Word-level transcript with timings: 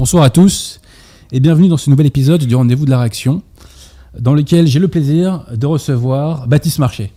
Bonsoir 0.00 0.22
à 0.24 0.30
tous 0.30 0.80
et 1.30 1.40
bienvenue 1.40 1.68
dans 1.68 1.76
ce 1.76 1.90
nouvel 1.90 2.06
épisode 2.06 2.42
du 2.44 2.54
Rendez-vous 2.54 2.86
de 2.86 2.90
la 2.90 2.98
Réaction, 3.00 3.42
dans 4.18 4.32
lequel 4.32 4.66
j'ai 4.66 4.78
le 4.78 4.88
plaisir 4.88 5.44
de 5.54 5.66
recevoir 5.66 6.48
Baptiste 6.48 6.78
Marché. 6.78 7.12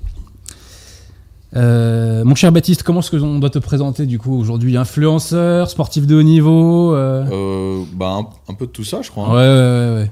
Euh, 1.55 2.25
mon 2.25 2.35
cher 2.35 2.51
Baptiste, 2.51 2.83
comment 2.83 2.99
est-ce 2.99 3.09
que 3.11 3.15
on 3.15 3.39
doit 3.39 3.49
te 3.49 3.59
présenter 3.59 4.05
du 4.05 4.19
coup 4.19 4.37
aujourd'hui? 4.37 4.75
Influenceur, 4.75 5.69
sportif 5.69 6.05
de 6.07 6.15
haut 6.15 6.23
niveau 6.23 6.93
euh? 6.93 7.25
Euh, 7.31 7.83
bah, 7.93 8.17
un, 8.19 8.51
un 8.51 8.53
peu 8.53 8.65
de 8.65 8.71
tout 8.71 8.83
ça, 8.83 9.01
je 9.01 9.09
crois. 9.11 9.29
Ouais, 9.33 9.41
hein. 9.41 9.87
ouais, 9.87 9.89
ouais, 9.95 10.01
ouais. 10.01 10.11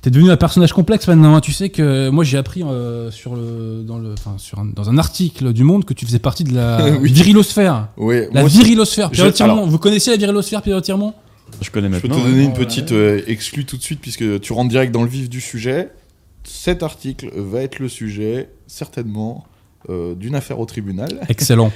T'es 0.00 0.08
devenu 0.08 0.30
un 0.30 0.38
personnage 0.38 0.72
complexe 0.72 1.06
maintenant. 1.06 1.34
hein. 1.36 1.40
Tu 1.42 1.52
sais 1.52 1.68
que 1.68 2.08
moi 2.08 2.24
j'ai 2.24 2.38
appris 2.38 2.64
sur 3.10 3.36
le, 3.36 3.82
dans, 3.86 3.98
le, 3.98 4.14
enfin, 4.14 4.36
sur 4.38 4.58
un, 4.58 4.64
dans 4.64 4.88
un 4.88 4.96
article 4.96 5.52
du 5.52 5.64
Monde 5.64 5.84
que 5.84 5.92
tu 5.92 6.06
faisais 6.06 6.18
partie 6.18 6.44
de 6.44 6.54
la 6.54 6.78
Oui. 7.02 7.12
virilosphère. 7.12 7.88
Ouais, 7.98 8.30
La 8.32 8.46
virilosphère. 8.46 9.10
Pierre 9.10 9.26
Je- 9.26 9.30
Tirmont. 9.32 9.52
alors- 9.52 9.66
Vous 9.66 9.76
connaissez 9.78 10.10
la 10.10 10.16
virilosphère, 10.16 10.62
Pierre 10.62 10.80
Je 11.60 11.70
connais 11.70 11.88
je 11.88 12.00
peux 12.00 12.08
te 12.08 12.14
maintenant. 12.14 12.24
donner 12.24 12.44
une 12.44 12.50
ouais. 12.50 12.56
petite 12.56 12.92
euh, 12.92 13.22
exclue 13.26 13.64
tout 13.64 13.76
de 13.76 13.82
suite, 13.82 14.00
puisque 14.00 14.40
tu 14.40 14.52
rentres 14.52 14.70
direct 14.70 14.92
dans 14.92 15.02
le 15.02 15.08
vif 15.08 15.28
du 15.28 15.40
sujet. 15.40 15.90
Cet 16.44 16.82
article 16.82 17.30
va 17.34 17.62
être 17.62 17.78
le 17.78 17.88
sujet, 17.88 18.48
certainement, 18.66 19.44
euh, 19.88 20.14
d'une 20.14 20.34
affaire 20.34 20.60
au 20.60 20.66
tribunal. 20.66 21.20
Excellent. 21.28 21.72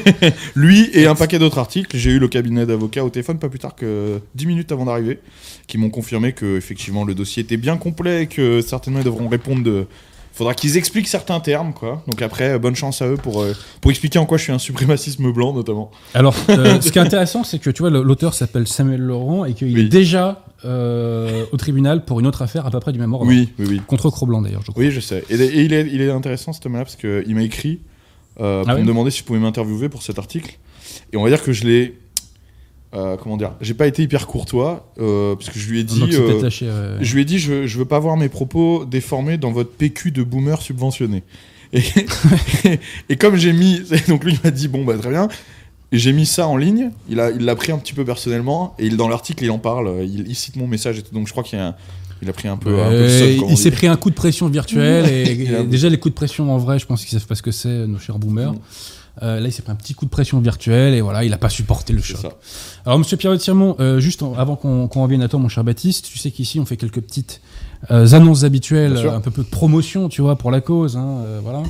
Lui 0.54 0.88
et 0.94 1.06
un 1.06 1.14
paquet 1.14 1.38
d'autres 1.38 1.58
articles. 1.58 1.96
J'ai 1.96 2.10
eu 2.10 2.18
le 2.18 2.28
cabinet 2.28 2.64
d'avocats 2.64 3.04
au 3.04 3.10
téléphone 3.10 3.38
pas 3.38 3.50
plus 3.50 3.58
tard 3.58 3.74
que 3.74 4.20
10 4.34 4.46
minutes 4.46 4.72
avant 4.72 4.86
d'arriver, 4.86 5.18
qui 5.66 5.76
m'ont 5.76 5.90
confirmé 5.90 6.32
que 6.32 6.56
effectivement 6.56 7.04
le 7.04 7.14
dossier 7.14 7.42
était 7.42 7.58
bien 7.58 7.76
complet 7.76 8.22
et 8.22 8.26
que 8.26 8.62
certainement 8.62 9.00
ils 9.00 9.04
devront 9.04 9.28
répondre 9.28 9.62
de. 9.62 9.86
Faudra 10.32 10.54
qu'ils 10.54 10.76
expliquent 10.78 11.08
certains 11.08 11.40
termes, 11.40 11.74
quoi. 11.74 12.02
Donc 12.06 12.22
après, 12.22 12.52
euh, 12.54 12.58
bonne 12.58 12.74
chance 12.74 13.02
à 13.02 13.06
eux 13.08 13.16
pour, 13.16 13.42
euh, 13.42 13.54
pour 13.82 13.90
expliquer 13.90 14.18
en 14.18 14.24
quoi 14.26 14.38
je 14.38 14.44
suis 14.44 14.52
un 14.52 14.58
suprémacisme 14.58 15.30
blanc, 15.30 15.52
notamment. 15.52 15.90
Alors, 16.14 16.34
euh, 16.48 16.78
ce 16.80 16.90
qui 16.90 16.98
est 16.98 17.02
intéressant, 17.02 17.44
c'est 17.44 17.58
que 17.58 17.68
tu 17.70 17.82
vois, 17.82 17.90
l'auteur 17.90 18.32
s'appelle 18.34 18.66
Samuel 18.66 19.00
Laurent 19.00 19.44
et 19.44 19.52
qu'il 19.52 19.74
Oui. 19.74 19.80
est 19.82 19.88
déjà 19.88 20.44
euh, 20.64 21.44
au 21.52 21.56
tribunal 21.58 22.04
pour 22.04 22.18
une 22.20 22.26
autre 22.26 22.40
affaire 22.42 22.64
à 22.66 22.70
peu 22.70 22.80
près 22.80 22.92
du 22.92 22.98
même 22.98 23.12
ordre. 23.12 23.26
Oui, 23.26 23.50
oui, 23.58 23.66
oui. 23.68 23.80
Contre 23.86 24.08
Cro-Blanc 24.10 24.42
d'ailleurs, 24.42 24.62
je 24.64 24.70
crois. 24.70 24.82
Oui, 24.82 24.90
je 24.90 25.00
sais. 25.00 25.22
Et, 25.28 25.34
et 25.34 25.60
il, 25.62 25.72
est, 25.74 25.86
il 25.92 26.00
est 26.00 26.10
intéressant 26.10 26.52
cet 26.52 26.64
homme-là 26.66 26.84
parce 26.84 26.96
qu'il 26.96 27.34
m'a 27.34 27.42
écrit 27.42 27.80
pour 28.36 28.46
Ah 28.46 28.76
me 28.78 28.84
demander 28.86 29.10
si 29.10 29.18
je 29.18 29.24
pouvais 29.24 29.38
m'interviewer 29.38 29.88
pour 29.90 30.02
cet 30.02 30.18
article. 30.18 30.58
Et 31.12 31.16
on 31.16 31.22
va 31.24 31.28
dire 31.28 31.42
que 31.42 31.52
je 31.52 31.64
l'ai. 31.66 31.98
Euh, 32.94 33.16
comment 33.16 33.36
dire? 33.36 33.52
J'ai 33.60 33.74
pas 33.74 33.86
été 33.86 34.02
hyper 34.02 34.26
courtois 34.26 34.92
euh, 35.00 35.34
parce 35.34 35.50
que 35.50 35.58
je 35.58 35.68
lui 35.70 35.80
ai 35.80 35.84
dit. 35.84 36.00
Donc, 36.00 36.10
c'est 36.50 36.64
euh, 36.66 36.98
je 37.00 37.14
lui 37.14 37.22
ai 37.22 37.24
dit 37.24 37.38
je, 37.38 37.66
je 37.66 37.78
veux 37.78 37.84
pas 37.84 37.98
voir 37.98 38.16
mes 38.16 38.28
propos 38.28 38.84
déformés 38.84 39.38
dans 39.38 39.50
votre 39.52 39.70
PQ 39.70 40.10
de 40.10 40.22
boomer 40.22 40.60
subventionné. 40.60 41.22
Et, 41.72 41.82
et 43.08 43.16
comme 43.16 43.36
j'ai 43.36 43.52
mis. 43.52 43.80
Donc 44.08 44.24
lui 44.24 44.34
il 44.34 44.40
m'a 44.44 44.50
dit 44.50 44.68
bon 44.68 44.84
bah 44.84 44.96
très 44.98 45.10
bien. 45.10 45.28
J'ai 45.90 46.12
mis 46.14 46.24
ça 46.24 46.48
en 46.48 46.56
ligne, 46.56 46.90
il 47.10 47.20
a 47.20 47.30
il 47.30 47.44
l'a 47.44 47.54
pris 47.54 47.70
un 47.70 47.78
petit 47.78 47.92
peu 47.92 48.02
personnellement, 48.04 48.74
et 48.78 48.86
il, 48.86 48.96
dans 48.96 49.08
l'article 49.08 49.44
il 49.44 49.50
en 49.50 49.58
parle, 49.58 49.98
il, 50.02 50.26
il 50.26 50.34
cite 50.34 50.56
mon 50.56 50.66
message 50.66 50.98
et 50.98 51.02
tout, 51.02 51.14
donc 51.14 51.26
je 51.26 51.32
crois 51.32 51.44
qu'il 51.44 51.58
y 51.58 51.62
a 51.62 51.66
un- 51.68 51.74
il 52.22 52.30
a 52.30 52.32
pris 52.32 52.48
un 52.48 52.56
peu, 52.56 52.80
un 52.80 52.88
peu 52.88 53.04
il 53.50 53.58
s'est 53.58 53.70
dit. 53.70 53.76
pris 53.76 53.88
un 53.88 53.96
coup 53.96 54.08
de 54.08 54.14
pression 54.14 54.48
virtuel 54.48 55.06
et, 55.10 55.32
et 55.32 55.64
déjà 55.64 55.88
les 55.90 55.98
coups 55.98 56.12
de 56.12 56.16
pression 56.16 56.50
en 56.50 56.56
vrai, 56.56 56.78
je 56.78 56.86
pense 56.86 57.04
qu'ils 57.04 57.18
savent 57.18 57.26
pas 57.26 57.34
ce 57.34 57.42
que 57.42 57.50
c'est, 57.50 57.86
nos 57.86 57.98
chers 57.98 58.18
boomers. 58.18 58.54
Euh, 59.22 59.40
là, 59.40 59.46
il 59.48 59.52
s'est 59.52 59.60
pris 59.62 59.72
un 59.72 59.76
petit 59.76 59.92
coup 59.94 60.06
de 60.06 60.10
pression 60.10 60.40
virtuel 60.40 60.94
et 60.94 61.02
voilà, 61.02 61.22
il 61.24 61.32
a 61.34 61.38
pas 61.38 61.50
supporté 61.50 61.92
le 61.92 62.00
choc. 62.00 62.16
ça. 62.22 62.28
Alors, 62.86 62.98
monsieur 62.98 63.16
Pierre 63.18 63.36
Tirmont, 63.36 63.76
euh, 63.78 64.00
juste 64.00 64.22
en- 64.22 64.34
avant 64.34 64.56
qu'on 64.56 64.88
revienne 65.02 65.20
à 65.22 65.28
toi, 65.28 65.38
mon 65.38 65.48
cher 65.48 65.64
Baptiste, 65.64 66.06
tu 66.06 66.16
sais 66.18 66.30
qu'ici, 66.30 66.58
on 66.60 66.64
fait 66.64 66.78
quelques 66.78 67.00
petites 67.02 67.42
euh, 67.90 68.10
annonces 68.14 68.44
habituelles, 68.44 68.96
un 69.12 69.20
peu 69.20 69.30
peu 69.30 69.42
de 69.42 69.48
promotion, 69.48 70.08
tu 70.08 70.22
vois, 70.22 70.36
pour 70.36 70.50
la 70.50 70.60
cause. 70.62 70.96
hein, 70.96 71.24
voilà. 71.42 71.62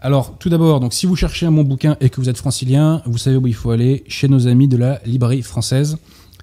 Alors, 0.00 0.36
tout 0.38 0.48
d'abord, 0.48 0.78
donc, 0.80 0.94
si 0.94 1.04
vous 1.06 1.16
cherchez 1.16 1.44
un 1.44 1.52
bon 1.52 1.64
bouquin 1.64 1.96
et 2.00 2.08
que 2.08 2.20
vous 2.20 2.28
êtes 2.28 2.38
francilien, 2.38 3.02
vous 3.04 3.18
savez 3.18 3.36
où 3.36 3.46
il 3.48 3.54
faut 3.54 3.70
aller, 3.72 4.04
chez 4.08 4.28
nos 4.28 4.46
amis 4.46 4.68
de 4.68 4.76
la 4.76 5.00
librairie 5.04 5.42
française, 5.42 5.98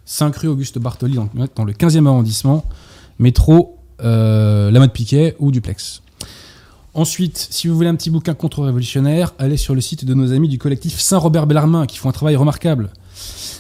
5 0.06 0.36
rue 0.36 0.48
Auguste 0.50 0.78
Bartoli, 0.78 1.16
dans, 1.16 1.30
dans 1.56 1.64
le 1.64 1.74
15e 1.74 2.06
arrondissement, 2.06 2.66
métro 3.18 3.80
La 4.00 4.70
Mode 4.80 4.92
Piquet 4.92 5.36
ou 5.40 5.50
Duplex. 5.52 6.02
Ensuite, 6.96 7.50
si 7.52 7.68
vous 7.68 7.76
voulez 7.76 7.90
un 7.90 7.96
petit 7.96 8.10
bouquin 8.10 8.34
contre-révolutionnaire, 8.34 9.34
allez 9.38 9.58
sur 9.58 9.76
le 9.76 9.82
site 9.82 10.06
de 10.06 10.14
nos 10.14 10.32
amis 10.32 10.48
du 10.48 10.58
collectif 10.58 10.98
Saint-Robert-Bellarmin 10.98 11.88
qui 11.88 11.98
font 11.98 12.08
un 12.08 12.14
travail 12.14 12.38
remarquable. 12.38 12.90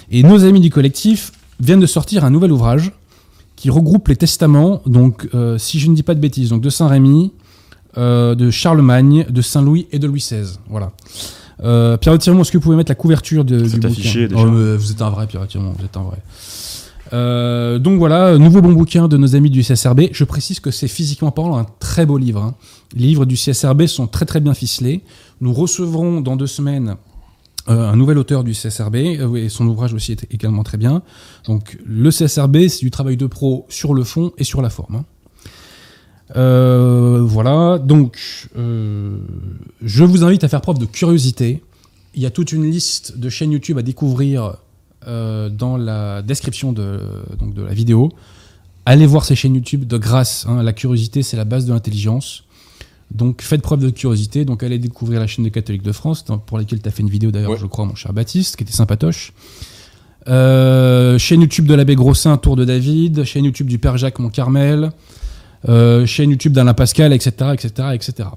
Et 0.09 0.23
nos 0.23 0.46
amis 0.46 0.62
du 0.62 0.69
collectif 0.69 1.34
viennent 1.59 1.81
de 1.81 1.85
sortir 1.85 2.24
un 2.24 2.29
nouvel 2.29 2.53
ouvrage 2.53 2.94
qui 3.57 3.69
regroupe 3.69 4.07
les 4.07 4.16
testaments, 4.16 4.81
donc 4.85 5.28
euh, 5.34 5.57
si 5.57 5.79
je 5.79 5.90
ne 5.90 5.95
dis 5.95 6.03
pas 6.03 6.16
de 6.16 6.22
bêtises, 6.22 6.50
donc 6.50 6.62
de 6.62 6.69
Saint-Rémy, 6.69 7.34
euh, 7.97 8.35
de 8.35 8.50
Charlemagne, 8.51 9.25
de 9.29 9.41
Saint-Louis 9.41 9.88
et 9.91 10.00
de 10.00 10.07
Louis 10.07 10.19
XVI. 10.19 10.57
Voilà. 10.69 10.94
Euh, 11.62 11.97
Pierre 11.97 12.18
Tirmont, 12.18 12.41
est-ce 12.41 12.53
que 12.53 12.57
vous 12.57 12.63
pouvez 12.63 12.78
mettre 12.78 12.91
la 12.91 12.95
couverture 12.95 13.44
de, 13.44 13.59
du 13.59 13.85
affiché, 13.85 14.28
bouquin 14.28 14.45
déjà. 14.45 14.47
Oh, 14.47 14.78
Vous 14.78 14.91
êtes 14.91 15.01
un 15.01 15.09
vrai, 15.09 15.28
Pierre 15.28 15.45
Tirmont, 15.47 15.74
vous 15.78 15.84
êtes 15.84 15.97
un 15.97 16.03
vrai. 16.03 16.18
Euh, 17.13 17.77
donc 17.79 17.99
voilà, 17.99 18.38
nouveau 18.38 18.61
bon 18.61 18.73
bouquin 18.73 19.07
de 19.07 19.17
nos 19.17 19.35
amis 19.35 19.49
du 19.49 19.61
CSRB. 19.61 20.09
Je 20.11 20.23
précise 20.23 20.59
que 20.59 20.71
c'est 20.71 20.88
physiquement 20.88 21.31
parlant 21.31 21.57
un 21.57 21.66
très 21.79 22.05
beau 22.05 22.17
livre. 22.17 22.41
hein. 22.41 22.55
Les 22.95 23.07
livres 23.07 23.25
du 23.25 23.35
CSRB 23.35 23.85
sont 23.88 24.07
très 24.07 24.25
très 24.25 24.39
bien 24.39 24.53
ficelés. 24.53 25.01
Nous 25.41 25.53
recevrons 25.53 26.21
dans 26.21 26.35
deux 26.35 26.47
semaines 26.47 26.95
euh, 27.69 27.89
un 27.91 27.95
nouvel 27.95 28.17
auteur 28.17 28.44
du 28.44 28.53
CSRB 28.53 28.95
euh, 28.95 29.35
et 29.35 29.49
son 29.49 29.67
ouvrage 29.67 29.94
aussi 29.94 30.11
est 30.13 30.25
également 30.33 30.63
très 30.63 30.77
bien. 30.77 31.03
Donc 31.45 31.77
le 31.85 32.09
CSRB, 32.09 32.67
c'est 32.67 32.79
du 32.81 32.91
travail 32.91 33.17
de 33.17 33.27
pro 33.27 33.65
sur 33.69 33.94
le 33.94 34.03
fond 34.03 34.31
et 34.38 34.44
sur 34.44 34.61
la 34.61 34.69
forme. 34.69 34.95
hein. 34.95 35.05
Voilà, 36.35 37.77
donc 37.77 38.49
je 38.55 40.03
vous 40.03 40.23
invite 40.23 40.44
à 40.44 40.47
faire 40.47 40.61
preuve 40.61 40.79
de 40.79 40.85
curiosité. 40.85 41.63
Il 42.15 42.21
y 42.21 42.25
a 42.25 42.31
toute 42.31 42.51
une 42.51 42.63
liste 42.69 43.17
de 43.17 43.29
chaînes 43.29 43.51
YouTube 43.51 43.77
à 43.77 43.81
découvrir 43.83 44.55
euh, 45.07 45.49
dans 45.49 45.77
la 45.77 46.21
description 46.21 46.71
de, 46.73 46.99
donc 47.39 47.53
de 47.53 47.61
la 47.63 47.73
vidéo. 47.73 48.11
Allez 48.85 49.05
voir 49.05 49.25
ces 49.25 49.35
chaînes 49.35 49.55
YouTube 49.55 49.85
de 49.85 49.97
grâce. 49.97 50.45
hein. 50.47 50.61
la 50.61 50.73
curiosité, 50.73 51.23
c'est 51.23 51.38
la 51.38 51.45
base 51.45 51.66
de 51.66 51.73
l'intelligence. 51.73 52.43
Donc 53.11 53.41
faites 53.41 53.61
preuve 53.61 53.79
de 53.81 53.89
curiosité. 53.89 54.45
Donc 54.45 54.63
allez 54.63 54.77
découvrir 54.79 55.19
la 55.19 55.27
chaîne 55.27 55.44
des 55.44 55.51
catholiques 55.51 55.83
de 55.83 55.91
France, 55.91 56.25
dans- 56.25 56.38
pour 56.38 56.57
laquelle 56.57 56.81
tu 56.81 56.88
as 56.88 56.91
fait 56.91 57.01
une 57.03 57.09
vidéo 57.09 57.31
d'ailleurs, 57.31 57.51
Ouais. 57.51 57.57
je 57.59 57.65
crois, 57.65 57.85
mon 57.85 57.95
cher 57.95 58.13
Baptiste, 58.13 58.55
qui 58.57 58.63
était 58.63 58.73
sympatoche. 58.73 59.33
Euh, 60.27 61.17
chaîne 61.17 61.41
YouTube 61.41 61.67
de 61.67 61.73
l'abbé 61.75 61.95
Grossin, 61.95 62.38
Tour 62.38 62.55
de 62.55 62.65
David. 62.65 63.23
Chaîne 63.23 63.45
YouTube 63.45 63.67
du 63.67 63.77
Père 63.79 63.97
Jacques 63.97 64.19
Montcarmel. 64.19 64.91
Euh, 65.69 66.05
chaîne 66.05 66.29
YouTube 66.31 66.53
d'Alain 66.53 66.73
Pascal, 66.73 67.13
etc., 67.13 67.51
etc., 67.53 67.89
etc. 67.94 68.29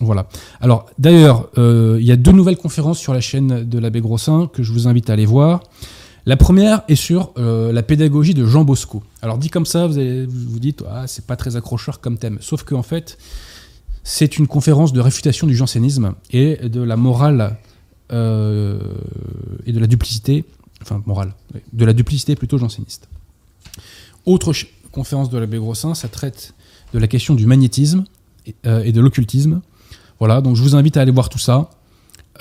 Voilà. 0.00 0.28
Alors, 0.60 0.86
d'ailleurs, 0.98 1.48
euh, 1.58 1.96
il 2.00 2.06
y 2.06 2.12
a 2.12 2.16
deux 2.16 2.32
nouvelles 2.32 2.56
conférences 2.58 2.98
sur 2.98 3.14
la 3.14 3.20
chaîne 3.20 3.64
de 3.64 3.78
l'abbé 3.78 4.00
Grossin 4.00 4.48
que 4.52 4.62
je 4.62 4.72
vous 4.72 4.86
invite 4.88 5.08
à 5.10 5.14
aller 5.14 5.26
voir. 5.26 5.62
La 6.28 6.36
première 6.36 6.82
est 6.88 6.96
sur 6.96 7.32
euh, 7.38 7.72
la 7.72 7.84
pédagogie 7.84 8.34
de 8.34 8.44
Jean 8.44 8.64
Bosco. 8.64 9.04
Alors, 9.22 9.38
dit 9.38 9.48
comme 9.48 9.64
ça, 9.64 9.86
vous 9.86 9.94
vous 10.28 10.58
dites, 10.58 10.82
ah, 10.90 11.06
c'est 11.06 11.24
pas 11.24 11.36
très 11.36 11.54
accrocheur 11.54 12.00
comme 12.00 12.18
thème. 12.18 12.38
Sauf 12.40 12.64
qu'en 12.64 12.82
fait, 12.82 13.16
c'est 14.02 14.36
une 14.36 14.48
conférence 14.48 14.92
de 14.92 15.00
réfutation 15.00 15.46
du 15.46 15.54
jansénisme 15.54 16.14
et 16.32 16.56
de 16.68 16.82
la 16.82 16.96
morale 16.96 17.56
euh, 18.12 18.80
et 19.66 19.72
de 19.72 19.78
la 19.78 19.86
duplicité, 19.86 20.44
enfin 20.82 21.00
morale, 21.06 21.32
de 21.72 21.84
la 21.84 21.92
duplicité 21.92 22.34
plutôt 22.34 22.58
janséniste. 22.58 23.08
Autre 24.24 24.52
conférence 24.90 25.30
de 25.30 25.38
l'abbé 25.38 25.58
Grossin, 25.58 25.94
ça 25.94 26.08
traite 26.08 26.54
de 26.92 26.98
la 26.98 27.06
question 27.06 27.36
du 27.36 27.46
magnétisme 27.46 28.04
euh, 28.66 28.82
et 28.82 28.90
de 28.90 29.00
l'occultisme. 29.00 29.60
Voilà, 30.18 30.40
donc 30.40 30.56
je 30.56 30.62
vous 30.62 30.74
invite 30.74 30.96
à 30.96 31.02
aller 31.02 31.12
voir 31.12 31.28
tout 31.28 31.38
ça. 31.38 31.70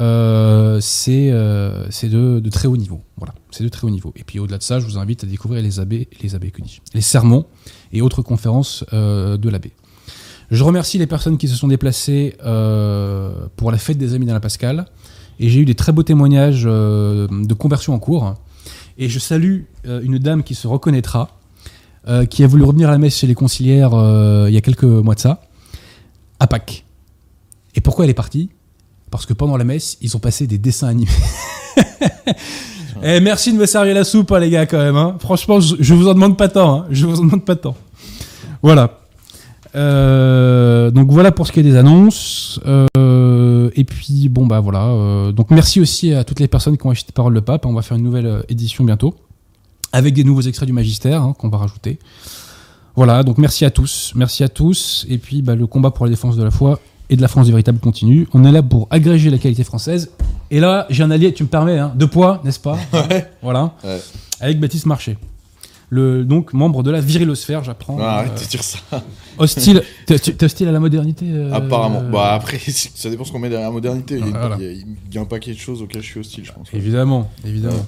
Euh, 0.02 0.80
c'est 0.82 1.30
euh, 1.32 1.88
de, 1.88 2.50
très 2.50 2.68
haut 2.68 2.78
niveau. 2.78 3.02
Voilà, 3.18 3.34
c'est 3.52 3.64
de 3.64 3.70
très 3.70 3.86
haut 3.88 3.90
niveau. 3.90 4.14
Et 4.16 4.24
puis 4.24 4.40
au-delà 4.40 4.58
de 4.58 4.64
ça, 4.64 4.80
je 4.80 4.86
vous 4.86 4.98
invite 4.98 5.24
à 5.24 5.28
découvrir 5.28 5.62
les 5.62 5.80
abbés, 5.80 6.10
les 6.22 6.36
abbés 6.36 6.52
dis-je, 6.58 6.82
les 6.94 7.02
sermons 7.02 7.46
et 7.94 8.02
autres 8.02 8.22
conférences 8.22 8.84
euh, 8.94 9.38
de 9.38 9.50
l'abbé. 9.50 9.72
Je 10.52 10.64
remercie 10.64 10.98
les 10.98 11.08
personnes 11.08 11.38
qui 11.38 11.48
se 11.48 11.56
sont 11.56 11.68
déplacées 11.68 12.36
pour 12.38 13.72
la 13.72 13.78
fête 13.80 13.98
des 13.98 14.14
amis 14.14 14.28
d'Alain 14.28 14.40
Pascal. 14.40 14.86
Et 15.40 15.50
j'ai 15.50 15.60
eu 15.60 15.66
des 15.66 15.74
très 15.74 15.92
beaux 15.92 16.04
témoignages 16.04 16.66
de 16.66 17.54
conversion 17.56 17.96
en 17.96 18.00
cours. 18.00 18.36
Et 19.00 19.10
je 19.10 19.18
salue 19.18 19.62
une 19.86 20.20
dame 20.20 20.44
qui 20.44 20.54
se 20.54 20.68
reconnaîtra, 20.68 21.40
qui 22.30 22.44
a 22.44 22.48
voulu 22.48 22.64
revenir 22.64 22.90
à 22.90 22.92
la 22.92 23.00
messe 23.00 23.18
chez 23.18 23.26
les 23.26 23.34
conciliaires 23.34 23.94
il 24.48 24.54
y 24.54 24.58
a 24.58 24.62
quelques 24.62 24.84
mois 24.84 25.16
de 25.16 25.20
ça, 25.20 25.42
à 26.40 26.46
Pâques. 26.46 26.86
Et 27.74 27.82
pourquoi 27.82 28.06
elle 28.06 28.12
est 28.12 28.14
partie? 28.14 28.52
Parce 29.16 29.26
que 29.26 29.34
pendant 29.34 29.58
la 29.58 29.64
messe, 29.64 29.98
ils 30.02 30.16
ont 30.16 30.20
passé 30.20 30.46
des 30.48 30.58
dessins 30.58 30.88
animés. 30.88 31.12
Eh, 33.04 33.20
merci 33.20 33.52
de 33.54 33.58
me 33.58 33.66
servir 33.66 33.94
la 33.94 34.04
soupe, 34.06 34.32
hein, 34.32 34.40
les 34.40 34.50
gars, 34.50 34.66
quand 34.66 34.78
même. 34.80 34.96
hein. 34.96 35.18
Franchement, 35.20 35.60
je, 35.60 35.76
je 35.80 35.94
vous 35.94 36.08
en 36.08 36.14
demande 36.14 36.38
pas 36.38 36.48
tant. 36.48 36.80
hein. 36.80 36.86
Je 36.90 37.06
vous 37.06 37.20
en 37.20 37.26
demande 37.26 37.44
pas 37.44 37.56
tant. 37.58 37.76
Voilà. 38.64 39.00
Euh, 39.76 40.90
donc 40.92 41.12
voilà 41.12 41.32
pour 41.32 41.46
ce 41.46 41.52
qui 41.52 41.60
est 41.60 41.64
des 41.64 41.76
annonces. 41.76 42.60
Euh, 42.66 43.70
et 43.76 43.84
puis 43.84 44.30
bon 44.30 44.48
bah 44.48 44.60
voilà. 44.62 44.86
Euh, 44.86 45.32
donc 45.34 45.52
merci 45.52 45.82
aussi 45.82 46.14
à 46.14 46.24
toutes 46.24 46.40
les 46.40 46.48
personnes 46.48 46.78
qui 46.78 46.88
ont 46.88 46.90
acheté 46.92 47.12
Parole 47.12 47.34
de 47.34 47.42
Pape. 47.42 47.66
On 47.66 47.74
va 47.74 47.82
faire 47.82 47.98
une 47.98 48.04
nouvelle 48.04 48.44
édition 48.50 48.84
bientôt 48.86 49.14
avec 49.92 50.14
des 50.14 50.24
nouveaux 50.24 50.42
extraits 50.42 50.66
du 50.68 50.74
Magistère 50.74 51.22
hein, 51.22 51.36
qu'on 51.38 51.50
va 51.50 51.58
rajouter. 51.58 52.00
Voilà. 52.96 53.24
Donc 53.24 53.38
merci 53.38 53.66
à 53.66 53.72
tous, 53.72 54.14
merci 54.16 54.44
à 54.44 54.50
tous. 54.50 55.06
Et 55.10 55.18
puis 55.18 55.42
bah, 55.42 55.56
le 55.56 55.68
combat 55.68 55.92
pour 55.92 56.06
la 56.06 56.10
défense 56.12 56.38
de 56.38 56.44
la 56.44 56.52
foi 56.52 56.80
et 57.10 57.16
de 57.16 57.22
la 57.22 57.28
France 57.28 57.46
du 57.46 57.52
véritable 57.52 57.80
continue. 57.80 58.28
On 58.34 58.44
est 58.46 58.52
là 58.52 58.64
pour 58.64 58.88
agréger 58.90 59.30
la 59.30 59.38
qualité 59.38 59.64
française. 59.64 60.12
Et 60.52 60.60
là 60.60 60.86
j'ai 60.90 61.04
un 61.04 61.12
allié, 61.12 61.34
tu 61.34 61.44
me 61.44 61.48
permets, 61.50 61.78
hein, 61.80 61.92
de 61.96 62.06
poids, 62.06 62.42
n'est-ce 62.44 62.60
pas 62.60 62.78
Ouais. 62.94 63.32
Voilà. 63.42 63.74
Ouais. 63.84 64.00
Avec 64.42 64.60
Baptiste 64.60 64.86
Marché. 64.86 65.18
le 65.90 66.24
donc 66.26 66.54
membre 66.54 66.84
de 66.84 66.92
la 66.92 67.00
virilosphère, 67.02 67.64
j'apprends. 67.64 67.98
Ah, 68.00 68.04
Euh, 68.04 68.20
arrête 68.30 68.42
de 68.44 68.48
dire 68.48 68.64
ça. 68.64 68.80
hostile, 69.38 69.84
t'es 70.08 70.18
t'es 70.20 70.44
hostile 70.46 70.68
à 70.68 70.72
la 70.72 70.80
modernité 70.80 71.26
euh, 71.30 71.54
Apparemment. 71.54 72.04
Bah 72.12 72.34
après, 72.34 72.60
ça 72.68 73.10
dépend 73.10 73.24
ce 73.24 73.32
qu'on 73.32 73.40
met 73.40 73.50
derrière 73.50 73.70
la 73.70 73.74
modernité. 73.74 74.16
Il 74.16 74.22
y, 74.22 74.24
a 74.24 74.28
une- 74.28 74.32
Voilà. 74.38 74.56
il 74.60 74.64
y 74.66 74.68
a- 74.68 74.72
il 74.72 75.14
y 75.14 75.18
a 75.18 75.22
un 75.22 75.26
paquet 75.26 75.54
de 75.54 75.58
choses 75.60 75.82
auxquelles 75.82 76.02
je 76.02 76.08
suis 76.08 76.20
hostile, 76.20 76.44
je 76.46 76.52
pense. 76.52 76.68
Évidemment, 76.74 77.30
évidemment. 77.46 77.86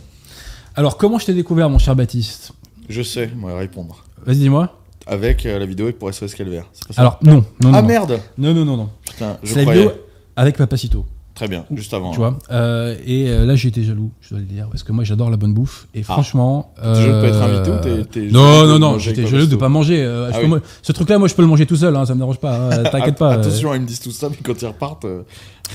Alors, 0.75 0.98
comment 0.98 1.18
je 1.18 1.25
t'ai 1.25 1.34
découvert, 1.34 1.70
mon 1.72 1.80
cher 1.80 1.96
Baptiste? 1.96 2.52
Je 2.88 3.02
sais, 3.02 3.30
moi, 3.36 3.58
répondre. 3.58 4.04
Vas-y, 4.25 4.38
dis-moi. 4.38 4.80
Avec 5.08 5.46
euh, 5.46 5.58
la 5.58 5.66
vidéo 5.66 5.86
avec 5.88 5.98
pour 6.00 6.13
SOS 6.13 6.36
Calvaire. 6.36 6.66
c'est 6.74 6.88
pas 6.88 6.94
ça? 6.94 7.02
Alors, 7.02 7.18
non, 7.24 7.44
non, 7.62 7.72
non. 7.72 7.74
ah 7.74 7.81
non. 7.81 7.88
merde 7.88 8.20
Non, 8.38 8.54
non, 8.54 8.63
non, 8.66 8.78
non. 8.78 8.90
Putain, 9.18 9.38
je 9.44 9.50
C'est 9.50 9.56
la 9.56 9.62
croyais. 9.64 9.81
vidéo 9.81 9.94
avec 10.36 10.58
Papacito, 10.58 11.06
Très 11.34 11.48
bien, 11.48 11.66
juste 11.72 11.94
avant. 11.94 12.12
tu 12.12 12.18
vois. 12.18 12.38
Euh, 12.52 12.96
et 13.06 13.30
euh, 13.30 13.46
là, 13.46 13.56
j'ai 13.56 13.68
été 13.69 13.84
jaloux, 13.84 14.12
je 14.22 14.30
dois 14.31 14.40
le 14.40 14.46
dire, 14.46 14.68
parce 14.69 14.84
que 14.84 14.92
moi, 14.92 15.04
j'adore 15.04 15.30
la 15.31 15.38
bonne 15.38 15.54
bouffe. 15.54 15.88
Et 15.96 16.02
franchement. 16.04 16.74
Ah. 16.81 16.94
T'es 16.94 17.02
jaloux 17.02 17.14
de 17.16 17.22
pas 17.22 17.28
être 17.28 17.42
invité 17.42 17.72
ou 17.72 17.78
t'es- 18.04 18.06
t'es 18.06 18.31
Non, 18.31 18.66
non, 18.68 18.80
non, 18.80 18.92
manger 18.94 19.14
j'étais 19.16 19.28
jaloux 19.28 19.46
de 19.48 19.56
pas 19.56 19.69
manger. 19.69 20.04
euh, 20.04 20.31
je 20.31 20.38
Ah 20.38 20.42
oui. 20.48 20.60
Ce 20.81 20.92
truc-là, 20.92 21.18
moi, 21.19 21.28
je 21.28 21.36
peux 21.36 21.42
le 21.42 21.48
manger 21.48 21.66
tout 21.66 21.75
seul, 21.75 21.96
hein, 21.96 22.06
ça 22.06 22.14
me 22.14 22.19
dérange 22.19 22.40
pas. 22.40 22.58
hein, 22.75 22.84
T'inquiète 22.92 23.18
pas. 23.18 23.34
Attention, 23.34 23.74
ils 23.75 23.81
me 23.81 23.86
disent 23.88 24.00
tout 24.00 24.12
ça, 24.12 24.30
mais 24.30 24.38
quand 24.44 24.60
ils 24.62 24.66
repartent. 24.68 25.06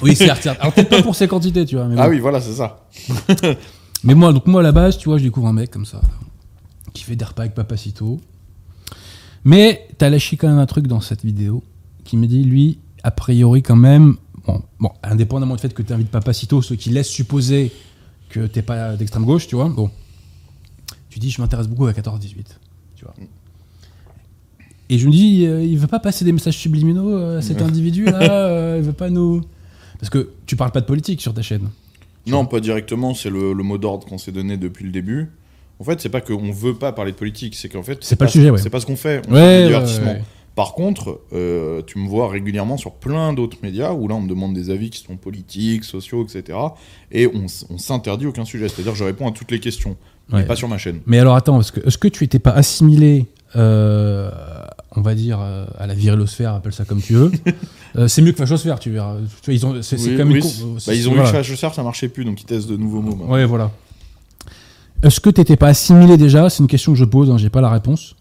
Oui, 0.03 0.15
certes. 0.17 0.47
Alors, 0.47 0.73
peut-être 0.73 0.88
pas 0.88 1.03
pour 1.03 1.15
ces 1.15 1.29
quantités, 1.29 1.65
tu 1.67 1.77
vois. 1.77 1.87
Mais, 1.87 1.97
Ah 1.99 2.05
bon. 2.06 2.11
oui, 2.11 2.19
voilà, 2.21 2.41
c'est 2.41 2.53
ça. 2.55 2.87
mais 4.05 4.15
moi, 4.15 4.33
donc, 4.33 4.47
moi, 4.47 4.61
à 4.61 4.65
la 4.65 4.73
base, 4.73 4.99
tu 4.99 5.09
vois, 5.09 5.19
je 5.19 5.25
découvre 5.25 5.47
un 5.49 5.53
mec 5.53 5.71
comme 5.71 5.85
ça, 5.87 6.00
qui 6.93 7.05
fait 7.05 7.15
des 7.17 7.25
repas 7.25 7.43
avec 7.43 7.55
Papacito. 7.55 8.21
Mais 9.45 9.88
t'as 9.99 10.09
lâché 10.11 10.37
quand 10.37 10.49
même 10.49 10.59
un 10.59 10.67
truc 10.67 10.87
dans 10.87 11.00
cette 11.00 11.25
vidéo 11.25 11.62
qui 12.05 12.17
me 12.17 12.27
dit, 12.27 12.43
lui, 12.45 12.79
a 13.04 13.10
priori, 13.10 13.62
quand 13.62 13.76
même, 13.76 14.16
bon, 14.46 14.62
bon 14.81 14.90
indépendamment 15.02 15.54
du 15.56 15.60
fait 15.60 15.72
que 15.75 15.82
tu 15.82 15.93
invites 15.93 16.10
Papacito, 16.10 16.62
ce 16.62 16.75
qui 16.75 16.90
laisse 16.90 17.08
supposer 17.08 17.72
que 18.28 18.46
t'es 18.46 18.62
pas 18.62 18.96
d'extrême 18.96 19.25
gauche, 19.25 19.46
tu 19.46 19.56
vois, 19.56 19.69
bon, 19.69 19.90
tu 21.10 21.19
dis, 21.19 21.31
je 21.31 21.40
m'intéresse 21.40 21.69
beaucoup 21.69 21.87
à 21.87 21.93
14-18, 21.93 22.34
tu 22.96 23.04
vois. 23.04 23.14
Et 24.88 24.99
je 24.99 25.06
me 25.06 25.12
dis, 25.12 25.46
euh, 25.46 25.64
il 25.64 25.78
veut 25.78 25.87
pas 25.87 26.00
passer 26.00 26.25
des 26.25 26.32
messages 26.32 26.56
subliminaux 26.56 27.10
euh, 27.14 27.38
à 27.38 27.43
cet 27.43 27.62
individu-là, 27.62 28.20
euh, 28.31 28.76
il 28.78 28.84
veut 28.84 28.93
pas 28.93 29.10
nous. 29.10 29.40
Parce 29.99 30.10
que 30.10 30.31
tu 30.46 30.56
parles 30.56 30.72
pas 30.72 30.81
de 30.81 30.87
politique 30.87 31.20
sur 31.22 31.32
ta 31.32 31.43
chaîne. 31.43 31.69
Non, 32.26 32.44
pas 32.46 32.60
directement, 32.60 33.14
c'est 33.14 33.31
le, 33.31 33.52
le 33.52 33.62
mot 33.62 33.78
d'ordre 33.78 34.06
qu'on 34.06 34.19
s'est 34.19 34.32
donné 34.32 34.56
depuis 34.56 34.84
le 34.84 34.90
début. 34.90 35.31
En 35.81 35.84
fait, 35.84 36.00
c'est 36.00 36.08
pas 36.08 36.20
qu'on 36.20 36.52
veut 36.52 36.75
pas 36.75 36.93
parler 36.93 37.12
de 37.12 37.16
politique, 37.16 37.54
c'est 37.56 37.69
qu'en 37.69 37.82
fait. 37.82 37.99
C'est 38.02 38.16
pas 38.16 38.26
le 38.26 38.31
sujet, 38.31 38.50
ouais. 38.50 38.58
C'est 38.58 38.70
pas 38.70 38.81
ce 38.81 38.87
qu'on 38.87 38.96
fait. 38.96 39.22
On 39.28 39.32
Ouais, 39.34 39.40
fait 39.40 39.58
du 39.58 39.62
ouais, 39.62 39.66
divertissement. 39.69 40.12
ouais. 40.12 40.22
Par 40.54 40.75
contre, 40.75 41.20
euh, 41.32 41.81
tu 41.87 41.99
me 41.99 42.06
vois 42.06 42.28
régulièrement 42.28 42.76
sur 42.76 42.93
plein 42.93 43.32
d'autres 43.32 43.56
médias 43.62 43.93
où 43.93 44.06
là 44.06 44.14
on 44.14 44.20
me 44.20 44.28
demande 44.28 44.52
des 44.52 44.69
avis 44.69 44.90
qui 44.90 45.02
sont 45.02 45.16
politiques, 45.16 45.84
sociaux, 45.84 46.25
etc. 46.25 46.58
Et 47.10 47.26
on, 47.26 47.49
s'interdit 47.78 48.26
aucun 48.26 48.44
sujet. 48.44 48.69
C'est-à-dire 48.69 48.94
je 48.94 49.04
réponds 49.04 49.26
à 49.26 49.32
toutes 49.32 49.50
les 49.50 49.60
questions, 49.60 49.96
Ouais. 50.31 50.40
mais 50.40 50.44
pas 50.44 50.56
sur 50.56 50.69
ma 50.69 50.78
chaîne. 50.78 51.00
Mais 51.06 51.19
alors 51.19 51.37
attends, 51.37 51.60
est-ce 51.60 51.72
que, 51.72 51.87
est-ce 51.87 51.96
que 51.99 52.08
tu 52.08 52.25
étais 52.25 52.38
pas 52.38 52.50
assimilé, 52.52 53.26
euh, 53.56 54.31
on 54.94 55.00
va 55.00 55.14
dire, 55.14 55.40
euh, 55.40 55.64
à 55.78 55.87
la 55.87 55.94
virilosphère, 55.94 56.54
appelle 56.54 56.72
ça 56.72 56.84
comme 56.84 57.00
tu 57.00 57.14
veux 57.14 57.32
Euh, 57.96 58.08
C'est 58.08 58.22
mieux 58.22 58.32
que 58.32 58.38
fachosphère, 58.38 58.78
tu 58.78 58.90
verras. 58.90 59.16
Tu 59.43 59.52
ils 59.52 59.66
ont, 59.66 59.75
c'est, 59.82 59.99
c'est 59.99 60.16
Oui, 60.22 60.40
oui, 60.40 60.40
bah, 60.87 60.94
ils 60.94 61.08
ont 61.08 61.12
voilà. 61.12 61.31
que 61.31 61.37
Fachosphère, 61.37 61.75
ça 61.75 61.82
marchait 61.82 62.08
plus, 62.08 62.25
donc 62.25 62.40
ils 62.40 62.46
testent 62.46 62.69
de 62.69 62.76
nouveaux 62.78 63.02
mots. 63.02 63.14
maintenant. 63.14 63.32
Ouais, 63.32 63.44
voilà. 63.44 63.70
Est-ce 65.02 65.20
que 65.20 65.28
t'étais 65.28 65.56
pas 65.56 65.69
assimilé 65.69 66.16
déjà? 66.16 66.49
C'est 66.49 66.60
une 66.62 66.69
question 66.69 66.93
que 66.93 66.99
je 66.99 67.04
pose, 67.04 67.31
hein, 67.31 67.37
j'ai 67.37 67.50
pas 67.50 67.60
la 67.60 67.69
réponse. 67.70 68.14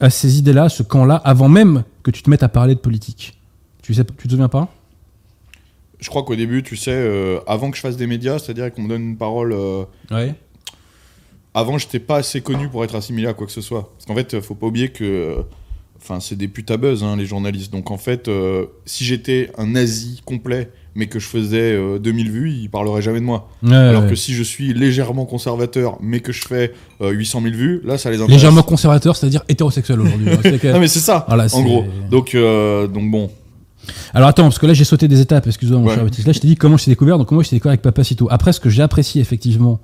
À 0.00 0.08
ces 0.10 0.38
idées-là, 0.38 0.68
ce 0.68 0.82
camp-là, 0.82 1.16
avant 1.16 1.48
même 1.48 1.84
que 2.02 2.10
tu 2.10 2.22
te 2.22 2.30
mettes 2.30 2.42
à 2.42 2.48
parler 2.48 2.74
de 2.74 2.80
politique. 2.80 3.38
Tu 3.82 3.92
sais, 3.94 4.04
tu 4.04 4.26
te 4.26 4.30
souviens 4.32 4.48
pas? 4.48 4.68
Je 5.98 6.08
crois 6.08 6.22
qu'au 6.22 6.36
début, 6.36 6.62
tu 6.62 6.76
sais, 6.76 6.92
euh, 6.94 7.40
avant 7.46 7.70
que 7.70 7.76
je 7.76 7.82
fasse 7.82 7.96
des 7.98 8.06
médias, 8.06 8.38
c'est-à-dire 8.38 8.72
qu'on 8.72 8.82
me 8.82 8.88
donne 8.88 9.02
une 9.02 9.16
parole. 9.18 9.52
euh, 9.52 9.84
Ouais. 10.10 10.34
avant, 11.52 11.76
j'étais 11.76 11.98
pas 12.00 12.16
assez 12.16 12.40
connu 12.40 12.68
pour 12.68 12.82
être 12.84 12.94
assimilé 12.94 13.26
à 13.28 13.34
quoi 13.34 13.46
que 13.46 13.52
ce 13.52 13.60
soit. 13.60 13.92
Parce 13.92 14.06
qu'en 14.06 14.14
fait, 14.14 14.34
euh, 14.34 14.40
faut 14.40 14.54
pas 14.54 14.66
oublier 14.66 14.88
que. 14.90 15.36
Euh, 16.00 16.02
Enfin, 16.02 16.20
c'est 16.20 16.36
des 16.36 16.48
putes 16.48 16.70
à 16.70 16.76
buzz, 16.76 17.02
hein, 17.04 17.16
les 17.16 17.26
journalistes. 17.26 17.72
Donc 17.72 17.90
en 17.90 17.98
fait, 17.98 18.28
euh, 18.28 18.66
si 18.86 19.04
j'étais 19.04 19.50
un 19.58 19.66
nazi 19.66 20.22
complet, 20.24 20.70
mais 20.96 21.06
que 21.06 21.18
je 21.20 21.26
faisais 21.26 21.74
euh, 21.74 21.98
2000 21.98 22.30
vues, 22.30 22.50
ils 22.52 22.68
parleraient 22.68 23.02
jamais 23.02 23.20
de 23.20 23.24
moi. 23.24 23.48
Alors 23.70 24.06
que 24.08 24.14
si 24.16 24.32
je 24.34 24.42
suis 24.42 24.72
légèrement 24.74 25.24
conservateur, 25.26 25.98
mais 26.00 26.20
que 26.20 26.32
je 26.32 26.42
fais 26.48 26.72
euh, 27.00 27.10
800 27.10 27.42
000 27.42 27.54
vues, 27.54 27.80
là, 27.84 27.96
ça 27.98 28.10
les 28.10 28.16
intéresse. 28.16 28.32
Légèrement 28.34 28.62
conservateur, 28.62 29.14
c'est-à-dire 29.14 29.42
hétérosexuel 29.48 30.00
aujourd'hui. 30.00 30.30
hein. 30.30 30.36
Que- 30.58 30.66
Non, 30.72 30.80
mais 30.80 30.88
c'est 30.88 30.98
ça, 31.00 31.24
Voilà, 31.28 31.46
en 31.54 31.62
gros. 31.62 31.84
Donc, 32.10 32.34
euh, 32.34 32.86
donc 32.88 33.10
bon. 33.10 33.30
Alors 34.12 34.28
attends, 34.28 34.42
parce 34.44 34.58
que 34.58 34.66
là 34.66 34.74
j'ai 34.74 34.84
sauté 34.84 35.08
des 35.08 35.20
étapes, 35.20 35.46
excuse-moi 35.46 35.80
mon 35.80 35.86
Ouais. 35.86 35.94
cher 35.94 36.04
Baptiste. 36.04 36.26
Là 36.26 36.32
je 36.34 36.38
t'ai 36.40 36.48
dit 36.48 36.56
comment 36.56 36.76
je 36.76 36.84
t'ai 36.84 36.90
découvert, 36.90 37.16
donc 37.18 37.30
moi 37.30 37.42
je 37.42 37.48
t'ai 37.48 37.56
découvert 37.56 37.70
avec 37.70 37.82
Papacito. 37.82 38.28
Après 38.30 38.52
ce 38.52 38.60
que 38.60 38.68
j'ai 38.68 38.82
apprécié 38.82 39.22
effectivement, 39.22 39.80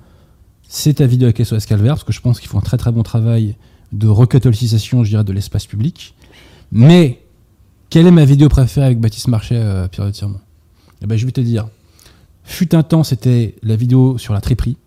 c'est 0.69 0.93
ta 0.95 1.07
vidéo 1.07 1.27
avec 1.29 1.43
SOS 1.43 1.65
Calvaire, 1.65 1.93
parce 1.95 2.03
que 2.03 2.13
je 2.13 2.21
pense 2.21 2.39
qu'ils 2.39 2.47
font 2.49 2.59
un 2.59 2.61
très 2.61 2.77
très 2.77 2.91
bon 2.91 3.01
travail 3.01 3.55
de 3.91 4.07
recatholicisation, 4.07 5.03
je 5.03 5.09
dirais, 5.09 5.23
de 5.23 5.31
l'espace 5.33 5.65
public. 5.65 6.13
Mais, 6.71 7.21
quelle 7.89 8.07
est 8.07 8.11
ma 8.11 8.25
vidéo 8.25 8.49
préférée 8.49 8.85
avec 8.87 8.99
Baptiste 8.99 9.27
Marchais, 9.29 9.55
euh, 9.57 9.87
Pierre 9.87 10.05
de 10.07 10.11
Tirmont? 10.11 10.39
Eh 11.01 11.05
ben 11.05 11.17
je 11.17 11.25
vais 11.25 11.31
te 11.31 11.41
dire. 11.41 11.67
Fut 12.43 12.73
un 12.75 12.83
temps, 12.83 13.03
c'était 13.03 13.55
la 13.63 13.75
vidéo 13.75 14.17
sur 14.17 14.33
la 14.33 14.41
triperie, 14.41 14.77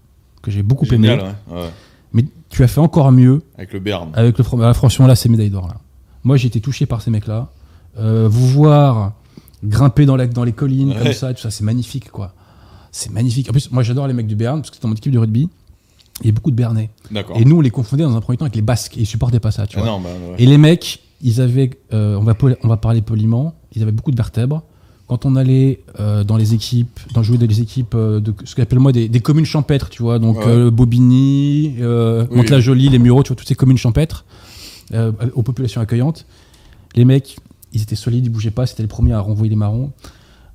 que 0.42 0.50
j'ai 0.50 0.62
beaucoup 0.62 0.86
aimé. 0.86 1.08
Génial, 1.08 1.34
ouais. 1.50 1.56
ouais. 1.62 1.68
Mais 2.12 2.24
tu 2.48 2.62
as 2.64 2.68
fait 2.68 2.80
encore 2.80 3.12
mieux 3.12 3.42
Avec 3.56 3.72
le 3.72 3.78
Berne. 3.80 4.10
avec 4.14 4.36
le 4.36 4.42
Front- 4.44 4.60
ah, 4.62 4.74
franchement 4.74 5.06
là 5.06 5.14
c'est 5.14 5.28
médaille 5.28 5.50
d'or 5.50 5.68
là. 5.68 5.76
Moi 6.24 6.36
j'ai 6.36 6.48
été 6.48 6.60
touché 6.60 6.84
par 6.86 7.00
ces 7.02 7.10
mecs 7.10 7.26
là. 7.28 7.48
vous 7.96 8.48
voir 8.48 9.12
grimper 9.62 10.06
dans, 10.06 10.16
la, 10.16 10.26
dans 10.26 10.42
les 10.42 10.52
collines 10.52 10.94
comme 10.98 11.12
ça, 11.12 11.32
tout 11.34 11.40
ça 11.40 11.50
c'est 11.50 11.62
magnifique 11.64 12.10
quoi. 12.10 12.34
C'est 12.90 13.12
magnifique. 13.12 13.48
En 13.48 13.52
plus 13.52 13.70
moi 13.70 13.82
j'adore 13.84 14.08
les 14.08 14.14
mecs 14.14 14.26
du 14.26 14.34
Berne 14.34 14.60
parce 14.60 14.70
que 14.70 14.76
c'est 14.76 14.82
dans 14.82 14.88
mon 14.88 14.94
équipe 14.96 15.12
de 15.12 15.18
rugby. 15.18 15.48
Il 16.22 16.26
y 16.26 16.28
a 16.30 16.32
beaucoup 16.32 16.50
de 16.50 16.56
Bernais. 16.56 16.90
Et 17.36 17.44
nous 17.44 17.56
on 17.56 17.60
les 17.60 17.70
confondait 17.70 18.02
dans 18.02 18.14
un 18.16 18.20
premier 18.20 18.36
temps 18.36 18.44
avec 18.44 18.56
les 18.56 18.62
Basques 18.62 18.96
et 18.96 19.00
ils 19.00 19.06
supportaient 19.06 19.40
pas 19.40 19.50
ça 19.50 19.66
tu 19.66 19.76
Ah 19.78 19.82
vois. 19.82 19.90
non, 19.90 20.00
bah, 20.00 20.08
ouais. 20.30 20.34
Et 20.38 20.46
les 20.46 20.58
mecs 20.58 21.00
ils 21.22 21.40
avaient, 21.42 21.70
euh, 21.92 22.16
on, 22.16 22.22
va, 22.22 22.34
on 22.62 22.68
va 22.68 22.76
parler 22.78 23.02
poliment, 23.02 23.54
ils 23.74 23.82
avaient 23.82 23.92
beaucoup 23.92 24.10
de 24.10 24.16
vertèbres. 24.16 24.62
Quand 25.06 25.26
on 25.26 25.34
allait 25.36 25.80
euh, 25.98 26.22
dans 26.24 26.36
les 26.36 26.54
équipes, 26.54 26.98
dans 27.14 27.22
jouer 27.22 27.36
dans 27.36 27.46
les 27.46 27.60
équipes 27.60 27.94
euh, 27.94 28.20
de 28.20 28.32
ce 28.44 28.54
qu'on 28.54 28.62
appelle 28.62 28.78
moi 28.78 28.92
des, 28.92 29.08
des 29.08 29.20
communes 29.20 29.44
champêtres, 29.44 29.90
tu 29.90 30.02
vois, 30.02 30.18
donc 30.18 30.38
Ouais. 30.38 30.70
Bobigny, 30.70 31.74
Oui. 31.78 32.36
Mantes-la-Jolie, 32.36 32.88
les 32.88 32.98
Mureaux, 32.98 33.22
tu 33.22 33.28
vois, 33.28 33.36
toutes 33.36 33.48
ces 33.48 33.54
communes 33.54 33.76
champêtres 33.76 34.24
aux 35.34 35.42
populations 35.42 35.80
accueillantes. 35.80 36.26
Les 36.94 37.04
mecs, 37.04 37.36
ils 37.72 37.82
étaient 37.82 37.96
solides, 37.96 38.24
ils 38.26 38.30
bougeaient 38.30 38.50
pas, 38.50 38.66
c'était 38.66 38.82
les 38.82 38.88
premiers 38.88 39.12
à 39.12 39.20
renvoyer 39.20 39.50
les 39.50 39.56
marrons. 39.56 39.90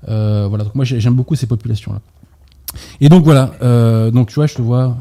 Voilà, 0.08 0.64
donc 0.64 0.74
moi 0.76 0.86
j'ai- 0.86 1.00
j'aime 1.00 1.14
beaucoup 1.16 1.36
ces 1.36 1.48
populations-là. 1.48 2.02
Et 3.02 3.10
donc 3.10 3.24
voilà, 3.24 3.52
donc 4.12 4.30
tu 4.30 4.36
vois, 4.36 4.48
je 4.48 4.56
te 4.56 4.62
vois 4.62 4.98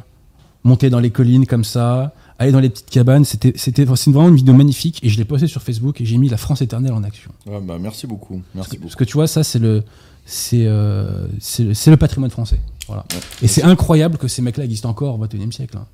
monter 0.65 0.91
dans 0.91 1.01
les 1.01 1.11
collines 1.11 1.47
comme 1.47 1.65
ça, 1.65 2.15
aller 2.39 2.51
dans 2.53 2.61
les 2.61 2.71
petites 2.71 2.91
cabanes, 2.91 3.25
c'était 3.25 3.53
c'était 3.57 3.87
c'est 3.97 4.11
vraiment 4.11 4.29
une 4.31 4.37
vidéo 4.37 4.55
magnifique 4.55 4.99
et 5.05 5.09
je 5.09 5.17
l'ai 5.19 5.25
postée 5.25 5.47
sur 5.47 5.63
Facebook 5.63 6.01
et 6.01 6.05
j'ai 6.05 6.17
mis 6.19 6.29
la 6.29 6.37
France 6.37 6.63
éternelle 6.63 6.93
en 6.93 7.05
action. 7.05 7.31
Ouais, 7.47 7.61
bah, 7.63 7.77
merci 7.81 8.07
beaucoup. 8.07 8.43
Merci 8.55 8.71
Parce 8.79 8.81
beaucoup. 8.81 8.97
que 8.97 9.05
tu 9.05 9.13
vois, 9.15 9.27
ça 9.27 9.45
c'est 9.45 9.59
le 9.59 9.85
c'est 10.27 10.65
euh, 10.67 11.27
c'est 11.39 11.91
le- 11.91 11.97
patrimoine 11.97 12.31
français. 12.31 12.59
Voilà. 12.89 13.05
Ouais. 13.13 13.21
Et 13.43 13.47
c'est 13.49 13.63
incroyable 13.63 14.19
que 14.19 14.27
ces 14.29 14.43
mecs-là 14.43 14.65
existent 14.65 14.89
encore 14.91 15.15
au 15.15 15.19
21 15.19 15.51
siècle. 15.51 15.77
hein. 15.77 15.87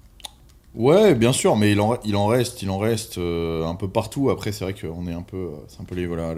Ouais, 0.75 1.15
bien 1.17 1.33
sûr, 1.33 1.57
mais 1.57 1.73
il 1.73 1.81
en, 1.81 1.99
il 2.05 2.15
en 2.15 2.27
reste, 2.27 2.62
il 2.62 2.71
en 2.71 2.79
reste 2.79 3.19
euh, 3.19 3.67
un 3.67 3.75
peu 3.75 3.89
partout. 3.89 4.31
Après, 4.31 4.53
c'est 4.53 4.65
vrai 4.65 4.73
qu'on 4.75 5.07
est 5.09 5.12
un 5.12 5.23
peu, 5.23 5.49
c'est 5.67 5.81
un 5.81 5.85
peu 5.85 5.97
les 5.97 6.07
voilà, 6.07 6.33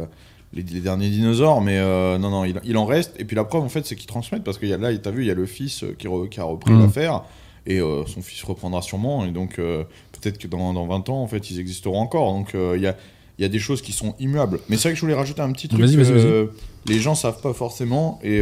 les, 0.55 0.63
les 0.63 0.81
derniers 0.81 1.11
dinosaures, 1.11 1.61
mais 1.61 1.79
euh, 1.79 2.17
non, 2.19 2.31
non, 2.31 2.45
il, 2.47 2.59
il 2.65 2.79
en 2.79 2.87
reste. 2.87 3.13
Et 3.19 3.27
puis 3.27 3.37
la 3.37 3.45
preuve, 3.45 3.63
en 3.63 3.69
fait, 3.69 3.85
c'est 3.87 3.95
qu'ils 3.95 4.07
transmettent 4.07 4.43
parce 4.45 4.57
qu'il 4.57 4.69
y 4.69 4.73
a 4.73 4.79
là, 4.79 4.97
t'as 4.97 5.11
vu, 5.11 5.23
il 5.23 5.27
y 5.29 5.31
a 5.31 5.35
le 5.35 5.45
fils 5.45 5.85
qui, 5.99 6.07
re- 6.09 6.29
qui 6.31 6.41
a 6.41 6.45
repris 6.45 6.73
Mhm. 6.73 6.81
l'affaire 6.81 7.23
et 7.67 7.81
euh, 7.81 8.05
son 8.07 8.23
fils 8.23 8.43
reprendra 8.43 8.83
sûrement. 8.83 9.25
Et 9.25 9.31
donc 9.31 9.59
euh, 9.59 9.85
peut-être 10.13 10.39
que 10.39 10.49
dans, 10.49 10.73
dans 10.73 10.87
20 10.87 11.09
ans, 11.09 11.23
en 11.23 11.27
fait, 11.27 11.51
ils 11.51 11.61
existeront 11.61 11.99
encore. 12.01 12.33
Donc 12.33 12.55
euh, 12.55 12.75
il 12.77 12.83
y 12.83 12.87
a 12.87 12.97
y 13.39 13.45
a 13.45 13.49
des 13.49 13.59
choses 13.59 13.83
qui 13.83 13.93
sont 13.93 14.15
immuables. 14.21 14.61
Mais 14.69 14.77
c'est 14.77 14.83
vrai 14.83 14.91
que 14.93 14.97
je 14.97 15.01
voulais 15.01 15.15
rajouter 15.15 15.41
un 15.41 15.51
petit 15.53 15.67
truc 15.67 15.81
vas-y. 15.81 15.97
euh, 15.97 16.47
les 16.87 17.01
gens 17.01 17.15
savent 17.15 17.41
pas 17.41 17.53
forcément. 17.53 18.21
Et 18.23 18.41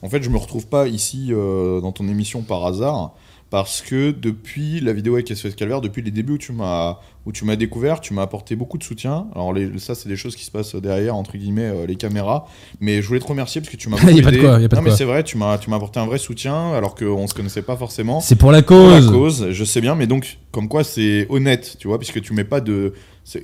en 0.00 0.08
fait, 0.08 0.22
je 0.22 0.30
me 0.30 0.38
retrouve 0.38 0.66
pas 0.66 0.86
ici 0.86 1.30
dans 1.30 1.92
ton 1.92 2.08
émission 2.08 2.42
par 2.42 2.64
hasard. 2.64 3.14
Parce 3.50 3.80
que 3.80 4.10
depuis 4.10 4.80
la 4.80 4.92
vidéo 4.92 5.14
avec 5.14 5.28
SOS 5.28 5.54
Calvaire, 5.54 5.80
depuis 5.80 6.02
les 6.02 6.10
débuts 6.10 6.34
où 6.34 6.38
tu 6.38 6.52
m'as 6.52 6.98
où 7.24 7.32
tu 7.32 7.46
m'as 7.46 7.56
découvert, 7.56 8.00
tu 8.00 8.12
m'as 8.12 8.22
apporté 8.22 8.56
beaucoup 8.56 8.76
de 8.76 8.82
soutien. 8.82 9.26
Alors 9.34 9.52
les, 9.54 9.78
ça, 9.78 9.94
c'est 9.94 10.08
des 10.08 10.16
choses 10.16 10.36
qui 10.36 10.44
se 10.44 10.50
passent 10.50 10.74
derrière 10.74 11.16
entre 11.16 11.36
guillemets 11.38 11.68
euh, 11.68 11.86
les 11.86 11.96
caméras. 11.96 12.46
Mais 12.80 13.00
je 13.00 13.08
voulais 13.08 13.20
te 13.20 13.26
remercier 13.26 13.62
parce 13.62 13.70
que 13.70 13.76
tu 13.78 13.88
m'as. 13.88 13.96
Y 14.10 14.20
a 14.20 14.22
pas 14.22 14.30
de 14.30 14.38
quoi, 14.38 14.60
y 14.60 14.64
a 14.64 14.68
pas 14.68 14.76
de 14.76 14.82
non 14.82 14.88
mais 14.90 14.96
c'est 14.96 15.04
vrai, 15.04 15.24
tu 15.24 15.38
m'as 15.38 15.56
tu 15.56 15.70
m'as 15.70 15.76
apporté 15.76 15.98
un 15.98 16.06
vrai 16.06 16.18
soutien 16.18 16.72
alors 16.72 16.94
qu'on 16.94 17.26
se 17.26 17.32
connaissait 17.34 17.62
pas 17.62 17.76
forcément. 17.76 18.20
C'est 18.20 18.36
pour 18.36 18.52
la 18.52 18.62
Pour 18.62 18.88
la 18.88 19.00
cause. 19.00 19.10
cause, 19.10 19.50
je 19.50 19.64
sais 19.64 19.80
bien, 19.80 19.94
mais 19.94 20.06
donc 20.06 20.38
comme 20.50 20.68
quoi 20.68 20.84
c'est 20.84 21.26
honnête, 21.30 21.76
tu 21.78 21.88
vois, 21.88 21.98
puisque 21.98 22.20
tu 22.20 22.34
mets 22.34 22.44
pas 22.44 22.60
de. 22.60 22.92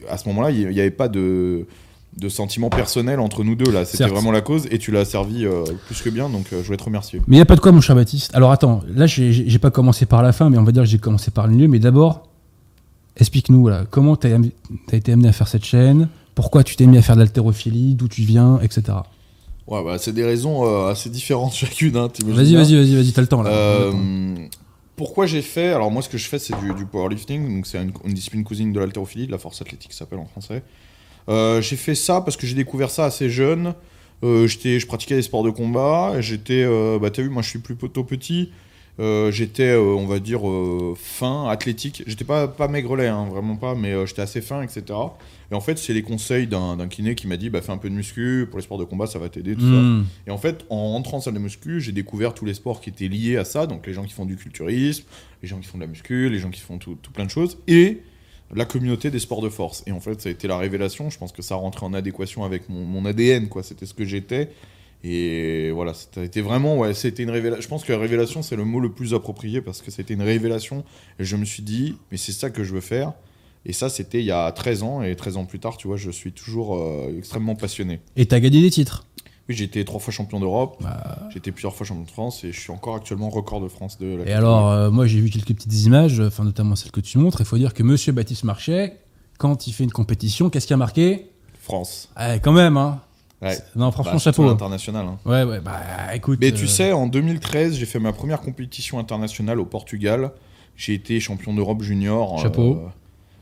À 0.08 0.18
ce 0.18 0.28
moment-là, 0.28 0.50
il 0.50 0.68
n'y 0.68 0.80
avait 0.80 0.90
pas 0.90 1.08
de 1.08 1.66
de 2.16 2.28
sentiments 2.28 2.70
personnels 2.70 3.20
entre 3.20 3.44
nous 3.44 3.54
deux 3.54 3.70
là. 3.70 3.84
C'était 3.84 4.06
vraiment 4.06 4.30
la 4.30 4.40
cause 4.40 4.66
et 4.70 4.78
tu 4.78 4.90
l'as 4.90 5.04
servi 5.04 5.44
euh, 5.44 5.64
plus 5.86 6.00
que 6.00 6.10
bien, 6.10 6.28
donc 6.28 6.46
euh, 6.52 6.60
je 6.60 6.66
voulais 6.66 6.76
te 6.76 6.84
remercier. 6.84 7.20
Mais 7.26 7.36
il 7.36 7.38
n'y 7.38 7.42
a 7.42 7.46
pas 7.46 7.56
de 7.56 7.60
quoi, 7.60 7.72
mon 7.72 7.80
cher 7.80 7.96
Baptiste. 7.96 8.30
Alors 8.34 8.52
attends, 8.52 8.82
là, 8.94 9.06
j'ai 9.06 9.58
pas 9.58 9.70
commencé 9.70 10.06
par 10.06 10.22
la 10.22 10.32
fin, 10.32 10.50
mais 10.50 10.58
on 10.58 10.64
va 10.64 10.72
dire 10.72 10.82
que 10.82 10.88
j'ai 10.88 10.98
commencé 10.98 11.30
par 11.30 11.46
le 11.46 11.54
milieu. 11.54 11.68
Mais 11.68 11.78
d'abord, 11.78 12.28
explique-nous, 13.16 13.62
voilà, 13.62 13.84
comment 13.90 14.16
tu 14.16 14.28
as, 14.28 14.96
été 14.96 15.12
amené 15.12 15.28
à 15.28 15.32
faire 15.32 15.48
cette 15.48 15.64
chaîne, 15.64 16.08
pourquoi 16.34 16.62
tu 16.64 16.76
t'es 16.76 16.86
mis 16.86 16.98
à 16.98 17.02
faire 17.02 17.16
de 17.16 17.20
l'haltérophilie, 17.20 17.94
d'où 17.94 18.08
tu 18.08 18.22
viens, 18.22 18.60
etc. 18.60 18.98
Ouais, 19.66 19.82
bah, 19.82 19.96
c'est 19.98 20.12
des 20.12 20.24
raisons 20.24 20.66
euh, 20.66 20.90
assez 20.90 21.10
différentes 21.10 21.54
chacune. 21.54 21.96
Hein, 21.96 22.08
Vas-y, 22.24 22.54
vas-y, 22.54 22.76
vas-y, 22.76 22.94
vas-y, 22.94 23.12
t'as 23.12 23.22
le 23.22 23.28
temps 23.28 23.42
là. 23.42 23.90
Pourquoi 24.96 25.26
j'ai 25.26 25.42
fait 25.42 25.72
Alors 25.72 25.90
moi, 25.90 26.02
ce 26.02 26.08
que 26.08 26.18
je 26.18 26.28
fais, 26.28 26.38
c'est 26.38 26.56
du, 26.60 26.72
du 26.72 26.86
powerlifting, 26.86 27.56
donc 27.56 27.66
c'est 27.66 27.82
une, 27.82 27.90
une 28.04 28.14
discipline 28.14 28.44
cousine 28.44 28.72
de 28.72 28.78
l'haltérophilie, 28.78 29.26
de 29.26 29.32
la 29.32 29.38
force 29.38 29.60
athlétique, 29.60 29.92
ça 29.92 30.00
s'appelle 30.00 30.20
en 30.20 30.26
français. 30.26 30.62
Euh, 31.28 31.60
j'ai 31.60 31.76
fait 31.76 31.94
ça 31.94 32.20
parce 32.20 32.36
que 32.36 32.46
j'ai 32.46 32.54
découvert 32.54 32.90
ça 32.90 33.04
assez 33.04 33.30
jeune. 33.30 33.74
Euh, 34.22 34.46
j'étais, 34.46 34.80
je 34.80 34.86
pratiquais 34.86 35.16
des 35.16 35.22
sports 35.22 35.42
de 35.42 35.50
combat. 35.50 36.20
J'étais, 36.20 36.64
euh, 36.64 36.98
bah 36.98 37.10
t'as 37.10 37.22
vu, 37.22 37.28
moi 37.28 37.42
je 37.42 37.48
suis 37.48 37.58
plutôt 37.58 38.04
petit. 38.04 38.50
J'étais, 38.98 39.74
on 39.74 40.06
va 40.06 40.20
dire, 40.20 40.42
fin, 40.96 41.48
athlétique. 41.48 42.04
J'étais 42.06 42.24
pas, 42.24 42.46
pas 42.46 42.68
maigrelet, 42.68 43.08
hein, 43.08 43.26
vraiment 43.28 43.56
pas, 43.56 43.74
mais 43.74 44.06
j'étais 44.06 44.22
assez 44.22 44.40
fin, 44.40 44.62
etc. 44.62 44.84
Et 45.50 45.54
en 45.54 45.60
fait, 45.60 45.78
c'est 45.78 45.92
les 45.92 46.02
conseils 46.02 46.46
d'un 46.46 46.86
kiné 46.88 47.16
qui 47.16 47.26
m'a 47.26 47.36
dit 47.36 47.50
bah, 47.50 47.60
fais 47.60 47.72
un 47.72 47.76
peu 47.76 47.90
de 47.90 47.94
muscu, 47.94 48.46
pour 48.48 48.60
les 48.60 48.62
sports 48.62 48.78
de 48.78 48.84
combat, 48.84 49.08
ça 49.08 49.18
va 49.18 49.28
t'aider, 49.28 49.56
tout 49.56 49.62
ça. 49.62 49.66
Hmm. 49.66 50.04
Et 50.28 50.30
en 50.30 50.38
fait, 50.38 50.64
en 50.70 50.92
rentrant 50.92 51.16
en 51.16 51.20
salle 51.20 51.34
de 51.34 51.40
muscu, 51.40 51.80
j'ai 51.80 51.90
découvert 51.90 52.34
tous 52.34 52.44
les 52.44 52.54
sports 52.54 52.80
qui 52.80 52.90
étaient 52.90 53.08
liés 53.08 53.36
à 53.36 53.44
ça. 53.44 53.66
Donc 53.66 53.84
les 53.88 53.92
gens 53.94 54.04
qui 54.04 54.12
font 54.12 54.26
du 54.26 54.36
culturisme, 54.36 55.04
les 55.42 55.48
gens 55.48 55.58
qui 55.58 55.66
font 55.66 55.78
de 55.78 55.82
la 55.82 55.88
muscu, 55.88 56.28
les 56.28 56.38
gens 56.38 56.50
qui 56.50 56.60
font 56.60 56.78
tout, 56.78 56.96
tout 57.02 57.10
plein 57.10 57.24
de 57.24 57.30
choses. 57.30 57.58
Et 57.66 58.00
la 58.54 58.64
communauté 58.64 59.10
des 59.10 59.18
sports 59.18 59.42
de 59.42 59.48
force. 59.48 59.82
Et 59.86 59.92
en 59.92 60.00
fait, 60.00 60.20
ça 60.20 60.28
a 60.28 60.32
été 60.32 60.48
la 60.48 60.58
révélation. 60.58 61.10
Je 61.10 61.18
pense 61.18 61.32
que 61.32 61.42
ça 61.42 61.54
rentrait 61.56 61.86
en 61.86 61.94
adéquation 61.94 62.44
avec 62.44 62.68
mon, 62.68 63.04
ADN, 63.04 63.48
quoi. 63.48 63.62
C'était 63.62 63.86
ce 63.86 63.94
que 63.94 64.04
j'étais. 64.04 64.50
Et 65.02 65.70
voilà, 65.72 65.92
été 66.22 66.40
vraiment, 66.40 66.78
ouais, 66.78 66.94
c'était 66.94 67.22
une 67.22 67.30
révélation. 67.30 67.62
Je 67.62 67.68
pense 67.68 67.84
que 67.84 67.92
révélation, 67.92 68.42
c'est 68.42 68.56
le 68.56 68.64
mot 68.64 68.80
le 68.80 68.90
plus 68.90 69.12
approprié 69.12 69.60
parce 69.60 69.82
que 69.82 69.90
c'était 69.90 70.14
une 70.14 70.22
révélation. 70.22 70.84
Et 71.18 71.24
je 71.24 71.36
me 71.36 71.44
suis 71.44 71.62
dit, 71.62 71.96
mais 72.10 72.16
c'est 72.16 72.32
ça 72.32 72.50
que 72.50 72.64
je 72.64 72.72
veux 72.72 72.80
faire. 72.80 73.12
Et 73.66 73.72
ça, 73.72 73.88
c'était 73.88 74.20
il 74.20 74.26
y 74.26 74.30
a 74.30 74.50
13 74.50 74.82
ans. 74.82 75.02
Et 75.02 75.14
13 75.14 75.36
ans 75.36 75.44
plus 75.44 75.58
tard, 75.58 75.76
tu 75.76 75.88
vois, 75.88 75.96
je 75.96 76.10
suis 76.10 76.32
toujours 76.32 76.76
euh, 76.76 77.14
extrêmement 77.18 77.54
passionné. 77.54 78.00
Et 78.16 78.26
t'as 78.26 78.40
gagné 78.40 78.62
des 78.62 78.70
titres. 78.70 79.06
Oui, 79.48 79.54
j'ai 79.54 79.64
été 79.64 79.84
trois 79.84 80.00
fois 80.00 80.12
champion 80.12 80.40
d'Europe. 80.40 80.76
Bah, 80.80 81.18
J'ai 81.30 81.38
été 81.38 81.52
plusieurs 81.52 81.74
fois 81.74 81.84
champion 81.86 82.04
de 82.04 82.10
France 82.10 82.44
et 82.44 82.52
je 82.52 82.58
suis 82.58 82.70
encore 82.70 82.96
actuellement 82.96 83.28
record 83.28 83.60
de 83.60 83.68
France 83.68 83.98
de 83.98 84.16
la 84.16 84.26
Et 84.26 84.32
alors, 84.32 84.70
euh, 84.70 84.90
moi 84.90 85.06
j'ai 85.06 85.20
vu 85.20 85.28
quelques 85.28 85.54
petites 85.54 85.84
images, 85.84 86.18
enfin 86.20 86.44
notamment 86.44 86.76
celle 86.76 86.92
que 86.92 87.00
tu 87.00 87.18
montres. 87.18 87.40
Il 87.40 87.46
faut 87.46 87.58
dire 87.58 87.74
que 87.74 87.82
Monsieur 87.82 88.12
Baptiste 88.12 88.44
Marchais, 88.44 88.98
quand 89.38 89.66
il 89.66 89.72
fait 89.72 89.84
une 89.84 89.92
compétition, 89.92 90.48
qu'est-ce 90.48 90.66
qui 90.66 90.72
a 90.72 90.78
marqué? 90.78 91.30
France. 91.60 92.08
Ah, 92.16 92.38
Quand 92.38 92.52
même, 92.52 92.76
hein. 92.76 93.00
Ouais. 93.42 93.58
Non, 93.76 93.90
franchement, 93.90 94.12
Bah, 94.14 94.18
chapeau. 94.18 94.48
international. 94.48 95.06
hein. 95.06 95.18
Ouais, 95.26 95.42
ouais, 95.44 95.60
bah 95.60 95.82
écoute. 96.14 96.38
Mais 96.40 96.52
tu 96.52 96.64
euh, 96.64 96.66
sais, 96.66 96.92
en 96.92 97.06
2013, 97.06 97.74
j'ai 97.76 97.84
fait 97.84 97.98
ma 97.98 98.12
première 98.14 98.40
compétition 98.40 98.98
internationale 98.98 99.60
au 99.60 99.66
Portugal. 99.66 100.30
J'ai 100.76 100.94
été 100.94 101.20
champion 101.20 101.52
d'Europe 101.52 101.82
junior. 101.82 102.38
Chapeau. 102.38 102.76
euh, 102.76 102.88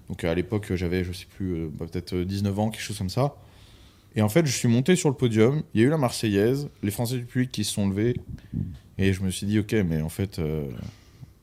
donc 0.09 0.25
à 0.25 0.35
l'époque, 0.35 0.73
j'avais, 0.75 1.05
je 1.05 1.13
sais 1.13 1.27
plus, 1.37 1.69
bah, 1.79 1.87
peut-être 1.91 2.15
euh, 2.15 2.25
19 2.25 2.59
ans, 2.59 2.71
quelque 2.71 2.83
chose 2.83 2.99
comme 2.99 3.09
ça. 3.11 3.35
Et 4.15 4.23
en 4.23 4.29
fait, 4.29 4.45
je 4.47 4.53
suis 4.57 4.69
monté 4.69 4.95
sur 4.97 5.09
le 5.09 5.15
podium. 5.15 5.63
Il 5.75 5.81
y 5.81 5.85
a 5.85 5.87
eu 5.87 5.91
la 5.91 5.97
Marseillaise, 5.99 6.69
les 6.83 6.91
Français 6.91 7.17
du 7.17 7.25
public 7.25 7.51
qui 7.51 7.65
se 7.65 7.73
sont 7.73 7.89
levés. 7.89 8.15
Et 8.99 9.13
je 9.13 9.23
me 9.23 9.31
suis 9.31 9.47
dit, 9.47 9.59
ok, 9.59 9.73
mais 9.89 10.03
en 10.03 10.09
fait, 10.11 10.39
euh, 10.39 10.65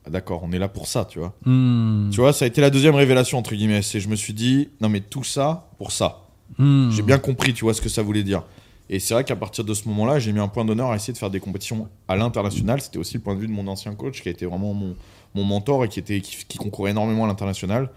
ah, 0.06 0.10
d'accord, 0.10 0.42
on 0.44 0.52
est 0.52 0.58
là 0.58 0.68
pour 0.68 0.86
ça, 0.86 1.04
tu 1.04 1.18
vois. 1.18 1.34
hmm, 1.44 2.10
Tu 2.10 2.20
vois, 2.20 2.32
ça 2.32 2.44
a 2.44 2.48
été 2.48 2.60
la 2.60 2.70
deuxième 2.70 2.94
révélation, 2.94 3.38
entre 3.38 3.54
guillemets. 3.54 3.82
C'est 3.82 3.98
je 4.00 4.08
me 4.08 4.16
suis 4.16 4.32
dit, 4.34 4.68
non, 4.80 4.88
mais 4.88 5.00
tout 5.00 5.24
ça 5.24 5.68
pour 5.78 5.90
ça. 5.90 6.22
hmm. 6.58 6.90
J'ai 6.92 7.02
bien 7.02 7.18
compris, 7.18 7.52
tu 7.54 7.64
vois, 7.64 7.74
ce 7.74 7.80
que 7.80 7.88
ça 7.88 8.02
voulait 8.02 8.22
dire. 8.22 8.44
Et 8.88 8.98
c'est 8.98 9.14
vrai 9.14 9.24
qu'à 9.24 9.36
partir 9.36 9.64
de 9.64 9.72
ce 9.74 9.88
moment-là, 9.88 10.18
j'ai 10.18 10.32
mis 10.32 10.40
un 10.40 10.48
point 10.48 10.64
d'honneur 10.64 10.90
à 10.90 10.96
essayer 10.96 11.12
de 11.12 11.18
faire 11.18 11.30
des 11.30 11.38
compétitions 11.40 11.88
à 12.08 12.16
l'international. 12.16 12.80
C'était 12.80 12.98
aussi 12.98 13.14
le 13.14 13.20
point 13.20 13.34
de 13.36 13.40
vue 13.40 13.46
de 13.46 13.52
mon 13.52 13.66
ancien 13.68 13.94
coach, 13.94 14.20
qui 14.22 14.28
a 14.28 14.32
été 14.32 14.46
vraiment 14.46 14.74
mon, 14.74 14.96
mon 15.34 15.44
mentor 15.44 15.84
et 15.84 15.88
qui, 15.88 15.98
était, 16.00 16.20
qui, 16.20 16.44
qui 16.48 16.58
concourait 16.58 16.90
énormément 16.92 17.24
à 17.24 17.28
l'international. 17.28 17.90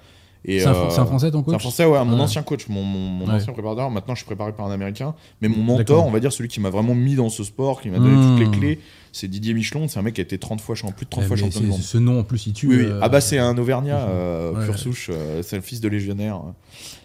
C'est 0.45 0.65
un, 0.65 0.73
euh, 0.73 0.89
c'est 0.89 1.00
un 1.00 1.05
français 1.05 1.31
ton 1.31 1.39
c'est 1.39 1.45
coach 1.45 1.55
un 1.55 1.59
français, 1.59 1.85
ouais, 1.85 2.03
mon 2.03 2.19
ancien 2.19 2.43
coach, 2.43 2.67
mon, 2.67 2.83
mon, 2.83 3.00
mon 3.00 3.25
Ouais. 3.27 3.35
ancien 3.35 3.53
préparateur. 3.53 3.89
Maintenant, 3.89 4.13
je 4.13 4.19
suis 4.19 4.25
préparé 4.25 4.51
par 4.51 4.65
un 4.65 4.71
américain. 4.71 5.15
Mais 5.41 5.47
mon 5.47 5.63
mentor, 5.63 6.05
on 6.05 6.12
va 6.12 6.19
dire 6.19 6.33
celui 6.33 6.50
qui 6.50 6.59
m'a 6.59 6.69
vraiment 6.69 6.95
mis 6.95 7.15
dans 7.15 7.29
ce 7.29 7.43
sport, 7.45 7.79
qui 7.81 7.89
m'a 7.89 7.97
donné 8.00 8.15
Hmm. 8.15 8.38
toutes 8.38 8.39
les 8.53 8.59
clés, 8.59 8.79
c'est 9.13 9.29
Didier 9.29 9.53
Michelon. 9.53 9.88
C'est 9.88 10.00
un 10.00 10.01
mec 10.01 10.15
qui 10.15 10.21
a 10.21 10.23
été 10.23 10.38
30 10.38 10.59
fois, 10.59 10.75
plus 10.75 11.05
de 11.05 11.09
30 11.09 11.23
Eh, 11.23 11.27
fois 11.27 11.38
champion 11.38 11.59
du 11.62 11.65
c'est- 11.65 11.71
monde. 11.71 11.79
Ce 11.81 11.97
nom 11.97 12.19
en 12.19 12.23
plus, 12.23 12.45
il 12.47 12.51
tue. 12.53 12.67
Oui, 12.67 12.75
oui. 12.77 12.85
euh, 12.88 13.00
Ah 13.01 13.07
bah 13.07 13.21
c'est 13.21 13.38
un 13.39 13.57
Auvergnat, 13.57 14.00
euh, 14.00 14.51
Ouais. 14.53 14.65
pure 14.65 14.77
souche, 14.77 15.09
euh, 15.13 15.41
c'est 15.43 15.55
le 15.55 15.62
fils 15.62 15.79
de 15.79 15.88
légionnaire. 15.88 16.41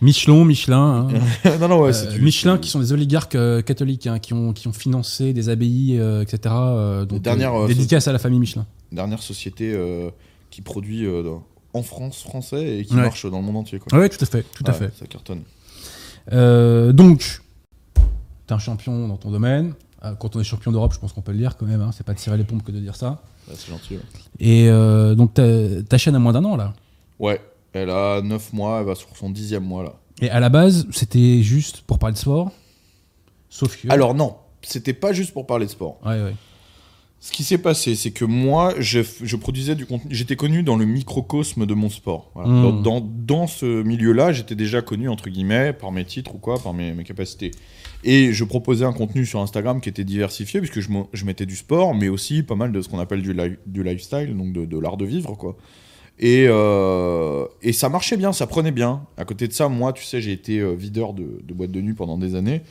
Michelin, 0.01 0.45
Michelin. 0.45 1.09
hein. 1.09 1.09
non, 1.61 1.69
non, 1.69 1.81
ouais, 1.83 1.91
Euh, 1.91 1.93
c'est 1.93 2.19
Michelin 2.21 2.55
c'est- 2.55 2.61
qui 2.61 2.71
sont 2.71 2.81
des 2.81 2.93
oligarques 2.93 3.37
catholiques 3.65 4.07
hein, 4.09 4.19
qui, 4.19 4.33
ont, 4.35 4.53
qui 4.53 4.67
ont 4.67 4.73
financé 4.73 5.33
des 5.33 5.49
abbayes, 5.49 6.01
etc. 6.23 6.55
donc, 7.09 7.23
dernières, 7.23 7.55
euh, 7.55 7.67
dédicace 7.69 8.09
à 8.09 8.13
la 8.13 8.19
famille 8.19 8.41
Michelin. 8.41 8.67
dernière 8.91 9.23
société 9.23 9.77
qui 10.51 10.61
produit 10.63 11.07
en 11.75 11.83
France 11.83 12.23
français 12.23 12.79
et 12.79 12.85
qui 12.85 12.95
Ouais. 12.95 13.03
marche 13.03 13.25
dans 13.31 13.39
le 13.39 13.45
monde 13.45 13.57
entier. 13.59 13.79
Quoi. 13.79 13.99
Ouais, 13.99 14.09
tout 14.09 14.19
à 14.23 14.27
fait, 14.27 14.43
tout 14.55 14.65
à 14.67 14.73
fait. 14.73 14.93
Ça 14.99 15.07
cartonne. 15.07 15.43
Euh, 16.33 16.93
donc, 16.93 17.41
t'es 18.47 18.55
un 18.55 18.59
champion 18.59 19.09
dans 19.09 19.17
ton 19.17 19.31
domaine. 19.31 19.75
Euh, 20.05 20.15
Quand 20.15 20.37
on 20.37 20.41
est 20.41 20.45
champion 20.45 20.71
d'Europe, 20.73 20.93
je 20.95 20.99
pense 20.99 21.13
qu'on 21.13 21.23
peut 21.23 21.33
le 21.33 21.39
dire 21.39 21.57
quand 21.57 21.67
même. 21.67 21.81
Hein, 21.81 21.91
c'est 21.93 22.05
pas 22.07 22.15
de 22.15 22.19
tirer 22.19 22.37
les 22.37 22.45
pompes 22.45 22.63
que 22.63 22.73
de 22.73 22.79
dire 22.81 22.97
ça. 22.97 23.23
Ouais, 23.49 23.55
c'est 23.57 23.71
gentil. 23.71 23.95
Ouais. 23.97 24.03
Et 24.41 24.69
euh, 24.69 25.15
donc, 25.15 25.35
ta, 25.35 25.83
ta 25.89 25.99
chaîne 25.99 26.15
a 26.15 26.19
moins 26.19 26.33
d'un 26.33 26.45
an 26.45 26.57
là. 26.57 26.73
Ouais, 27.19 27.41
elle 27.73 27.91
a 27.91 28.21
9 28.23 28.53
mois, 28.53 28.81
elle 28.81 28.87
va 28.87 28.95
sur 28.95 29.09
son 29.17 29.31
dixième 29.31 29.65
mois 29.65 29.83
là. 29.83 29.95
Et 30.21 30.31
à 30.31 30.41
la 30.41 30.49
base, 30.49 30.87
c'était 30.93 31.43
juste 31.43 31.83
pour 31.83 31.99
parler 31.99 32.15
de 32.15 32.19
sport? 32.19 32.51
Sauf 33.51 33.81
que. 33.81 33.91
Alors 33.91 34.15
non, 34.15 34.37
c'était 34.63 34.93
pas 34.93 35.13
juste 35.13 35.33
pour 35.33 35.47
parler 35.47 35.67
de 35.67 35.71
sport. 35.71 35.99
Ouais, 36.05 36.23
ouais. 36.23 36.35
Ce 37.21 37.33
qui 37.33 37.43
s'est 37.43 37.59
passé, 37.59 37.97
c'est 37.97 38.13
que 38.13 38.25
moi, 38.25 38.75
je, 38.79 39.01
je 39.23 39.37
produisais 39.37 39.75
du 39.75 39.87
contenu. 39.87 40.15
J'étais 40.15 40.37
connu 40.37 40.63
dans 40.63 40.77
le 40.77 40.85
microcosme 40.85 41.67
de 41.67 41.75
mon 41.75 41.91
sport. 41.91 42.31
Voilà. 42.35 42.49
Mm. 42.49 42.63
Dans, 42.63 42.73
dans, 42.73 43.01
dans 43.01 43.47
ce 43.49 43.83
milieu-là, 43.83 44.33
j'étais 44.33 44.55
déjà 44.55 44.83
connu, 44.83 45.09
entre 45.09 45.29
guillemets, 45.29 45.73
par 45.73 45.91
mes 45.91 46.05
titres 46.05 46.37
ou 46.37 46.39
quoi, 46.39 46.59
par 46.61 46.75
mes, 46.75 46.93
mes 46.93 47.03
capacités. 47.03 47.51
Et 48.05 48.33
je 48.33 48.45
proposais 48.45 48.85
un 48.85 48.93
contenu 48.93 49.27
sur 49.27 49.41
Instagram 49.41 49.81
qui 49.81 49.89
était 49.89 50.05
diversifié, 50.05 50.61
puisque 50.61 50.79
je, 50.79 51.25
mettais 51.25 51.45
du 51.47 51.57
sport, 51.57 51.93
mais 51.97 52.09
aussi 52.09 52.45
pas 52.45 52.55
mal 52.55 52.71
de 52.71 52.81
ce 52.81 52.89
qu'on 52.89 53.01
appelle 53.01 53.23
du, 53.23 53.33
li- 53.33 53.57
du 53.67 53.83
lifestyle, 53.83 54.37
donc 54.37 54.53
de, 54.53 54.65
de 54.65 54.79
l'art 54.79 54.97
de 54.97 55.05
vivre, 55.05 55.35
quoi. 55.35 55.57
Et, 56.21 56.47
euh, 56.49 57.47
et 57.63 57.73
ça 57.73 57.89
marchait 57.89 58.17
bien, 58.17 58.33
ça 58.33 58.47
prenait 58.47 58.73
bien. 58.73 59.03
À 59.17 59.25
côté 59.25 59.49
de 59.49 59.53
ça, 59.53 59.69
moi, 59.69 59.93
tu 59.93 60.05
sais, 60.05 60.21
j'ai 60.21 60.33
été 60.33 60.61
euh, 60.61 60.75
videur 60.75 61.15
de, 61.15 61.41
de 61.43 61.55
boîte 61.55 61.73
de 61.73 61.81
nuit 61.81 61.95
pendant 61.95 62.19
des 62.19 62.37
années 62.37 62.63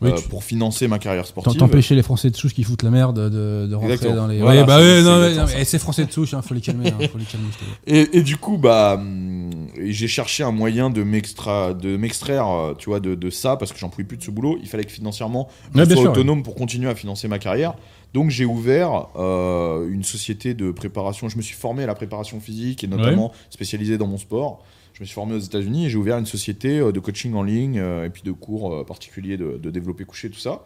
Oui, 0.00 0.10
euh, 0.10 0.16
tu- 0.16 0.28
pour 0.28 0.44
financer 0.44 0.88
ma 0.88 0.98
carrière 0.98 1.26
sportive. 1.26 1.56
T'empêcher 1.58 1.94
les 1.94 2.02
Français 2.02 2.30
de 2.30 2.36
souche 2.36 2.52
qui 2.54 2.62
foutent 2.64 2.82
la 2.82 2.90
merde 2.90 3.18
de, 3.30 3.66
de 3.66 3.74
rentrer 3.74 3.94
Exactement. 3.94 4.16
dans 4.22 4.26
les. 4.28 4.38
Voilà, 4.40 4.60
ouais, 4.60 4.66
bah 4.66 4.78
ouais, 4.78 5.02
non, 5.02 5.20
mais 5.46 5.64
c'est 5.64 5.78
Français 5.78 6.04
de 6.04 6.12
souche, 6.12 6.34
hein, 6.34 6.42
faut 6.42 6.54
les 6.54 6.60
calmer, 6.60 6.88
hein, 6.90 7.06
faut 7.10 7.18
les 7.18 7.24
calmer. 7.24 7.46
Et, 7.86 8.18
et 8.18 8.22
du 8.22 8.36
coup, 8.36 8.58
bah, 8.58 8.96
hum, 8.98 9.50
j'ai 9.84 10.08
cherché 10.08 10.42
un 10.42 10.52
moyen 10.52 10.90
de 10.90 11.02
m'extra- 11.02 11.72
de 11.74 11.96
m'extraire, 11.96 12.46
euh, 12.48 12.74
tu 12.76 12.90
vois, 12.90 13.00
de, 13.00 13.14
de 13.14 13.30
ça, 13.30 13.56
parce 13.56 13.72
que 13.72 13.78
j'en 13.78 13.88
pouvais 13.88 14.04
plus 14.04 14.16
de 14.18 14.22
ce 14.22 14.30
boulot. 14.30 14.58
Il 14.62 14.68
fallait 14.68 14.84
que 14.84 14.92
financièrement, 14.92 15.48
je 15.74 15.78
Ouais, 15.80 15.86
sois 15.86 15.96
sûr, 15.96 16.10
autonome 16.10 16.42
pour 16.42 16.54
continuer 16.54 16.88
à 16.90 16.94
financer 16.94 17.26
ma 17.28 17.38
carrière. 17.38 17.74
Donc, 18.14 18.30
j'ai 18.30 18.44
ouvert 18.44 19.06
euh, 19.16 19.88
une 19.90 20.04
société 20.04 20.54
de 20.54 20.70
préparation. 20.70 21.28
Je 21.28 21.36
me 21.36 21.42
suis 21.42 21.56
formé 21.56 21.82
à 21.84 21.86
la 21.86 21.94
préparation 21.94 22.40
physique 22.40 22.84
et 22.84 22.86
notamment 22.86 23.32
spécialisé 23.50 23.98
dans 23.98 24.06
mon 24.06 24.18
sport. 24.18 24.62
Je 24.96 25.02
me 25.02 25.04
suis 25.04 25.14
formé 25.14 25.34
aux 25.34 25.40
États-Unis 25.40 25.84
et 25.84 25.90
j'ai 25.90 25.98
ouvert 25.98 26.16
une 26.16 26.24
société 26.24 26.78
euh, 26.78 26.90
de 26.90 27.00
coaching 27.00 27.34
en 27.34 27.42
ligne 27.42 27.78
euh, 27.78 28.06
et 28.06 28.08
puis 28.08 28.22
de 28.22 28.32
cours 28.32 28.72
euh, 28.72 28.82
particuliers 28.82 29.36
de, 29.36 29.58
de 29.58 29.70
développer 29.70 30.06
couché, 30.06 30.30
tout 30.30 30.38
ça 30.38 30.64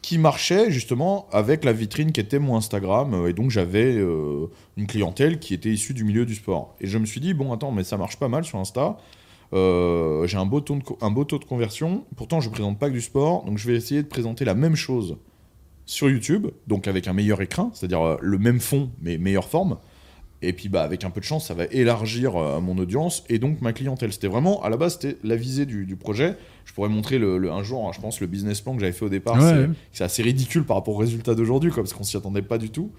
qui 0.00 0.16
marchait 0.18 0.70
justement 0.70 1.26
avec 1.30 1.62
la 1.64 1.72
vitrine 1.72 2.12
qui 2.12 2.20
était 2.20 2.38
mon 2.38 2.56
Instagram. 2.56 3.26
Et 3.26 3.32
donc 3.32 3.50
j'avais 3.50 3.96
une 3.96 4.86
clientèle 4.86 5.40
qui 5.40 5.52
était 5.52 5.70
issue 5.70 5.94
du 5.94 6.04
milieu 6.04 6.24
du 6.24 6.36
sport. 6.36 6.76
Et 6.80 6.86
je 6.86 6.96
me 6.98 7.06
suis 7.06 7.18
dit, 7.20 7.34
bon, 7.34 7.52
attends, 7.52 7.72
mais 7.72 7.82
ça 7.82 7.96
marche 7.96 8.16
pas 8.16 8.28
mal 8.28 8.44
sur 8.44 8.60
Insta. 8.60 8.98
J'ai 9.52 10.36
un, 10.36 10.46
beau 10.46 10.60
taux 10.60 10.76
de 11.38 11.44
conversion. 11.44 12.04
Pourtant, 12.14 12.40
je 12.40 12.50
présente 12.50 12.78
pas 12.78 12.88
que 12.88 12.94
du 12.94 13.00
sport. 13.00 13.42
Donc 13.46 13.58
je 13.58 13.66
vais 13.66 13.74
essayer 13.74 14.00
de 14.00 14.06
présenter 14.06 14.44
la 14.44 14.54
même 14.54 14.76
chose 14.76 15.16
sur 15.86 16.08
YouTube. 16.08 16.46
Donc 16.68 16.86
avec 16.86 17.08
un 17.08 17.12
meilleur 17.12 17.42
écran, 17.42 17.72
c'est-à-dire 17.74 18.18
le 18.20 18.38
même 18.38 18.60
fond, 18.60 18.92
mais 19.00 19.18
meilleure 19.18 19.48
forme. 19.48 19.76
Et 20.42 20.52
puis 20.52 20.68
bah, 20.68 20.82
avec 20.82 21.02
un 21.04 21.10
peu 21.10 21.20
de 21.20 21.24
chance, 21.24 21.46
ça 21.46 21.54
va 21.54 21.64
élargir 21.70 22.36
euh, 22.36 22.60
mon 22.60 22.76
audience 22.78 23.24
et 23.30 23.38
donc 23.38 23.62
ma 23.62 23.72
clientèle. 23.72 24.12
C'était 24.12 24.28
vraiment, 24.28 24.62
à 24.62 24.68
la 24.68 24.76
base, 24.76 24.98
c'était 25.00 25.16
la 25.24 25.34
visée 25.36 25.64
du, 25.66 25.86
du 25.86 25.96
projet. 25.96 26.36
Je 26.66 26.72
pourrais 26.74 26.90
montrer 26.90 27.18
le, 27.18 27.38
le- 27.38 27.50
un 27.50 27.62
jour, 27.62 27.88
hein, 27.88 27.92
je 27.94 28.00
pense, 28.00 28.20
le 28.20 28.26
business 28.26 28.60
plan 28.60 28.74
que 28.74 28.80
j'avais 28.80 28.92
fait 28.92 29.04
au 29.06 29.08
départ. 29.08 29.36
Ouais, 29.42 29.68
c'est- 29.92 30.04
assez 30.04 30.22
ridicule 30.22 30.64
par 30.64 30.76
rapport 30.76 30.94
aux 30.94 30.98
résultats 30.98 31.34
d'aujourd'hui, 31.34 31.70
parce 31.74 31.92
qu'on 31.94 32.04
s'y 32.04 32.16
attendait 32.18 32.42
pas 32.42 32.58
du 32.58 32.68
tout. 32.70 32.90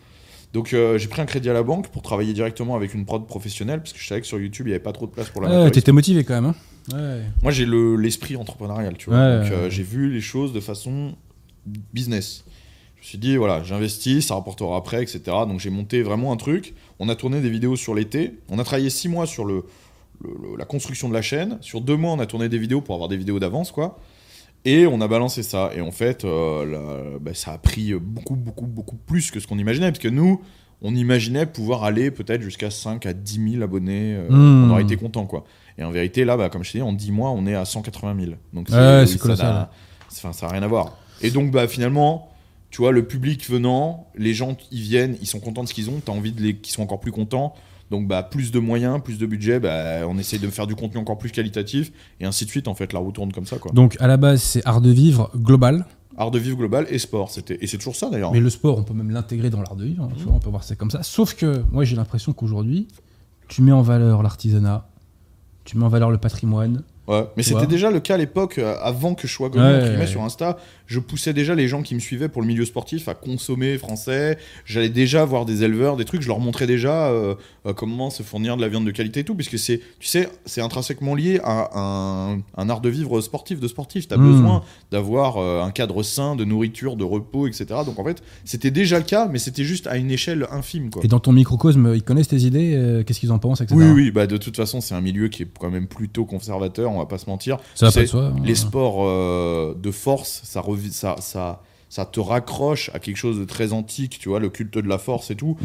Donc 0.54 0.74
euh, 0.74 0.98
j'ai 0.98 1.10
pris 1.10 1.22
un 1.22 1.26
crédit 1.26 1.50
à 1.50 1.54
la 1.54 1.62
banque 1.62 1.90
pour 1.90 2.02
travailler 2.02 2.34
directement 2.34 2.76
avec 2.76 2.94
une 2.94 3.06
prod 3.06 3.28
professionnelle, 3.28 3.82
parce 3.82 3.94
que 3.94 4.00
je 4.00 4.08
savais 4.08 4.22
que 4.22 4.28
sur 4.28 4.40
YouTube, 4.40 4.66
il 4.66 4.70
n'y 4.70 4.76
avait 4.76 4.84
pas 4.84 4.94
trop 4.94 5.06
de 5.06 5.12
place 5.12 5.30
pour 5.30 5.42
la 5.42 5.50
Ouais, 5.66 5.72
t'étais 5.72 5.92
motivé 5.92 6.24
quand 6.24 6.42
même. 6.42 6.46
Hein. 6.46 6.56
Ouais. 6.98 7.22
Moi, 7.44 7.52
j'ai 7.52 7.66
le- 7.66 7.98
l'esprit 7.98 8.36
entrepreneurial, 8.38 8.96
tu 8.98 9.10
vois. 9.10 9.20
Ouais, 9.20 9.42
Donc, 9.44 9.52
euh, 9.52 9.70
j'ai 9.70 9.84
vu 9.84 10.10
les 10.12 10.22
choses 10.22 10.54
de 10.54 10.62
façon 10.62 11.16
business. 11.94 12.46
Je 12.98 13.06
me 13.06 13.10
suis 13.10 13.18
dit, 13.18 13.38
voilà, 13.38 13.64
j'investis, 13.64 14.28
ça 14.28 14.36
rapportera 14.36 14.76
après, 14.76 15.02
etc. 15.02 15.20
Donc, 15.48 15.60
j'ai 15.60 15.70
monté 15.70 16.02
vraiment 16.02 16.32
un 16.34 16.38
truc. 16.38 16.74
On 17.00 17.10
a 17.10 17.16
tourné 17.16 17.40
des 17.42 17.50
vidéos 17.50 17.76
sur 17.76 17.94
l'été. 17.96 18.34
On 18.50 18.60
a 18.60 18.64
travaillé 18.64 18.90
six 18.90 19.08
mois 19.08 19.26
sur 19.26 19.46
le, 19.46 19.64
le- 20.24 20.30
le- 20.52 20.58
la 20.58 20.66
construction 20.66 21.08
de 21.08 21.14
la 21.14 21.22
chaîne. 21.22 21.58
Sur 21.62 21.80
deux 21.82 21.96
mois, 21.96 22.12
on 22.12 22.20
a 22.20 22.26
tourné 22.26 22.50
des 22.50 22.58
vidéos 22.58 22.82
pour 22.82 22.96
avoir 22.96 23.08
des 23.08 23.18
vidéos 23.18 23.40
d'avance, 23.40 23.72
quoi. 23.72 24.00
Et 24.66 24.88
on 24.88 25.00
a 25.00 25.08
balancé 25.08 25.44
ça. 25.44 25.72
Et 25.76 25.82
en 25.82 25.92
fait, 25.92 26.26
euh, 26.26 27.18
bah, 27.22 27.34
ça 27.34 27.54
a 27.54 27.58
pris 27.58 27.94
beaucoup, 27.94 28.36
beaucoup, 28.36 28.66
beaucoup 28.66 28.96
plus 28.98 29.32
que 29.32 29.40
ce 29.40 29.48
qu'on 29.48 29.60
imaginait. 29.60 29.92
Parce 29.92 30.00
que 30.04 30.08
nous, 30.10 30.42
on 30.82 30.94
imaginait 30.94 31.46
pouvoir 31.46 31.84
aller 31.86 32.12
peut-être 32.12 32.42
jusqu'à 32.42 32.72
5 32.72 33.06
à 33.06 33.14
10 33.14 33.52
000 33.52 33.64
abonnés. 33.64 34.16
euh, 34.16 34.28
Hmm. 34.30 34.66
On 34.66 34.74
aurait 34.74 34.84
été 34.84 34.98
content, 34.98 35.26
quoi. 35.28 35.46
Et 35.78 35.84
en 35.84 35.92
vérité, 35.92 36.26
là, 36.26 36.36
bah, 36.36 36.50
comme 36.50 36.64
je 36.64 36.72
t'ai 36.74 36.80
dit, 36.80 36.84
en 36.84 36.92
10 36.94 37.12
mois, 37.12 37.30
on 37.30 37.46
est 37.46 37.56
à 37.56 37.64
180 37.64 38.16
000. 38.20 38.32
Donc, 38.54 38.68
Ouais, 39.02 39.06
Enfin, 40.12 40.34
ça 40.34 40.48
n'a 40.48 40.52
rien 40.54 40.64
à 40.64 40.68
voir. 40.68 40.98
Et 41.22 41.30
donc, 41.32 41.52
bah, 41.52 41.68
finalement, 41.68 42.30
tu 42.70 42.82
vois, 42.82 42.92
le 42.92 43.08
public 43.08 43.50
venant, 43.50 44.08
les 44.16 44.34
gens, 44.34 44.58
ils 44.72 44.82
viennent, 44.82 45.16
ils 45.22 45.28
sont 45.28 45.40
contents 45.40 45.64
de 45.64 45.70
ce 45.70 45.74
qu'ils 45.74 45.90
ont, 45.90 46.02
t'as 46.04 46.12
envie 46.12 46.32
de 46.32 46.42
les, 46.42 46.58
qu'ils 46.58 46.74
soient 46.74 46.84
encore 46.84 47.00
plus 47.00 47.12
contents. 47.12 47.54
Donc, 47.90 48.06
bah, 48.08 48.22
plus 48.22 48.52
de 48.52 48.60
moyens, 48.60 49.02
plus 49.02 49.18
de 49.18 49.26
budget, 49.26 49.62
bah, 49.62 50.06
on 50.08 50.18
essaye 50.18 50.40
de 50.40 50.48
faire 50.50 50.68
du 50.68 50.76
contenu 50.76 51.00
encore 51.00 51.18
plus 51.18 51.32
qualitatif, 51.32 51.92
et 52.20 52.26
ainsi 52.26 52.44
de 52.44 52.50
suite, 52.50 52.68
en 52.68 52.76
fait, 52.76 52.92
la 52.92 53.00
roue 53.00 53.14
tourne 53.14 53.32
comme 53.32 53.46
ça, 53.46 53.58
quoi. 53.58 53.72
Donc 53.72 53.96
à 54.02 54.08
la 54.08 54.18
base, 54.18 54.42
c'est 54.42 54.62
art 54.66 54.82
de 54.82 54.90
vivre 54.90 55.32
global. 55.38 55.86
Art 56.18 56.32
de 56.32 56.40
vivre 56.40 56.58
global 56.58 56.86
et 56.90 56.98
sport, 57.00 57.30
c'était, 57.30 57.58
et 57.62 57.68
c'est 57.68 57.78
toujours 57.78 57.96
ça, 57.96 58.10
d'ailleurs. 58.10 58.34
Mais 58.34 58.42
le 58.42 58.50
sport, 58.50 58.78
on 58.78 58.84
peut 58.84 58.94
même 58.94 59.12
l'intégrer 59.12 59.50
dans 59.50 59.62
l'art 59.62 59.76
de 59.78 59.86
vivre. 59.86 60.04
hein, 60.04 60.10
tu 60.18 60.26
on 60.28 60.40
peut 60.40 60.50
voir 60.50 60.64
ça 60.66 60.76
comme 60.76 60.92
ça. 60.92 61.02
Sauf 61.04 61.36
que 61.36 61.64
moi, 61.72 61.86
j'ai 61.86 61.96
l'impression 61.96 62.34
qu'aujourd'hui, 62.34 62.90
tu 63.48 63.62
mets 63.62 63.72
en 63.72 63.82
valeur 63.84 64.22
l'artisanat, 64.22 64.90
tu 65.64 65.78
mets 65.78 65.86
en 65.86 65.90
valeur 65.90 66.12
le 66.12 66.18
patrimoine. 66.18 66.84
Ouais, 67.08 67.24
mais 67.38 67.44
Tu 67.44 67.50
c'était 67.50 67.60
vois. 67.60 67.66
déjà 67.68 67.90
le 67.92 68.00
cas 68.00 68.16
à 68.16 68.18
l'époque, 68.18 68.58
euh, 68.58 68.76
avant 68.82 69.16
que 69.16 69.28
je 69.28 69.34
sois 69.34 69.50
connu 69.50 69.64
Ouais, 69.64 69.98
ouais, 69.98 70.08
sur. 70.08 70.22
Insta. 70.24 70.58
Je 70.88 71.00
poussais 71.00 71.34
déjà 71.34 71.54
les 71.56 71.68
gens 71.68 71.82
qui 71.82 71.96
me 71.96 72.00
suivaient 72.00 72.30
pour 72.30 72.42
le 72.42 72.48
milieu 72.48 72.64
sportif 72.66 73.08
à 73.10 73.14
consommer 73.14 73.78
français. 73.78 74.38
J'allais 74.66 74.88
déjà 74.90 75.26
voir 75.26 75.46
des 75.46 75.64
éleveurs, 75.64 75.98
des 75.98 76.06
trucs. 76.06 76.22
Je 76.22 76.28
leur 76.28 76.40
montrais 76.40 76.66
déjà 76.68 77.08
euh, 77.08 77.36
euh, 77.66 77.74
comment 77.74 78.10
se 78.10 78.24
fournir 78.24 78.56
de 78.56 78.62
la 78.62 78.68
viande 78.70 78.86
de 78.86 78.92
qualité 78.92 79.20
et 79.22 79.24
tout, 79.26 79.36
puisque 79.36 79.60
c'est, 79.60 79.80
tu 80.00 80.08
sais, 80.08 80.30
c'est 80.46 80.62
intrinsèquement 80.62 81.14
lié 81.16 81.40
à 81.44 81.78
un, 81.78 82.40
un 82.58 82.70
art 82.70 82.80
de 82.82 82.90
vivre 82.90 83.20
sportif, 83.22 83.60
de 83.60 83.68
sportif. 83.68 84.08
T'as 84.08 84.18
Mm. 84.18 84.32
besoin 84.32 84.64
d'avoir 84.92 85.38
euh, 85.38 85.62
un 85.62 85.72
cadre 85.72 86.04
sain 86.04 86.36
de 86.36 86.44
nourriture, 86.46 86.96
de 86.96 87.04
repos, 87.04 87.48
etc. 87.48 87.66
Donc 87.86 88.00
en 88.00 88.04
fait, 88.06 88.24
c'était 88.46 88.72
déjà 88.72 88.98
le 88.98 89.04
cas, 89.06 89.28
mais 89.28 89.40
c'était 89.40 89.64
juste 89.66 89.88
à 89.88 89.98
une 89.98 90.10
échelle 90.12 90.48
infime, 90.52 90.90
quoi. 90.90 91.02
Et 91.04 91.08
dans 91.08 91.20
ton 91.20 91.34
microcosme, 91.34 91.94
ils 91.96 92.04
connaissent 92.04 92.30
tes 92.30 92.38
idées, 92.42 92.74
euh, 92.76 93.04
qu'est-ce 93.04 93.20
qu'ils 93.20 93.32
en 93.32 93.40
pensent, 93.40 93.62
etc. 93.62 93.76
Oui, 93.78 93.92
oui, 93.94 94.12
bah 94.12 94.26
de 94.28 94.38
toute 94.38 94.56
façon, 94.56 94.80
c'est 94.82 94.96
un 94.96 95.02
milieu 95.02 95.28
qui 95.28 95.44
est 95.44 95.48
quand 95.60 95.70
même 95.70 95.88
plutôt 95.88 96.26
conservateur, 96.26 96.92
on 96.98 97.00
va 97.00 97.06
pas 97.06 97.18
se 97.18 97.30
mentir. 97.30 97.58
Ça 97.76 97.88
va 97.88 97.92
pas 97.92 98.06
soi. 98.06 98.26
hein. 98.26 98.36
les 98.44 98.56
sports 98.56 99.06
euh, 99.08 99.74
de 99.82 99.92
force, 99.92 100.42
ça, 100.44 100.62
revi- 100.62 100.92
ça, 100.92 101.16
ça, 101.20 101.62
ça 101.90 102.06
te 102.06 102.20
raccroche 102.20 102.90
à 102.94 103.00
quelque 103.00 103.18
chose 103.18 103.40
de 103.40 103.46
très 103.46 103.72
antique, 103.74 104.18
tu 104.20 104.30
vois, 104.30 104.40
le 104.40 104.50
culte 104.50 104.74
de 104.78 104.88
la 104.90 104.98
force 104.98 105.32
et 105.32 105.36
tout. 105.36 105.58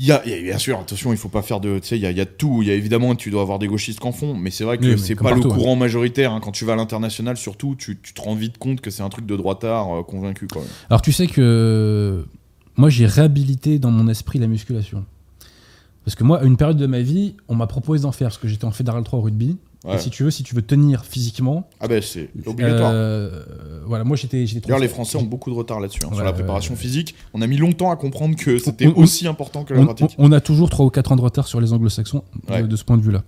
Il 0.00 0.04
y 0.06 0.12
a, 0.12 0.22
il 0.24 0.30
y 0.30 0.34
a- 0.34 0.40
bien 0.42 0.58
sûr, 0.58 0.78
attention, 0.78 1.10
il 1.12 1.18
faut 1.18 1.28
pas 1.28 1.42
faire 1.42 1.58
de. 1.58 1.80
Tu 1.80 1.88
sais, 1.88 1.96
il 1.96 2.02
y 2.02 2.06
a, 2.06 2.12
il 2.12 2.16
y 2.16 2.20
a 2.20 2.24
de 2.24 2.30
tout. 2.30 2.62
Il 2.62 2.68
y 2.68 2.70
a 2.70 2.74
évidemment, 2.74 3.16
tu 3.16 3.30
dois 3.30 3.42
avoir 3.42 3.58
des 3.58 3.66
gauchistes 3.66 3.98
qu'en 3.98 4.12
font, 4.12 4.32
mais 4.34 4.50
c'est 4.52 4.62
vrai 4.62 4.78
que 4.78 4.84
Oui, 4.84 4.96
c'est 4.98 5.16
pas 5.16 5.30
partout, 5.30 5.48
le 5.48 5.54
courant 5.54 5.74
majoritaire. 5.74 6.32
hein. 6.32 6.40
Quand 6.40 6.52
tu 6.52 6.64
vas 6.64 6.74
à 6.74 6.76
l'international, 6.76 7.36
surtout, 7.36 7.74
tu, 7.76 7.98
tu 8.00 8.14
te 8.14 8.20
rends 8.20 8.36
vite 8.36 8.58
compte 8.58 8.80
que 8.80 8.90
c'est 8.90 9.02
un 9.02 9.08
truc 9.08 9.26
de 9.26 9.34
droitard 9.36 9.92
euh, 9.98 10.02
convaincu. 10.04 10.46
Alors 10.88 11.02
tu 11.02 11.10
sais 11.10 11.26
que 11.26 12.24
moi 12.76 12.90
j'ai 12.90 13.06
réhabilité 13.06 13.80
dans 13.80 13.90
mon 13.90 14.06
esprit 14.08 14.38
la 14.38 14.46
musculation. 14.46 15.04
Parce 16.04 16.14
que 16.14 16.22
moi, 16.24 16.40
à 16.40 16.44
une 16.44 16.56
période 16.56 16.76
de 16.78 16.86
ma 16.86 17.00
vie, 17.00 17.34
on 17.48 17.56
m'a 17.56 17.66
proposé 17.66 18.04
d'en 18.04 18.12
faire 18.12 18.28
parce 18.28 18.38
que 18.38 18.46
j'étais 18.48 18.64
en 18.64 18.70
fédéral 18.70 19.02
3 19.02 19.18
au 19.18 19.22
rugby. 19.22 19.58
Ouais. 19.84 19.94
Et 19.94 19.98
si 19.98 20.10
tu 20.10 20.24
veux, 20.24 20.30
si 20.32 20.42
tu 20.42 20.54
veux 20.56 20.62
tenir 20.62 21.04
physiquement, 21.04 21.68
Ah 21.78 21.86
ben, 21.86 22.02
c'est 22.02 22.30
obligatoire. 22.46 22.90
euh, 22.92 23.44
voilà, 23.86 24.02
moi 24.04 24.16
j'étais 24.16 24.44
D'ailleurs, 24.44 24.80
les 24.80 24.88
Français 24.88 25.16
ont 25.18 25.22
beaucoup 25.22 25.50
de 25.50 25.54
retard 25.54 25.78
là-dessus, 25.78 26.00
hein, 26.04 26.08
Ouais, 26.08 26.16
sur 26.16 26.24
la 26.24 26.32
préparation 26.32 26.74
ouais. 26.74 26.80
physique. 26.80 27.14
On 27.32 27.42
a 27.42 27.46
mis 27.46 27.56
longtemps 27.58 27.90
à 27.92 27.96
comprendre 27.96 28.34
que 28.36 28.58
c'était 28.58 28.86
aussi 28.88 29.28
important 29.28 29.62
que 29.64 29.74
la 29.74 29.80
on, 29.80 29.84
pratique. 29.86 30.16
on- 30.18 30.26
on 30.28 30.32
a 30.32 30.40
toujours 30.40 30.68
3 30.68 30.84
ou 30.84 30.90
4 30.90 31.12
ans 31.12 31.16
de 31.16 31.20
retard 31.20 31.46
sur 31.46 31.60
les 31.60 31.72
anglo-saxons 31.72 32.24
de- 32.48 32.76
ce 32.76 32.84
point 32.84 32.96
de 32.96 33.02
vue-là. 33.02 33.22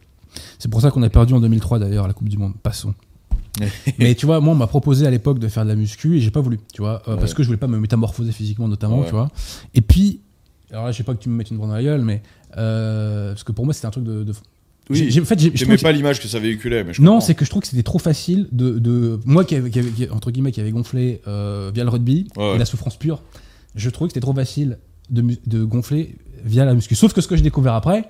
C'est 0.59 0.69
pour 0.69 0.81
ça 0.81 0.91
qu'on 0.91 1.03
a 1.05 1.09
perdu 1.09 1.35
en 1.35 1.41
2003 1.41 1.79
d'ailleurs 1.79 2.09
la 2.09 2.15
Coupe 2.15 2.29
du 2.29 2.37
Monde. 2.37 2.55
Passons. 2.63 2.95
Mais 3.99 4.15
tu 4.17 4.27
vois, 4.27 4.41
moi 4.41 4.53
on 4.55 4.57
m'a 4.57 4.67
proposé 4.67 5.07
à 5.07 5.11
l'époque 5.11 5.39
de 5.39 5.49
faire 5.49 5.65
de 5.65 5.69
la 5.69 5.77
muscu 5.77 6.17
et 6.17 6.21
j'ai 6.21 6.31
pas 6.31 6.41
voulu, 6.41 6.59
tu 6.73 6.83
vois, 6.83 7.03
euh, 7.09 7.17
parce 7.17 7.35
que 7.35 7.43
je 7.43 7.49
voulais 7.49 7.59
pas 7.59 7.67
me 7.69 7.79
métamorphoser 7.79 8.33
physiquement 8.33 8.67
notamment, 8.69 9.03
tu 9.05 9.11
vois. 9.13 9.31
Et 9.75 9.81
puis, 9.81 10.21
alors 10.71 10.85
là, 10.87 10.93
je 10.93 10.97
sais 10.97 11.03
pas 11.05 11.15
que 11.15 11.21
tu 11.23 11.29
me 11.29 11.35
mettes 11.37 11.51
une 11.51 11.57
branle 11.59 11.71
dans 11.71 11.75
la 11.77 11.83
gueule, 11.83 12.03
mais 12.03 12.23
euh, 12.57 13.33
parce 13.33 13.45
que 13.45 13.53
pour 13.53 13.65
moi 13.65 13.75
c'était 13.75 13.87
un 13.87 13.91
truc 13.91 14.05
de. 14.05 14.25
de- 14.25 14.33
Oui. 14.91 15.11
J'ai- 15.11 15.21
en 15.21 15.25
fait, 15.25 15.39
j'ai- 15.39 15.51
je 15.53 15.57
J'aimais 15.57 15.77
pas 15.79 15.93
l'image 15.93 16.21
que 16.21 16.27
ça 16.29 16.39
véhiculait, 16.39 16.83
mais 16.85 16.93
je 16.93 16.99
que- 16.99 17.03
non, 17.03 17.13
comprends. 17.13 17.27
c'est 17.27 17.35
que 17.35 17.45
je 17.45 17.51
trouve 17.51 17.63
que 17.63 17.69
c'était 17.69 17.83
trop 17.83 17.99
facile 17.99 18.49
de, 18.53 18.79
de 18.79 19.21
moi 19.25 19.45
qui, 19.45 19.55
avait, 19.55 19.71
qui 19.71 19.79
avait- 19.79 19.91
qui- 19.91 20.09
entre 20.11 20.31
guillemets 20.31 20.53
qui 20.53 20.61
avait 20.61 20.73
gonflé 20.73 21.23
euh, 21.29 21.71
via 21.73 21.85
le 21.85 21.91
rugby 21.91 22.27
Ouais, 22.37 22.51
ouais. 22.51 22.55
et 22.57 22.59
la 22.59 22.65
souffrance 22.65 22.97
pure. 22.97 23.23
Je 23.77 23.89
trouvais 23.89 24.09
que 24.09 24.13
c'était 24.15 24.21
trop 24.21 24.35
facile 24.35 24.79
de, 25.11 25.65
gonfler 25.65 26.17
via 26.45 26.65
la 26.65 26.75
muscu. 26.75 26.95
Sauf 26.95 27.13
que 27.13 27.21
ce 27.21 27.29
que 27.29 27.37
j'ai 27.37 27.43
découvert 27.43 27.75
après, 27.75 28.05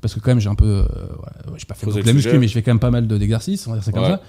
parce 0.00 0.14
que 0.14 0.20
quand 0.20 0.30
même 0.30 0.40
j'ai 0.40 0.48
un 0.48 0.54
peu, 0.54 0.64
euh, 0.64 0.82
ouais, 0.84 1.58
j'ai 1.58 1.66
pas 1.66 1.74
fait 1.74 1.86
beaucoup 1.86 2.00
de 2.00 2.06
la 2.06 2.12
muscu, 2.12 2.38
mais 2.38 2.48
je 2.48 2.52
fais 2.54 2.62
quand 2.62 2.70
même 2.72 2.78
pas 2.80 2.90
mal 2.90 3.06
de- 3.06 3.18
d'exercices, 3.18 3.66
on 3.66 3.70
va 3.70 3.76
dire 3.76 3.84
ça 3.84 3.92
comme 3.92 4.02
Ouais. 4.02 4.08
ça. 4.10 4.22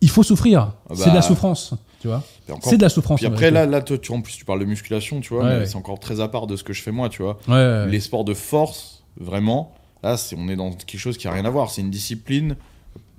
Il 0.00 0.08
faut 0.08 0.22
souffrir. 0.22 0.72
Ah 0.88 0.94
C'est 0.94 1.02
de 1.04 1.08
la 1.08 1.14
bah. 1.16 1.22
souffrance, 1.22 1.74
tu 2.00 2.08
vois. 2.08 2.24
Encore 2.48 2.70
C'est 2.70 2.78
de 2.78 2.82
la 2.82 2.88
souffrance. 2.88 3.18
Puis 3.20 3.26
après, 3.26 3.50
là, 3.50 3.66
là 3.66 3.82
toi, 3.82 3.98
tu, 3.98 4.12
en 4.12 4.22
plus, 4.22 4.32
tu 4.34 4.44
parles 4.46 4.60
de 4.60 4.64
musculation, 4.64 5.20
tu 5.20 5.34
vois, 5.34 5.44
mais 5.44 5.66
c'est 5.66 5.76
encore 5.76 6.00
très 6.00 6.20
à 6.20 6.28
part 6.28 6.46
de 6.46 6.56
ce 6.56 6.64
que 6.64 6.72
je 6.72 6.80
fais 6.82 6.90
moi, 6.92 7.08
tu 7.08 7.22
vois. 7.22 7.38
Les 7.86 8.00
sports 8.00 8.24
de 8.24 8.34
force, 8.34 9.04
vraiment, 9.20 9.74
là, 10.02 10.16
on 10.36 10.48
est 10.48 10.56
dans 10.56 10.72
quelque 10.72 10.98
chose 11.00 11.16
qui 11.18 11.28
a 11.28 11.32
rien 11.32 11.44
à 11.44 11.50
voir. 11.50 11.70
C'est 11.70 11.80
une 11.82 11.90
discipline, 11.90 12.56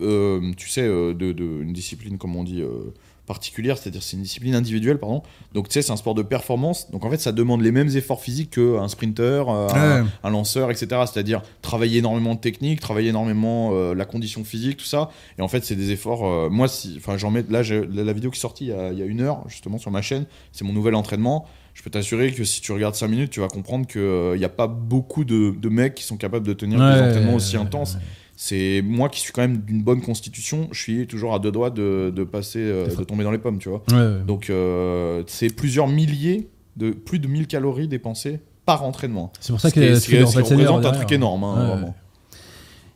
euh, 0.01 0.51
tu 0.57 0.69
sais, 0.69 0.81
euh, 0.81 1.13
de, 1.13 1.31
de- 1.31 1.61
une 1.61 1.73
discipline, 1.73 2.17
comme 2.17 2.35
on 2.35 2.43
dit, 2.43 2.61
euh, 2.61 2.93
particulière, 3.27 3.77
c'est-à-dire 3.77 4.03
c'est 4.03 4.17
une 4.17 4.23
discipline 4.23 4.55
individuelle, 4.55 4.97
pardon. 4.99 5.21
Donc, 5.53 5.69
tu 5.69 5.73
sais, 5.75 5.81
c'est 5.83 5.91
un 5.91 5.95
sport 5.95 6.15
de 6.15 6.23
performance. 6.23 6.89
Donc, 6.91 7.05
en 7.05 7.09
fait, 7.09 7.19
ça 7.19 7.31
demande 7.31 7.61
les 7.61 7.71
mêmes 7.71 7.87
efforts 7.95 8.19
physiques 8.19 8.51
qu'un 8.55 8.87
sprinter, 8.89 9.47
euh, 9.47 9.67
un, 9.69 10.01
Ouais. 10.03 10.09
un 10.23 10.29
lanceur, 10.31 10.69
etc. 10.71 10.87
C'est-à-dire 11.05 11.41
travailler 11.61 11.99
énormément 11.99 12.35
de 12.35 12.39
technique, 12.41 12.81
travailler 12.81 13.09
énormément 13.09 13.69
euh, 13.73 13.93
la 13.93 14.03
condition 14.05 14.43
physique, 14.43 14.77
tout 14.77 14.85
ça. 14.85 15.11
Et 15.37 15.41
en 15.41 15.47
fait, 15.47 15.63
c'est 15.63 15.75
des 15.77 15.91
efforts. 15.91 16.25
euh, 16.25 16.49
moi, 16.49 16.67
si, 16.67 16.95
enfin, 16.97 17.17
j'en 17.17 17.29
mets. 17.31 17.45
Là, 17.49 17.61
la, 17.63 18.03
la 18.03 18.11
vidéo 18.13 18.31
qui 18.31 18.37
est 18.37 18.41
sortie 18.41 18.65
il 18.65 18.69
y, 18.69 18.73
a, 18.73 18.91
il 18.91 18.97
y 18.99 19.03
a 19.03 19.05
une 19.05 19.21
heure, 19.21 19.43
justement, 19.47 19.77
sur 19.77 19.91
ma 19.91 20.01
chaîne, 20.01 20.25
c'est 20.51 20.65
mon 20.65 20.73
nouvel 20.73 20.95
entraînement. 20.95 21.45
Je 21.73 21.83
peux 21.83 21.89
t'assurer 21.89 22.31
que 22.31 22.43
si 22.43 22.61
tu 22.61 22.71
regardes 22.71 22.95
5 22.95 23.07
minutes, 23.07 23.31
tu 23.31 23.39
vas 23.39 23.47
comprendre 23.47 23.87
qu'il 23.87 24.37
n'y 24.37 24.43
a 24.45 24.49
pas 24.49 24.67
beaucoup 24.67 25.23
de, 25.23 25.51
de 25.51 25.69
mecs 25.69 25.95
qui 25.95 26.03
sont 26.03 26.17
capables 26.17 26.45
de 26.45 26.53
tenir 26.53 26.79
des 26.79 27.01
entraînements 27.01 27.35
aussi 27.35 27.55
ouais, 27.57 27.63
intenses. 27.63 27.95
ouais. 27.95 28.01
C'est 28.35 28.81
moi 28.83 29.07
qui 29.09 29.19
suis 29.19 29.31
quand 29.31 29.41
même 29.41 29.57
d'une 29.57 29.83
bonne 29.83 30.01
constitution, 30.01 30.67
je 30.71 30.81
suis 30.81 31.05
toujours 31.07 31.33
à 31.35 31.39
deux 31.39 31.51
doigts 31.51 31.69
de, 31.69 32.11
de 32.15 32.23
passer, 32.23 32.59
euh, 32.59 32.87
de 32.95 33.03
tomber 33.03 33.23
dans 33.23 33.31
les 33.31 33.37
pommes, 33.37 33.59
tu 33.59 33.69
vois. 33.69 33.83
Donc, 34.25 34.49
euh, 34.49 35.23
c'est 35.27 35.53
plusieurs 35.55 35.87
milliers, 35.87 36.49
de 36.77 36.89
plus 36.91 37.19
de 37.19 37.27
1000 37.27 37.47
calories 37.47 37.87
dépensées 37.87 38.39
par 38.65 38.83
entraînement. 38.83 39.31
C'est 39.39 39.51
pour 39.53 39.59
ça 39.61 39.69
que 39.69 39.73
qui 39.75 39.79
est- 39.85 39.93
tu 39.93 39.99
ce 39.99 40.05
qui 40.05 40.11
fais 40.11 40.17
est- 40.17 40.19
le 40.21 40.25
ce 40.25 40.31
qui 40.31 40.37
repas 40.37 40.49
de 40.49 40.55
seigneur 40.55 40.73
représente 40.75 40.93
un 40.95 40.97
truc 40.97 41.11
énorme, 41.11 41.43
hein, 41.43 41.67
vraiment. 41.67 41.95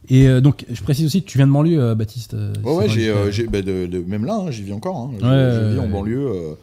Et 0.09 0.27
euh, 0.27 0.39
donc, 0.41 0.65
je 0.71 0.81
précise 0.83 1.05
aussi 1.05 1.23
tu 1.23 1.37
viens 1.37 1.47
de 1.47 1.51
banlieue, 1.51 1.81
euh, 1.81 1.95
Baptiste. 1.95 2.33
euh, 2.35 2.53
Ouais, 2.63 2.73
ouais, 2.75 2.87
c'est 2.87 2.93
j'ai, 2.93 3.09
euh, 3.09 3.47
bah, 3.51 3.61
de, 3.61 3.85
de- 3.87 3.99
même 4.01 4.25
là, 4.25 4.35
hein, 4.35 4.51
j'y 4.51 4.63
vis 4.63 4.73
encore. 4.73 4.97
hein. 4.97 5.11
Je- 5.19 5.25
Ouais, 5.25 5.31
je 5.31 5.61
ouais, 5.65 5.73
vis 5.73 5.79
en 5.79 5.89
banlieue. 5.89 6.57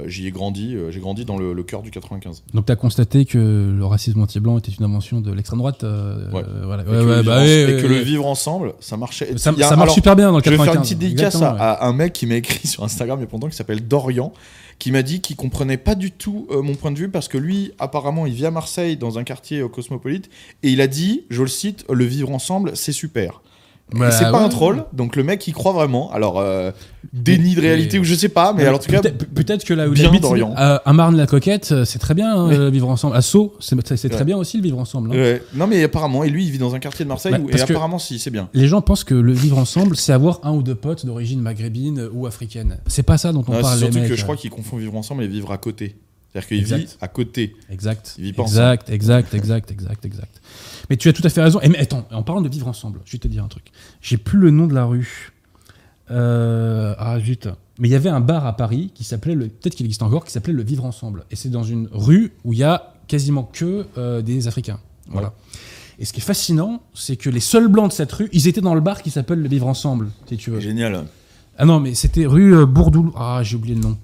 Euh, 0.00 0.04
j'y 0.08 0.26
ai 0.26 0.30
grandi. 0.30 0.74
euh, 0.74 0.90
j'ai 0.90 1.00
grandi 1.00 1.24
dans 1.24 1.36
le, 1.36 1.52
le 1.52 1.62
cœur 1.62 1.82
du 1.82 1.90
95. 1.90 2.44
Donc, 2.54 2.66
tu 2.66 2.72
as 2.72 2.76
constaté 2.76 3.24
que 3.24 3.38
le 3.76 3.84
racisme 3.84 4.20
anti-blanc 4.20 4.58
était 4.58 4.72
une 4.72 4.84
invention 4.84 5.20
de 5.20 5.32
l'extrême 5.32 5.58
droite. 5.58 5.84
euh, 5.84 6.30
Ouais. 6.30 6.42
euh, 6.46 6.62
voilà. 6.64 6.82
Et 6.82 6.86
que, 6.86 6.90
ouais, 6.90 6.98
le, 7.22 7.98
vivre, 8.02 8.24
ouais, 8.24 8.26
le 8.26 8.30
ensemble, 8.30 8.74
ça 8.80 8.96
marchait. 8.96 9.36
Ça, 9.38 9.50
a- 9.50 9.52
marche 9.52 9.72
alors, 9.72 9.90
super 9.94 10.16
bien 10.16 10.30
dans 10.32 10.38
le 10.38 10.42
Je 10.44 10.50
vais 10.50 10.56
95. 10.56 10.64
faire 10.72 10.74
une 10.74 10.82
petite 10.82 10.98
dédicace 10.98 11.42
à, 11.42 11.86
un 11.86 11.92
mec 11.92 12.12
qui 12.12 12.26
m'a 12.26 12.36
écrit 12.36 12.66
sur 12.66 12.84
Instagram 12.84 13.18
il 13.18 13.22
y 13.22 13.24
a 13.24 13.26
pas 13.26 13.36
longtemps 13.36 13.48
qui 13.48 13.56
s'appelle 13.56 13.86
Dorian, 13.86 14.32
qui 14.78 14.90
m'a 14.92 15.02
dit 15.02 15.20
qu'il 15.20 15.36
comprenait 15.36 15.76
pas 15.76 15.94
du 15.94 16.10
tout 16.10 16.46
euh, 16.50 16.62
mon 16.62 16.74
point 16.74 16.90
de 16.90 16.98
vue 16.98 17.08
parce 17.10 17.28
que 17.28 17.38
lui, 17.38 17.72
apparemment, 17.78 18.26
il 18.26 18.32
vit 18.32 18.46
à 18.46 18.50
Marseille 18.50 18.96
dans 18.96 19.18
un 19.18 19.24
quartier 19.24 19.62
cosmopolite 19.70 20.28
et 20.62 20.70
il 20.70 20.80
a 20.80 20.86
dit, 20.86 21.24
je 21.30 21.42
le 21.42 21.48
cite, 21.48 21.84
le 21.92 22.04
vivre 22.04 22.30
ensemble, 22.32 22.72
c'est 22.74 22.92
super. 22.92 23.42
Bah, 23.94 24.10
c'est 24.10 24.24
pas 24.24 24.32
ouais. 24.32 24.38
un 24.44 24.48
troll, 24.48 24.84
donc 24.92 25.16
le 25.16 25.22
mec 25.22 25.46
il 25.46 25.52
croit 25.52 25.72
vraiment. 25.72 26.10
Alors, 26.12 26.38
euh, 26.40 26.70
déni 27.12 27.54
de 27.54 27.60
réalité 27.60 27.98
ou 27.98 28.04
je 28.04 28.14
sais 28.14 28.28
pas, 28.28 28.52
mais 28.52 28.62
alors 28.64 28.80
en 28.80 28.82
tout 28.82 28.90
cas, 28.90 29.00
Peut-être 29.02 29.64
que 29.64 29.74
là 29.74 29.88
où 29.88 29.92
bien 29.92 30.04
il 30.04 30.08
habite, 30.08 30.22
d'Orient. 30.22 30.52
à, 30.56 30.76
à 30.76 30.92
Marne-la-Coquette, 30.92 31.72
euh, 31.72 31.84
c'est 31.84 31.98
très 31.98 32.14
bien 32.14 32.34
hein, 32.34 32.50
euh, 32.52 32.70
vivre 32.70 32.88
ensemble. 32.88 33.16
À 33.16 33.22
Sceaux, 33.22 33.54
c'est 33.60 34.08
très 34.08 34.24
bien 34.24 34.36
aussi 34.36 34.56
le 34.56 34.62
vivre 34.62 34.78
ensemble. 34.78 35.10
hein. 35.12 35.16
ouais. 35.16 35.42
non 35.54 35.66
mais 35.66 35.82
apparemment, 35.82 36.24
et 36.24 36.30
lui 36.30 36.44
il 36.44 36.50
vit 36.50 36.58
dans 36.58 36.74
un 36.74 36.78
quartier 36.78 37.04
de 37.04 37.08
Marseille 37.08 37.32
Bah, 37.32 37.38
où, 37.42 37.50
et 37.50 37.60
apparemment 37.60 37.98
si, 37.98 38.18
c'est 38.18 38.30
bien. 38.30 38.48
Les 38.54 38.68
gens 38.68 38.80
pensent 38.80 39.04
que 39.04 39.14
le 39.14 39.32
vivre 39.32 39.58
ensemble, 39.58 39.96
c'est 39.96 40.12
avoir 40.12 40.40
un 40.42 40.52
ou 40.52 40.62
deux 40.62 40.74
potes 40.74 41.04
d'origine 41.06 41.40
maghrébine 41.40 42.08
ou 42.12 42.26
africaine. 42.26 42.78
C'est 42.86 43.02
pas 43.02 43.18
ça 43.18 43.32
dont 43.32 43.44
on 43.48 43.52
Non, 43.52 43.60
parle, 43.60 43.78
c'est 43.78 43.86
les 43.86 43.92
surtout 43.92 43.98
mecs. 44.00 44.08
que 44.08 44.16
je 44.16 44.22
crois 44.22 44.36
qu'il 44.36 44.50
confond 44.50 44.76
vivre 44.76 44.96
ensemble 44.96 45.22
et 45.24 45.28
vivre 45.28 45.52
à 45.52 45.58
côté. 45.58 45.96
C'est-à-dire 46.32 46.48
qu'il 46.48 46.64
vit 46.64 46.86
à 47.02 47.08
côté. 47.08 47.54
Exact. 47.70 48.14
Il 48.16 48.24
vit 48.24 48.32
pas 48.32 48.42
exact, 48.44 48.88
exact, 48.88 49.34
exact, 49.34 49.70
exact, 49.70 50.04
exact. 50.06 50.40
Mais 50.92 50.98
tu 50.98 51.08
as 51.08 51.14
tout 51.14 51.22
à 51.24 51.30
fait 51.30 51.40
raison. 51.40 51.58
Et 51.62 51.70
mais 51.70 51.78
attends, 51.78 52.06
en 52.12 52.22
parlant 52.22 52.42
de 52.42 52.50
vivre 52.50 52.68
ensemble, 52.68 53.00
je 53.06 53.12
vais 53.12 53.18
te 53.18 53.26
dire 53.26 53.42
un 53.42 53.48
truc. 53.48 53.64
J'ai 54.02 54.18
plus 54.18 54.38
le 54.38 54.50
nom 54.50 54.66
de 54.66 54.74
la 54.74 54.84
rue. 54.84 55.32
Euh, 56.10 56.94
ah 56.98 57.18
zut. 57.18 57.48
Mais 57.78 57.88
il 57.88 57.92
y 57.92 57.94
avait 57.94 58.10
un 58.10 58.20
bar 58.20 58.44
à 58.44 58.58
Paris 58.58 58.90
qui 58.94 59.02
s'appelait 59.02 59.34
le, 59.34 59.48
peut-être 59.48 59.74
qu'il 59.74 59.86
existe 59.86 60.02
encore, 60.02 60.22
qui 60.22 60.32
s'appelait 60.32 60.52
le 60.52 60.62
Vivre 60.62 60.84
ensemble. 60.84 61.24
Et 61.30 61.36
c'est 61.36 61.48
dans 61.48 61.62
une 61.62 61.88
rue 61.92 62.32
où 62.44 62.52
il 62.52 62.58
y 62.58 62.62
a 62.62 62.92
quasiment 63.08 63.44
que 63.44 63.86
euh, 63.96 64.20
des 64.20 64.48
Africains. 64.48 64.80
Voilà. 65.08 65.32
Et 65.98 66.04
ce 66.04 66.12
qui 66.12 66.20
est 66.20 66.22
fascinant, 66.22 66.82
c'est 66.92 67.16
que 67.16 67.30
les 67.30 67.40
seuls 67.40 67.68
blancs 67.68 67.88
de 67.88 67.94
cette 67.94 68.12
rue, 68.12 68.28
ils 68.34 68.46
étaient 68.46 68.60
dans 68.60 68.74
le 68.74 68.82
bar 68.82 69.02
qui 69.02 69.10
s'appelle 69.10 69.40
le 69.40 69.48
Vivre 69.48 69.68
ensemble, 69.68 70.10
si 70.28 70.36
tu 70.36 70.50
veux. 70.50 70.60
Génial. 70.60 71.06
Ah 71.56 71.64
non, 71.64 71.80
mais 71.80 71.94
c'était 71.94 72.26
rue 72.26 72.54
euh, 72.54 72.66
Bourdoul. 72.66 73.12
Ah, 73.16 73.40
j'ai 73.42 73.56
oublié 73.56 73.76
le 73.76 73.80
nom. 73.80 73.96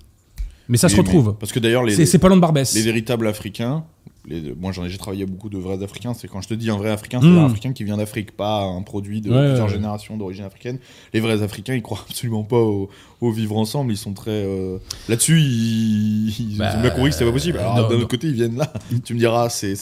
Mais 0.69 0.79
ça 0.79 0.89
se 0.89 0.97
retrouve. 0.97 1.37
Parce 1.39 1.53
que 1.53 1.59
d'ailleurs, 1.59 1.85
les, 1.85 1.95
C'est 1.95 2.07
c'est 2.07 2.19
pas 2.19 2.29
loin 2.29 2.39
de 2.39 2.41
Barbès. 2.41 2.75
les 2.75 2.81
véritables 2.81 3.27
Africains, 3.27 3.85
les, 4.29 4.55
moi 4.55 4.73
j'en 4.73 4.85
ai 4.85 4.89
j'ai 4.91 4.99
travaillé 4.99 5.25
beaucoup 5.27 5.49
de 5.49 5.59
vrais 5.59 5.83
Africains, 5.83 6.15
c'est 6.15 6.29
quand 6.29 6.41
je 6.41 6.49
te 6.49 6.55
dis 6.55 6.71
un 6.71 6.77
vrai 6.77 6.91
Africain, 6.91 7.21
c'est 7.21 7.27
Mm. 7.29 7.39
un 7.39 7.47
Africain 7.47 7.73
qui 7.73 7.85
vient 7.85 7.97
d'Afrique, 7.97 8.33
pas 8.37 8.63
un 8.63 8.83
produit 8.83 9.21
de 9.21 9.31
Ouais, 9.31 9.47
plusieurs 9.49 9.67
ouais. 9.67 9.73
générations 9.73 10.17
d'origine 10.17 10.45
africaine. 10.45 10.79
Les 11.13 11.21
vrais 11.21 11.43
Africains, 11.43 11.75
ils 11.75 11.83
croient 11.83 12.05
absolument 12.09 12.45
pas 12.45 12.59
au, 12.61 12.89
au 13.21 13.31
vivre 13.33 13.57
ensemble, 13.57 13.93
ils 13.93 13.97
sont 13.97 14.13
très... 14.13 14.31
euh, 14.31 14.79
Là-dessus, 15.09 15.41
ils, 15.41 16.29
ils 16.53 16.57
Bah, 16.59 16.73
ont 16.77 16.81
bien 16.81 16.91
compris 16.91 17.11
que 17.11 17.13
c'était 17.17 17.25
pas 17.27 17.33
possible. 17.33 17.59
Alors 17.59 17.77
non, 17.77 17.89
d'un 17.89 17.97
autre 17.97 18.09
côté, 18.09 18.27
ils 18.29 18.35
viennent 18.35 18.57
là, 18.57 18.73
tu 19.05 19.15
me 19.15 19.19
diras, 19.19 19.49
c'est... 19.49 19.75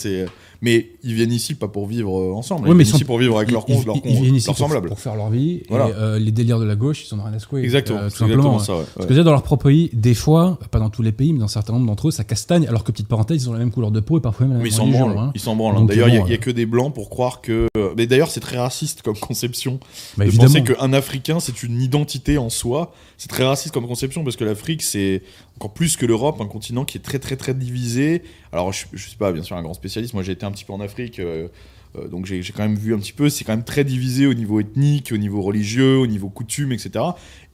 Mais 0.62 0.90
ils 1.02 1.14
viennent 1.14 1.32
ici 1.32 1.54
pas 1.54 1.68
pour 1.68 1.86
vivre 1.86 2.18
euh, 2.18 2.32
ensemble. 2.32 2.62
Ouais, 2.64 2.70
ils 2.70 2.74
mais 2.76 2.84
viennent 2.84 2.96
ici 2.96 3.04
pour 3.04 3.18
vivre 3.18 3.36
avec 3.36 3.50
Ils- 3.50 3.52
leurs 3.52 3.64
ils- 3.68 3.74
viennent 4.22 4.34
ici 4.34 4.46
pour, 4.46 4.98
faire 4.98 5.14
leur 5.16 5.30
vie. 5.30 5.62
Voilà. 5.68 5.88
Et 5.88 5.92
euh, 5.94 6.18
les 6.18 6.32
délires 6.32 6.58
de 6.58 6.64
la 6.64 6.76
gauche, 6.76 7.04
ils 7.06 7.14
en 7.14 7.18
ont 7.20 7.24
rien 7.24 7.34
à 7.34 7.38
secouer. 7.38 7.62
Exactement, 7.62 7.98
euh, 7.98 8.08
tout 8.10 8.24
exactement 8.24 8.58
simplement. 8.58 8.58
ça. 8.60 8.76
ouais, 8.76 8.84
Parce 8.96 9.06
que 9.06 9.14
dans 9.22 9.32
leur 9.32 9.42
propre 9.42 9.64
pays, 9.68 9.90
des 9.92 10.14
fois, 10.14 10.58
pas 10.70 10.78
dans 10.78 10.90
tous 10.90 11.02
les 11.02 11.12
pays, 11.12 11.32
mais 11.32 11.38
dans 11.40 11.44
un 11.44 11.48
certain 11.48 11.72
nombre 11.74 11.86
d'entre 11.86 12.08
eux, 12.08 12.10
ça 12.10 12.24
castagne, 12.24 12.66
alors 12.66 12.84
que 12.84 12.92
petite 12.92 13.08
parenthèse, 13.08 13.42
ils 13.44 13.50
ont 13.50 13.52
la 13.52 13.58
même 13.58 13.70
couleur 13.70 13.90
de 13.90 14.00
peau 14.00 14.18
et 14.18 14.20
parfois 14.20 14.46
même 14.46 14.54
la 14.56 14.62
Mais 14.62 14.64
même 14.64 14.72
ils 14.72 14.76
s'en 14.76 14.86
branlent. 14.88 15.18
hein. 15.18 15.32
Ils 15.34 15.40
s'en 15.40 15.56
branlent. 15.56 15.76
hein. 15.76 15.84
D'ailleurs, 15.84 16.08
il 16.08 16.14
y 16.14 16.18
a- 16.18 16.24
euh, 16.24 16.36
que 16.38 16.50
des 16.50 16.66
blancs 16.66 16.94
pour 16.94 17.10
croire 17.10 17.40
que. 17.40 17.66
Mais 17.96 18.06
d'ailleurs, 18.06 18.30
c'est 18.30 18.40
très 18.40 18.58
raciste 18.58 19.02
comme 19.02 19.16
conception. 19.18 19.78
Bah, 20.16 20.24
de 20.24 20.28
évidemment. 20.30 20.48
penser 20.52 20.62
qu'un 20.64 20.92
Africain, 20.92 21.40
c'est 21.40 21.62
une 21.62 21.80
identité 21.80 22.38
en 22.38 22.48
soi. 22.50 22.92
C'est 23.18 23.28
très 23.28 23.44
raciste 23.44 23.72
comme 23.72 23.86
conception 23.86 24.24
parce 24.24 24.36
que 24.36 24.44
l'Afrique, 24.44 24.82
c'est 24.82 25.22
encore 25.56 25.72
plus 25.72 25.96
que 25.96 26.06
l'Europe, 26.06 26.40
un 26.40 26.46
continent 26.46 26.84
qui 26.84 26.98
est 26.98 27.00
très, 27.00 27.18
très, 27.18 27.36
très 27.36 27.54
divisé. 27.54 28.22
Alors, 28.52 28.72
je, 28.72 28.86
je 28.92 29.08
suis 29.08 29.16
pas, 29.16 29.32
bien 29.32 29.42
sûr, 29.42 29.56
un 29.56 29.62
grand 29.62 29.74
spécialiste. 29.74 30.14
Moi, 30.14 30.22
j'ai 30.22 30.32
été 30.32 30.44
un 30.46 30.50
petit 30.52 30.64
peu 30.64 30.72
en 30.72 30.80
Afrique. 30.80 31.18
euh, 31.18 31.48
euh, 31.96 32.08
donc, 32.08 32.26
j'ai 32.26 32.42
quand 32.54 32.62
même 32.62 32.76
vu 32.76 32.94
un 32.94 32.98
petit 32.98 33.14
peu. 33.14 33.30
C'est 33.30 33.44
quand 33.44 33.52
même 33.54 33.64
très 33.64 33.82
divisé 33.84 34.26
au 34.26 34.34
niveau 34.34 34.60
ethnique, 34.60 35.10
au 35.12 35.16
niveau 35.16 35.40
religieux, 35.40 35.96
au 35.98 36.06
niveau 36.06 36.28
coutume, 36.28 36.72
etc. 36.72 37.04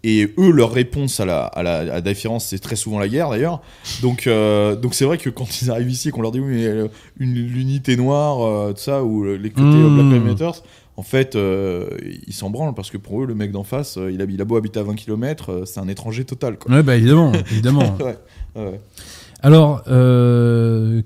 Et 0.04 0.34
eux, 0.36 0.50
leur 0.50 0.72
réponse 0.72 1.20
à 1.20 1.24
la, 1.26 1.44
à 1.44 1.62
la, 1.62 1.78
à 1.78 1.84
la 1.84 2.00
différence, 2.00 2.46
c'est 2.46 2.58
très 2.58 2.74
souvent 2.74 2.98
la 2.98 3.06
guerre 3.06 3.30
d'ailleurs. 3.30 3.62
Donc, 4.00 4.26
euh, 4.26 4.74
donc 4.74 4.94
c'est 4.94 5.04
vrai 5.04 5.16
que 5.16 5.30
quand 5.30 5.62
ils 5.62 5.70
arrivent 5.70 5.90
ici 5.92 6.08
et 6.08 6.10
qu'on 6.10 6.22
leur 6.22 6.32
dit 6.32 6.40
oui, 6.40 6.66
mais 6.66 6.88
l'unité 7.24 7.96
noire, 7.96 8.74
tout 8.74 8.80
ça, 8.80 9.04
ou 9.04 9.22
les 9.24 9.50
côtés 9.50 9.62
euh, 9.62 9.88
Mm. 9.88 9.94
Black 10.10 10.12
Lives 10.12 10.24
Matter, 10.24 10.58
en 10.96 11.02
fait, 11.02 11.36
euh, 11.36 11.88
ils 12.26 12.32
s'en 12.34 12.50
branlent 12.50 12.74
parce 12.74 12.90
que 12.90 12.98
pour 12.98 13.22
eux, 13.22 13.26
le 13.26 13.34
mec 13.34 13.50
d'en 13.52 13.62
face, 13.64 13.96
euh, 13.96 14.10
il, 14.12 14.20
a, 14.20 14.24
il 14.28 14.40
a 14.40 14.44
beau 14.44 14.56
habiter 14.56 14.78
à 14.80 14.82
20 14.82 14.94
km, 14.94 15.62
c'est 15.64 15.80
un 15.80 15.88
étranger 15.88 16.24
total. 16.24 16.58
Quoi. 16.58 16.74
Ouais, 16.74 16.82
bah 16.82 16.96
évidemment, 16.96 17.32
évidemment. 17.50 17.96
Ouais, 17.98 18.16
ouais. 18.56 18.80
Alors, 19.42 19.82
euh, 19.88 21.02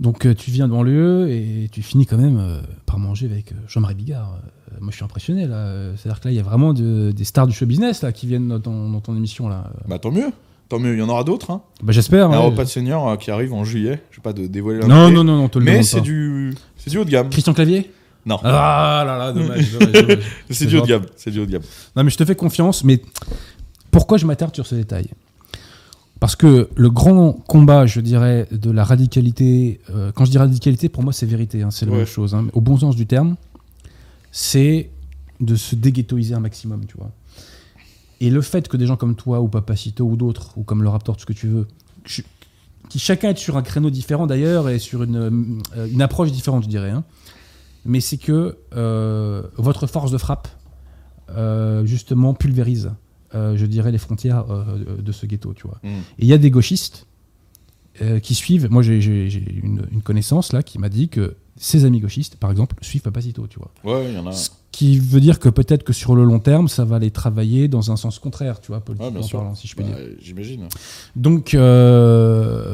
donc 0.00 0.26
euh, 0.26 0.34
tu 0.34 0.50
viens 0.50 0.66
de 0.68 0.72
banlieue 0.72 1.28
et 1.30 1.68
tu 1.72 1.82
finis 1.82 2.06
quand 2.06 2.18
même 2.18 2.38
euh, 2.38 2.60
par 2.86 2.98
manger 2.98 3.26
avec 3.26 3.52
euh, 3.52 3.56
Jean-Marie 3.66 3.94
Bigard. 3.94 4.34
Euh, 4.34 4.76
moi, 4.80 4.90
je 4.90 4.96
suis 4.96 5.04
impressionné 5.04 5.46
là. 5.46 5.56
Euh, 5.56 5.94
C'est-à-dire 5.96 6.20
que 6.20 6.28
là, 6.28 6.32
il 6.32 6.36
y 6.36 6.40
a 6.40 6.42
vraiment 6.44 6.72
de- 6.72 7.10
des 7.12 7.24
stars 7.24 7.46
du 7.46 7.52
show 7.54 7.66
business 7.66 8.02
là 8.02 8.12
qui 8.12 8.26
viennent 8.26 8.48
dans 8.48 8.60
ton, 8.60 8.90
dans 8.90 9.00
ton 9.00 9.16
émission 9.16 9.48
là. 9.48 9.70
Bah 9.88 9.98
tant 9.98 10.12
mieux, 10.12 10.30
tant 10.68 10.78
mieux, 10.78 10.92
il 10.92 10.98
y 10.98 11.02
en 11.02 11.08
aura 11.08 11.24
d'autres. 11.24 11.50
Hein. 11.50 11.62
Bah, 11.82 11.92
j'espère. 11.92 12.28
Il 12.28 12.32
y 12.32 12.34
a 12.34 12.38
un 12.38 12.40
ouais. 12.42 12.50
repas 12.50 12.64
de 12.64 12.68
senior 12.68 13.08
euh, 13.08 13.16
qui 13.16 13.30
arrive 13.30 13.52
en 13.54 13.64
juillet, 13.64 14.02
je 14.10 14.16
vais 14.18 14.22
pas 14.22 14.32
de 14.32 14.46
dévoiler 14.46 14.80
Non, 14.80 14.88
l'invité, 14.88 15.14
non, 15.14 15.24
non, 15.24 15.36
non, 15.38 15.48
te 15.48 15.58
le 15.58 15.64
Mais 15.64 15.82
c'est 15.82 16.00
du, 16.00 16.54
c'est 16.76 16.90
du 16.90 16.98
haut 16.98 17.04
de 17.04 17.10
gamme. 17.10 17.30
Christian 17.30 17.54
Clavier? 17.54 17.90
Non, 18.28 18.38
Ah 18.44 19.02
là 19.06 19.16
là, 19.18 19.32
dommage. 19.32 19.72
dommage, 19.72 19.92
dommage. 19.92 20.18
c'est 20.50 20.66
du 20.66 20.76
haut 20.76 20.82
de 20.82 20.86
gamme. 20.86 21.06
C'est 21.16 21.30
du 21.30 21.40
haut 21.40 21.46
de 21.46 21.50
gamme. 21.52 21.62
Non, 21.96 22.04
mais 22.04 22.10
je 22.10 22.16
te 22.16 22.24
fais 22.24 22.34
confiance, 22.36 22.84
mais 22.84 23.00
pourquoi 23.90 24.18
je 24.18 24.26
m'attarde 24.26 24.54
sur 24.54 24.66
ce 24.66 24.74
détail? 24.74 25.08
Parce 26.20 26.36
que 26.36 26.68
le 26.74 26.90
grand 26.90 27.32
combat, 27.32 27.86
je 27.86 28.00
dirais, 28.00 28.46
de 28.50 28.70
la 28.70 28.84
radicalité, 28.84 29.80
euh, 29.94 30.10
quand 30.12 30.24
je 30.24 30.30
dis 30.32 30.38
radicalité, 30.38 30.88
pour 30.88 31.02
moi, 31.04 31.12
c'est 31.12 31.26
vérité, 31.26 31.62
hein, 31.62 31.70
c'est 31.70 31.86
la 31.86 31.92
Ouais. 31.92 31.98
même 31.98 32.06
chose, 32.06 32.34
hein, 32.34 32.46
au 32.52 32.60
bon 32.60 32.76
sens 32.76 32.96
du 32.96 33.06
terme, 33.06 33.36
c'est 34.32 34.90
de 35.40 35.54
se 35.56 35.74
déghettoiser 35.76 36.34
un 36.34 36.40
maximum, 36.40 36.84
tu 36.86 36.96
vois. 36.98 37.10
Et 38.20 38.30
le 38.30 38.40
fait 38.42 38.66
que 38.68 38.76
des 38.76 38.86
gens 38.86 38.96
comme 38.96 39.14
toi, 39.14 39.40
ou 39.40 39.46
Papacito, 39.48 40.04
ou 40.04 40.16
d'autres, 40.16 40.50
ou 40.56 40.64
comme 40.64 40.82
le 40.82 40.88
Raptor, 40.88 41.16
tout 41.16 41.20
ce 41.22 41.26
que 41.26 41.32
tu 41.32 41.46
veux, 41.46 41.66
qui 42.88 42.98
chacun 42.98 43.30
est 43.30 43.38
sur 43.38 43.56
un 43.56 43.62
créneau 43.62 43.90
différent 43.90 44.26
d'ailleurs, 44.26 44.68
et 44.68 44.80
sur 44.80 45.04
une, 45.04 45.16
euh, 45.76 45.86
une 45.86 46.02
approche 46.02 46.32
différente, 46.32 46.64
je 46.64 46.68
dirais, 46.68 46.90
hein, 46.90 47.04
mais 47.84 48.00
c'est 48.00 48.16
que 48.18 48.58
euh, 48.74 49.42
votre 49.56 49.86
force 49.86 50.10
de 50.10 50.18
frappe, 50.18 50.48
euh, 51.30 51.84
justement 51.86 52.34
pulvérise, 52.34 52.92
euh, 53.34 53.56
je 53.56 53.66
dirais, 53.66 53.92
les 53.92 53.98
frontières 53.98 54.44
de 54.46 55.12
ce 55.12 55.26
ghetto, 55.26 55.52
tu 55.54 55.66
vois. 55.66 55.78
Mm. 55.82 55.88
Et 55.88 56.02
il 56.18 56.26
y 56.26 56.32
a 56.32 56.38
des 56.38 56.50
gauchistes 56.50 57.06
qui 58.22 58.36
suivent. 58.36 58.70
Moi, 58.70 58.82
j'ai 58.82 59.00
une, 59.60 59.84
une 59.90 60.02
connaissance 60.02 60.52
là 60.52 60.62
qui 60.62 60.78
m'a 60.78 60.88
dit 60.88 61.08
que 61.08 61.34
ses 61.56 61.84
amis 61.84 61.98
gauchistes, 61.98 62.36
par 62.36 62.52
exemple, 62.52 62.76
suivent 62.80 63.02
Papacito, 63.02 63.48
tu 63.48 63.58
vois. 63.58 63.72
Ouais, 63.82 64.10
il 64.10 64.14
y 64.14 64.18
en 64.18 64.26
a. 64.28 64.32
Ce 64.32 64.50
qui 64.70 65.00
veut 65.00 65.20
dire 65.20 65.40
que 65.40 65.48
peut-être 65.48 65.82
que 65.82 65.92
sur 65.92 66.14
le 66.14 66.22
long 66.22 66.38
terme, 66.38 66.68
ça 66.68 66.84
va 66.84 67.00
les 67.00 67.10
travailler 67.10 67.66
dans 67.66 67.90
un 67.90 67.96
sens 67.96 68.20
contraire, 68.20 68.60
tu 68.60 68.68
vois, 68.68 68.76
Ouais, 68.76 68.84
politiquement 68.84 69.18
bien 69.18 69.22
sûr. 69.26 69.38
parlant, 69.40 69.56
si 69.56 69.66
je 69.66 69.74
puis 69.74 69.84
Bah, 69.84 69.90
dire. 69.90 70.16
J'imagine. 70.20 70.68
Donc, 71.16 71.48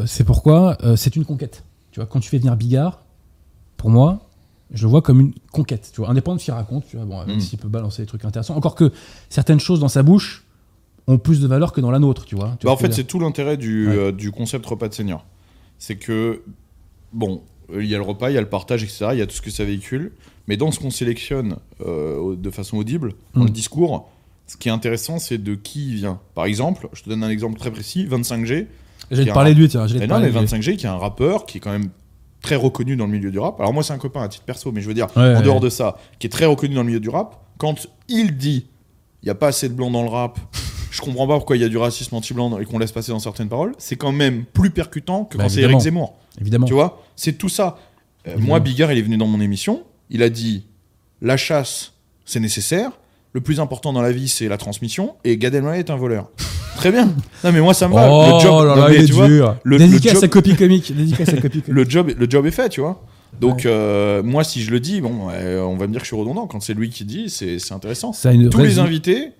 c'est 0.06 0.24
pourquoi 0.24 0.76
c'est 0.96 1.16
une 1.16 1.24
conquête. 1.24 1.64
Tu 1.90 2.00
vois, 2.00 2.06
quand 2.06 2.20
tu 2.20 2.28
fais 2.28 2.38
venir 2.38 2.54
Bigard, 2.56 3.00
pour 3.78 3.88
moi, 3.88 4.23
je 4.72 4.82
le 4.84 4.88
vois 4.90 5.02
comme 5.02 5.20
une 5.20 5.32
conquête. 5.52 5.90
Tu 5.92 6.00
vois, 6.00 6.10
indépendant 6.10 6.36
de 6.36 6.40
ce 6.40 6.46
qu'il 6.46 6.54
raconte, 6.54 6.86
tu 6.88 6.96
vois, 6.96 7.04
bon, 7.04 7.24
même 7.26 7.36
Mm. 7.36 7.40
s'il 7.40 7.58
peut 7.58 7.68
balancer 7.68 8.02
des 8.02 8.06
trucs 8.06 8.24
intéressants. 8.24 8.56
Encore 8.56 8.74
que 8.74 8.90
certaines 9.28 9.60
choses 9.60 9.80
dans 9.80 9.88
sa 9.88 10.02
bouche 10.02 10.44
ont 11.06 11.18
plus 11.18 11.40
de 11.40 11.46
valeur 11.46 11.72
que 11.72 11.80
dans 11.80 11.90
la 11.90 11.98
nôtre, 11.98 12.24
tu 12.24 12.34
vois. 12.34 12.56
Tu 12.58 12.66
Bah, 12.66 12.70
vois 12.70 12.72
en 12.72 12.76
fait, 12.76 12.92
c'est 12.92 13.04
tout 13.04 13.18
l'intérêt 13.20 13.56
du, 13.56 13.88
Ouais. 13.88 13.96
euh, 13.96 14.12
du 14.12 14.30
concept 14.30 14.64
repas 14.66 14.88
de 14.88 14.94
senior. 14.94 15.24
C'est 15.78 15.96
que, 15.96 16.42
bon, 17.12 17.42
euh, 17.72 17.82
il 17.84 17.90
y 17.90 17.94
a 17.94 17.98
le 17.98 18.04
repas, 18.04 18.30
il 18.30 18.34
y 18.34 18.38
a 18.38 18.40
le 18.40 18.48
partage, 18.48 18.82
etc. 18.82 19.08
Il 19.12 19.18
y 19.18 19.22
a 19.22 19.26
tout 19.26 19.34
ce 19.36 19.42
que 19.42 19.50
ça 19.50 19.64
véhicule. 19.64 20.12
Mais 20.48 20.56
dans 20.56 20.70
ce 20.72 20.78
qu'on 20.80 20.90
sélectionne 20.90 21.56
euh, 21.86 22.36
de 22.36 22.50
façon 22.50 22.76
audible, 22.78 23.14
dans 23.34 23.42
Mm. 23.42 23.46
le 23.46 23.50
discours, 23.50 24.08
ce 24.46 24.56
qui 24.56 24.68
est 24.68 24.72
intéressant, 24.72 25.18
c'est 25.18 25.38
de 25.38 25.54
qui 25.54 25.88
il 25.90 25.94
vient. 25.96 26.20
Par 26.34 26.44
exemple, 26.46 26.88
je 26.92 27.02
te 27.02 27.08
donne 27.10 27.22
un 27.24 27.30
exemple 27.30 27.58
très 27.58 27.70
précis 27.70 28.06
25G. 28.06 28.46
dire. 28.56 28.66
J'allais 29.10 29.26
te 29.28 29.34
parler 29.34 29.54
de 29.54 29.60
lui, 29.60 29.68
tiens. 29.68 29.86
te 29.86 29.92
non, 30.06 30.20
mais 30.20 30.30
de 30.30 30.38
lui. 30.38 30.46
25G, 30.46 30.76
qui 30.76 30.86
est 30.86 30.88
un 30.88 30.96
rappeur 30.98 31.44
qui 31.46 31.58
est 31.58 31.60
quand 31.60 31.70
même 31.72 31.90
très 32.44 32.56
reconnu 32.56 32.94
dans 32.96 33.06
le 33.06 33.12
milieu 33.12 33.30
du 33.30 33.38
rap. 33.38 33.58
Alors, 33.58 33.72
moi, 33.72 33.82
c'est 33.82 33.92
un 33.92 33.98
copain 33.98 34.22
à 34.22 34.28
titre 34.28 34.44
perso, 34.44 34.70
mais 34.70 34.80
je 34.80 34.86
veux 34.86 34.94
dire, 34.94 35.06
Ouais, 35.16 35.22
en 35.22 35.36
ouais. 35.36 35.42
dehors 35.42 35.60
de 35.60 35.68
ça, 35.70 35.96
qui 36.18 36.26
est 36.26 36.30
très 36.30 36.44
reconnu 36.46 36.74
dans 36.74 36.82
le 36.82 36.86
milieu 36.86 37.00
du 37.00 37.08
rap, 37.08 37.40
quand 37.58 37.86
il 38.08 38.36
dit 38.36 38.66
il 39.22 39.26
n'y 39.26 39.30
a 39.30 39.34
pas 39.34 39.48
assez 39.48 39.68
de 39.70 39.74
blanc 39.74 39.90
dans 39.90 40.02
le 40.02 40.08
rap, 40.10 40.38
je 40.90 41.00
comprends 41.00 41.26
pas 41.26 41.34
pourquoi 41.36 41.56
il 41.56 41.62
y 41.62 41.64
a 41.64 41.68
du 41.68 41.78
racisme 41.78 42.14
anti-blanc 42.14 42.58
et 42.58 42.64
qu'on 42.66 42.78
laisse 42.78 42.92
passer 42.92 43.10
dans 43.12 43.18
certaines 43.18 43.48
paroles, 43.48 43.72
c'est 43.78 43.96
quand 43.96 44.12
même 44.12 44.44
plus 44.44 44.70
percutant 44.70 45.24
que 45.24 45.38
Bah, 45.38 45.44
quand 45.44 45.48
c'est. 45.50 45.62
Eric 45.62 45.80
Zemmour. 45.80 46.14
Évidemment. 46.40 46.66
Tu 46.66 46.74
vois 46.74 47.02
C'est 47.16 47.32
tout 47.38 47.48
ça. 47.48 47.78
Euh, 48.28 48.36
moi, 48.38 48.60
Bigard, 48.60 48.92
il 48.92 48.98
est 48.98 49.02
venu 49.02 49.16
dans 49.16 49.26
mon 49.26 49.40
émission, 49.40 49.82
il 50.10 50.22
a 50.22 50.28
dit 50.28 50.66
la 51.22 51.36
chasse, 51.38 51.92
c'est 52.26 52.40
nécessaire. 52.40 52.90
Le 53.32 53.40
plus 53.40 53.58
important 53.60 53.92
dans 53.92 54.02
la 54.02 54.12
vie, 54.12 54.28
c'est 54.28 54.46
la 54.48 54.58
transmission. 54.58 55.16
Et 55.24 55.36
Gad 55.38 55.54
Elmaleh 55.54 55.80
est 55.80 55.90
un 55.90 55.96
voleur. 55.96 56.30
Très 56.76 56.90
bien. 56.92 57.06
Non, 57.44 57.52
mais 57.52 57.60
moi, 57.60 57.74
ça 57.74 57.88
me 57.88 57.94
va. 57.94 58.08
Oh 58.10 58.34
le 58.36 58.40
job, 58.40 58.64
là 58.66 58.74
non, 58.74 58.82
là, 58.82 58.88
mais 58.90 58.96
il 58.96 59.02
est 59.04 59.12
vois, 59.12 59.26
dur. 59.28 59.56
le- 59.62 59.78
Dédicace 59.78 60.14
le 60.14 60.20
job- 60.20 60.24
à 60.24 60.28
copie 60.28 60.54
comique. 60.56 60.94
Dédicace 60.96 61.28
à 61.28 61.36
copie 61.36 61.60
comique. 61.62 61.68
le 61.68 61.88
job, 61.88 62.10
le 62.16 62.26
job 62.30 62.46
est 62.46 62.50
fait, 62.50 62.68
tu 62.68 62.80
vois. 62.80 63.02
Donc, 63.40 63.66
euh, 63.66 64.22
moi, 64.22 64.44
si 64.44 64.62
je 64.62 64.70
le 64.70 64.78
dis, 64.80 65.00
bon, 65.00 65.28
euh, 65.32 65.60
on 65.62 65.76
va 65.76 65.86
me 65.86 65.92
dire 65.92 66.00
que 66.00 66.06
je 66.06 66.12
suis 66.14 66.16
redondant. 66.16 66.46
Quand 66.46 66.60
c'est 66.60 66.74
lui 66.74 66.90
qui 66.90 67.04
dit, 67.04 67.28
c'est 67.30 67.58
c'est 67.58 67.74
intéressant. 67.74 68.12
Ça 68.12 68.28
a 68.28 68.32
une 68.32 68.48
Tous 68.48 68.58
les 68.60 68.78
invités 68.78 69.30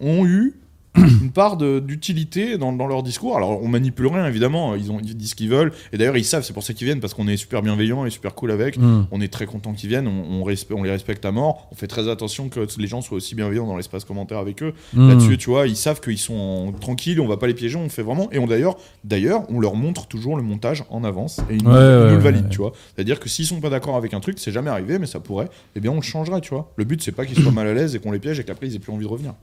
ont 0.00 0.24
eu 0.26 0.54
une 1.22 1.30
part 1.30 1.56
d'utilité 1.56 2.58
dans, 2.58 2.72
dans 2.72 2.86
leur 2.86 3.02
discours. 3.02 3.36
Alors, 3.36 3.62
on 3.62 3.68
manipule 3.68 4.06
rien, 4.06 4.26
évidemment. 4.26 4.74
Ils, 4.74 4.92
ont, 4.92 5.00
ils 5.02 5.16
disent 5.16 5.30
ce 5.30 5.34
qu'ils 5.34 5.48
veulent. 5.48 5.72
Et 5.92 5.98
d'ailleurs, 5.98 6.16
ils 6.16 6.24
savent, 6.24 6.44
c'est 6.44 6.52
pour 6.52 6.62
ça 6.62 6.72
qu'ils 6.72 6.86
viennent, 6.86 7.00
parce 7.00 7.14
qu'on 7.14 7.26
est 7.28 7.36
super 7.36 7.62
bienveillant 7.62 8.06
et 8.06 8.10
super 8.10 8.34
cool 8.34 8.50
avec. 8.50 8.78
Hmm. 8.78 9.06
On 9.10 9.20
est 9.20 9.32
très 9.32 9.46
content 9.46 9.72
qu'ils 9.72 9.88
viennent, 9.88 10.06
on, 10.06 10.42
on, 10.42 10.54
on 10.70 10.82
les 10.82 10.90
respecte 10.90 11.24
à 11.24 11.32
mort. 11.32 11.68
On 11.72 11.74
fait 11.74 11.86
très 11.86 12.08
attention 12.08 12.48
que 12.48 12.60
les 12.78 12.86
gens 12.86 13.00
soient 13.00 13.16
aussi 13.16 13.34
bienveillants 13.34 13.66
dans 13.66 13.76
l'espace 13.76 14.04
commentaire 14.04 14.38
avec 14.38 14.62
eux. 14.62 14.72
Hmm. 14.92 15.08
Là-dessus, 15.08 15.38
tu 15.38 15.50
vois, 15.50 15.66
ils 15.66 15.76
savent 15.76 16.00
qu'ils 16.00 16.18
sont 16.18 16.72
tranquilles, 16.80 17.20
on 17.20 17.26
va 17.26 17.36
pas 17.36 17.46
les 17.46 17.54
piéger, 17.54 17.76
on 17.76 17.88
fait 17.88 18.02
vraiment. 18.02 18.30
Et 18.30 18.38
on 18.38 18.46
d'ailleurs, 18.46 18.76
d'ailleurs, 19.02 19.50
on 19.50 19.60
leur 19.60 19.74
montre 19.74 20.06
toujours 20.06 20.36
le 20.36 20.42
montage 20.42 20.84
en 20.90 21.04
avance 21.04 21.40
et 21.50 21.56
ils 21.56 21.64
nous, 21.64 21.70
Ouais, 21.70 21.76
ils 21.76 22.02
ouais, 22.04 22.10
nous 22.10 22.16
le 22.16 22.22
valident, 22.22 22.44
ouais. 22.44 22.50
tu 22.50 22.58
vois. 22.58 22.72
C'est-à-dire 22.94 23.18
que 23.18 23.28
s'ils 23.28 23.46
sont 23.46 23.60
pas 23.60 23.70
d'accord 23.70 23.96
avec 23.96 24.14
un 24.14 24.20
truc, 24.20 24.38
c'est 24.38 24.52
jamais 24.52 24.70
arrivé, 24.70 24.98
mais 24.98 25.06
ça 25.06 25.18
pourrait, 25.20 25.48
eh 25.74 25.80
bien 25.80 25.90
on 25.90 25.96
le 25.96 26.02
changerait, 26.02 26.40
tu 26.40 26.50
vois. 26.50 26.72
Le 26.76 26.84
but, 26.84 27.02
c'est 27.02 27.12
pas 27.12 27.26
qu'ils 27.26 27.42
soient 27.42 27.52
mal 27.52 27.66
à 27.66 27.74
l'aise 27.74 27.94
et 27.96 27.98
qu'on 27.98 28.12
les 28.12 28.18
piège 28.20 28.38
et 28.38 28.44
qu'après 28.44 28.66
ils 28.68 28.76
aient 28.76 28.78
plus 28.78 28.92
envie 28.92 29.04
de 29.04 29.10
revenir. 29.10 29.34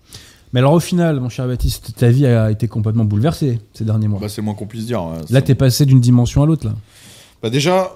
Mais 0.53 0.59
alors, 0.59 0.73
au 0.73 0.79
final, 0.79 1.19
mon 1.19 1.29
cher 1.29 1.47
Baptiste, 1.47 1.93
ta 1.95 2.09
vie 2.09 2.25
a 2.25 2.51
été 2.51 2.67
complètement 2.67 3.05
bouleversée 3.05 3.59
ces 3.73 3.85
derniers 3.85 4.07
mois. 4.07 4.19
Bah, 4.19 4.29
c'est 4.29 4.41
moins 4.41 4.53
qu'on 4.53 4.67
puisse 4.67 4.85
dire. 4.85 4.99
hein. 5.01 5.21
Là, 5.29 5.41
t'es 5.41 5.55
passé 5.55 5.85
d'une 5.85 6.01
dimension 6.01 6.43
à 6.43 6.45
l'autre, 6.45 6.67
là. 6.67 6.73
Bah 7.41 7.49
déjà, 7.49 7.91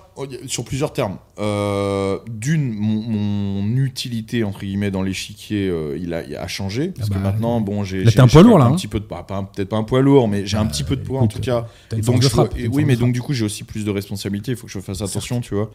sur 0.48 0.66
plusieurs 0.66 0.92
termes. 0.92 1.18
Euh, 1.38 2.18
D'une, 2.28 2.74
mon, 2.74 3.00
mon 3.62 3.78
utilité, 3.78 4.44
entre 4.44 4.62
guillemets, 4.62 4.90
dans 4.90 5.04
l'échiquier, 5.04 5.68
euh, 5.70 5.96
il, 6.02 6.16
a, 6.16 6.24
il 6.24 6.36
a 6.36 6.48
changé. 6.48 6.88
Parce 6.88 7.10
Ah 7.12 7.14
que 7.14 7.20
bah, 7.20 7.32
maintenant, 7.32 7.62
bon, 7.62 7.84
j'ai. 7.84 8.04
là, 8.04 8.12
t'es 8.12 8.22
un 8.22 8.28
poids 8.28 8.42
lourd, 8.42 8.58
là, 8.58 8.66
Un 8.66 8.72
hein. 8.72 8.76
petit 8.76 8.88
peu 8.88 9.00
de. 9.00 9.06
bah, 9.08 9.24
pas- 9.28 9.44
Peut-être 9.54 9.70
pas 9.70 9.78
un 9.78 9.84
poids 9.84 10.02
lourd, 10.02 10.28
mais 10.28 10.48
j'ai 10.48 10.58
un 10.58 10.66
petit 10.66 10.84
peu 10.84 10.96
de 10.96 11.04
poids, 11.04 11.22
en 11.22 11.28
tout 11.28 11.40
cas. 11.42 11.68
Une 11.94 12.02
Donc, 12.02 12.18
de 12.18 12.24
je- 12.24 12.30
frappe. 12.30 12.58
une 12.58 12.74
oui, 12.74 12.86
mais 12.86 12.96
donc 12.96 13.14
du 13.14 13.22
coup, 13.22 13.34
j'ai 13.34 13.46
aussi 13.46 13.64
plus 13.64 13.86
de 13.86 13.92
responsabilités. 13.92 14.54
Il 14.54 14.58
faut 14.58 14.66
que 14.66 14.74
je 14.74 14.80
fasse 14.80 15.02
attention, 15.04 15.42
tu 15.42 15.54
vois. 15.54 15.70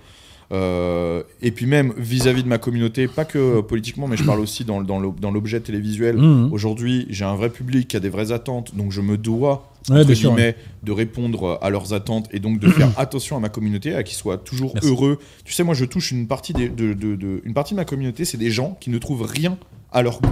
Euh, 0.52 1.22
et 1.42 1.52
puis 1.52 1.66
même 1.66 1.92
vis-à-vis 1.96 2.42
de 2.42 2.48
ma 2.48 2.58
communauté, 2.58 3.06
pas 3.06 3.24
que 3.24 3.60
politiquement, 3.60 4.08
mais 4.08 4.16
je 4.16 4.24
parle 4.24 4.40
aussi 4.40 4.64
dans, 4.64 4.80
dans 4.82 4.98
l'ob- 4.98 5.20
dans 5.20 5.30
l'objet 5.30 5.60
télévisuel. 5.60 6.16
Mhm. 6.16 6.52
Aujourd'hui, 6.52 7.06
j'ai 7.08 7.24
un 7.24 7.36
vrai 7.36 7.50
public 7.50 7.86
qui 7.86 7.96
a 7.96 8.00
des 8.00 8.08
vraies 8.08 8.32
attentes, 8.32 8.74
donc 8.74 8.90
je 8.90 9.00
me 9.00 9.16
dois 9.16 9.66
Ouais, 9.88 10.00
entre 10.00 10.08
guillemets, 10.12 10.56
de 10.82 10.92
répondre 10.92 11.58
à 11.62 11.70
leurs 11.70 11.94
attentes 11.94 12.28
et 12.32 12.38
donc 12.40 12.58
de 12.58 12.68
faire 12.68 12.90
attention 12.98 13.36
à 13.36 13.40
ma 13.40 13.48
communauté, 13.48 13.94
à 13.94 14.02
qu'ils 14.02 14.16
soient 14.16 14.36
toujours 14.38 14.72
Merci. 14.74 14.90
heureux. 14.90 15.18
Tu 15.44 15.52
sais, 15.54 15.62
moi, 15.62 15.74
je 15.74 15.84
touche 15.86 16.10
une 16.10 16.26
partie, 16.26 16.52
des- 16.52 16.68
de, 16.68 16.92
de- 16.94 17.14
de- 17.16 17.40
une 17.44 17.54
partie 17.54 17.72
de 17.74 17.78
ma 17.78 17.84
communauté, 17.86 18.24
c'est 18.24 18.36
des 18.36 18.50
gens 18.50 18.76
qui 18.80 18.90
ne 18.90 18.98
trouvent 18.98 19.22
rien 19.22 19.56
à 19.92 20.02
leur 20.02 20.20
goût 20.20 20.28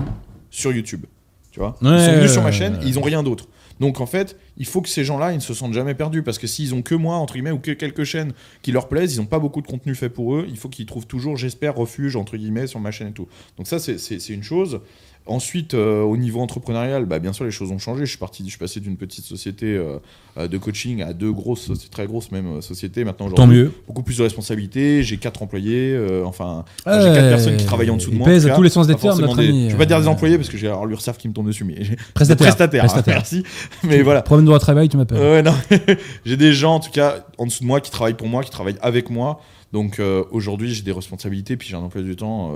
sur 0.51 0.73
YouTube. 0.73 1.05
Tu 1.51 1.61
vois? 1.61 1.77
Ils 1.81 1.87
sont 1.89 2.13
venus 2.17 2.33
sur 2.33 2.43
ma 2.43 2.53
chaîne, 2.53 2.75
et 2.83 2.87
ils 2.87 2.99
ont 2.99 3.03
rien 3.03 3.23
d'autre. 3.23 3.47
Donc 3.81 4.01
en 4.01 4.07
fait, 4.07 4.37
il 4.57 4.67
faut 4.67 4.81
que 4.81 4.89
ces 4.89 5.05
gens-là, 5.05 5.33
ne 5.33 5.39
se 5.41 5.55
sentent 5.55 5.73
jamais 5.73 5.95
perdus. 5.95 6.23
Parce 6.23 6.39
que 6.39 6.47
s'ils 6.47 6.75
ont 6.75 6.83
que 6.83 6.95
moi, 6.95 7.17
entre 7.17 7.35
guillemets, 7.35 7.51
ou 7.51 7.59
que 7.59 7.71
quelques 7.71 8.05
chaînes 8.05 8.33
qui 8.63 8.73
leur 8.73 8.89
plaisent, 8.89 9.15
ils 9.15 9.19
n'ont 9.19 9.27
pas 9.27 9.39
beaucoup 9.39 9.63
de 9.63 9.67
contenu 9.67 9.95
fait 9.95 10.09
pour 10.09 10.35
eux. 10.35 10.47
Il 10.49 10.57
faut 10.57 10.69
qu'ils 10.69 10.87
trouvent 10.87 11.07
toujours, 11.07 11.37
j'espère, 11.37 11.75
refuge, 11.77 12.17
entre 12.17 12.37
guillemets, 12.37 12.67
sur 12.67 12.81
ma 12.81 12.91
chaîne 12.91 13.09
et 13.09 13.13
tout. 13.13 13.29
Donc 13.57 13.67
ça, 13.67 13.79
c'est 13.79 14.29
une 14.29 14.43
chose. 14.43 14.81
Ensuite, 15.29 15.75
euh, 15.75 16.01
au 16.03 16.17
niveau 16.17 16.41
entrepreneurial, 16.41 17.05
bah, 17.05 17.19
bien 17.19 17.35
sûr, 17.35 17.45
les 17.45 17.51
choses 17.51 17.71
ont 17.71 17.79
changé. 17.79 18.07
Je 18.07 18.11
suis, 18.11 18.19
parti, 18.19 18.43
je 18.45 18.49
suis 18.49 18.59
passé 18.59 18.81
d'une 18.81 18.97
petite 18.97 19.25
société 19.27 19.67
euh, 19.77 19.99
euh, 20.39 20.49
de 20.49 20.57
coaching 20.57 21.03
à 21.03 21.13
deux 21.13 21.31
grosses, 21.33 21.71
très 21.91 22.07
grosses 22.07 22.33
même 22.33 22.63
sociétés. 22.63 23.05
Maintenant, 23.05 23.31
Tant 23.31 23.47
mieux. 23.47 23.71
beaucoup 23.87 24.03
plus 24.03 24.17
de 24.17 24.23
responsabilités. 24.23 25.03
J'ai 25.03 25.19
quatre 25.19 25.43
employés, 25.43 25.93
euh, 25.93 26.25
enfin, 26.25 26.65
j'ai 26.87 26.93
quatre 26.93 27.29
personnes 27.29 27.57
qui 27.59 27.67
travaillent 27.67 27.91
en 27.91 27.97
dessous 27.97 28.11
de 28.11 28.17
moi. 28.17 28.27
pèse 28.27 28.47
à 28.47 28.55
tous 28.55 28.63
les 28.63 28.71
sens 28.71 28.87
des 28.87 28.95
termes, 28.95 29.21
notre 29.21 29.37
des- 29.37 29.49
ami, 29.49 29.65
Je 29.67 29.73
vais 29.73 29.79
pas 29.79 29.85
dire 29.87 30.01
des 30.01 30.09
employés 30.09 30.37
parce 30.39 30.49
que 30.49 30.57
j'ai 30.57 30.67
alors 30.67 30.87
l'URSSAF 30.87 31.19
qui 31.19 31.29
me 31.29 31.35
tombe 31.35 31.47
dessus, 31.47 31.65
mais 31.65 31.75
Prestataire. 32.15 32.47
prestataire. 32.47 32.85
Prestataire. 32.85 33.15
Merci. 33.19 33.43
Mais 33.85 34.01
voilà. 34.03 34.23
Problème 34.23 34.45
de 34.45 34.49
droit 34.49 34.59
de 34.59 34.63
travail, 34.65 34.89
tu 34.89 34.97
m'appelles. 34.97 35.45
J'ai 36.25 36.37
des 36.39 36.53
gens 36.55 36.77
en 36.77 36.81
tout 36.81 36.91
cas 36.91 37.27
en 37.37 37.45
dessous 37.47 37.63
de 37.63 37.67
moi 37.69 37.81
qui 37.83 37.91
travaillent 37.91 38.15
pour 38.15 38.29
moi, 38.29 38.43
qui 38.43 38.51
travaillent 38.51 38.79
avec 38.81 39.11
moi. 39.11 39.41
Donc 39.75 40.01
aujourd'hui, 40.31 40.73
j'ai 40.73 40.83
des 40.83 40.93
responsabilités, 40.93 41.59
puis 41.59 41.69
j'ai 41.69 41.77
un 41.77 41.81
emploi 41.81 42.01
du 42.01 42.17
temps. 42.17 42.55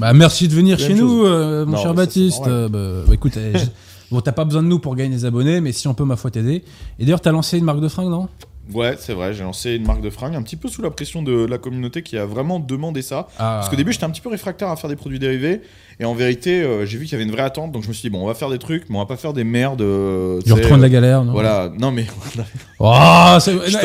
Bah, 0.00 0.14
merci 0.14 0.48
de 0.48 0.54
venir 0.54 0.78
chez 0.78 0.94
nous, 0.94 1.26
euh, 1.26 1.66
mon 1.66 1.72
Non, 1.72 1.82
cher 1.82 1.92
Baptiste. 1.92 2.46
Euh, 2.46 2.70
bah, 2.70 3.04
bah, 3.06 3.12
écoute, 3.12 3.38
bon, 4.10 4.22
t'as 4.22 4.32
pas 4.32 4.46
besoin 4.46 4.62
de 4.62 4.68
nous 4.68 4.78
pour 4.78 4.96
gagner 4.96 5.14
des 5.14 5.24
abonnés, 5.26 5.60
mais 5.60 5.72
si 5.72 5.88
on 5.88 5.94
peut, 5.94 6.06
ma 6.06 6.16
foi, 6.16 6.30
t'aider. 6.30 6.64
Et 6.98 7.04
d'ailleurs, 7.04 7.20
t'as 7.20 7.32
lancé 7.32 7.58
une 7.58 7.64
marque 7.64 7.80
de 7.80 7.88
fringues, 7.88 8.08
non? 8.08 8.26
Ouais, 8.74 8.96
c'est 8.98 9.12
vrai, 9.12 9.32
j'ai 9.34 9.42
lancé 9.42 9.74
une 9.74 9.86
marque 9.86 10.00
de 10.00 10.10
fringues 10.10 10.34
un 10.34 10.42
petit 10.42 10.56
peu 10.56 10.68
sous 10.68 10.82
la 10.82 10.90
pression 10.90 11.22
de 11.22 11.44
la 11.46 11.58
communauté 11.58 12.02
qui 12.02 12.16
a 12.16 12.26
vraiment 12.26 12.58
demandé 12.58 13.02
ça. 13.02 13.28
ah. 13.38 13.56
Parce 13.58 13.68
qu'au 13.68 13.76
début, 13.76 13.92
j'étais 13.92 14.04
un 14.04 14.10
petit 14.10 14.20
peu 14.20 14.28
réfractaire 14.28 14.68
à 14.68 14.76
faire 14.76 14.90
des 14.90 14.96
produits 14.96 15.18
dérivés. 15.18 15.60
Et 15.98 16.06
en 16.06 16.14
vérité, 16.14 16.62
euh, 16.62 16.86
j'ai 16.86 16.96
vu 16.96 17.04
qu'il 17.04 17.12
y 17.12 17.14
avait 17.16 17.24
une 17.24 17.30
vraie 17.30 17.42
attente. 17.42 17.72
Donc 17.72 17.82
je 17.82 17.88
me 17.88 17.92
suis 17.92 18.02
dit, 18.02 18.10
bon, 18.10 18.22
on 18.22 18.26
va 18.26 18.32
faire 18.34 18.48
des 18.48 18.58
trucs, 18.58 18.88
mais 18.88 18.96
on 18.96 19.00
va 19.00 19.06
pas 19.06 19.18
faire 19.18 19.34
des 19.34 19.44
merdes. 19.44 19.82
euh, 19.82 20.40
Train 20.40 20.76
de 20.78 20.82
la 20.82 20.86
euh, 20.86 20.90
galère, 20.90 21.24
non 21.24 21.32
Voilà, 21.32 21.70
non 21.78 21.90
mais 21.90 22.06
Oh, 22.78 22.94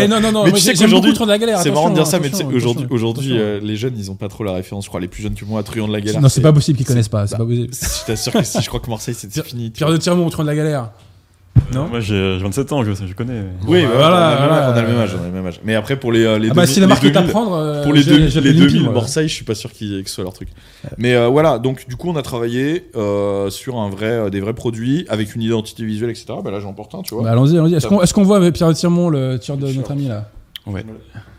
non, 0.07 0.21
non, 0.21 0.31
non, 0.31 0.45
Mais 0.45 0.53
tu 0.53 0.61
sais 0.61 0.73
qu'aujourd'hui, 0.73 1.11
de 1.13 1.25
la 1.25 1.37
galère. 1.37 1.59
c'est 1.59 1.71
marrant 1.71 1.89
de 1.89 1.95
dire 1.95 2.07
ça, 2.07 2.19
mais 2.19 2.29
tu 2.29 2.37
sais, 2.37 2.45
aujourd'hui, 2.45 2.87
aujourd'hui 2.89 3.37
euh, 3.37 3.59
les 3.61 3.75
jeunes, 3.75 3.95
ils 3.97 4.09
ont 4.09 4.15
pas 4.15 4.29
trop 4.29 4.45
la 4.45 4.53
référence. 4.53 4.85
Je 4.85 4.89
crois 4.89 5.01
les 5.01 5.09
plus 5.09 5.21
jeunes 5.23 5.35
que 5.35 5.43
moi, 5.43 5.61
Truand 5.63 5.87
de 5.87 5.93
la 5.93 5.99
galère. 5.99 6.21
Non, 6.21 6.29
c'est 6.29 6.41
pas 6.41 6.53
possible 6.53 6.77
qu'ils 6.77 6.87
connaissent 6.87 7.09
pas, 7.09 7.27
c'est 7.27 7.37
bah, 7.37 7.39
pas 7.39 7.45
possible. 7.45 7.73
Je 7.73 8.05
t'assure 8.05 8.33
que 8.33 8.43
si, 8.43 8.61
je 8.61 8.67
crois 8.67 8.79
que 8.79 8.89
Marseille, 8.89 9.15
c'est 9.15 9.43
fini. 9.43 9.71
Pierre 9.71 9.89
de 9.89 9.97
Tirmont, 9.97 10.29
Train 10.29 10.43
de 10.43 10.47
la 10.49 10.55
galère. 10.55 10.91
Non 11.73 11.87
Moi 11.87 11.99
j'ai 11.99 12.37
j'ai 12.37 12.43
27 12.43 12.71
ans, 12.73 12.83
je, 12.83 12.91
je 12.93 13.13
connais. 13.13 13.41
Oui, 13.67 13.83
Voilà, 13.85 13.95
voilà, 13.95 14.35
voilà. 14.37 14.71
on 14.71 14.77
a 14.77 14.81
le 14.81 14.87
même 14.87 14.97
âge, 14.99 15.15
on 15.19 15.23
a 15.23 15.27
le 15.27 15.31
même 15.33 15.45
âge. 15.47 15.59
Mais 15.63 15.73
après, 15.75 15.97
pour 15.97 16.11
les, 16.11 16.23
euh, 16.23 16.37
les 16.37 16.49
Ah 16.51 16.53
bah, 16.53 16.61
2000, 16.63 16.73
si 16.73 16.79
la 16.79 16.87
marque 16.87 17.03
les 17.03 17.09
est 17.09 17.17
à 17.17 17.21
2000, 17.21 17.31
prendre, 17.31 17.53
euh, 17.55 17.83
pour 17.83 17.93
les, 17.93 18.03
deux- 18.03 18.17
les 18.17 18.37
appelé 18.37 18.51
une 18.51 18.57
2000 18.59 18.71
pile, 18.73 18.83
moi. 18.83 18.93
Marseille, 18.93 19.27
je 19.27 19.33
suis 19.33 19.45
pas 19.45 19.55
sûr 19.55 19.71
qu'ils 19.71 20.03
que 20.03 20.09
ce 20.09 20.15
soit 20.15 20.23
leur 20.23 20.33
truc. 20.33 20.49
Mais 20.97 21.15
euh, 21.15 21.27
voilà, 21.27 21.57
donc 21.57 21.87
du 21.87 21.95
coup, 21.95 22.09
on 22.09 22.15
a 22.15 22.21
travaillé 22.21 22.89
euh, 22.95 23.49
sur 23.49 23.77
un 23.77 23.89
vrai, 23.89 24.05
euh, 24.11 24.29
des 24.29 24.39
vrais 24.41 24.53
produits 24.53 25.05
avec 25.09 25.35
une 25.35 25.41
identité 25.41 25.83
visuelle, 25.85 26.11
etc. 26.11 26.25
Bah 26.43 26.51
là, 26.51 26.59
j'en 26.59 26.73
porte 26.73 26.93
un, 26.95 27.01
tu 27.01 27.15
vois. 27.15 27.23
Bah, 27.23 27.31
allons-y, 27.31 27.57
allons-y. 27.57 27.73
Est-ce 27.75 27.87
qu'on 27.87 28.01
est-ce 28.01 28.13
qu'on 28.13 28.23
voit 28.23 28.37
avec 28.37 28.53
Pierre 28.53 28.73
Tirmont 28.73 29.09
le 29.09 29.37
tir 29.39 29.57
de 29.57 29.67
notre 29.71 29.91
ami 29.91 30.07
là 30.07 30.29
Ouais. 30.67 30.83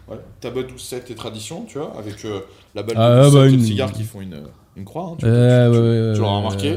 Voilà. 0.07 0.22
Tabac 0.40 0.62
12-7 0.62 1.11
et 1.11 1.14
tradition, 1.14 1.64
tu 1.68 1.79
vois, 1.79 1.92
avec 1.98 2.24
euh, 2.24 2.40
la 2.74 2.83
balle 2.83 2.96
Ah, 2.98 3.24
de 3.24 3.29
12-7 3.29 3.33
bah, 3.35 3.40
et 3.46 3.48
le 3.48 3.55
une- 3.55 3.62
cigare 3.64 3.92
qui 3.92 4.05
font 4.05 4.20
une, 4.20 4.37
une 4.76 4.85
croix. 4.85 5.11
hein, 5.12 5.16
tu, 5.18 5.24
Euh, 5.26 5.66
tu- 5.68 5.72
tu- 5.74 5.81
ouais, 5.83 6.09
ouais, 6.09 6.14
tu 6.14 6.20
l'auras 6.20 6.33
ouais, 6.33 6.38
remarqué. 6.38 6.76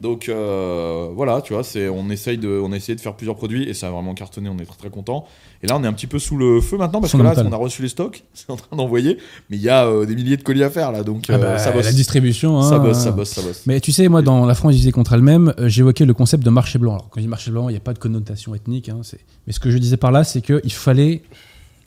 Donc 0.00 0.28
euh, 0.28 1.08
voilà, 1.14 1.40
tu 1.42 1.54
vois, 1.54 1.64
c'est 1.64 1.88
on 1.88 2.08
essaye 2.10 2.38
de 2.38 2.48
on 2.48 2.72
a 2.72 2.76
essayé 2.76 2.94
de 2.94 3.00
faire 3.00 3.14
plusieurs 3.14 3.34
produits 3.34 3.68
et 3.68 3.74
ça 3.74 3.88
a 3.88 3.90
vraiment 3.90 4.14
cartonné, 4.14 4.48
on 4.48 4.56
est 4.58 4.64
très 4.64 4.76
très 4.76 4.90
content. 4.90 5.26
Et 5.62 5.66
là, 5.66 5.76
on 5.76 5.82
est 5.82 5.88
un 5.88 5.92
petit 5.92 6.06
peu 6.06 6.20
sous 6.20 6.36
le 6.36 6.60
feu 6.60 6.76
maintenant 6.76 7.00
parce 7.00 7.12
que 7.12 7.16
là, 7.20 7.34
on 7.36 7.52
a 7.52 7.56
reçu 7.56 7.82
les 7.82 7.88
stocks, 7.88 8.22
c'est 8.34 8.50
en 8.50 8.56
train 8.56 8.76
d'envoyer, 8.76 9.18
mais 9.50 9.56
il 9.56 9.62
y 9.62 9.68
a 9.68 9.86
euh, 9.86 10.06
des 10.06 10.14
milliers 10.14 10.36
de 10.36 10.42
colis 10.42 10.62
à 10.62 10.70
faire 10.70 10.92
là, 10.92 11.02
donc 11.02 11.24
Ah 11.28 11.32
euh, 11.32 11.38
bah, 11.38 11.58
ça 11.58 11.72
bosse. 11.72 11.84
La 11.84 11.92
distribution. 11.92 12.62
ça 12.62 12.76
hein. 12.76 12.78
bosse, 12.78 12.98
ça 12.98 13.10
bosse, 13.10 13.30
ça 13.30 13.42
bosse. 13.42 13.62
Mais 13.66 13.80
tu 13.80 13.90
sais, 13.90 14.08
moi, 14.08 14.22
dans 14.22 14.46
La 14.46 14.54
France 14.54 14.76
contre 14.92 15.14
elle-même, 15.14 15.52
j'évoquais 15.58 16.04
le 16.04 16.14
concept 16.14 16.44
de 16.44 16.50
marché 16.50 16.78
blanc. 16.78 16.92
Alors, 16.92 17.08
quand 17.10 17.20
je 17.20 17.22
dis 17.22 17.28
marché 17.28 17.50
blanc, 17.50 17.68
il 17.68 17.72
n'y 17.72 17.78
a 17.78 17.80
pas 17.80 17.92
de 17.92 17.98
connotation 17.98 18.54
ethnique. 18.54 18.88
hein, 18.88 19.00
mais 19.46 19.52
ce 19.52 19.58
que 19.58 19.70
je 19.70 19.78
disais 19.78 19.96
par 19.96 20.12
là, 20.12 20.22
c'est 20.22 20.40
qu'il 20.40 20.72
fallait 20.72 21.22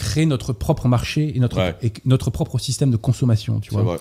créer 0.01 0.25
notre 0.25 0.51
propre 0.53 0.87
marché 0.87 1.31
et 1.35 1.39
notre, 1.39 1.57
Ouais. 1.57 1.75
et 1.83 1.93
notre 2.05 2.31
propre 2.31 2.57
système 2.57 2.89
de 2.91 2.97
consommation. 2.97 3.59
Tu 3.59 3.71
vois. 3.71 3.83
vrai. 3.83 3.97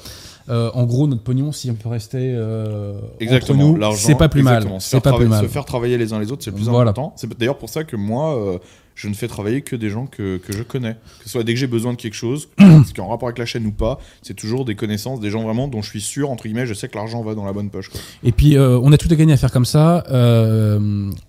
Euh, 0.49 0.71
en 0.75 0.85
gros, 0.85 1.07
notre 1.07 1.23
pognon, 1.23 1.53
si 1.53 1.71
on 1.71 1.75
peut 1.75 1.89
rester 1.91 2.33
euh, 2.35 2.99
Exactement. 3.21 3.71
entre 3.71 3.79
nous, 3.79 3.97
c'est 3.97 4.15
pas 4.17 4.29
plus 4.29 4.41
exactement. 4.41 4.73
mal. 4.73 4.81
C'est 4.81 5.01
pas 5.01 5.13
plus 5.13 5.29
mal. 5.29 5.45
Se 5.45 5.49
faire 5.49 5.65
travailler 5.65 5.99
les 5.99 6.13
uns 6.13 6.19
les 6.19 6.33
autres, 6.33 6.43
c'est 6.43 6.51
le 6.51 6.57
plus 6.57 6.65
Voilà. 6.69 6.91
important. 6.91 7.13
C'est 7.17 7.39
d'ailleurs 7.39 7.59
pour 7.59 7.69
ça 7.69 7.85
que 7.85 7.95
moi, 7.97 8.37
euh, 8.37 8.59
je 9.01 9.09
ne 9.09 9.15
fais 9.15 9.29
travailler 9.29 9.63
que 9.63 9.77
des 9.77 9.89
gens 9.89 10.05
que, 10.07 10.37
que 10.37 10.53
je 10.53 10.63
connais. 10.63 10.93
Que 11.21 11.25
ce 11.25 11.31
soit 11.31 11.43
dès 11.45 11.55
que 11.55 11.59
j'ai 11.59 11.67
besoin 11.67 11.93
de 11.95 11.97
quelque 11.99 12.15
chose, 12.15 12.49
ce 12.59 12.93
qui 12.93 13.01
est 13.01 13.03
en 13.03 13.09
rapport 13.09 13.29
avec 13.29 13.39
la 13.39 13.47
chaîne 13.47 13.65
ou 13.65 13.71
pas, 13.73 13.99
c'est 14.21 14.35
toujours 14.35 14.67
des 14.67 14.75
connaissances, 14.75 15.21
des 15.21 15.31
gens 15.31 15.43
vraiment 15.43 15.69
dont 15.69 15.81
je 15.81 15.89
suis 15.89 16.03
sûr, 16.03 16.29
entre 16.31 16.45
guillemets, 16.45 16.67
je 16.67 16.75
sais 16.75 16.87
que 16.89 16.97
l'argent 16.99 17.23
va 17.23 17.35
dans 17.35 17.47
la 17.47 17.55
bonne 17.55 17.71
poche. 17.71 17.89
Quoi. 17.89 17.99
Et 18.25 18.33
puis, 18.33 18.59
euh, 18.59 18.79
on 18.83 18.93
a 18.93 18.99
tout 18.99 19.09
à 19.11 19.15
gagner 19.15 19.33
à 19.33 19.37
faire 19.39 19.53
comme 19.53 19.65
ça. 19.65 20.05
Euh, 20.11 20.79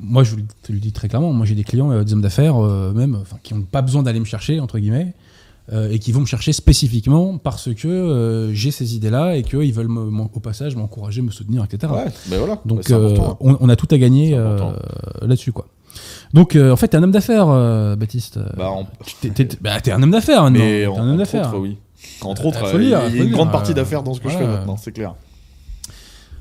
moi, 0.01 0.23
je 0.23 0.31
vous 0.31 0.38
le- 0.69 0.79
dis 0.79 0.91
très 0.91 1.07
clairement. 1.07 1.31
Moi, 1.31 1.45
j'ai 1.45 1.55
des 1.55 1.63
clients, 1.63 1.91
euh, 1.91 2.03
des 2.03 2.12
hommes 2.13 2.21
d'affaires, 2.21 2.57
même, 2.60 3.19
qui 3.43 3.53
n'ont 3.53 3.62
pas 3.62 3.81
besoin 3.81 4.03
d'aller 4.03 4.19
me 4.19 4.25
chercher, 4.25 4.60
entre 4.60 4.77
guillemets, 4.77 5.13
et 5.89 5.99
qui 5.99 6.12
vont 6.12 6.19
me 6.19 6.25
chercher 6.25 6.51
spécifiquement 6.51 7.38
parce 7.38 7.73
que 7.73 8.49
j'ai 8.53 8.71
ces 8.71 8.95
idées-là 8.95 9.38
et 9.38 9.43
qu'ils 9.43 9.71
veulent, 9.73 9.88
me- 9.88 10.23
au 10.34 10.39
passage, 10.41 10.75
m'encourager, 10.75 11.21
me 11.21 11.31
soutenir, 11.31 11.63
etc. 11.63 11.93
Ouais, 11.93 12.05
ben 12.29 12.38
voilà. 12.39 12.55
Bah, 12.55 12.62
Donc, 12.65 12.91
important. 12.91 13.38
on, 13.39 13.55
on 13.62 13.69
a 13.69 13.75
tout 13.77 13.88
à 13.91 13.97
gagner 13.97 14.31
là-dessus, 15.21 15.51
quoi. 15.53 15.67
Donc, 16.34 16.56
euh, 16.56 16.72
en 16.72 16.76
fait, 16.76 16.88
t'es 16.89 16.98
un 16.98 17.04
homme 17.04 17.12
d'affaires, 17.12 17.48
euh, 17.50 17.96
Baptiste. 17.96 18.39
Bah, 18.58 18.70
en- 18.70 18.88
T'es, 19.22 19.30
t'es- 19.30 19.50
bah, 19.60 19.82
t'es 19.82 19.91
un 19.91 20.02
homme 20.02 20.12
d'affaires, 20.12 20.44
maintenant. 20.44 20.60
mais 20.60 20.82
T'es 20.82 20.88
en- 20.88 20.96
un 20.98 21.02
homme 21.02 21.10
entre 21.10 21.17
d'affaires. 21.17 21.48
autres, 21.50 21.58
oui. 21.60 21.78
Entre 22.22 22.46
autres, 22.46 22.63
Euh, 22.63 22.72
faut 22.72 22.78
euh, 22.78 22.84
il 22.84 22.89
y 22.89 22.94
a 22.94 23.02
faut 23.02 23.15
une 23.15 23.32
grande 23.32 23.52
partie 23.52 23.72
euh, 23.72 23.76
d'affaires 23.76 24.02
dans 24.04 24.13
ce 24.13 24.22
que 24.22 24.30
je 24.30 24.34
fais 24.38 24.44
voilà. 24.44 24.60
maintenant, 24.60 24.78
c'est 24.78 24.91
clair. 24.91 25.13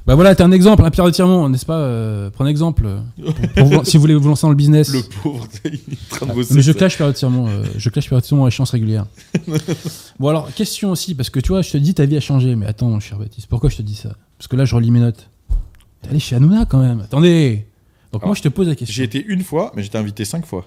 Bah 0.07 0.15
voilà, 0.15 0.35
t'es 0.35 0.43
un 0.43 0.51
exemple, 0.51 0.83
un 0.83 0.91
Pierre 0.91 1.05
de 1.05 1.11
Tirmont, 1.11 1.49
n'est-ce 1.51 1.67
pas 1.67 1.77
euh, 1.77 2.31
Prends 2.31 2.45
un 2.45 2.49
exemple. 2.49 2.85
euh, 2.87 3.01
pour- 3.23 3.35
pour 3.55 3.65
vous- 3.81 3.85
si 3.85 3.97
vous 3.97 4.01
voulez 4.01 4.15
vous 4.15 4.29
lancer 4.29 4.43
dans 4.43 4.49
le 4.51 4.55
business. 4.57 4.93
Le 4.93 5.03
pauvre, 5.23 5.47
il 5.67 5.75
est 5.75 6.13
en 6.13 6.17
train 6.17 6.27
de 6.27 6.33
bosser. 6.33 6.55
Mais 6.55 6.63
je 6.63 6.73
ça. 6.73 6.79
clash 6.79 6.97
Pierre 6.97 7.09
de 7.09 7.13
Tirmont, 7.13 7.47
euh, 7.49 7.65
je 7.77 7.91
clash 7.91 8.09
Pierre 8.09 8.21
de 8.21 8.25
Tirmont 8.27 8.45
à 8.47 8.49
échéance 8.49 8.71
régulière. 8.71 9.05
bon 10.19 10.29
alors, 10.29 10.53
question 10.55 10.91
aussi, 10.91 11.15
parce 11.15 11.29
que 11.31 11.39
tu 11.39 11.49
vois, 11.49 11.61
je 11.63 11.71
te 11.71 11.77
dis 11.77 11.93
ta 11.95 12.07
vie 12.07 12.17
a 12.17 12.21
changé, 12.21 12.57
mais 12.57 12.67
attends, 12.67 12.99
cher 13.01 13.19
Baptiste, 13.19 13.47
pourquoi 13.49 13.69
je 13.69 13.77
te 13.77 13.83
dis 13.83 13.95
ça? 13.95 14.11
Parce 14.39 14.49
que 14.49 14.57
là, 14.57 14.65
je 14.65 14.75
relis 14.75 14.91
mes 14.91 15.01
notes. 15.01 15.29
T'es 16.03 16.09
allé 16.09 16.19
chez 16.19 16.35
Hanouna 16.37 16.65
quand 16.65 16.79
même, 16.81 17.01
attendez 17.01 17.67
Donc 18.13 18.25
moi, 18.27 18.35
je 18.35 18.43
te 18.43 18.49
pose 18.49 18.69
la 18.69 18.75
question. 18.75 18.93
J'ai 18.95 19.05
été 19.05 19.25
une 19.25 19.43
fois, 19.45 19.73
mais 19.75 19.83
j'étais 19.83 19.99
invité 19.99 20.25
cinq 20.25 20.45
fois. 20.47 20.67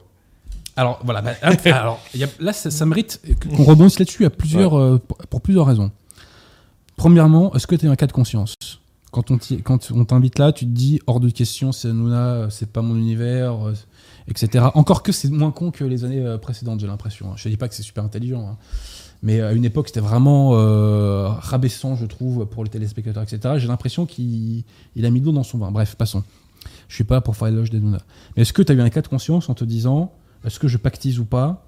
Alors 0.76 1.00
voilà, 1.04 1.22
bah, 1.22 1.34
alors, 1.66 2.00
il 2.14 2.20
y 2.22 2.24
a- 2.24 2.30
là 2.40 2.52
ça, 2.54 2.72
ça 2.72 2.86
mérite 2.86 3.22
qu'on 3.42 3.64
rebondisse 3.64 4.00
là-dessus 4.00 4.26
à 4.26 4.30
plusieurs, 4.30 4.74
euh, 4.80 4.98
pour, 4.98 5.18
pour 5.18 5.42
plusieurs 5.42 5.68
raisons. 5.68 5.92
Premièrement, 6.96 7.54
est-ce 7.56 7.68
que 7.68 7.76
tu 7.76 7.88
as 7.88 7.92
un 7.92 7.96
cas 7.96 8.08
de 8.08 8.12
conscience? 8.12 8.56
Quand 9.12 9.30
on, 9.30 9.38
t'y- 9.38 9.62
quand 9.62 9.92
on 9.92 10.06
t'invite 10.06 10.40
là, 10.40 10.52
tu 10.52 10.66
te 10.66 10.72
dis 10.72 11.00
hors 11.06 11.20
de 11.20 11.30
question, 11.30 11.72
c'est 11.72 11.90
Hanouna, 11.90 12.48
c'est 12.50 12.70
pas 12.72 12.82
mon 12.82 12.96
univers, 12.96 13.68
euh, 13.68 13.74
etc. 14.28 14.66
Encore 14.74 15.04
que 15.04 15.12
c'est 15.12 15.30
moins 15.30 15.52
con 15.52 15.70
que 15.70 15.84
les 15.84 16.04
années 16.06 16.26
euh, 16.26 16.38
précédentes, 16.40 16.80
j'ai 16.80 16.88
l'impression. 16.88 17.28
hein. 17.32 17.34
Je 17.36 17.44
te 17.44 17.50
dis 17.50 17.58
pas 17.58 17.68
que 17.68 17.76
c'est 17.76 17.84
super 17.84 18.04
intelligent, 18.04 18.48
hein. 18.48 18.58
mais 19.22 19.42
à 19.42 19.52
une 19.54 19.66
époque 19.66 19.88
c'était 19.90 20.00
vraiment 20.00 20.52
euh, 20.54 21.28
rabaissant, 21.28 21.96
je 21.96 22.06
trouve, 22.08 22.46
pour 22.48 22.64
les 22.64 22.72
téléspectateurs, 22.72 23.22
etc. 23.22 23.56
J'ai 23.58 23.68
l'impression 23.68 24.08
qu'il 24.08 24.64
il 24.96 25.06
a 25.06 25.10
mis 25.12 25.20
de 25.22 25.26
l'eau 25.28 25.32
dans 25.32 25.44
son 25.44 25.60
vin. 25.60 25.70
Bref, 25.70 25.94
passons. 25.96 26.24
Je 26.94 26.98
suis 26.98 27.04
pas 27.06 27.22
pour 27.22 27.36
faire 27.36 27.48
l'éloge 27.50 27.72
d'Hanouna. 27.72 27.98
Mais 28.38 28.44
est-ce 28.44 28.54
que 28.54 28.62
tu 28.62 28.72
as 28.72 28.76
eu 28.76 28.80
un 28.80 28.92
cas 28.92 29.02
de 29.02 29.08
conscience 29.08 29.50
en 29.50 29.56
te 29.56 29.64
disant 29.64 30.14
est-ce 30.46 30.60
que 30.60 30.68
je 30.68 30.78
pactise 30.78 31.18
ou 31.20 31.26
pas? 31.26 31.66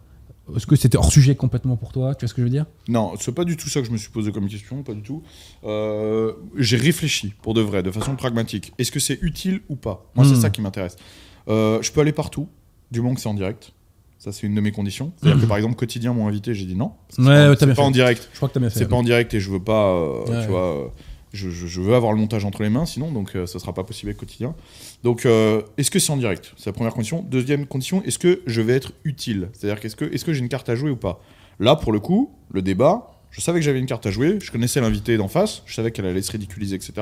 Est-ce 0.55 0.67
que 0.67 0.75
c'était 0.75 0.99
hors 0.99 1.11
sujet 1.11 1.33
complètement 1.33 1.77
pour 1.77 1.91
toi? 1.91 2.13
Tu 2.13 2.19
vois 2.25 2.27
ce 2.29 2.35
que 2.35 2.41
je 2.41 2.43
veux 2.43 2.51
dire? 2.51 2.67
Non, 2.87 3.13
c'est 3.19 3.33
pas 3.33 3.43
du 3.43 3.57
tout 3.57 3.67
ça 3.67 3.79
que 3.81 3.87
je 3.87 3.91
me 3.91 3.97
suis 3.97 4.11
posé 4.11 4.31
comme 4.31 4.47
question, 4.47 4.83
pas 4.83 4.93
du 4.93 5.01
tout. 5.01 5.23
Euh, 5.63 6.33
j'ai 6.59 6.77
réfléchi 6.77 7.33
pour 7.41 7.55
de 7.55 7.61
vrai, 7.61 7.81
de 7.81 7.89
façon 7.89 8.15
pragmatique. 8.15 8.71
Est-ce 8.77 8.91
que 8.91 8.99
c'est 8.99 9.17
utile 9.23 9.61
ou 9.67 9.75
pas? 9.75 10.05
Moi, 10.13 10.25
Hmm. 10.27 10.29
c'est 10.35 10.41
ça 10.41 10.51
qui 10.51 10.61
m'intéresse. 10.61 10.95
Euh, 11.47 11.81
je 11.81 11.91
peux 11.91 12.01
aller 12.01 12.11
partout, 12.11 12.47
du 12.91 13.01
moment 13.01 13.15
que 13.15 13.21
c'est 13.21 13.27
en 13.29 13.33
direct. 13.33 13.71
Ça, 14.19 14.31
c'est 14.31 14.45
une 14.45 14.53
de 14.53 14.61
mes 14.61 14.71
conditions. 14.71 15.11
C'est-à-dire 15.17 15.41
que 15.41 15.47
par 15.47 15.57
exemple, 15.57 15.73
quotidien 15.75 16.13
m'ont 16.13 16.27
invité, 16.27 16.53
j'ai 16.53 16.65
dit 16.65 16.75
non. 16.75 16.85
Ouais, 16.85 16.91
c'est 17.09 17.23
pas- 17.23 17.49
ouais, 17.49 17.55
t'as 17.55 17.65
pas 17.65 17.73
fait. 17.73 17.81
en 17.81 17.89
direct. 17.89 18.29
Je 18.31 18.37
crois 18.37 18.47
que 18.49 18.53
tu 18.53 18.57
as 18.59 18.61
bien 18.61 18.69
fait. 18.69 18.77
C'est 18.77 18.87
pas 18.87 18.95
en 18.95 19.03
direct 19.03 19.33
et 19.33 19.39
je 19.39 19.49
veux 19.49 19.59
pas, 19.63 19.89
euh, 19.91 20.43
tu 20.45 20.49
vois, 20.51 20.91
je, 21.35 21.49
je- 21.49 21.67
je 21.67 21.81
veux 21.81 21.93
avoir 21.95 22.11
le 22.13 22.19
montage 22.19 22.45
entre 22.45 22.63
les 22.63 22.69
mains, 22.69 22.85
sinon 22.85 23.11
donc 23.11 23.35
euh, 23.35 23.45
ça 23.45 23.59
sera 23.59 23.73
pas 23.73 23.83
possible 23.83 24.09
avec 24.09 24.17
quotidien. 24.17 24.55
Donc 25.03 25.25
euh, 25.25 25.61
est-ce 25.77 25.91
que 25.91 25.99
c'est 25.99 26.11
en 26.11 26.17
direct? 26.17 26.53
C'est 26.57 26.67
la 26.67 26.73
première 26.73 26.93
condition. 26.93 27.23
Deuxième 27.29 27.65
condition, 27.67 28.01
est-ce 28.03 28.17
que 28.17 28.41
je 28.47 28.61
vais 28.61 28.73
être 28.73 28.93
utile? 29.03 29.49
C'est-à-dire 29.53 29.79
qu'est-ce 29.79 29.95
que 29.95 30.05
est-ce 30.05 30.25
que 30.25 30.33
j'ai 30.33 30.39
une 30.39 30.49
carte 30.49 30.69
à 30.69 30.75
jouer 30.75 30.89
ou 30.89 30.95
pas? 30.95 31.21
Là 31.59 31.75
pour 31.75 31.91
le 31.91 31.99
coup, 31.99 32.31
le 32.51 32.61
débat. 32.61 33.11
Je 33.31 33.41
savais 33.41 33.59
que 33.59 33.65
j'avais 33.65 33.79
une 33.79 33.85
carte 33.85 34.05
à 34.05 34.11
jouer, 34.11 34.37
je 34.41 34.49
connaissais 34.49 34.79
l'invité 34.79 35.17
d'en 35.17 35.27
face, 35.27 35.61
je 35.65 35.73
savais 35.75 35.91
qu'elle 35.91 36.05
allait 36.05 36.21
se 36.21 36.31
ridiculiser, 36.31 36.77
etc. 36.77 36.93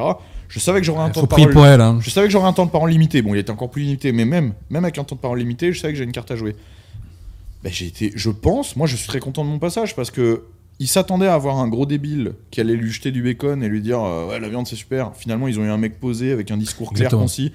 Je 0.49 0.57
savais 0.59 0.79
que 0.79 0.85
j'aurais 0.87 1.03
un 1.03 1.09
parole. 1.27 1.53
Hein. 1.79 1.99
Je 2.01 2.09
savais 2.09 2.25
que 2.25 2.33
j'aurais 2.33 2.47
un 2.47 2.53
temps 2.53 2.65
de 2.65 2.71
parole 2.71 2.89
limité. 2.89 3.21
Bon, 3.21 3.35
il 3.35 3.37
était 3.37 3.51
encore 3.51 3.69
plus 3.69 3.83
limité, 3.83 4.11
mais 4.11 4.25
même, 4.25 4.55
même 4.71 4.83
avec 4.83 4.97
un 4.97 5.03
temps 5.03 5.15
de 5.15 5.21
parole 5.21 5.37
limité, 5.37 5.71
je 5.73 5.79
savais 5.79 5.93
que 5.93 5.97
j'ai 5.99 6.03
une 6.05 6.11
carte 6.11 6.31
à 6.31 6.35
jouer. 6.35 6.55
Ben, 7.63 7.71
j'ai 7.71 7.85
été, 7.85 8.11
je 8.15 8.31
pense, 8.31 8.75
moi 8.75 8.87
je 8.87 8.95
suis 8.95 9.07
très 9.07 9.19
content 9.19 9.45
de 9.45 9.49
mon 9.49 9.59
passage 9.59 9.95
parce 9.95 10.09
que 10.09 10.41
il 10.79 10.87
s'attendait 10.87 11.27
à 11.27 11.33
avoir 11.35 11.57
un 11.59 11.67
gros 11.67 11.85
débile 11.85 12.33
qui 12.51 12.59
allait 12.61 12.75
lui 12.75 12.91
jeter 12.91 13.11
du 13.11 13.21
bacon 13.21 13.63
et 13.63 13.69
lui 13.69 13.81
dire 13.81 14.01
euh, 14.03 14.27
ouais 14.27 14.39
la 14.39 14.49
viande 14.49 14.67
c'est 14.67 14.75
super. 14.75 15.11
Finalement 15.15 15.47
ils 15.47 15.59
ont 15.59 15.63
eu 15.63 15.69
un 15.69 15.77
mec 15.77 15.99
posé 15.99 16.31
avec 16.31 16.51
un 16.51 16.57
discours 16.57 16.89
clair, 16.89 17.01
Exactement. 17.07 17.23
concis. 17.23 17.51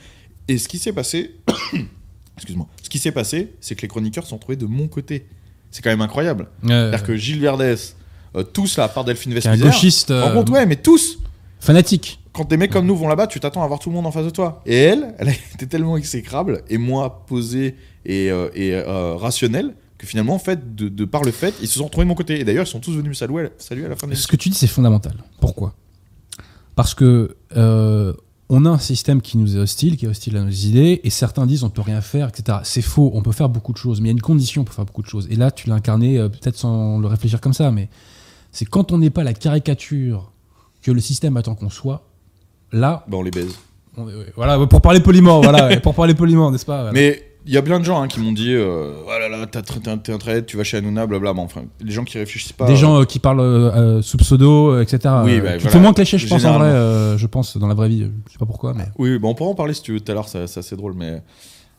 Et 0.46 0.56
ce 0.58 0.68
qui 0.68 0.78
s'est 0.78 0.92
passé, 0.92 1.34
excuse-moi, 2.36 2.66
ce 2.82 2.88
qui 2.88 2.98
s'est 2.98 3.12
passé, 3.12 3.52
c'est 3.60 3.74
que 3.74 3.82
les 3.82 3.88
chroniqueurs 3.88 4.26
sont 4.26 4.38
trouvés 4.38 4.56
de 4.56 4.66
mon 4.66 4.88
côté. 4.88 5.26
C'est 5.70 5.82
quand 5.82 5.90
même 5.90 6.00
incroyable. 6.00 6.48
Euh, 6.64 6.68
C'est-à-dire 6.90 7.02
que 7.06 7.16
Gilles 7.16 7.40
Verdès, 7.40 7.76
euh, 8.34 8.42
tous 8.42 8.78
là, 8.78 8.84
à 8.84 8.88
part 8.88 9.04
Delphine 9.04 9.32
est 9.36 9.46
un 9.46 9.58
gauchiste 9.58 10.10
euh, 10.10 10.22
en 10.30 10.32
compte 10.32 10.48
ouais, 10.48 10.64
mais 10.64 10.76
tous, 10.76 11.18
fanatique. 11.60 12.20
quand 12.32 12.48
des 12.48 12.56
mecs 12.56 12.70
comme 12.70 12.86
nous 12.86 12.96
vont 12.96 13.08
là-bas, 13.08 13.26
tu 13.26 13.38
t'attends 13.40 13.62
à 13.62 13.66
voir 13.66 13.78
tout 13.78 13.90
le 13.90 13.96
monde 13.96 14.06
en 14.06 14.10
face 14.10 14.24
de 14.24 14.30
toi. 14.30 14.62
Et 14.64 14.76
elle, 14.76 15.14
elle 15.18 15.28
été 15.54 15.66
tellement 15.66 15.98
exécrable, 15.98 16.62
et 16.70 16.78
moi, 16.78 17.24
posé 17.26 17.74
et, 18.06 18.26
et 18.28 18.32
euh, 18.74 19.16
rationnel, 19.16 19.74
que 19.98 20.06
finalement, 20.06 20.34
en 20.34 20.38
fait, 20.38 20.74
de, 20.76 20.88
de 20.88 21.04
par 21.04 21.22
le 21.24 21.32
fait, 21.32 21.54
ils 21.60 21.66
se 21.68 21.78
sont 21.78 21.84
retrouvés 21.86 22.04
de 22.04 22.08
mon 22.08 22.14
côté. 22.14 22.38
Et 22.40 22.44
d'ailleurs, 22.44 22.64
ils 22.64 22.70
sont 22.70 22.78
tous 22.80 22.92
venus 22.92 23.08
me 23.08 23.14
saluer, 23.14 23.48
saluer 23.58 23.84
à 23.86 23.88
la 23.88 23.96
fin 23.96 24.06
de 24.06 24.14
Ce 24.14 24.26
que 24.28 24.36
tu 24.36 24.48
dis, 24.48 24.56
c'est 24.56 24.66
fondamental. 24.68 25.14
Pourquoi? 25.40 25.74
Parce 26.76 26.94
que 26.94 27.36
euh, 27.56 28.12
on 28.48 28.64
a 28.64 28.68
un 28.70 28.78
système 28.78 29.20
qui 29.20 29.36
nous 29.36 29.56
est 29.56 29.58
hostile, 29.58 29.96
qui 29.96 30.04
est 30.06 30.08
hostile 30.08 30.36
à 30.36 30.42
nos 30.44 30.50
idées, 30.50 31.00
et 31.02 31.10
certains 31.10 31.44
disent 31.46 31.64
on 31.64 31.70
peut 31.70 31.82
rien 31.82 32.00
faire, 32.00 32.28
etc. 32.28 32.58
C'est 32.62 32.82
faux, 32.82 33.10
on 33.14 33.22
peut 33.22 33.32
faire 33.32 33.48
beaucoup 33.48 33.72
de 33.72 33.78
choses, 33.78 34.00
mais 34.00 34.06
il 34.06 34.10
y 34.10 34.14
a 34.14 34.16
une 34.16 34.20
condition 34.22 34.62
pour 34.64 34.74
faire 34.74 34.84
beaucoup 34.84 35.02
de 35.02 35.08
choses. 35.08 35.26
Et 35.30 35.36
là, 35.36 35.50
tu 35.50 35.68
l'as 35.68 35.74
incarné 35.74 36.18
euh, 36.18 36.28
peut-être 36.28 36.56
sans 36.56 36.98
le 37.00 37.06
réfléchir 37.08 37.40
comme 37.40 37.52
ça, 37.52 37.70
mais 37.72 37.88
c'est 38.52 38.64
quand 38.64 38.92
on 38.92 38.98
n'est 38.98 39.10
pas 39.10 39.24
la 39.24 39.34
caricature 39.34 40.30
que 40.82 40.92
le 40.92 41.00
système 41.00 41.36
attend 41.36 41.56
qu'on 41.56 41.70
soit, 41.70 42.06
là, 42.72 43.04
Bah, 43.08 43.16
on 43.18 43.22
les 43.22 43.32
baise. 43.32 43.52
on- 43.96 44.04
ouais, 44.04 44.32
voilà, 44.36 44.64
pour 44.68 44.80
parler 44.80 45.00
poliment, 45.00 45.40
voilà, 45.40 45.76
pour 45.80 45.94
parler 45.96 46.14
poliment, 46.14 46.52
n'est-ce 46.52 46.64
pas? 46.64 46.82
Voilà. 46.82 46.92
Mais 46.92 47.24
il 47.48 47.54
y 47.54 47.56
a 47.56 47.62
plein 47.62 47.80
de 47.80 47.84
gens 47.84 48.00
hein, 48.02 48.08
qui 48.08 48.20
m'ont 48.20 48.32
dit 48.32 48.52
euh, 48.52 48.92
Oh 49.06 49.10
là 49.18 49.28
là, 49.28 49.46
t'as- 49.46 49.62
t'es 49.62 50.12
un 50.12 50.18
traître, 50.18 50.46
tu 50.46 50.58
vas 50.58 50.64
chez 50.64 50.76
Hanouna, 50.76 51.06
blablabla. 51.06 51.32
Mais 51.34 51.40
enfin, 51.40 51.62
les 51.80 51.92
gens 51.92 52.04
qui 52.04 52.18
réfléchissent 52.18 52.52
pas. 52.52 52.66
Des 52.66 52.76
gens 52.76 53.00
euh, 53.00 53.04
qui 53.04 53.18
parlent 53.18 53.40
euh, 53.40 53.70
euh, 53.98 54.02
sous 54.02 54.18
pseudo, 54.18 54.72
euh, 54.72 54.82
etc. 54.82 54.98
Oui, 55.24 55.38
euh, 55.38 55.40
bah, 55.40 55.56
qui 55.56 55.62
voilà. 55.64 55.78
moins 55.80 55.92
cliché, 55.94 56.18
je 56.18 56.28
pense, 56.28 56.44
en 56.44 56.58
vrai, 56.58 56.68
euh, 56.68 57.16
je 57.16 57.26
pense, 57.26 57.56
dans 57.56 57.66
la 57.66 57.74
vraie 57.74 57.88
vie. 57.88 58.06
Je 58.26 58.32
sais 58.32 58.38
pas 58.38 58.46
pourquoi, 58.46 58.74
mais. 58.74 58.84
Oui, 58.98 59.18
bah 59.18 59.28
on 59.28 59.34
pourra 59.34 59.50
en 59.50 59.54
parler 59.54 59.72
si 59.72 59.82
tu 59.82 59.92
veux 59.94 60.00
tout 60.00 60.12
à 60.12 60.14
l'heure, 60.14 60.28
c'est 60.28 60.42
assez 60.42 60.76
drôle. 60.76 60.92
Mais 60.94 61.22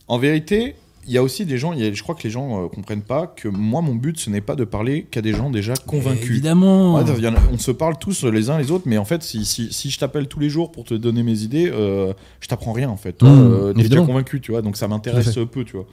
en 0.08 0.18
vérité, 0.18 0.76
il 1.08 1.14
y 1.14 1.18
a 1.18 1.24
aussi 1.24 1.46
des 1.46 1.58
gens, 1.58 1.74
il 1.74 1.80
y 1.80 1.88
a- 1.88 1.94
je 1.94 2.04
crois 2.04 2.14
que 2.16 2.24
les 2.24 2.30
gens 2.30 2.64
euh, 2.64 2.68
comprennent 2.68 3.02
pas 3.02 3.28
que 3.28 3.48
moi, 3.48 3.82
mon 3.82 3.96
but, 3.96 4.20
ce 4.20 4.30
n'est 4.30 4.42
pas 4.42 4.56
de 4.56 4.64
parler 4.64 5.04
qu'à 5.10 5.22
des 5.22 5.34
gens 5.34 5.50
déjà 5.50 5.74
convaincus. 5.76 6.30
Évidemment. 6.32 6.96
Ouais, 6.96 7.26
a- 7.26 7.34
on 7.52 7.58
se 7.58 7.72
parle 7.72 7.98
tous 7.98 8.24
les 8.26 8.50
uns 8.50 8.58
les 8.58 8.72
autres, 8.72 8.84
mais 8.88 8.98
en 8.98 9.06
fait, 9.06 9.24
si, 9.24 9.46
si, 9.46 9.72
si 9.74 9.90
je 9.90 9.98
t'appelle 10.00 10.28
tous 10.28 10.40
les 10.40 10.50
jours 10.50 10.72
pour 10.72 10.84
te 10.84 10.94
donner 10.94 11.24
mes 11.24 11.42
idées, 11.44 11.70
euh, 11.74 12.14
je 12.42 12.48
t'apprends 12.48 12.74
rien 12.74 12.90
en 12.90 12.98
fait. 12.98 13.14
Toi, 13.14 13.30
Mmh, 13.30 13.52
euh, 13.54 13.74
t'es 13.74 13.84
déjà 13.90 13.96
convaincu, 14.08 14.42
tu 14.42 14.52
vois, 14.52 14.62
donc 14.62 14.78
ça 14.78 14.88
m'intéresse 14.88 15.26
peu, 15.52 15.64
tu 15.66 15.78
vois. 15.78 15.86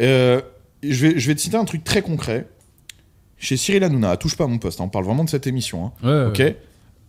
Euh, 0.00 0.40
je, 0.82 1.06
vais, 1.06 1.18
je 1.18 1.26
vais 1.28 1.34
te 1.34 1.40
citer 1.40 1.56
un 1.56 1.64
truc 1.64 1.84
très 1.84 2.02
concret. 2.02 2.48
Chez 3.36 3.56
Cyril 3.56 3.84
Hanouna, 3.84 4.16
touche 4.16 4.36
pas 4.36 4.44
à 4.44 4.46
mon 4.46 4.58
poste, 4.58 4.80
hein, 4.80 4.84
on 4.84 4.88
parle 4.88 5.04
vraiment 5.04 5.24
de 5.24 5.28
cette 5.30 5.46
émission. 5.46 5.92
hein. 6.02 6.08
Ouais, 6.08 6.26
Ok. 6.48 6.54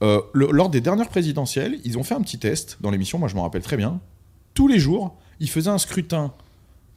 Euh, 0.04 0.20
le- 0.34 0.50
lors 0.52 0.70
des 0.70 0.82
dernières 0.82 1.08
présidentielles, 1.08 1.80
ils 1.86 1.98
ont 1.98 2.04
fait 2.04 2.16
un 2.16 2.22
petit 2.22 2.38
test 2.38 2.78
dans 2.82 2.92
l'émission, 2.92 3.18
moi 3.18 3.30
je 3.30 3.36
m'en 3.36 3.44
rappelle 3.44 3.62
très 3.62 3.78
bien. 3.78 4.02
Tous 4.54 4.68
les 4.68 4.78
jours, 4.78 5.16
ils 5.40 5.50
faisaient 5.50 5.70
un 5.70 5.78
scrutin, 5.78 6.34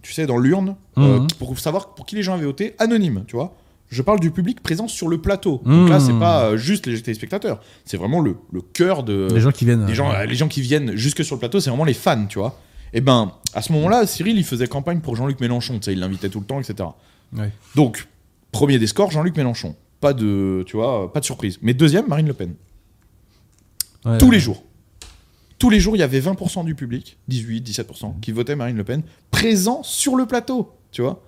tu 0.02 0.12
sais, 0.12 0.26
dans 0.26 0.38
l'urne, 0.38 0.76
euh, 0.98 1.20
Mhm. 1.20 1.26
pour 1.38 1.58
savoir 1.58 1.94
pour 1.94 2.06
qui 2.06 2.16
les 2.16 2.22
gens 2.22 2.34
avaient 2.34 2.44
voté, 2.46 2.74
anonyme, 2.78 3.24
tu 3.26 3.36
vois. 3.36 3.54
Je 3.90 4.02
parle 4.02 4.20
du 4.20 4.30
public 4.30 4.60
présent 4.62 4.86
sur 4.86 5.08
le 5.08 5.18
plateau. 5.18 5.62
Donc 5.64 5.88
là, 5.88 5.98
Mhm. 5.98 6.06
c'est 6.06 6.18
pas 6.18 6.44
euh, 6.44 6.56
juste 6.58 6.86
les 6.86 7.00
téléspectateurs, 7.00 7.60
c'est 7.86 7.96
vraiment 7.96 8.20
le, 8.20 8.36
le 8.52 8.60
cœur 8.60 9.02
de. 9.02 9.28
Les 9.32 9.40
gens 9.40 9.50
qui 9.50 9.64
viennent. 9.64 9.86
les 9.86 9.94
gens, 9.94 10.12
les 10.24 10.34
gens 10.34 10.48
qui 10.48 10.60
viennent 10.60 10.94
jusque 10.96 11.24
sur 11.24 11.36
le 11.36 11.40
plateau, 11.40 11.58
c'est 11.60 11.70
vraiment 11.70 11.84
les 11.84 11.94
fans, 11.94 12.26
tu 12.26 12.38
vois. 12.38 12.58
Et 12.92 13.00
ben, 13.00 13.32
à 13.54 13.62
ce 13.62 13.72
moment-là, 13.72 14.06
Cyril, 14.06 14.36
il 14.38 14.44
faisait 14.44 14.66
campagne 14.66 15.00
pour 15.00 15.16
Jean-Luc 15.16 15.40
Mélenchon, 15.40 15.74
tu 15.78 15.84
sais, 15.84 15.92
il 15.92 16.00
l'invitait 16.00 16.28
tout 16.28 16.40
le 16.40 16.46
temps, 16.46 16.60
etc. 16.60 16.88
Ouais. 17.36 17.50
Donc, 17.74 18.08
premier 18.52 18.78
des 18.78 18.86
scores, 18.86 19.10
Jean-Luc 19.10 19.36
Mélenchon. 19.36 19.74
Pas 20.00 20.12
de, 20.14 20.62
tu 20.66 20.76
vois, 20.76 21.12
pas 21.12 21.20
de 21.20 21.24
surprise. 21.24 21.58
Mais 21.60 21.74
deuxième, 21.74 22.06
Marine 22.08 22.26
Le 22.28 22.32
Pen. 22.34 22.54
Ouais, 24.04 24.18
Tous 24.18 24.30
les 24.30 24.38
jours. 24.40 24.62
Tous 25.58 25.70
les 25.70 25.80
jours, 25.80 25.96
il 25.96 25.98
y 25.98 26.02
avait 26.02 26.20
20% 26.20 26.64
du 26.64 26.74
public, 26.74 27.18
18, 27.28 27.68
17%, 27.68 28.20
qui 28.20 28.32
votait 28.32 28.54
Marine 28.54 28.76
Le 28.76 28.84
Pen, 28.84 29.02
présent 29.30 29.82
sur 29.82 30.14
le 30.14 30.26
plateau, 30.26 30.72
tu 30.92 31.02
vois. 31.02 31.22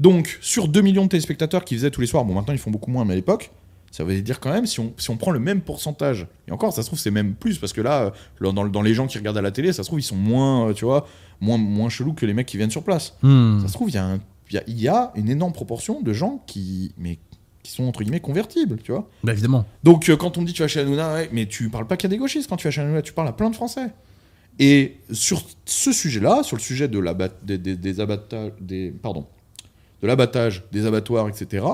Donc, 0.00 0.38
sur 0.40 0.68
2 0.68 0.80
millions 0.80 1.04
de 1.04 1.08
téléspectateurs 1.08 1.64
qui 1.64 1.74
faisaient 1.76 1.90
tous 1.90 2.00
les 2.00 2.06
soirs, 2.06 2.24
bon, 2.24 2.34
maintenant 2.34 2.52
ils 2.52 2.58
font 2.58 2.70
beaucoup 2.70 2.90
moins, 2.90 3.04
mais 3.04 3.12
à 3.12 3.16
l'époque, 3.16 3.52
ça 3.90 4.02
veut 4.02 4.20
dire 4.20 4.40
quand 4.40 4.52
même, 4.52 4.66
si 4.66 4.80
on, 4.80 4.92
si 4.96 5.08
on 5.10 5.16
prend 5.16 5.30
le 5.30 5.38
même 5.38 5.60
pourcentage, 5.60 6.26
et 6.48 6.52
encore, 6.52 6.72
ça 6.72 6.82
se 6.82 6.88
trouve, 6.88 6.98
c'est 6.98 7.12
même 7.12 7.34
plus, 7.34 7.58
parce 7.58 7.72
que 7.72 7.80
là, 7.80 8.12
euh, 8.42 8.52
dans, 8.52 8.66
dans 8.66 8.82
les 8.82 8.92
gens 8.92 9.06
qui 9.06 9.18
regardent 9.18 9.38
à 9.38 9.42
la 9.42 9.52
télé, 9.52 9.72
ça 9.72 9.82
se 9.82 9.88
trouve, 9.88 10.00
ils 10.00 10.04
sont 10.04 10.16
moins, 10.16 10.68
euh, 10.68 10.72
tu 10.72 10.84
vois, 10.84 11.06
moins, 11.40 11.58
moins 11.58 11.88
chelous 11.88 12.12
que 12.12 12.26
les 12.26 12.34
mecs 12.34 12.46
qui 12.46 12.56
viennent 12.56 12.72
sur 12.72 12.82
place. 12.82 13.16
Hmm. 13.22 13.60
Ça 13.60 13.68
se 13.68 13.72
trouve, 13.72 13.90
il 13.90 13.94
y, 13.94 13.98
a 13.98 14.18
y 14.66 14.88
a 14.88 15.12
une 15.14 15.30
énorme 15.30 15.52
proportion 15.52 16.02
de 16.02 16.12
gens 16.12 16.42
qui, 16.46 16.92
mais, 16.98 17.18
qui 17.64 17.72
sont, 17.72 17.84
entre 17.84 18.02
guillemets, 18.04 18.20
convertibles, 18.20 18.78
tu 18.84 18.92
vois. 18.92 19.08
Bah, 19.24 19.32
évidemment. 19.32 19.66
Donc 19.82 20.08
euh, 20.08 20.16
quand 20.16 20.38
on 20.38 20.42
me 20.42 20.46
dit 20.46 20.52
tu 20.52 20.62
vas 20.62 20.68
chez 20.68 20.80
Hanouna, 20.80 21.14
ouais, 21.14 21.30
mais 21.32 21.46
tu 21.46 21.70
parles 21.70 21.86
pas 21.86 21.96
qu'à 21.96 22.08
des 22.08 22.18
gauchistes 22.18 22.48
quand 22.48 22.56
tu 22.56 22.68
vas 22.68 22.70
chez 22.70 22.82
Hanouna, 22.82 23.02
tu 23.02 23.12
parles 23.12 23.26
à 23.26 23.32
plein 23.32 23.50
de 23.50 23.56
Français. 23.56 23.88
Et 24.60 24.98
sur 25.10 25.42
ce 25.64 25.90
sujet-là, 25.90 26.42
sur 26.44 26.56
le 26.56 26.62
sujet 26.62 26.86
de 26.86 27.02
des, 27.42 27.58
des, 27.58 27.74
des 27.74 28.00
abattages, 28.00 28.52
des, 28.60 28.90
pardon, 28.90 29.26
de 30.02 30.06
l'abattage, 30.06 30.62
des 30.70 30.86
abattoirs, 30.86 31.28
etc., 31.28 31.66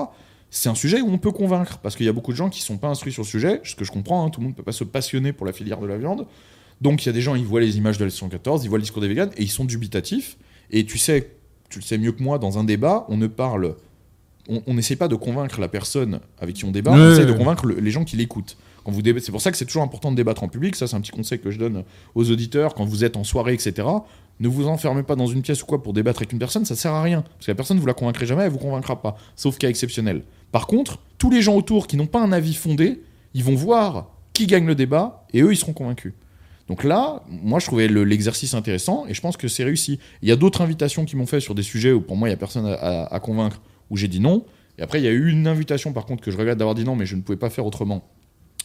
c'est 0.49 0.69
un 0.69 0.75
sujet 0.75 0.99
où 1.01 1.09
on 1.09 1.17
peut 1.17 1.31
convaincre, 1.31 1.77
parce 1.77 1.95
qu'il 1.95 2.05
y 2.05 2.09
a 2.09 2.13
beaucoup 2.13 2.31
de 2.31 2.37
gens 2.37 2.49
qui 2.49 2.61
sont 2.61 2.77
pas 2.77 2.87
instruits 2.87 3.13
sur 3.13 3.23
le 3.23 3.27
sujet, 3.27 3.61
ce 3.63 3.75
que 3.75 3.85
je 3.85 3.91
comprends, 3.91 4.25
hein, 4.25 4.29
tout 4.29 4.41
le 4.41 4.47
monde 4.47 4.55
peut 4.55 4.63
pas 4.63 4.71
se 4.71 4.83
passionner 4.83 5.31
pour 5.31 5.45
la 5.45 5.53
filière 5.53 5.79
de 5.79 5.87
la 5.87 5.97
viande. 5.97 6.25
Donc 6.81 7.03
il 7.03 7.05
y 7.05 7.09
a 7.09 7.13
des 7.13 7.21
gens, 7.21 7.35
ils 7.35 7.45
voient 7.45 7.61
les 7.61 7.77
images 7.77 7.97
de 7.97 8.03
la 8.03 8.09
114, 8.09 8.63
ils 8.63 8.67
voient 8.67 8.77
le 8.77 8.81
discours 8.81 9.01
des 9.01 9.07
véganes, 9.07 9.31
et 9.37 9.43
ils 9.43 9.49
sont 9.49 9.65
dubitatifs. 9.65 10.37
Et 10.71 10.85
tu 10.85 10.97
sais, 10.97 11.35
tu 11.69 11.79
le 11.79 11.83
sais 11.83 11.97
mieux 11.97 12.11
que 12.11 12.23
moi, 12.23 12.39
dans 12.39 12.57
un 12.57 12.63
débat, 12.63 13.05
on 13.09 13.17
ne 13.17 13.27
parle 13.27 13.75
on 14.67 14.73
n'essaie 14.73 14.95
pas 14.95 15.07
de 15.07 15.15
convaincre 15.15 15.59
la 15.61 15.67
personne 15.67 16.19
avec 16.39 16.55
qui 16.55 16.65
on 16.65 16.71
débat, 16.71 16.91
on 16.91 17.11
essaie 17.13 17.25
de 17.25 17.33
convaincre 17.33 17.65
le- 17.65 17.79
les 17.79 17.91
gens 17.91 18.03
qui 18.03 18.17
l'écoutent. 18.17 18.57
Quand 18.83 18.91
vous 18.91 19.01
c'est 19.19 19.31
pour 19.31 19.41
ça 19.41 19.51
que 19.51 19.57
c'est 19.57 19.65
toujours 19.65 19.83
important 19.83 20.11
de 20.11 20.15
débattre 20.15 20.43
en 20.43 20.47
public. 20.47 20.75
Ça, 20.75 20.87
c'est 20.87 20.95
un 20.95 21.01
petit 21.01 21.11
conseil 21.11 21.39
que 21.39 21.51
je 21.51 21.59
donne 21.59 21.83
aux 22.15 22.31
auditeurs 22.31 22.73
quand 22.73 22.83
vous 22.85 23.03
êtes 23.03 23.15
en 23.15 23.23
soirée, 23.23 23.53
etc. 23.53 23.87
Ne 24.39 24.47
vous 24.47 24.65
enfermez 24.67 25.03
pas 25.03 25.15
dans 25.15 25.27
une 25.27 25.43
pièce 25.43 25.61
ou 25.61 25.67
quoi 25.67 25.83
pour 25.83 25.93
débattre 25.93 26.19
avec 26.19 26.33
une 26.33 26.39
personne, 26.39 26.65
ça 26.65 26.75
sert 26.75 26.91
à 26.93 27.03
rien. 27.03 27.21
Parce 27.21 27.45
que 27.45 27.51
la 27.51 27.55
personne, 27.55 27.77
vous 27.79 27.85
la 27.85 27.93
convaincrez 27.93 28.25
jamais, 28.25 28.43
elle 28.43 28.51
vous 28.51 28.57
convaincra 28.57 28.99
pas. 29.01 29.15
Sauf 29.35 29.59
cas 29.59 29.69
exceptionnel. 29.69 30.23
Par 30.51 30.65
contre, 30.65 30.97
tous 31.19 31.29
les 31.29 31.43
gens 31.43 31.55
autour 31.55 31.85
qui 31.85 31.95
n'ont 31.95 32.07
pas 32.07 32.21
un 32.21 32.31
avis 32.31 32.55
fondé, 32.55 33.01
ils 33.35 33.43
vont 33.43 33.53
voir 33.55 34.07
qui 34.33 34.47
gagne 34.47 34.65
le 34.65 34.73
débat 34.73 35.25
et 35.31 35.41
eux, 35.43 35.51
ils 35.53 35.57
seront 35.57 35.73
convaincus. 35.73 36.13
Donc 36.67 36.83
là, 36.83 37.21
moi, 37.29 37.59
je 37.59 37.67
trouvais 37.67 37.87
le- 37.87 38.03
l'exercice 38.03 38.53
intéressant 38.55 39.05
et 39.07 39.13
je 39.13 39.21
pense 39.21 39.37
que 39.37 39.47
c'est 39.47 39.63
réussi. 39.63 39.99
Il 40.23 40.29
y 40.29 40.31
a 40.31 40.35
d'autres 40.35 40.61
invitations 40.61 41.05
qui 41.05 41.15
m'ont 41.17 41.25
fait 41.27 41.39
sur 41.39 41.53
des 41.53 41.63
sujets 41.63 41.91
où 41.91 42.01
pour 42.01 42.15
moi, 42.17 42.27
il 42.29 42.31
n'y 42.31 42.35
a 42.35 42.37
personne 42.37 42.65
à, 42.65 42.73
à- 42.73 43.13
à 43.15 43.19
convaincre, 43.19 43.61
où 43.91 43.97
j'ai 43.97 44.07
dit 44.07 44.19
non. 44.19 44.43
Et 44.79 44.81
après, 44.81 44.99
il 44.99 45.03
y 45.03 45.07
a 45.07 45.11
eu 45.11 45.29
une 45.29 45.45
invitation, 45.45 45.93
par 45.93 46.05
contre, 46.07 46.23
que 46.23 46.31
je 46.31 46.37
regrette 46.37 46.57
d'avoir 46.57 46.73
dit 46.73 46.83
non, 46.83 46.95
mais 46.95 47.05
je 47.05 47.15
ne 47.15 47.21
pouvais 47.21 47.37
pas 47.37 47.51
faire 47.51 47.65
autrement. 47.67 48.03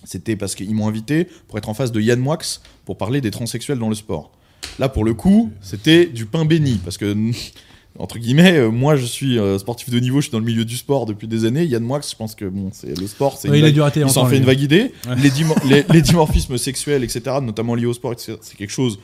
C'était 0.05 0.37
parce 0.37 0.55
qu'ils 0.55 0.75
m'ont 0.75 0.89
invité 0.89 1.27
pour 1.49 1.59
être 1.59 1.69
en 1.69 1.75
face 1.75 1.93
de 1.93 2.01
Yann 2.01 2.19
Moix 2.21 2.39
pour 2.87 2.97
parler 2.97 3.21
des 3.21 3.31
transsexuels 3.31 3.79
dans 3.79 3.89
le 3.91 3.95
sport. 3.95 4.31
Là, 4.79 4.89
pour 4.89 5.05
le 5.05 5.13
coup, 5.15 5.51
c'était 5.61 6.07
du 6.07 6.25
pain 6.27 6.45
béni, 6.45 6.81
parce 6.85 6.97
que, 6.97 7.15
entre 7.99 8.19
guillemets, 8.19 8.57
euh, 8.57 8.71
moi, 8.71 8.95
je 8.97 9.05
suis 9.07 9.39
euh, 9.39 9.59
sportif 9.59 9.91
de 9.91 9.99
niveau, 9.99 10.21
je 10.21 10.27
suis 10.27 10.33
dans 10.33 10.39
le 10.39 10.45
milieu 10.45 10.65
du 10.65 10.77
sport 10.77 11.07
depuis 11.07 11.27
des 11.29 11.45
années. 11.45 11.65
Yann 11.65 11.83
Moix, 11.83 12.01
je 12.09 12.15
pense 12.15 12.35
que 12.35 12.45
bon, 12.45 12.71
c'est 12.73 12.97
le 12.99 13.07
sport, 13.07 13.37
c'est 13.39 13.49
Ouais, 13.49 13.59
il 13.59 13.63
vague- 13.63 13.93
il 13.97 14.11
s'en 14.11 14.27
fait 14.27 14.37
une 14.39 14.45
vague 14.45 14.61
idée. 14.61 14.93
Ouais. 15.09 15.17
Les, 15.17 15.31
les- 15.69 15.85
les 15.93 16.03
dimorphismes 16.03 16.57
sexuels, 16.59 17.03
etc., 17.03 17.23
notamment 17.43 17.75
liés 17.75 17.87
au 17.87 17.95
sport, 17.95 18.15
c'est 18.17 18.57
quelque 18.57 18.71
chose 18.71 18.99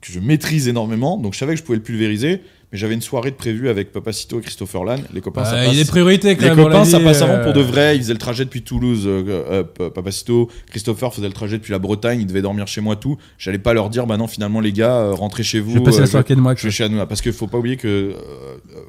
que 0.00 0.12
je 0.12 0.20
maîtrise 0.20 0.68
énormément. 0.68 1.18
Donc 1.18 1.34
je 1.34 1.38
savais 1.38 1.54
que 1.54 1.58
je 1.58 1.64
pouvais 1.64 1.78
le 1.78 1.82
pulvériser, 1.84 2.40
mais 2.74 2.78
j'avais 2.80 2.94
une 2.94 3.02
soirée 3.02 3.30
de 3.30 3.36
prévue 3.36 3.68
avec 3.68 3.92
Papacito 3.92 4.40
et 4.40 4.42
Christopher 4.42 4.82
Lann. 4.82 5.00
Les 5.14 5.20
copains, 5.20 5.44
ça 5.44 5.52
Bah, 5.52 5.58
il 5.58 5.62
y 5.62 5.66
a 5.66 5.68
passe. 5.68 5.76
des 5.76 5.84
priorités 5.84 6.34
quand 6.34 6.42
Les 6.42 6.48
même. 6.56 6.64
copains, 6.64 6.84
ça 6.84 6.98
passe 6.98 7.22
avant 7.22 7.40
pour 7.44 7.52
de 7.52 7.60
euh, 7.60 7.62
vrai. 7.62 7.94
Ils 7.96 8.00
faisaient 8.02 8.12
le 8.14 8.18
trajet 8.18 8.44
depuis 8.44 8.62
Toulouse. 8.62 9.04
euh, 9.06 9.22
euh, 9.28 9.62
euh, 9.80 9.90
Papacito, 9.90 10.50
Christopher 10.70 11.14
faisait 11.14 11.28
le 11.28 11.32
trajet 11.32 11.56
depuis 11.58 11.70
la 11.70 11.78
Bretagne. 11.78 12.20
Ils 12.20 12.26
devaient 12.26 12.42
dormir 12.42 12.66
chez 12.66 12.80
moi, 12.80 12.96
tout. 12.96 13.16
J'allais 13.38 13.58
pas 13.60 13.74
leur 13.74 13.90
dire, 13.90 14.08
bah 14.08 14.16
non, 14.16 14.26
finalement, 14.26 14.58
les 14.58 14.72
gars, 14.72 14.96
euh, 14.96 15.12
rentrez 15.14 15.44
chez 15.44 15.60
vous. 15.60 15.70
Je 15.72 15.78
vais 15.78 15.84
passer 15.84 15.98
euh, 15.98 16.00
la 16.00 16.06
soirée 16.08 16.18
avec 16.22 16.26
Ken 16.26 16.40
Moix. 16.40 16.54
je 16.56 16.64
vais 16.64 16.72
chez 16.72 16.82
Hanouna. 16.82 17.06
Parce 17.06 17.20
qu'il 17.22 17.32
faut 17.32 17.46
pas 17.46 17.58
oublier 17.58 17.76
que 17.76 17.86
euh, 17.88 18.12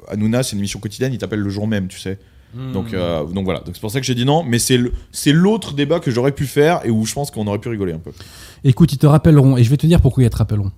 Hanouna, 0.08 0.42
c'est 0.42 0.54
une 0.54 0.58
émission 0.58 0.80
quotidienne. 0.80 1.12
Ils 1.12 1.18
t'appellent 1.18 1.38
le 1.38 1.50
jour 1.50 1.68
même, 1.68 1.86
tu 1.86 2.00
sais. 2.00 2.18
Hmm. 2.56 2.72
Donc, 2.72 2.92
euh, 2.92 3.24
donc 3.24 3.44
voilà. 3.44 3.60
Donc 3.60 3.74
c'est 3.74 3.80
pour 3.80 3.90
ça 3.92 4.00
que 4.00 4.06
j'ai 4.06 4.14
dit 4.16 4.24
non. 4.24 4.42
Mais 4.42 4.58
c'est 4.58 4.78
l'autre 5.32 5.74
débat 5.74 6.00
que 6.00 6.10
j'aurais 6.10 6.32
pu 6.32 6.46
faire 6.46 6.80
et 6.84 6.90
où 6.90 7.06
je 7.06 7.12
pense 7.14 7.30
qu'on 7.30 7.46
aurait 7.46 7.58
pu 7.60 7.68
rigoler 7.68 7.92
un 7.92 7.98
peu. 7.98 8.10
Écoute, 8.64 8.92
ils 8.92 8.98
te 8.98 9.06
rappelleront, 9.06 9.56
et 9.56 9.62
je 9.62 9.70
vais 9.70 9.76
te 9.76 9.86
dire 9.86 10.00
pourquoi 10.00 10.24
ils 10.24 10.30
te 10.30 10.36
rappelleront. 10.36 10.72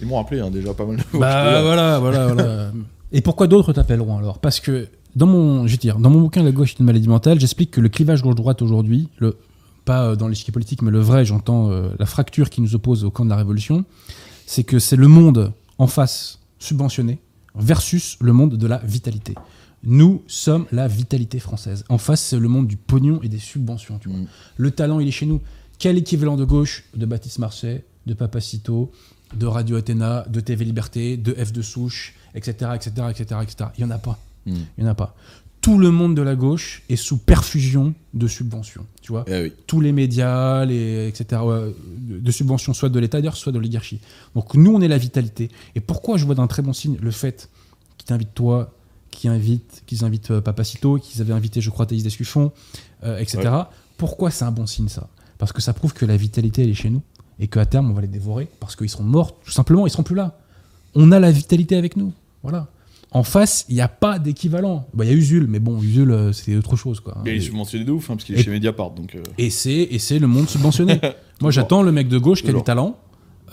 Ils 0.00 0.06
m'ont 0.06 0.16
rappelé 0.16 0.40
hein, 0.40 0.50
déjà 0.50 0.74
pas 0.74 0.86
mal 0.86 0.96
de 0.96 1.02
fois. 1.02 1.20
Bah 1.20 1.62
voilà, 1.62 1.98
voilà, 1.98 2.26
voilà. 2.26 2.72
Et 3.12 3.20
pourquoi 3.20 3.46
d'autres 3.46 3.72
t'appelleront 3.72 4.18
alors? 4.18 4.38
Parce 4.38 4.60
que 4.60 4.88
dans 5.14 5.26
mon, 5.26 5.66
je 5.66 5.72
vais 5.72 5.78
dire, 5.78 5.98
dans 5.98 6.10
mon 6.10 6.20
bouquin 6.20 6.42
La 6.42 6.52
gauche 6.52 6.72
est 6.72 6.78
une 6.80 6.86
maladie 6.86 7.08
mentale, 7.08 7.38
j'explique 7.38 7.70
que 7.70 7.80
le 7.80 7.88
clivage 7.88 8.22
gauche-droite 8.22 8.62
aujourd'hui, 8.62 9.08
le 9.18 9.36
pas 9.84 10.04
euh, 10.04 10.16
dans 10.16 10.28
l'échiquier 10.28 10.52
politique, 10.52 10.82
mais 10.82 10.90
le 10.90 11.00
vrai, 11.00 11.24
j'entends 11.24 11.70
euh, 11.70 11.90
la 11.98 12.06
fracture 12.06 12.50
qui 12.50 12.60
nous 12.60 12.74
oppose 12.74 13.04
au 13.04 13.10
camp 13.10 13.24
de 13.24 13.30
la 13.30 13.36
révolution, 13.36 13.84
c'est 14.46 14.64
que 14.64 14.78
c'est 14.78 14.96
le 14.96 15.08
monde 15.08 15.52
en 15.78 15.86
face 15.86 16.40
subventionné 16.58 17.18
versus 17.54 18.16
le 18.20 18.32
monde 18.32 18.56
de 18.56 18.66
la 18.66 18.78
vitalité. 18.78 19.34
Nous 19.84 20.22
sommes 20.26 20.66
la 20.72 20.88
vitalité 20.88 21.38
française. 21.38 21.84
En 21.90 21.98
face, 21.98 22.22
c'est 22.22 22.38
le 22.38 22.48
monde 22.48 22.66
du 22.66 22.76
pognon 22.76 23.20
et 23.22 23.28
des 23.28 23.38
subventions. 23.38 23.98
Tu 23.98 24.08
vois. 24.08 24.18
Mm. 24.18 24.26
Le 24.56 24.70
talent, 24.70 24.98
il 24.98 25.06
est 25.06 25.12
chez 25.12 25.26
nous. 25.26 25.40
Quel 25.78 25.98
équivalent 25.98 26.36
de 26.36 26.44
gauche 26.44 26.84
de 26.94 27.04
Baptiste 27.04 27.38
Marseille, 27.38 27.82
de 28.06 28.14
Papacito, 28.14 28.90
de 29.36 29.46
Radio 29.46 29.76
Athéna, 29.76 30.24
de 30.28 30.40
TV 30.40 30.64
Liberté, 30.64 31.16
de 31.16 31.32
F 31.32 31.52
de 31.52 31.62
Souche, 31.62 32.14
etc., 32.34 32.72
etc., 32.74 32.92
etc., 33.10 33.40
etc. 33.42 33.70
Il 33.78 33.84
n'y 33.84 33.92
en 33.92 33.94
a 33.94 33.98
pas. 33.98 34.18
Mm. 34.46 34.52
Il 34.76 34.84
n'y 34.84 34.88
en 34.88 34.92
a 34.92 34.94
pas. 34.94 35.14
Tout 35.60 35.78
le 35.78 35.90
monde 35.90 36.14
de 36.14 36.20
la 36.20 36.34
gauche 36.36 36.82
est 36.90 36.96
sous 36.96 37.16
perfusion 37.16 37.94
de 38.12 38.26
subventions. 38.26 38.84
Tu 39.00 39.12
vois 39.12 39.24
Eh 39.26 39.44
oui. 39.44 39.52
tous 39.66 39.80
les 39.80 39.92
médias, 39.92 40.64
les, 40.66 41.08
etc., 41.08 41.40
de 41.98 42.30
subventions, 42.30 42.74
soit 42.74 42.90
de 42.90 42.98
l'État 42.98 43.18
d'ailleurs, 43.18 43.36
soit 43.36 43.50
de 43.50 43.56
l'oligarchie. 43.56 43.98
Donc 44.34 44.54
nous, 44.54 44.74
on 44.74 44.82
est 44.82 44.88
la 44.88 44.98
vitalité. 44.98 45.48
Et 45.74 45.80
pourquoi 45.80 46.18
je 46.18 46.26
vois 46.26 46.34
d'un 46.34 46.46
très 46.48 46.60
bon 46.60 46.74
signe 46.74 46.98
le 47.00 47.10
fait 47.10 47.48
qu'ils 47.96 48.08
t'invitent 48.08 48.34
toi, 48.34 48.74
qu'ils 49.10 49.30
invitent, 49.30 49.82
qu'ils 49.86 50.04
invitent 50.04 50.32
euh, 50.32 50.40
Papacito, 50.42 50.98
qu'ils 50.98 51.22
avaient 51.22 51.32
invité, 51.32 51.62
je 51.62 51.70
crois, 51.70 51.86
Thaïs 51.86 52.02
Descuffon, 52.02 52.52
euh, 53.04 53.18
etc. 53.18 53.50
Pourquoi 53.96 54.30
c'est 54.30 54.44
un 54.44 54.52
bon 54.52 54.66
signe 54.66 54.88
ça? 54.88 55.08
Parce 55.38 55.52
que 55.52 55.62
ça 55.62 55.72
prouve 55.72 55.94
que 55.94 56.04
la 56.04 56.16
vitalité, 56.16 56.62
elle 56.62 56.70
est 56.70 56.74
chez 56.74 56.90
nous. 56.90 57.02
Et 57.40 57.48
qu'à 57.48 57.66
terme, 57.66 57.90
on 57.90 57.94
va 57.94 58.02
les 58.02 58.08
dévorer 58.08 58.48
parce 58.60 58.76
qu'ils 58.76 58.88
seront 58.88 59.04
morts, 59.04 59.38
tout 59.40 59.50
simplement, 59.50 59.86
ils 59.86 59.90
seront 59.90 60.02
plus 60.02 60.14
là. 60.16 60.38
On 60.94 61.10
a 61.12 61.18
la 61.18 61.30
vitalité 61.32 61.76
avec 61.76 61.96
nous. 61.96 62.12
Voilà. 62.42 62.68
En 63.10 63.22
face, 63.22 63.64
il 63.68 63.76
n'y 63.76 63.80
a 63.80 63.88
pas 63.88 64.18
d'équivalent. 64.18 64.86
Bah, 64.92 65.04
Il 65.04 65.10
y 65.10 65.14
a 65.14 65.16
Usul, 65.16 65.46
mais 65.48 65.60
bon, 65.60 65.80
Usul, 65.80 66.10
euh, 66.10 66.32
c'est 66.32 66.56
autre 66.56 66.74
chose. 66.76 66.98
Quoi. 67.00 67.16
Et 67.26 67.30
il 67.30 67.36
est 67.36 67.40
subventionné 67.40 67.84
de 67.84 67.92
ouf, 67.92 68.10
hein, 68.10 68.14
parce 68.14 68.24
qu'il 68.24 68.34
est 68.34 68.40
Et- 68.40 68.42
chez 68.42 68.50
Mediapart. 68.50 68.90
Donc, 68.90 69.14
euh, 69.14 69.22
Et 69.38 69.50
c'est 69.50 70.18
le 70.18 70.26
monde 70.26 70.48
subventionné. 70.48 71.00
Moi, 71.40 71.50
j'attends 71.52 71.82
le 71.82 71.92
mec 71.92 72.08
de 72.08 72.18
gauche 72.18 72.42
qui 72.42 72.50
a 72.50 72.52
du 72.52 72.62
talent. 72.62 72.96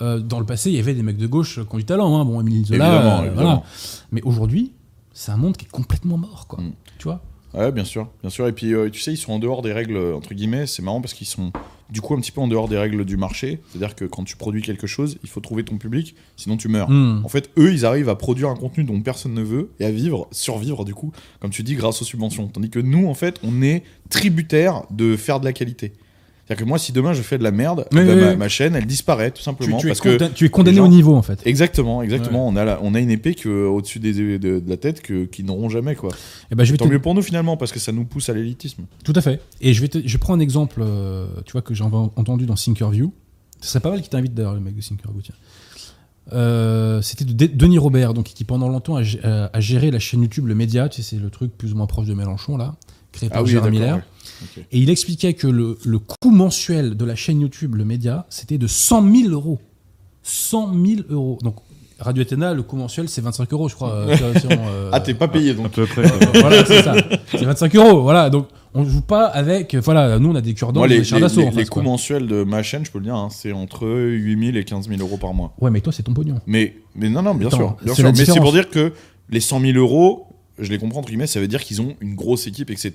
Euh, 0.00 0.18
dans 0.18 0.40
le 0.40 0.46
passé, 0.46 0.70
il 0.70 0.76
y 0.76 0.80
avait 0.80 0.94
des 0.94 1.02
mecs 1.02 1.16
de 1.18 1.26
gauche 1.26 1.60
qui 1.60 1.74
ont 1.74 1.78
du 1.78 1.84
talent. 1.84 2.18
Hein. 2.18 2.24
Bon, 2.24 2.40
Émile 2.40 2.64
Zola, 2.64 2.86
Évidemment, 2.88 3.10
euh, 3.20 3.26
évidemment. 3.26 3.42
voilà. 3.42 3.62
Mais 4.10 4.22
aujourd'hui, 4.22 4.72
c'est 5.12 5.30
un 5.30 5.36
monde 5.36 5.56
qui 5.56 5.66
est 5.66 5.70
complètement 5.70 6.16
mort, 6.16 6.46
quoi. 6.48 6.60
Mm. 6.60 6.72
Tu 6.98 7.04
vois? 7.04 7.20
Ouais, 7.54 7.70
bien 7.70 7.84
sûr, 7.84 8.08
bien 8.22 8.30
sûr. 8.30 8.46
Et 8.48 8.52
puis, 8.52 8.74
euh, 8.74 8.88
tu 8.90 9.00
sais, 9.00 9.12
ils 9.12 9.18
sont 9.18 9.32
en 9.32 9.38
dehors 9.38 9.62
des 9.62 9.72
règles, 9.72 9.96
entre 10.14 10.34
guillemets. 10.34 10.66
C'est 10.66 10.82
marrant 10.82 11.00
parce 11.00 11.12
qu'ils 11.14 11.26
sont, 11.26 11.52
du 11.90 12.00
coup, 12.00 12.14
un 12.14 12.20
petit 12.20 12.32
peu 12.32 12.40
en 12.40 12.48
dehors 12.48 12.68
des 12.68 12.78
règles 12.78 13.04
du 13.04 13.16
marché. 13.16 13.60
C'est-à-dire 13.68 13.94
que 13.94 14.04
quand 14.04 14.24
tu 14.24 14.36
produis 14.36 14.62
quelque 14.62 14.86
chose, 14.86 15.18
il 15.22 15.28
faut 15.28 15.40
trouver 15.40 15.64
ton 15.64 15.76
public, 15.76 16.14
sinon 16.36 16.56
tu 16.56 16.68
meurs. 16.68 16.90
Mm. 16.90 17.22
En 17.24 17.28
fait, 17.28 17.50
eux, 17.58 17.72
ils 17.72 17.84
arrivent 17.84 18.08
à 18.08 18.14
produire 18.14 18.48
un 18.48 18.56
contenu 18.56 18.84
dont 18.84 19.00
personne 19.00 19.34
ne 19.34 19.42
veut 19.42 19.70
et 19.80 19.84
à 19.84 19.90
vivre, 19.90 20.28
survivre, 20.30 20.84
du 20.84 20.94
coup, 20.94 21.12
comme 21.40 21.50
tu 21.50 21.62
dis, 21.62 21.74
grâce 21.74 22.00
aux 22.00 22.06
subventions. 22.06 22.48
Tandis 22.48 22.70
que 22.70 22.80
nous, 22.80 23.06
en 23.06 23.14
fait, 23.14 23.38
on 23.42 23.62
est 23.62 23.82
tributaire 24.08 24.84
de 24.90 25.16
faire 25.16 25.40
de 25.40 25.44
la 25.44 25.52
qualité. 25.52 25.92
C'est-à-dire 26.46 26.64
que 26.64 26.68
moi, 26.68 26.78
si 26.78 26.90
demain 26.92 27.12
je 27.12 27.22
fais 27.22 27.38
de 27.38 27.44
la 27.44 27.52
merde, 27.52 27.86
Oui, 27.92 28.04
bah, 28.04 28.12
oui, 28.14 28.20
ma, 28.20 28.30
oui. 28.32 28.36
ma 28.36 28.48
chaîne, 28.48 28.74
elle 28.74 28.84
disparaît, 28.86 29.30
tout 29.30 29.42
simplement. 29.42 29.78
tu 29.78 29.86
es 29.86 29.90
parce 29.90 30.00
que 30.00 30.28
tu 30.32 30.44
es 30.44 30.48
condamné 30.48 30.78
gens- 30.78 30.84
au 30.86 30.88
niveau, 30.88 31.14
en 31.14 31.22
fait. 31.22 31.40
Exactement, 31.46 32.02
exactement. 32.02 32.48
On, 32.48 32.56
a 32.56 32.64
la- 32.64 32.80
on 32.82 32.94
a 32.94 33.00
une 33.00 33.10
épée 33.10 33.34
que, 33.34 33.66
au-dessus 33.66 34.00
des, 34.00 34.12
de, 34.12 34.58
de 34.58 34.62
la 34.68 34.76
tête 34.76 35.02
que, 35.02 35.24
qui 35.24 35.44
n'auront 35.44 35.68
jamais, 35.68 35.94
quoi. 35.94 36.10
Et 36.50 36.54
ben, 36.56 36.64
je 36.64 36.72
vais 36.72 36.78
Tant 36.78 36.86
te- 36.86 36.90
mieux 36.90 36.98
pour 37.00 37.14
nous, 37.14 37.22
finalement, 37.22 37.56
parce 37.56 37.70
que 37.70 37.78
ça 37.78 37.92
nous 37.92 38.04
pousse 38.04 38.28
à 38.28 38.34
l'élitisme. 38.34 38.82
Tout 39.04 39.12
à 39.14 39.20
fait. 39.20 39.40
Et 39.60 39.72
je 39.72 39.80
vais, 39.80 39.88
te- 39.88 40.02
je 40.04 40.16
prends 40.18 40.34
un 40.34 40.40
exemple, 40.40 40.80
euh, 40.82 41.26
tu 41.46 41.52
vois, 41.52 41.62
que 41.62 41.74
j'ai 41.74 41.84
en- 41.84 42.12
entendu 42.16 42.44
dans 42.46 42.54
Thinkerview. 42.54 43.12
Ce 43.60 43.68
serait 43.68 43.80
pas 43.80 43.90
mal 43.90 44.00
qu'il 44.00 44.10
t'invite 44.10 44.34
d'ailleurs, 44.34 44.54
le 44.54 44.60
mec 44.60 44.74
de 44.74 44.80
Thinkerview. 44.82 45.20
Tiens. 45.22 45.34
Euh, 46.32 47.02
C'était 47.02 47.24
de 47.24 47.32
De- 47.32 47.46
Denis 47.46 47.78
Robert, 47.78 48.14
donc 48.14 48.26
qui 48.26 48.44
pendant 48.44 48.68
longtemps 48.68 48.96
a, 48.96 49.02
gé- 49.02 49.20
a- 49.24 49.50
a 49.52 49.60
géré 49.60 49.90
la 49.90 49.98
chaîne 49.98 50.22
YouTube, 50.22 50.46
le 50.46 50.54
Média, 50.54 50.88
tu 50.88 51.02
sais, 51.02 51.16
c'est 51.16 51.22
le 51.22 51.30
truc 51.30 51.56
plus 51.56 51.72
ou 51.72 51.76
moins 51.76 51.86
proche 51.86 52.06
de 52.06 52.14
Mélenchon 52.14 52.56
là, 52.56 52.74
créé 53.10 53.28
par 53.28 53.44
Gérard 53.44 53.66
d'accord, 53.66 53.78
Miller. 53.80 53.96
ouais. 53.96 54.02
Et 54.72 54.78
il 54.78 54.90
expliquait 54.90 55.34
que 55.34 55.46
le, 55.46 55.78
le 55.84 55.98
coût 55.98 56.30
mensuel 56.30 56.96
de 56.96 57.04
la 57.04 57.14
chaîne 57.14 57.40
YouTube, 57.40 57.74
le 57.76 57.84
Média, 57.84 58.26
c'était 58.28 58.58
de 58.58 58.66
100 58.66 59.10
000 59.14 59.28
euros. 59.30 59.58
100 60.22 60.72
000 60.74 61.00
euros. 61.10 61.38
Donc 61.42 61.56
Radio 61.98 62.22
Athéna, 62.22 62.52
le 62.54 62.62
coût 62.62 62.76
mensuel, 62.76 63.08
c'est 63.08 63.20
25 63.20 63.52
euros, 63.52 63.68
je 63.68 63.74
crois. 63.74 63.92
euh, 63.92 64.16
si 64.40 64.46
on, 64.46 64.50
euh, 64.50 64.90
Ah, 64.92 65.00
t'es 65.00 65.14
pas 65.14 65.28
payé, 65.28 65.50
À 65.50 65.54
donc. 65.54 65.70
peu 65.70 65.86
près. 65.86 66.02
euh, 66.04 66.26
voilà, 66.40 66.64
c'est 66.64 66.82
ça. 66.82 66.94
C'est 67.30 67.44
25 67.44 67.74
euros. 67.76 68.02
Voilà, 68.02 68.28
donc 68.30 68.48
on 68.74 68.84
joue 68.84 69.02
pas 69.02 69.26
avec. 69.26 69.74
Voilà, 69.76 70.18
nous 70.18 70.30
on 70.30 70.34
a 70.34 70.40
des 70.40 70.54
cure-dents, 70.54 70.82
des 70.82 70.88
les- 71.00 71.20
d'assaut. 71.20 71.40
les- 71.40 71.46
en 71.46 71.50
les 71.50 71.56
face, 71.56 71.68
coûts 71.70 71.74
quoi. 71.80 71.82
mensuels 71.84 72.26
de 72.26 72.42
ma 72.42 72.62
chaîne, 72.64 72.84
je 72.84 72.90
peux 72.90 72.98
le 72.98 73.04
dire, 73.04 73.14
hein, 73.14 73.28
c'est 73.30 73.52
entre 73.52 73.86
8000 73.86 74.56
et 74.56 74.64
15 74.64 74.88
000 74.88 75.00
euros 75.00 75.16
par 75.16 75.32
mois. 75.34 75.52
Ouais, 75.60 75.70
mais 75.70 75.80
toi, 75.80 75.92
c'est 75.92 76.02
ton 76.02 76.14
pognon. 76.14 76.40
Mais, 76.46 76.74
mais 76.96 77.08
non, 77.08 77.22
non, 77.22 77.34
bien 77.34 77.48
Attends, 77.48 77.56
sûr. 77.56 77.76
bien 77.84 77.94
c'est 77.94 78.02
sûr. 78.02 78.12
Mais 78.16 78.24
c'est 78.24 78.40
pour 78.40 78.52
dire 78.52 78.68
que 78.68 78.92
les 79.30 79.40
100 79.40 79.60
000 79.60 79.78
euros, 79.78 80.26
je 80.62 80.70
les 80.70 80.78
comprends, 80.78 81.00
entre 81.00 81.08
guillemets, 81.08 81.26
ça 81.26 81.40
veut 81.40 81.48
dire 81.48 81.62
qu'ils 81.62 81.80
ont 81.82 81.94
une 82.00 82.14
grosse 82.14 82.46
équipe, 82.46 82.70
etc. 82.70 82.92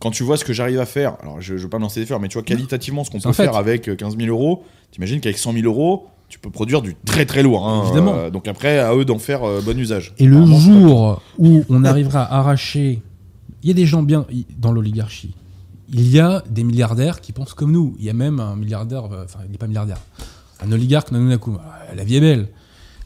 Quand 0.00 0.10
tu 0.10 0.22
vois 0.22 0.36
ce 0.36 0.44
que 0.44 0.52
j'arrive 0.52 0.80
à 0.80 0.86
faire, 0.86 1.16
alors 1.22 1.40
je, 1.40 1.56
je 1.56 1.62
veux 1.62 1.68
pas 1.68 1.78
me 1.78 1.82
lancer 1.82 2.00
des 2.00 2.06
fleurs, 2.06 2.20
mais 2.20 2.28
tu 2.28 2.34
vois 2.34 2.42
qualitativement 2.42 3.04
ce 3.04 3.10
qu'on 3.10 3.20
peut 3.20 3.32
fait. 3.32 3.44
faire 3.44 3.56
avec 3.56 3.88
euh, 3.88 3.96
15 3.96 4.16
000 4.16 4.28
euros, 4.28 4.64
t'imagines 4.90 5.20
qu'avec 5.20 5.38
100 5.38 5.52
000 5.52 5.64
euros, 5.66 6.06
tu 6.28 6.38
peux 6.38 6.50
produire 6.50 6.80
du 6.82 6.94
très 7.04 7.26
très 7.26 7.42
lourd. 7.42 7.68
hein. 7.68 7.82
Évidemment. 7.84 8.14
Euh, 8.14 8.30
donc 8.30 8.48
après, 8.48 8.78
à 8.78 8.94
eux 8.94 9.04
d'en 9.04 9.18
faire 9.18 9.44
euh, 9.44 9.60
bon 9.60 9.78
usage. 9.78 10.14
Et 10.18 10.26
le 10.26 10.44
jour 10.46 11.20
où 11.38 11.62
on 11.68 11.84
arrivera 11.84 12.22
à 12.22 12.38
arracher. 12.38 13.02
Il 13.62 13.68
y 13.68 13.70
a 13.70 13.74
des 13.74 13.86
gens 13.86 14.02
bien 14.02 14.26
dans 14.58 14.72
l'oligarchie. 14.72 15.34
Il 15.92 16.08
y 16.10 16.18
a 16.18 16.42
des 16.50 16.64
milliardaires 16.64 17.20
qui 17.20 17.32
pensent 17.32 17.54
comme 17.54 17.70
nous. 17.70 17.94
Il 17.98 18.04
y 18.04 18.10
a 18.10 18.14
même 18.14 18.40
un 18.40 18.56
milliardaire, 18.56 19.04
euh, 19.12 19.24
enfin, 19.24 19.40
il 19.46 19.52
n'est 19.52 19.58
pas 19.58 19.66
milliardaire, 19.68 19.98
un 20.64 20.72
oligarque 20.72 21.12
Nanunaku. 21.12 21.52
Ah, 21.60 21.94
La 21.94 22.02
vie 22.02 22.16
est 22.16 22.20
belle. 22.20 22.48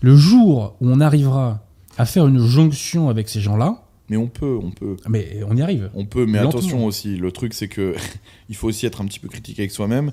Le 0.00 0.14
jour 0.16 0.76
où 0.80 0.88
on 0.88 1.00
arrivera 1.00 1.61
à 1.98 2.04
faire 2.07 2.26
une 2.26 2.38
jonction 2.38 3.09
avec 3.09 3.28
ces 3.28 3.40
gens-là, 3.40 3.82
Mais 4.09 4.16
on 4.16 4.28
peut, 4.28 4.59
on 4.62 4.70
peut. 4.70 4.96
mais 5.09 5.40
on 5.48 5.57
y 5.57 5.62
arrive. 5.62 5.90
On 5.94 6.04
peut, 6.04 6.26
mais 6.26 6.38
Lentement. 6.38 6.48
attention 6.61 6.84
aussi, 6.86 7.16
le 7.16 7.32
truc 7.32 7.54
c'est 7.54 7.68
que 7.68 7.94
il 8.48 8.54
faut 8.57 8.68
aussi 8.68 8.86
être 8.86 9.00
un 9.00 9.04
petit 9.07 9.18
peu 9.18 9.28
critique 9.28 9.59
avec 9.59 9.70
soi-même. 9.72 10.12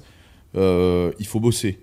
Euh, 0.56 1.12
il 1.20 1.26
faut 1.26 1.40
bosser. 1.40 1.80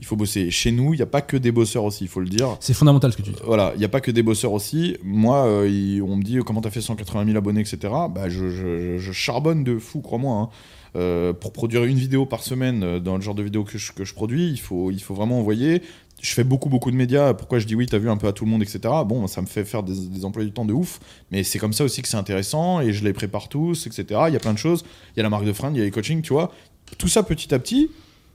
Il 0.00 0.04
faut 0.04 0.16
bosser. 0.16 0.50
Chez 0.50 0.72
nous, 0.72 0.92
il 0.92 0.96
n'y 0.96 1.02
a 1.02 1.06
pas 1.06 1.20
que 1.20 1.36
des 1.36 1.52
bosseurs 1.52 1.84
aussi, 1.84 2.02
il 2.04 2.08
faut 2.08 2.18
le 2.18 2.28
dire. 2.28 2.56
C'est 2.58 2.74
fondamental 2.74 3.12
ce 3.12 3.16
que 3.16 3.22
tu 3.22 3.30
dis. 3.30 3.36
Voilà, 3.44 3.70
il 3.76 3.78
n'y 3.78 3.84
a 3.84 3.88
pas 3.88 4.00
que 4.00 4.10
des 4.10 4.24
bosseurs 4.24 4.52
aussi. 4.52 4.96
Moi, 5.04 5.46
euh, 5.46 5.68
il- 5.68 6.02
on 6.02 6.16
me 6.16 6.22
dit 6.22 6.38
comment 6.44 6.60
t'as 6.60 6.70
fait 6.70 6.80
180 6.80 7.26
000 7.26 7.38
abonnés, 7.38 7.60
etc. 7.60 7.78
Bah, 8.12 8.28
je, 8.28 8.48
je- 8.50 8.98
je 8.98 9.12
charbonne 9.12 9.62
de 9.62 9.78
fou, 9.78 10.00
crois-moi. 10.00 10.36
hein. 10.36 10.48
Euh, 10.94 11.32
pour 11.32 11.52
produire 11.54 11.84
une 11.84 11.96
vidéo 11.96 12.26
par 12.26 12.42
semaine 12.42 12.98
dans 12.98 13.14
le 13.16 13.22
genre 13.22 13.34
de 13.36 13.42
vidéo 13.42 13.64
que 13.64 13.78
je, 13.78 13.92
que 13.92 14.04
je 14.04 14.12
produis, 14.12 14.50
il 14.50 14.58
faut, 14.60 14.90
il 14.90 15.00
faut 15.00 15.14
vraiment 15.14 15.38
envoyer. 15.38 15.80
Je 16.22 16.32
fais 16.34 16.44
beaucoup, 16.44 16.68
beaucoup 16.68 16.90
de 16.92 16.96
médias. 16.96 17.34
Pourquoi 17.34 17.58
je 17.58 17.66
dis 17.66 17.74
oui, 17.74 17.86
t'as 17.86 17.98
vu 17.98 18.08
un 18.08 18.16
peu 18.16 18.28
à 18.28 18.32
tout 18.32 18.44
le 18.44 18.50
monde, 18.50 18.62
etc. 18.62 18.78
Bon, 19.04 19.26
ça 19.26 19.42
me 19.42 19.46
fait 19.46 19.64
faire 19.64 19.82
des, 19.82 20.06
des 20.06 20.24
emplois 20.24 20.44
du 20.44 20.52
temps 20.52 20.64
de 20.64 20.72
ouf. 20.72 21.00
Mais 21.32 21.42
c'est 21.42 21.58
comme 21.58 21.72
ça 21.72 21.82
aussi 21.84 22.00
que 22.00 22.06
c'est 22.08 22.16
intéressant 22.16 22.80
et 22.80 22.92
je 22.92 23.02
les 23.04 23.12
prépare 23.12 23.48
tous, 23.48 23.86
etc. 23.88 24.20
Il 24.28 24.32
y 24.32 24.36
a 24.36 24.40
plein 24.40 24.52
de 24.52 24.58
choses. 24.58 24.84
Il 25.14 25.18
y 25.18 25.20
a 25.20 25.24
la 25.24 25.30
marque 25.30 25.44
de 25.44 25.52
fringues, 25.52 25.74
il 25.74 25.78
y 25.80 25.82
a 25.82 25.84
les 25.84 25.90
coachings, 25.90 26.22
tu 26.22 26.32
vois. 26.32 26.52
Tout 26.96 27.08
ça 27.08 27.22
petit 27.24 27.52
à 27.52 27.58
petit. 27.58 27.90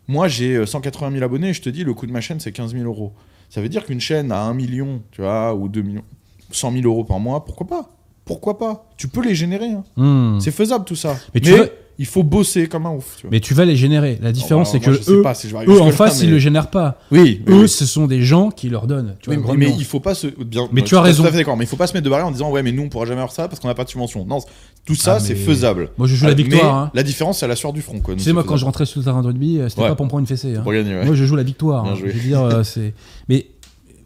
Moi, 0.10 0.28
j'ai 0.28 0.56
euh, 0.58 0.66
180 0.66 1.12
000 1.14 1.24
abonnés 1.24 1.50
et 1.50 1.54
je 1.54 1.62
te 1.62 1.70
dis, 1.70 1.84
le 1.86 1.94
coût 1.94 2.08
de 2.08 2.12
ma 2.12 2.22
chaîne, 2.22 2.40
c'est 2.42 2.52
15 2.52 2.74
000 2.74 2.84
euros. 2.84 3.14
Ça 3.50 3.62
veut 3.62 3.70
dire 3.70 3.86
qu'une 3.86 4.02
chaîne 4.02 4.32
à 4.34 4.42
1 4.42 4.54
million, 4.54 5.02
tu 5.12 5.22
vois, 5.22 5.56
ou 5.56 5.70
2 5.70 5.82
millions, 5.82 6.04
100 6.52 6.72
000 6.74 6.84
euros 6.86 7.06
par 7.06 7.20
mois, 7.20 7.46
pourquoi 7.46 7.68
pas? 7.68 7.90
Pourquoi 8.26 8.58
pas? 8.58 8.90
Tu 8.98 9.08
peux 9.08 9.24
les 9.24 9.36
générer. 9.36 9.70
hein. 9.72 9.84
Hmm. 9.96 10.40
C'est 10.42 10.52
faisable 10.52 10.84
tout 10.84 10.96
ça. 10.98 11.14
Mais 11.34 11.40
Mais, 11.40 11.42
tu 11.42 11.52
il 12.00 12.06
faut 12.06 12.24
bosser 12.24 12.68
comme 12.68 12.86
un 12.86 12.92
ouf. 12.92 13.16
Tu 13.18 13.22
vois. 13.24 13.32
Mais 13.32 13.40
tu 13.40 13.54
vas 13.54 13.66
les 13.66 13.76
générer. 13.76 14.20
La 14.22 14.32
différence, 14.32 14.70
Alors, 14.70 14.84
c'est 14.84 14.90
moi, 14.90 14.98
que 15.00 15.12
eux, 15.12 15.22
pas 15.24 15.34
si 15.34 15.48
eux 15.48 15.82
en 15.82 15.92
face, 15.92 16.20
mais- 16.22 16.28
ils 16.28 16.32
le 16.32 16.40
génèrent 16.40 16.70
pas. 16.70 17.00
Oui, 17.12 17.20
oui, 17.20 17.42
Eux, 17.48 17.62
oui. 17.62 17.70
ce 17.70 17.86
sont 17.86 18.06
des 18.08 18.22
gens 18.22 18.52
qui 18.52 18.70
leur 18.70 18.86
donnent. 18.88 19.16
Tu 19.22 19.30
Oui, 19.30 19.38
vois, 19.38 19.56
mais 19.56 19.66
grandement. 19.66 19.80
il 19.80 19.86
faut 19.86 20.00
pas 20.00 20.14
se 20.16 20.28
bien. 20.28 20.68
Mais 20.72 20.82
moi, 20.82 20.88
tu 20.88 20.96
as 20.96 21.02
raison. 21.02 21.24
D'accord. 21.24 21.58
Mais 21.58 21.64
il 21.64 21.68
faut 21.68 21.76
pas 21.76 21.88
se 21.88 21.94
mettre 21.94 22.06
de 22.06 22.10
barrière 22.10 22.28
en 22.28 22.32
disant 22.32 22.52
ouais, 22.52 22.62
mais 22.64 22.72
nous 22.72 22.84
on 22.84 22.90
pourra 22.90 23.06
jamais 23.06 23.22
faire 23.22 23.32
ça 23.32 23.48
parce 23.48 23.60
qu'on 23.60 23.68
n'a 23.68 23.74
pas 23.76 23.84
de 23.84 23.90
subvention. 23.90 24.26
Non, 24.26 24.40
tout 24.86 24.96
ça 24.96 25.16
Ah, 25.16 25.20
c'est 25.20 25.34
mais- 25.34 25.40
faisable. 25.40 25.90
Moi, 25.98 26.08
je 26.08 26.16
joue 26.16 26.26
la 26.28 26.34
victoire. 26.34 26.64
mais 26.64 26.82
hein. 26.88 26.92
La 26.94 27.04
différence 27.04 27.40
c'est 27.40 27.46
à 27.46 27.50
la 27.50 27.56
sueur 27.56 27.74
du 27.74 27.82
front. 27.82 28.00
Quoi. 28.00 28.14
Tu 28.14 28.20
sais, 28.20 28.26
c'est 28.26 28.34
moi, 28.34 28.44
quand 28.44 28.58
je 28.58 28.66
rentrais 28.66 28.86
sur 28.86 29.00
le 29.00 29.06
terrain 29.06 29.22
de 29.22 29.28
rugby, 29.28 29.60
euh, 29.60 29.70
c'était 29.70 29.82
Ouais. 29.82 29.88
pas 29.90 29.96
pour 29.96 30.06
me 30.06 30.10
prendre 30.10 30.22
une 30.22 30.28
fessée. 30.28 30.56
hein. 30.56 30.62
Pour 30.62 30.74
gagner, 30.74 30.96
ouais. 30.96 31.06
Moi, 31.06 31.16
je 31.16 31.24
joue 31.26 31.36
la 31.36 31.44
victoire. 31.44 31.86
Hein. 31.86 31.96
Je 32.00 32.06
veux 32.06 32.14
dire, 32.14 32.42
euh, 32.42 32.64
c'est. 32.64 32.94
Mais 33.28 33.48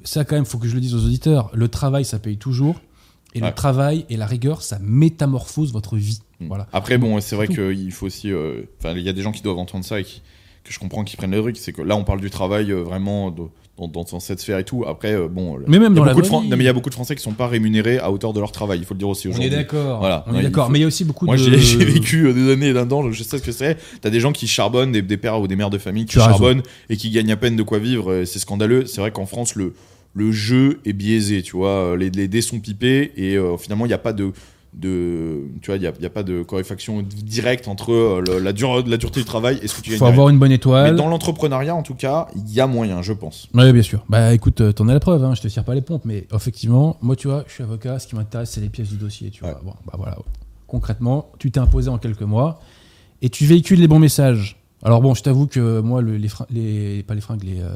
ça, 0.04 0.24
quand 0.24 0.36
même, 0.36 0.46
faut 0.46 0.58
que 0.58 0.68
je 0.68 0.74
le 0.76 0.82
dise 0.82 0.96
aux 0.96 1.06
auditeurs. 1.06 1.52
Le 1.54 1.68
travail, 1.68 2.06
ça 2.06 2.20
paye 2.20 2.38
toujours. 2.38 2.82
Et 3.34 3.40
le 3.40 3.52
travail 3.54 4.06
et 4.10 4.18
la 4.18 4.26
rigueur, 4.26 4.62
ça 4.62 4.78
métamorphose 4.82 5.72
votre 5.72 5.96
vie. 5.96 6.20
Mm. 6.42 6.48
Voilà. 6.48 6.68
Après, 6.74 6.98
bon, 6.98 7.20
c'est 7.22 7.36
vrai 7.36 7.48
qu'il 7.48 7.92
faut 7.92 8.06
aussi. 8.08 8.32
euh, 8.32 8.62
Enfin, 8.80 8.94
il 8.98 9.04
y 9.04 9.10
a 9.10 9.14
des 9.14 9.22
gens 9.22 9.32
qui 9.32 9.42
doivent 9.42 9.58
entendre 9.60 9.86
ça 9.86 10.00
et 10.00 10.04
qui, 10.04 10.22
que 10.64 10.72
je 10.74 10.80
comprends 10.80 11.04
qu'ils 11.04 11.18
prennent 11.18 11.32
le 11.32 11.42
truc. 11.42 11.58
C'est 11.58 11.72
que 11.74 11.82
là, 11.82 11.96
on 11.96 12.04
parle 12.04 12.22
du 12.22 12.30
travail 12.30 12.72
euh, 12.72 12.82
vraiment 12.84 13.32
de- 13.32 13.44
dans, 13.92 14.20
cette 14.20 14.40
sphère 14.40 14.60
et 14.60 14.64
tout. 14.64 14.84
Après, 14.88 15.14
euh, 15.16 15.28
bon. 15.28 15.58
Mais 15.68 15.80
même 15.80 15.94
il 15.94 15.96
y 15.96 15.98
dans 15.98 16.04
a 16.04 16.08
la 16.08 16.14
vraie 16.14 16.22
vie. 16.22 16.30
non, 16.30 16.44
mais 16.50 16.58
il 16.58 16.64
y 16.64 16.68
a 16.68 16.74
beaucoup 16.74 16.90
de 16.92 16.94
Français 16.94 17.16
qui 17.16 17.24
sont 17.24 17.32
pas 17.32 17.48
rémunérés 17.48 17.98
à 17.98 18.12
hauteur 18.12 18.32
de 18.32 18.40
leur 18.40 18.52
travail. 18.52 18.78
Il 18.78 18.86
faut 18.86 18.94
le 18.94 19.00
dire 19.00 19.10
aussi 19.10 19.28
On 19.28 19.32
aujourd'hui. 19.32 19.52
est 19.52 19.56
d'accord. 19.56 19.98
Voilà. 20.00 20.24
On 20.28 20.34
Ouais, 20.34 20.40
est 20.40 20.44
d'accord. 20.44 20.68
faut- 20.68 20.72
Mais 20.72 20.78
il 20.78 20.82
y 20.82 20.86
a 20.86 20.88
aussi 20.88 21.04
beaucoup 21.04 21.26
Moi, 21.26 21.36
de. 21.36 21.42
j'ai 21.42 21.58
j'ai 21.80 21.84
vécu 21.84 22.28
euh, 22.28 22.34
des 22.34 22.52
années 22.52 22.74
là-dedans, 22.74 23.02
donc 23.02 23.14
je 23.14 23.24
sais 23.24 23.40
ce 23.40 23.44
que 23.44 23.52
c'est. 23.52 23.78
T'as 24.02 24.12
des 24.12 24.20
gens 24.20 24.32
qui 24.34 24.46
charbonnent, 24.48 24.92
des, 24.92 25.02
des 25.02 25.18
pères 25.18 25.42
ou 25.42 25.48
des 25.48 25.56
mères 25.56 25.72
de 25.72 25.80
famille 25.80 26.06
qui 26.06 26.20
raison. 26.20 26.30
charbonnent 26.30 26.62
et 26.90 26.98
qui 26.98 27.10
gagnent 27.10 27.32
à 27.32 27.38
peine 27.38 27.56
de 27.56 27.64
quoi 27.64 27.80
vivre. 27.80 28.24
C'est 28.26 28.38
scandaleux. 28.40 28.86
C'est 28.86 29.02
vrai 29.02 29.10
qu'en 29.12 29.26
France, 29.26 29.56
le, 29.56 29.74
le 30.14 30.32
jeu 30.32 30.80
est 30.86 30.94
biaisé, 30.94 31.42
tu 31.42 31.56
vois. 31.56 31.96
Les, 31.98 32.12
les 32.12 32.28
dés 32.28 32.42
sont 32.42 32.60
pipés 32.60 33.14
et 33.16 33.36
euh, 33.36 33.58
finalement, 33.58 33.86
il 33.86 33.90
n'y 33.90 33.96
a 33.96 34.00
pas 34.00 34.14
de. 34.14 34.32
De 34.74 35.42
tu 35.62 35.68
vois, 35.70 35.76
il 35.76 35.82
n'y 35.82 35.88
a, 35.88 35.92
il 35.98 36.02
y 36.02 36.06
a 36.06 36.10
pas 36.10 36.24
de 36.24 36.44
corréfaction 36.44 37.04
directe 37.04 37.68
entre 37.68 37.92
euh, 37.92 38.24
le- 38.26 38.40
la, 38.40 38.54
dure, 38.54 38.88
la 38.88 38.98
dureté 38.98 39.20
du 39.20 39.26
travail 39.26 39.60
et 39.62 39.68
ce 39.68 39.76
que 39.76 39.82
tu 39.82 39.90
Il 39.90 39.92
gagnes. 39.92 40.00
faut 40.00 40.06
avoir 40.06 40.30
une 40.30 40.40
bonne 40.40 40.50
Mais 40.50 40.56
étoile. 40.56 40.96
dans 40.96 41.10
l'entrepreneuriat, 41.10 41.76
en 41.76 41.84
tout 41.84 41.94
cas, 41.96 42.28
il 42.36 42.52
y 42.54 42.62
a 42.62 42.68
moyen, 42.68 43.02
je 43.02 43.12
pense. 43.14 43.50
Oui, 43.54 43.72
bien 43.74 43.82
sûr. 43.82 44.06
Bah 44.08 44.34
écoute, 44.34 44.62
euh, 44.62 44.72
t'en 44.72 44.88
as 44.88 44.94
la 44.94 45.00
preuve, 45.02 45.24
hein, 45.26 45.34
je 45.36 45.42
te 45.42 45.48
tire 45.50 45.66
pas 45.66 45.76
les 45.76 45.82
pompes, 45.82 46.04
mais 46.06 46.26
effectivement, 46.34 46.98
moi 47.02 47.16
tu 47.18 47.28
vois, 47.28 47.44
je 47.48 47.54
suis 47.54 47.64
avocat, 47.64 48.00
ce 48.00 48.08
qui 48.08 48.16
m'intéresse 48.16 48.52
c'est 48.52 48.62
les 48.62 48.70
pièces 48.70 48.90
du 48.90 48.96
dossier, 48.98 49.30
tu 49.30 49.42
vois. 49.44 49.60
Bon, 49.64 49.74
bah 49.86 49.94
voilà. 49.98 50.18
Concrètement, 50.68 51.30
tu 51.38 51.52
t'es 51.52 51.60
imposé 51.60 51.90
en 51.90 51.98
quelques 51.98 52.22
mois 52.22 52.62
et 53.22 53.30
tu 53.30 53.46
véhicules 53.46 53.80
les 53.80 53.88
bons 53.90 54.00
messages. 54.00 54.58
Alors 54.84 55.00
bon, 55.02 55.14
je 55.14 55.22
t'avoue 55.22 55.46
que 55.48 55.80
moi, 55.80 56.02
le- 56.02 56.18
les, 56.18 56.28
fringues- 56.28 56.48
les 56.52 57.04
pas 57.04 57.14
les 57.14 57.22
fringues, 57.22 57.44
les, 57.44 57.60
euh, 57.62 57.70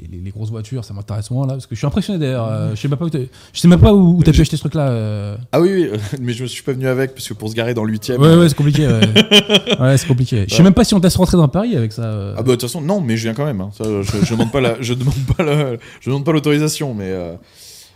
les, 0.00 0.08
les- 0.16 0.22
les 0.24 0.30
grosses 0.30 0.50
voitures, 0.50 0.84
ça 0.84 0.92
m'intéresse 0.92 1.30
moins 1.30 1.46
là, 1.46 1.52
parce 1.52 1.66
que 1.66 1.74
je 1.74 1.78
suis 1.78 1.86
impressionné 1.86 2.18
d'ailleurs. 2.18 2.48
euh, 2.50 2.70
je 2.74 2.80
sais 2.80 2.88
même 2.88 2.98
pas 2.98 3.04
où 3.04 3.10
t'as- 3.10 3.18
je 3.52 3.60
sais 3.60 3.68
même 3.68 3.78
pas 3.80 3.92
où, 3.94 4.18
où 4.18 4.22
t'as 4.24 4.32
pu 4.32 4.40
acheter 4.40 4.56
ce 4.56 4.62
truc-là. 4.62 4.88
euh. 4.88 5.36
Ah 5.52 5.60
oui, 5.60 5.70
oui, 5.92 5.98
mais 6.20 6.32
je 6.32 6.42
me 6.42 6.48
suis 6.48 6.62
pas 6.64 6.72
venu 6.72 6.88
avec 6.88 7.14
parce 7.14 7.28
que 7.28 7.34
pour 7.34 7.48
se 7.48 7.54
garer 7.54 7.74
dans 7.74 7.84
le 7.84 7.92
8 7.92 8.12
Ouais, 8.18 8.36
ouais, 8.36 8.48
c'est 8.48 8.56
compliqué. 8.56 8.86
Ouais, 8.88 9.00
Ouais, 9.80 9.96
c'est 9.96 10.06
compliqué. 10.08 10.44
Je 10.48 10.54
sais 10.54 10.62
même 10.62 10.74
pas 10.74 10.84
si 10.84 10.94
on 10.94 11.00
t'a 11.00 11.08
rentrer 11.10 11.36
dans 11.36 11.48
Paris 11.48 11.76
avec 11.76 11.92
ça. 11.92 12.02
euh. 12.02 12.34
Ah 12.36 12.42
bah 12.42 12.48
de 12.48 12.50
toute 12.52 12.62
façon 12.62 12.80
non 12.80 13.00
mais 13.00 13.16
je 13.16 13.22
viens 13.22 13.34
quand 13.34 13.44
même 13.44 13.60
hein. 13.60 13.70
Ça, 13.76 13.84
je, 13.84 14.24
je 14.24 14.32
demande 14.34 14.50
pas 14.50 14.60
la 14.60 14.76
je 14.80 14.94
demande 14.94 15.14
pas 15.36 15.44
la- 15.44 15.76
je 16.00 16.10
demande 16.10 16.24
pas 16.24 16.32
l'autorisation 16.32 16.94
mais 16.94 17.06
euh, 17.08 17.34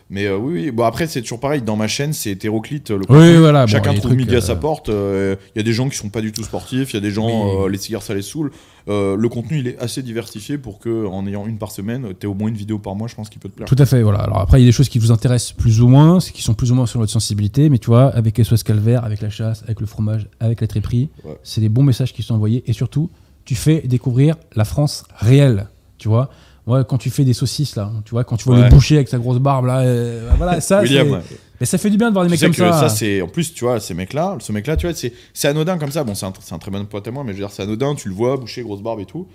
mais 0.09 0.27
euh, 0.27 0.37
oui 0.37 0.53
oui 0.67 0.71
bon 0.71 0.85
après 0.85 1.07
c'est 1.09 1.21
toujours 1.23 1.41
pareil 1.41 1.63
dans 1.63 1.75
ma 1.77 1.89
chaîne 1.89 2.13
c'est 2.13 2.31
hétéroclite 2.31 2.91
le 2.91 3.01
oui, 3.09 3.37
voilà. 3.39 3.63
bon, 3.63 3.67
chacun 3.67 3.93
des 3.93 3.99
trouve 3.99 4.11
trucs, 4.13 4.21
midi 4.21 4.35
à 4.35 4.39
euh, 4.39 4.41
sa 4.41 4.55
porte 4.57 4.89
euh, 4.89 5.35
il 5.55 5.59
y 5.59 5.61
a 5.61 5.65
des 5.65 5.73
gens 5.73 5.89
qui 5.89 5.97
sont 5.97 6.11
pas 6.11 6.21
du 6.21 6.31
tout 6.33 6.45
sportifs 6.45 6.93
il 6.93 6.95
y 6.95 6.99
a 6.99 7.01
des 7.01 7.11
gens 7.11 7.27
Oui. 7.27 7.65
euh, 7.65 7.69
les 7.69 7.79
cigares 7.79 8.03
ça 8.03 8.15
les 8.15 8.23
saoule 8.23 8.51
le 8.89 9.27
contenu 9.29 9.59
il 9.59 9.67
est 9.67 9.79
assez 9.81 10.01
diversifié 10.03 10.59
pour 10.59 10.79
que 10.79 11.07
en 11.07 11.27
ayant 11.27 11.47
une 11.47 11.59
par 11.59 11.73
semaine 11.73 12.15
t'aies 12.15 12.29
au 12.29 12.35
moins 12.35 12.49
une 12.49 12.55
vidéo 12.55 12.79
par 12.79 12.95
mois 12.95 13.09
je 13.09 13.17
pense 13.17 13.29
qu'il 13.29 13.41
peut 13.41 13.49
te 13.49 13.55
plaire 13.57 13.67
Tout 13.69 13.75
à 13.81 13.85
fait, 13.85 14.01
voilà. 14.03 14.21
Alors 14.21 14.39
après, 14.39 14.61
il 14.61 14.65
y 14.65 14.67
a 14.67 14.69
des 14.69 14.73
choses 14.73 14.89
qui 14.89 15.01
vous 15.01 15.11
intéressent 15.11 15.55
plus 15.55 15.81
ou 15.81 15.89
moins, 15.89 16.19
qui 16.21 16.41
sont 16.41 16.55
plus 16.55 16.71
ou 16.71 16.77
moins 16.77 16.87
sur 16.87 17.01
votre 17.01 17.11
sensibilité, 17.11 17.69
mais 17.69 17.79
tu 17.79 17.87
vois, 17.87 18.05
avec 18.15 18.39
SOS 18.41 18.63
Calvaire, 18.63 19.05
avec 19.05 19.23
la 19.23 19.29
chasse, 19.29 19.65
avec 19.65 19.81
le 19.81 19.87
fromage, 19.87 20.29
avec 20.39 20.61
la 20.61 20.69
triperie, 20.69 21.09
Ouais. 21.25 21.37
c'est 21.43 21.61
des 21.61 21.69
bons 21.69 21.83
messages 21.83 22.13
qui 22.13 22.23
sont 22.23 22.35
envoyés 22.35 22.63
et 22.67 22.73
surtout, 22.73 23.11
tu 23.45 23.57
fais 23.57 23.81
découvrir 23.81 24.37
la 24.55 24.65
France 24.65 25.03
réelle. 25.17 25.67
Tu 25.99 26.07
vois 26.09 26.31
Ouais, 26.67 26.81
quand 26.89 26.99
tu 26.99 27.11
fais 27.11 27.23
des 27.25 27.33
saucisses 27.33 27.77
là, 27.77 27.93
tu 28.05 28.11
vois, 28.11 28.25
quand 28.25 28.37
tu 28.37 28.45
vois 28.45 28.57
Ouais. 28.57 28.65
le 28.65 28.71
boucher 28.71 28.97
avec 28.97 29.09
sa 29.09 29.19
grosse 29.19 29.39
barbe 29.39 29.67
là, 29.67 29.81
euh, 29.83 30.31
voilà, 30.37 30.61
ça, 30.61 30.81
William, 30.83 31.07
c'est- 31.07 31.13
ouais. 31.15 31.23
mais 31.61 31.67
ça 31.67 31.79
fait 31.79 31.91
du 31.91 31.97
bien 31.97 32.09
de 32.09 32.13
voir 32.13 32.25
des 32.25 32.31
mecs 32.31 32.41
comme 32.41 32.51
que 32.51 32.57
ça. 32.57 32.73
ça, 32.73 32.89
c'est 32.89 33.23
en 33.23 33.29
plus, 33.29 33.55
tu 33.55 33.65
vois, 33.65 33.79
ces 33.79 33.95
mecs-là, 33.95 34.37
ce 34.41 34.51
mec-là, 34.51 34.77
tu 34.77 34.87
vois, 34.87 34.95
c'est 34.97 35.13
c'est 35.33 35.47
anodin 35.47 35.79
comme 35.79 35.93
ça. 35.93 36.03
Bon, 36.03 36.15
c'est 36.17 36.27
un, 36.27 36.33
c'est 36.41 36.55
un 36.55 36.59
très 36.59 36.73
bon 36.73 36.85
pote 36.85 37.07
à 37.07 37.11
moi, 37.13 37.23
mais 37.23 37.33
je 37.33 37.37
veux 37.39 37.43
dire, 37.45 37.53
c'est 37.53 37.63
anodin. 37.63 37.95
Tu 37.95 38.09
le 38.09 38.15
vois, 38.15 38.37
boucher, 38.37 38.63
grosse 38.63 38.83
barbe 38.83 38.99
et 39.01 39.05
tout. 39.07 39.29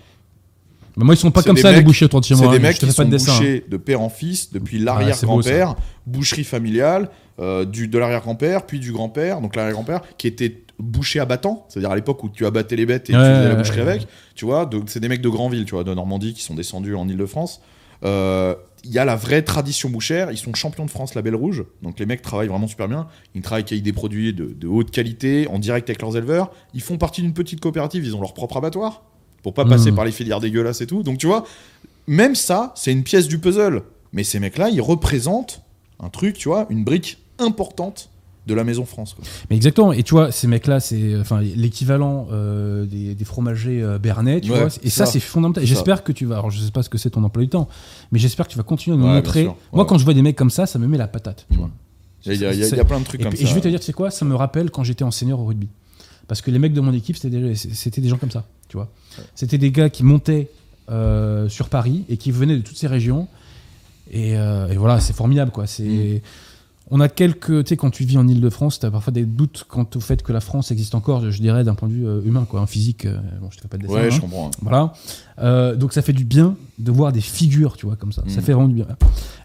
Mais 0.97 1.05
moi, 1.05 1.13
ils 1.15 1.17
sont 1.17 1.31
pas 1.31 1.39
C'est 1.41 1.47
comme 1.47 1.55
des 1.55 1.61
ça 1.61 1.71
les 1.71 1.81
bouchers 1.81 2.03
autour 2.05 2.19
de 2.19 2.25
chez 2.25 2.35
C'est 2.35 2.43
moi. 2.43 2.51
des 2.51 2.57
hein, 2.57 2.61
mecs 2.67 2.75
je 2.75 2.81
te 2.81 2.85
qui 2.85 2.91
fais 2.91 2.97
pas 2.97 3.03
sont 3.03 3.09
de 3.09 3.13
dessin. 3.15 3.31
hein. 3.31 3.37
bouchés 3.37 3.65
de 3.69 3.77
père 3.77 4.01
en 4.01 4.09
fils 4.09 4.51
depuis 4.51 4.79
c'est 4.79 4.83
l'arrière-grand-père, 4.83 5.75
boucherie 6.05 6.43
familiale, 6.43 7.09
euh, 7.39 7.63
du, 7.63 7.87
de 7.87 7.97
l'arrière-grand-père, 7.97 8.65
puis 8.65 8.79
du 8.81 8.91
grand-père, 8.91 9.39
donc 9.39 9.55
l'arrière-grand-père, 9.55 10.01
qui 10.17 10.27
était 10.27 10.63
boucher 10.81 11.19
abattant, 11.19 11.65
c'est-à-dire 11.69 11.91
à 11.91 11.95
l'époque 11.95 12.23
où 12.23 12.29
tu 12.29 12.45
abattais 12.45 12.75
les 12.75 12.85
bêtes 12.85 13.09
et 13.09 13.13
Ouais, 13.13 13.19
tu 13.19 13.25
faisais 13.35 13.47
la 13.49 13.55
boucherie 13.55 13.77
ouais. 13.81 13.87
avec, 13.89 14.07
tu 14.35 14.45
vois, 14.45 14.65
donc 14.65 14.89
c'est 14.89 14.99
des 14.99 15.07
mecs 15.09 15.21
de 15.21 15.29
Grandville, 15.29 15.65
tu 15.65 15.71
vois, 15.75 15.83
de 15.83 15.93
Normandie, 15.93 16.33
qui 16.33 16.41
sont 16.43 16.55
descendus 16.55 16.95
en 16.95 17.07
Ile-de-France. 17.07 17.61
Euh, 18.03 18.55
Il 18.83 18.91
y 18.91 18.97
a 18.97 19.05
la 19.05 19.15
vraie 19.15 19.43
tradition 19.43 19.89
bouchère, 19.91 20.31
ils 20.31 20.37
sont 20.37 20.53
champions 20.55 20.85
de 20.85 20.89
France 20.89 21.13
Label 21.13 21.35
Rouge, 21.35 21.63
donc 21.83 21.99
les 21.99 22.07
mecs 22.07 22.23
travaillent 22.23 22.47
vraiment 22.47 22.67
super 22.67 22.87
bien, 22.87 23.07
ils 23.35 23.41
travaillent 23.43 23.63
avec 23.69 23.83
des 23.83 23.93
produits 23.93 24.33
de, 24.33 24.45
de 24.45 24.67
haute 24.67 24.89
qualité, 24.89 25.47
en 25.49 25.59
direct 25.59 25.87
avec 25.89 26.01
leurs 26.01 26.17
éleveurs, 26.17 26.49
ils 26.73 26.81
font 26.81 26.97
partie 26.97 27.21
d'une 27.21 27.33
petite 27.33 27.59
coopérative, 27.59 28.03
ils 28.03 28.15
ont 28.15 28.21
leur 28.21 28.33
propre 28.33 28.57
abattoir, 28.57 29.03
pour 29.43 29.53
pas 29.53 29.63
Mhm. 29.65 29.69
passer 29.69 29.91
par 29.91 30.03
les 30.05 30.11
filières 30.11 30.39
dégueulasses 30.39 30.81
et 30.81 30.87
tout, 30.87 31.03
donc 31.03 31.19
tu 31.19 31.27
vois, 31.27 31.45
même 32.07 32.33
ça, 32.35 32.73
c'est 32.75 32.91
une 32.91 33.03
pièce 33.03 33.27
du 33.27 33.37
puzzle. 33.37 33.83
Mais 34.13 34.23
ces 34.23 34.39
mecs-là, 34.39 34.69
ils 34.69 34.81
représentent 34.81 35.61
un 35.99 36.09
truc, 36.09 36.35
tu 36.37 36.49
vois, 36.49 36.65
une 36.69 36.83
brique 36.83 37.19
importante 37.39 38.09
de 38.47 38.53
la 38.53 38.63
Maison 38.63 38.85
France. 38.85 39.13
quoi. 39.13 39.23
Mais 39.49 39.55
exactement. 39.55 39.93
Et 39.93 40.03
tu 40.03 40.13
vois, 40.15 40.31
ces 40.31 40.47
mecs-là, 40.47 40.79
c'est 40.79 41.15
enfin 41.19 41.41
l'équivalent 41.41 42.27
euh, 42.31 42.85
des, 42.85 43.13
des 43.15 43.25
fromagers 43.25 43.81
euh, 43.83 43.99
Bernet, 43.99 44.41
tu 44.41 44.51
Ouais, 44.51 44.59
vois. 44.59 44.67
Et 44.83 44.89
ça, 44.89 45.05
ça. 45.05 45.11
c'est 45.11 45.19
fondamental. 45.19 45.63
Et 45.63 45.67
j'espère 45.67 46.03
que 46.03 46.11
tu 46.11 46.25
vas. 46.25 46.35
Alors, 46.35 46.49
je 46.49 46.59
sais 46.59 46.71
pas 46.71 46.81
ce 46.83 46.89
que 46.89 46.97
c'est 46.97 47.11
ton 47.11 47.23
emploi 47.23 47.43
du 47.43 47.49
temps, 47.49 47.67
mais 48.11 48.17
j'espère 48.19 48.47
que 48.47 48.51
tu 48.51 48.57
vas 48.57 48.63
continuer 48.63 48.95
à 48.95 48.99
nous 48.99 49.05
Ouais, 49.05 49.13
montrer. 49.13 49.47
Moi, 49.73 49.85
quand 49.85 49.97
je 49.97 50.03
vois 50.05 50.13
des 50.15 50.21
mecs 50.23 50.35
comme 50.35 50.49
ça, 50.49 50.65
ça 50.65 50.79
me 50.79 50.87
met 50.87 50.97
la 50.97 51.07
patate. 51.07 51.45
Tu 51.51 51.55
Mm. 51.57 51.59
vois. 51.59 51.69
Il 52.25 52.33
y, 52.33 52.45
a- 52.45 52.53
y 52.53 52.59
y 52.59 52.63
C'est- 52.65 52.83
plein 52.85 52.99
de 52.99 53.05
trucs 53.05 53.21
Et, 53.21 53.23
comme 53.23 53.33
et 53.33 53.35
ça. 53.37 53.45
je 53.45 53.53
vais 53.55 53.61
te 53.61 53.67
dire, 53.67 53.81
sais 53.81 53.93
quoi 53.93 54.11
Ça 54.11 54.25
me 54.25 54.35
rappelle 54.35 54.69
quand 54.71 54.83
j'étais 54.83 55.03
en 55.03 55.11
senior 55.11 55.39
au 55.39 55.45
rugby. 55.45 55.67
Parce 56.27 56.41
que 56.41 56.49
les 56.51 56.59
mecs 56.59 56.73
de 56.73 56.81
mon 56.81 56.93
équipe, 56.93 57.17
c'était 57.17 57.39
des, 57.39 57.55
c'était 57.55 57.99
des 58.01 58.09
gens 58.09 58.17
comme 58.17 58.31
ça, 58.31 58.45
tu 58.69 58.77
vois. 58.77 58.89
C'était 59.35 59.57
des 59.57 59.71
gars 59.71 59.89
qui 59.89 60.03
montaient 60.03 60.49
euh, 60.89 61.47
sur 61.49 61.67
Paris 61.69 62.05
et 62.09 62.17
qui 62.17 62.31
venaient 62.31 62.55
de 62.57 62.61
toutes 62.61 62.77
ces 62.77 62.87
régions. 62.87 63.27
Et, 64.11 64.35
euh, 64.37 64.67
et 64.69 64.75
voilà, 64.77 64.99
c'est 64.99 65.13
formidable, 65.13 65.51
quoi. 65.51 65.67
C'est. 65.67 65.83
Mm. 65.83 66.19
On 66.93 66.99
a 66.99 67.07
quelques, 67.07 67.63
tu 67.63 67.69
sais, 67.69 67.77
quand 67.77 67.89
tu 67.89 68.03
vis 68.03 68.17
en 68.17 68.27
Ile-de-France, 68.27 68.79
tu 68.79 68.85
as 68.85 68.91
parfois 68.91 69.13
des 69.13 69.25
doutes 69.25 69.63
quant 69.67 69.87
au 69.95 69.99
fait 70.01 70.21
que 70.23 70.33
la 70.33 70.41
France 70.41 70.71
existe 70.71 70.93
encore, 70.93 71.31
je 71.31 71.41
dirais, 71.41 71.63
d'un 71.63 71.73
point 71.73 71.87
de 71.87 71.93
vue 71.93 72.05
euh, 72.05 72.21
humain, 72.25 72.45
quoi, 72.49 72.59
en 72.59 72.65
physique. 72.65 73.05
euh, 73.05 73.17
bon, 73.39 73.49
je 73.49 73.55
te 73.57 73.61
fais 73.61 73.69
pas 73.69 73.77
de 73.77 73.83
dessin. 73.83 73.93
Ouais, 73.93 74.07
hein. 74.07 74.09
je 74.09 74.19
comprends. 74.19 74.47
hein. 74.47 74.51
Voilà. 74.61 74.93
Euh, 75.39 75.75
donc 75.77 75.93
ça 75.93 76.01
fait 76.01 76.11
du 76.11 76.25
bien 76.25 76.55
de 76.79 76.91
voir 76.91 77.13
des 77.13 77.21
figures, 77.21 77.77
tu 77.77 77.85
vois, 77.85 77.95
comme 77.95 78.11
ça. 78.11 78.23
Ça 78.27 78.41
Mm. 78.41 78.43
fait 78.43 78.51
vraiment 78.53 78.67
du 78.67 78.75
bien. 78.75 78.87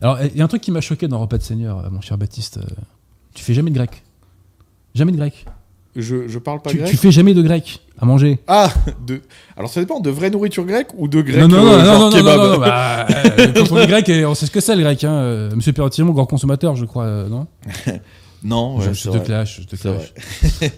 Alors, 0.00 0.18
il 0.22 0.36
y 0.36 0.40
a 0.40 0.44
un 0.44 0.48
truc 0.48 0.60
qui 0.60 0.72
m'a 0.72 0.80
choqué 0.80 1.06
dans 1.06 1.20
Repas 1.20 1.38
de 1.38 1.42
Seigneur, 1.44 1.88
mon 1.92 2.00
cher 2.00 2.18
Baptiste. 2.18 2.58
Tu 3.32 3.44
fais 3.44 3.54
jamais 3.54 3.70
de 3.70 3.76
grec. 3.76 4.02
Jamais 4.94 5.12
de 5.12 5.16
grec. 5.16 5.46
Je, 5.98 6.28
je 6.28 6.38
parle 6.38 6.60
pas 6.60 6.70
Tu, 6.70 6.76
grec. 6.76 6.90
tu 6.90 6.96
fais 6.98 7.10
jamais 7.10 7.32
de 7.32 7.40
grec 7.42 7.80
à 7.98 8.04
manger. 8.04 8.38
Ah 8.46 8.70
de... 9.06 9.22
Alors 9.56 9.70
ça 9.70 9.80
dépend, 9.80 10.00
de 10.00 10.10
vraie 10.10 10.28
nourriture 10.30 10.64
grecque 10.66 10.88
ou 10.98 11.08
de 11.08 11.22
grec 11.22 11.40
non, 11.40 11.48
non, 11.48 11.66
euh, 11.66 11.78
non, 11.78 11.84
genre 11.84 11.98
non, 12.00 12.10
non, 12.10 12.16
kebab 12.16 12.38
non, 12.40 12.52
non, 12.52 12.58
bah, 12.58 13.06
euh, 13.38 13.52
quand 13.54 13.72
on 13.72 13.80
dit 13.80 13.86
grec, 13.86 14.10
on 14.26 14.34
sait 14.34 14.44
ce 14.46 14.50
que 14.50 14.60
c'est 14.60 14.76
le 14.76 14.82
grec. 14.82 15.02
Hein. 15.04 15.12
euh, 15.14 15.54
Monsieur 15.56 15.72
Perrottimo, 15.72 16.12
grand 16.12 16.26
consommateur, 16.26 16.76
je 16.76 16.84
crois, 16.84 17.04
euh, 17.04 17.28
non? 17.28 17.46
Non, 18.44 18.76
ouais, 18.76 18.92
je, 18.92 19.10
te 19.10 19.16
clash, 19.18 19.62
je 19.62 19.66
te 19.66 19.74
clash. 19.76 20.12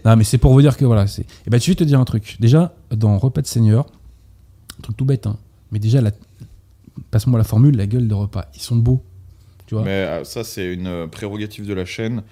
non, 0.05 0.17
mais 0.17 0.25
c'est 0.25 0.39
pour 0.39 0.53
vous 0.53 0.63
dire 0.63 0.77
que 0.77 0.85
voilà. 0.85 1.07
c'est- 1.07 1.23
Et 1.47 1.51
ben, 1.51 1.59
tu 1.61 1.71
vais 1.71 1.75
te 1.75 1.85
dire 1.85 2.01
un 2.01 2.05
truc. 2.05 2.37
Déjà, 2.41 2.73
dans 2.91 3.19
Repas 3.19 3.43
de 3.43 3.47
Seigneur, 3.47 3.87
un 4.79 4.83
truc 4.83 4.97
tout 4.97 5.05
bête, 5.05 5.27
hein, 5.27 5.37
mais 5.73 5.79
déjà, 5.81 6.01
la... 6.01 6.13
passe-moi 7.11 7.37
la 7.37 7.45
formule, 7.45 7.77
la 7.77 7.87
gueule 7.87 8.07
de 8.09 8.15
repas. 8.15 8.47
Ils 8.55 8.63
sont 8.63 8.77
beaux. 8.77 9.03
Tu 9.67 9.75
vois? 9.75 9.85
Mais 9.85 9.91
euh, 9.91 10.25
ça, 10.25 10.45
c'est 10.45 10.73
une 10.73 10.87
euh, 10.87 11.07
prérogative 11.09 11.67
de 11.67 11.75
la 11.75 11.85
chaîne. 11.85 12.23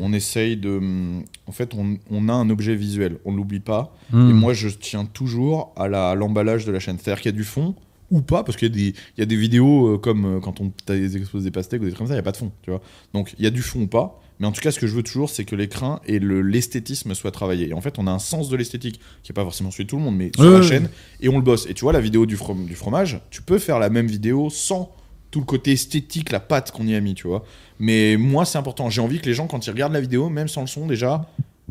On 0.00 0.12
essaye 0.12 0.56
de. 0.56 0.70
hum, 0.78 1.24
En 1.46 1.52
fait, 1.52 1.74
on, 1.74 1.98
on 2.10 2.28
a 2.28 2.32
un 2.32 2.48
objet 2.50 2.74
visuel, 2.76 3.18
on 3.24 3.32
ne 3.32 3.36
l'oublie 3.36 3.60
pas. 3.60 3.94
Hmm. 4.12 4.30
Et 4.30 4.32
moi, 4.32 4.52
je 4.54 4.68
tiens 4.68 5.04
toujours 5.04 5.72
à 5.76 5.88
la- 5.88 6.10
à 6.10 6.14
l'emballage 6.14 6.64
de 6.64 6.72
la 6.72 6.78
chaîne. 6.80 6.98
C'est-à-dire 6.98 7.20
qu'il 7.22 7.30
y 7.32 7.34
a 7.34 7.36
du 7.36 7.44
fond 7.44 7.74
ou 8.10 8.20
pas, 8.20 8.44
parce 8.44 8.56
qu'il 8.58 8.68
y, 8.68 8.70
a 8.70 8.74
des- 8.74 8.94
il 9.16 9.20
y 9.20 9.22
a 9.22 9.26
des 9.26 9.36
vidéos 9.36 9.94
euh, 9.94 9.98
comme 9.98 10.24
euh, 10.36 10.40
quand 10.40 10.60
on 10.60 10.70
as 10.88 10.92
des 10.94 11.16
exposes 11.16 11.44
des 11.44 11.50
pastèques 11.50 11.80
ou 11.80 11.84
des 11.84 11.90
trucs 11.90 11.98
comme 11.98 12.06
ça, 12.08 12.12
il 12.14 12.16
n'y 12.16 12.20
a 12.20 12.24
pas 12.24 12.32
de 12.32 12.36
fond, 12.36 12.52
tu 12.62 12.70
vois. 12.70 12.80
Donc, 13.14 13.34
il 13.38 13.44
y 13.44 13.46
a 13.46 13.50
du 13.50 13.62
fond 13.62 13.80
ou 13.82 13.86
pas. 13.86 14.18
Mais 14.40 14.46
en 14.48 14.52
tout 14.52 14.60
cas, 14.60 14.70
ce 14.72 14.80
que 14.80 14.86
je 14.88 14.94
veux 14.94 15.02
toujours, 15.04 15.30
c'est 15.30 15.44
que 15.44 15.54
l'écran 15.54 16.00
et 16.06 16.18
le- 16.18 16.42
l'esthétisme 16.42 17.14
soient 17.14 17.30
travaillés. 17.30 17.68
Et 17.68 17.74
en 17.74 17.80
fait, 17.80 17.98
on 17.98 18.06
a 18.08 18.10
un 18.10 18.18
sens 18.18 18.48
de 18.48 18.56
l'esthétique 18.56 18.98
qui 19.22 19.30
n'est 19.30 19.34
pas 19.34 19.44
forcément 19.44 19.70
celui 19.70 19.84
de 19.84 19.90
tout 19.90 19.96
le 19.96 20.02
monde, 20.02 20.16
mais 20.16 20.30
sur 20.34 20.44
la 20.50 20.62
chaîne. 20.62 20.88
Et 21.20 21.28
on 21.28 21.36
le 21.36 21.42
bosse. 21.42 21.66
Et 21.68 21.74
tu 21.74 21.82
vois, 21.84 21.92
la 21.92 22.00
vidéo 22.00 22.26
du, 22.26 22.36
from- 22.36 22.66
du 22.66 22.74
fromage, 22.74 23.20
tu 23.30 23.40
peux 23.42 23.58
faire 23.58 23.78
la 23.78 23.88
même 23.88 24.06
vidéo 24.08 24.50
sans 24.50 24.90
tout 25.32 25.40
le 25.40 25.46
côté 25.46 25.72
esthétique, 25.72 26.30
la 26.30 26.38
pâte 26.38 26.70
qu'on 26.70 26.86
y 26.86 26.94
a 26.94 27.00
mis, 27.00 27.14
tu 27.14 27.26
vois. 27.26 27.44
Mais 27.80 28.16
moi, 28.16 28.44
c'est 28.44 28.58
important. 28.58 28.88
J'ai 28.90 29.00
envie 29.00 29.18
que 29.18 29.26
les 29.26 29.34
gens, 29.34 29.48
quand 29.48 29.66
ils 29.66 29.70
regardent 29.70 29.94
la 29.94 30.00
vidéo, 30.00 30.28
même 30.28 30.46
sans 30.46 30.60
le 30.60 30.66
son 30.68 30.86
déjà, 30.86 31.28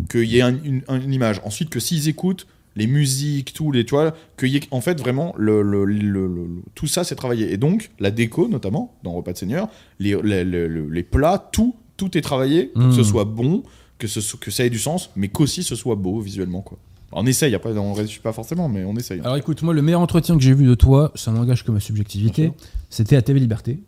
qu'il 0.09 0.26
y 0.26 0.39
ait 0.39 0.41
un- 0.41 0.57
une, 0.64 0.82
une 0.89 1.14
image. 1.14 1.39
Ensuite, 1.45 1.70
que 1.70 1.80
s'ils 1.80 2.09
écoutent 2.09 2.47
les 2.76 2.88
musiques, 2.88 3.53
tout, 3.53 3.72
les, 3.72 3.84
vois, 3.91 4.16
qu'il 4.38 4.47
y 4.49 4.57
ait 4.57 4.62
en 4.72 4.82
fait 4.82 4.99
vraiment 4.99 5.34
le, 5.38 5.62
le- 5.62 5.86
le- 5.86 6.47
tout 6.76 6.88
ça, 6.88 7.03
c'est 7.03 7.16
travaillé. 7.16 7.53
Et 7.53 7.57
donc, 7.57 7.91
la 7.99 8.09
déco, 8.12 8.47
notamment, 8.47 8.95
dans 9.03 9.12
Repas 9.14 9.34
de 9.34 9.38
Seigneur, 9.38 9.68
les, 9.99 10.16
les, 10.24 10.43
les- 10.43 10.68
plats, 11.03 11.49
tout, 11.51 11.76
tout 11.97 12.18
est 12.18 12.22
travaillé 12.22 12.72
que 12.74 12.91
ce 12.91 13.01
Mm. 13.01 13.03
soit 13.03 13.26
bon, 13.26 13.64
que, 13.99 14.07
ce, 14.07 14.36
que 14.38 14.49
ça 14.49 14.66
ait 14.66 14.70
du 14.72 14.80
sens, 14.80 15.12
mais 15.16 15.28
qu'aussi 15.28 15.62
ce 15.64 15.76
soit 15.76 15.95
beau 15.95 16.20
visuellement, 16.20 16.62
quoi. 16.62 16.80
On 17.14 17.26
essaye, 17.26 17.53
après, 17.55 17.78
on 17.78 17.91
ne 17.91 17.95
réussit 17.95 18.22
pas 18.22 18.32
forcément, 18.32 18.70
mais 18.70 18.86
on 18.86 18.95
essaye. 18.95 19.20
Alors 19.20 19.36
écoute, 19.36 19.62
moi, 19.64 19.74
le 19.74 19.82
meilleur 19.82 20.01
entretien 20.01 20.36
que 20.38 20.43
j'ai 20.43 20.53
vu 20.53 20.66
de 20.66 20.76
toi, 20.76 21.12
ça 21.16 21.32
n'engage 21.32 21.64
que 21.64 21.72
ma 21.72 21.80
subjectivité, 21.80 22.53
c'était 22.89 23.16
à 23.16 23.22
TV 23.22 23.39
Liberté. 23.39 23.80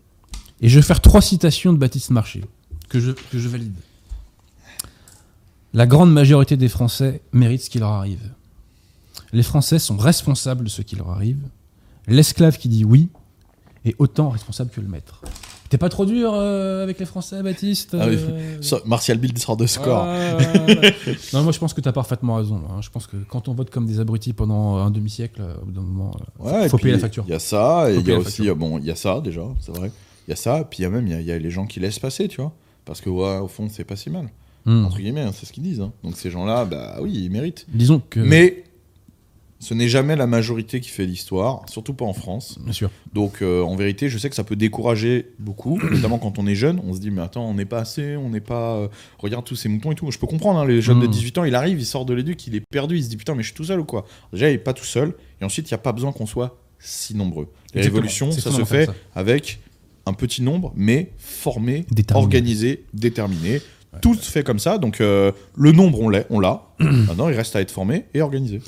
Et 0.61 0.69
je 0.69 0.77
vais 0.77 0.85
faire 0.85 1.01
trois 1.01 1.21
citations 1.21 1.73
de 1.73 1.77
Baptiste 1.77 2.09
Marché, 2.09 2.41
que 2.89 2.99
je, 2.99 3.11
que 3.11 3.39
je 3.39 3.47
valide. 3.47 3.75
La 5.73 5.87
grande 5.87 6.11
majorité 6.11 6.57
des 6.57 6.69
Français 6.69 7.21
méritent 7.31 7.63
ce 7.63 7.69
qui 7.69 7.79
leur 7.79 7.91
arrive. 7.91 8.31
Les 9.31 9.43
Français 9.43 9.79
sont 9.79 9.97
responsables 9.97 10.65
de 10.65 10.69
ce 10.69 10.81
qui 10.81 10.95
leur 10.95 11.09
arrive. 11.09 11.39
L'esclave 12.07 12.57
qui 12.57 12.69
dit 12.69 12.85
oui 12.85 13.09
est 13.85 13.95
autant 13.97 14.29
responsable 14.29 14.69
que 14.69 14.81
le 14.81 14.87
maître. 14.87 15.21
T'es 15.73 15.79
pas 15.79 15.89
trop 15.89 16.05
dur 16.05 16.33
euh, 16.35 16.83
avec 16.83 16.99
les 16.99 17.05
Français, 17.07 17.41
Baptiste 17.41 17.97
Ah 17.99 18.05
oui. 18.07 18.15
euh, 18.19 18.79
Martial 18.85 19.17
Bild 19.17 19.35
sort 19.39 19.57
de 19.57 19.65
score. 19.65 20.03
ah, 20.07 20.37
non, 21.33 21.41
moi 21.41 21.51
je 21.51 21.57
pense 21.57 21.73
que 21.73 21.81
tu 21.81 21.89
as 21.89 21.91
parfaitement 21.91 22.35
raison. 22.35 22.61
hein. 22.69 22.79
Je 22.81 22.91
pense 22.91 23.07
que 23.07 23.17
quand 23.27 23.47
on 23.47 23.55
vote 23.55 23.71
comme 23.71 23.87
des 23.87 23.99
abrutis 23.99 24.33
pendant 24.33 24.75
un 24.77 24.91
demi-siècle, 24.91 25.41
euh, 25.41 25.55
au 25.63 25.65
bout 25.65 25.71
d'un 25.71 25.81
moment, 25.81 26.11
Ouais, 26.37 26.69
faut 26.69 26.77
payer 26.77 26.93
la 26.93 26.99
facture. 26.99 27.23
Il 27.27 27.31
y 27.31 27.33
a 27.33 27.39
ça, 27.39 27.89
et 27.91 27.95
il 27.95 28.07
y 28.07 28.11
a 28.11 28.19
aussi, 28.19 28.47
bon, 28.51 28.77
il 28.77 28.85
y 28.85 28.91
a 28.91 28.95
ça 28.95 29.19
déjà, 29.19 29.41
c'est 29.61 29.75
vrai. 29.75 29.91
Il 30.27 30.29
y 30.29 30.33
a 30.33 30.35
ça, 30.35 30.63
puis 30.69 30.81
il 30.81 30.83
y 30.83 30.85
a 30.85 30.91
même, 30.91 31.07
y 31.07 31.13
a, 31.15 31.21
y 31.21 31.31
a 31.31 31.39
les 31.39 31.49
gens 31.49 31.65
qui 31.65 31.79
laissent 31.79 31.97
passer, 31.97 32.27
tu 32.27 32.39
vois. 32.39 32.53
Parce 32.85 33.01
que, 33.01 33.09
ouais, 33.09 33.39
au 33.39 33.47
fond, 33.47 33.67
c'est 33.67 33.83
pas 33.83 33.95
si 33.95 34.11
mal. 34.11 34.29
Hmm. 34.65 34.85
Entre 34.85 34.97
guillemets, 34.99 35.21
hein, 35.21 35.31
c'est 35.33 35.47
ce 35.47 35.53
qu'ils 35.53 35.63
disent. 35.63 35.81
hein. 35.81 35.91
Donc 36.03 36.17
ces 36.17 36.29
gens-là, 36.29 36.65
bah 36.65 36.97
oui, 37.01 37.11
ils 37.15 37.31
méritent. 37.31 37.65
Disons 37.73 37.99
que. 38.11 38.19
Mais 38.19 38.63
ce 39.63 39.73
n'est 39.73 39.87
jamais 39.87 40.15
la 40.15 40.27
majorité 40.27 40.79
qui 40.81 40.89
fait 40.89 41.05
l'histoire, 41.05 41.61
surtout 41.69 41.93
pas 41.93 42.05
en 42.05 42.13
France. 42.13 42.59
Bien 42.61 42.73
sûr. 42.73 42.89
Donc 43.13 43.41
euh, 43.41 43.61
en 43.63 43.75
vérité, 43.75 44.09
je 44.09 44.17
sais 44.17 44.29
que 44.29 44.35
ça 44.35 44.43
peut 44.43 44.55
décourager 44.55 45.29
beaucoup, 45.39 45.79
notamment 45.91 46.19
quand 46.19 46.37
on 46.37 46.45
est 46.47 46.55
jeune. 46.55 46.81
On 46.85 46.93
se 46.93 46.99
dit, 46.99 47.09
mais 47.11 47.21
attends, 47.21 47.45
on 47.49 47.53
n'est 47.53 47.65
pas 47.65 47.79
assez, 47.79 48.15
on 48.17 48.29
n'est 48.29 48.41
pas. 48.41 48.75
euh, 48.75 48.87
regarde 49.19 49.45
tous 49.45 49.55
ces 49.55 49.69
moutons 49.69 49.91
et 49.91 49.95
tout. 49.95 50.11
Je 50.11 50.19
peux 50.19 50.27
comprendre, 50.27 50.59
hein, 50.59 50.65
les 50.65 50.81
jeunes 50.81 50.99
de 50.99 51.07
Mm. 51.07 51.11
18 51.11 51.37
ans, 51.39 51.43
il 51.45 51.55
arrive, 51.55 51.79
il 51.79 51.85
sort 51.85 52.05
de 52.05 52.13
l'éduc, 52.13 52.45
il 52.47 52.55
est 52.55 52.63
perdu, 52.69 52.97
il 52.97 53.03
se 53.03 53.09
dit, 53.09 53.17
putain, 53.17 53.35
mais 53.35 53.41
je 53.43 53.47
suis 53.47 53.55
tout 53.55 53.63
seul 53.63 53.79
ou 53.79 53.85
quoi? 53.85 54.05
Déjà, 54.33 54.49
il 54.49 54.53
est 54.55 54.57
pas 54.57 54.73
tout 54.73 54.83
seul. 54.85 55.13
Et 55.41 55.45
ensuite, 55.45 55.69
il 55.69 55.73
n'y 55.73 55.75
a 55.75 55.79
pas 55.79 55.93
besoin 55.93 56.11
qu'on 56.11 56.25
soit 56.25 56.57
si 56.79 57.15
nombreux. 57.15 57.47
La 57.73 57.81
révolution, 57.81 58.31
ça 58.31 58.51
se 58.51 58.63
fait 58.65 58.85
ça. 58.87 58.93
avec 59.15 59.59
un 60.05 60.11
petit 60.13 60.41
nombre, 60.41 60.73
mais 60.75 61.11
formé, 61.17 61.85
Déterminé. 61.89 62.23
organisé, 62.25 62.83
déterminé. 62.93 63.61
Tout 64.01 64.15
se 64.15 64.29
fait 64.29 64.43
comme 64.43 64.59
ça. 64.59 64.77
Donc 64.79 64.99
euh, 65.01 65.31
le 65.55 65.71
nombre, 65.71 66.01
on 66.01 66.09
l'a. 66.09 66.23
On 66.29 66.39
l'a. 66.39 66.63
Maintenant, 66.79 67.29
il 67.29 67.35
reste 67.35 67.55
à 67.55 67.61
être 67.61 67.71
formé 67.71 68.05
et 68.13 68.21
organisé. 68.21 68.59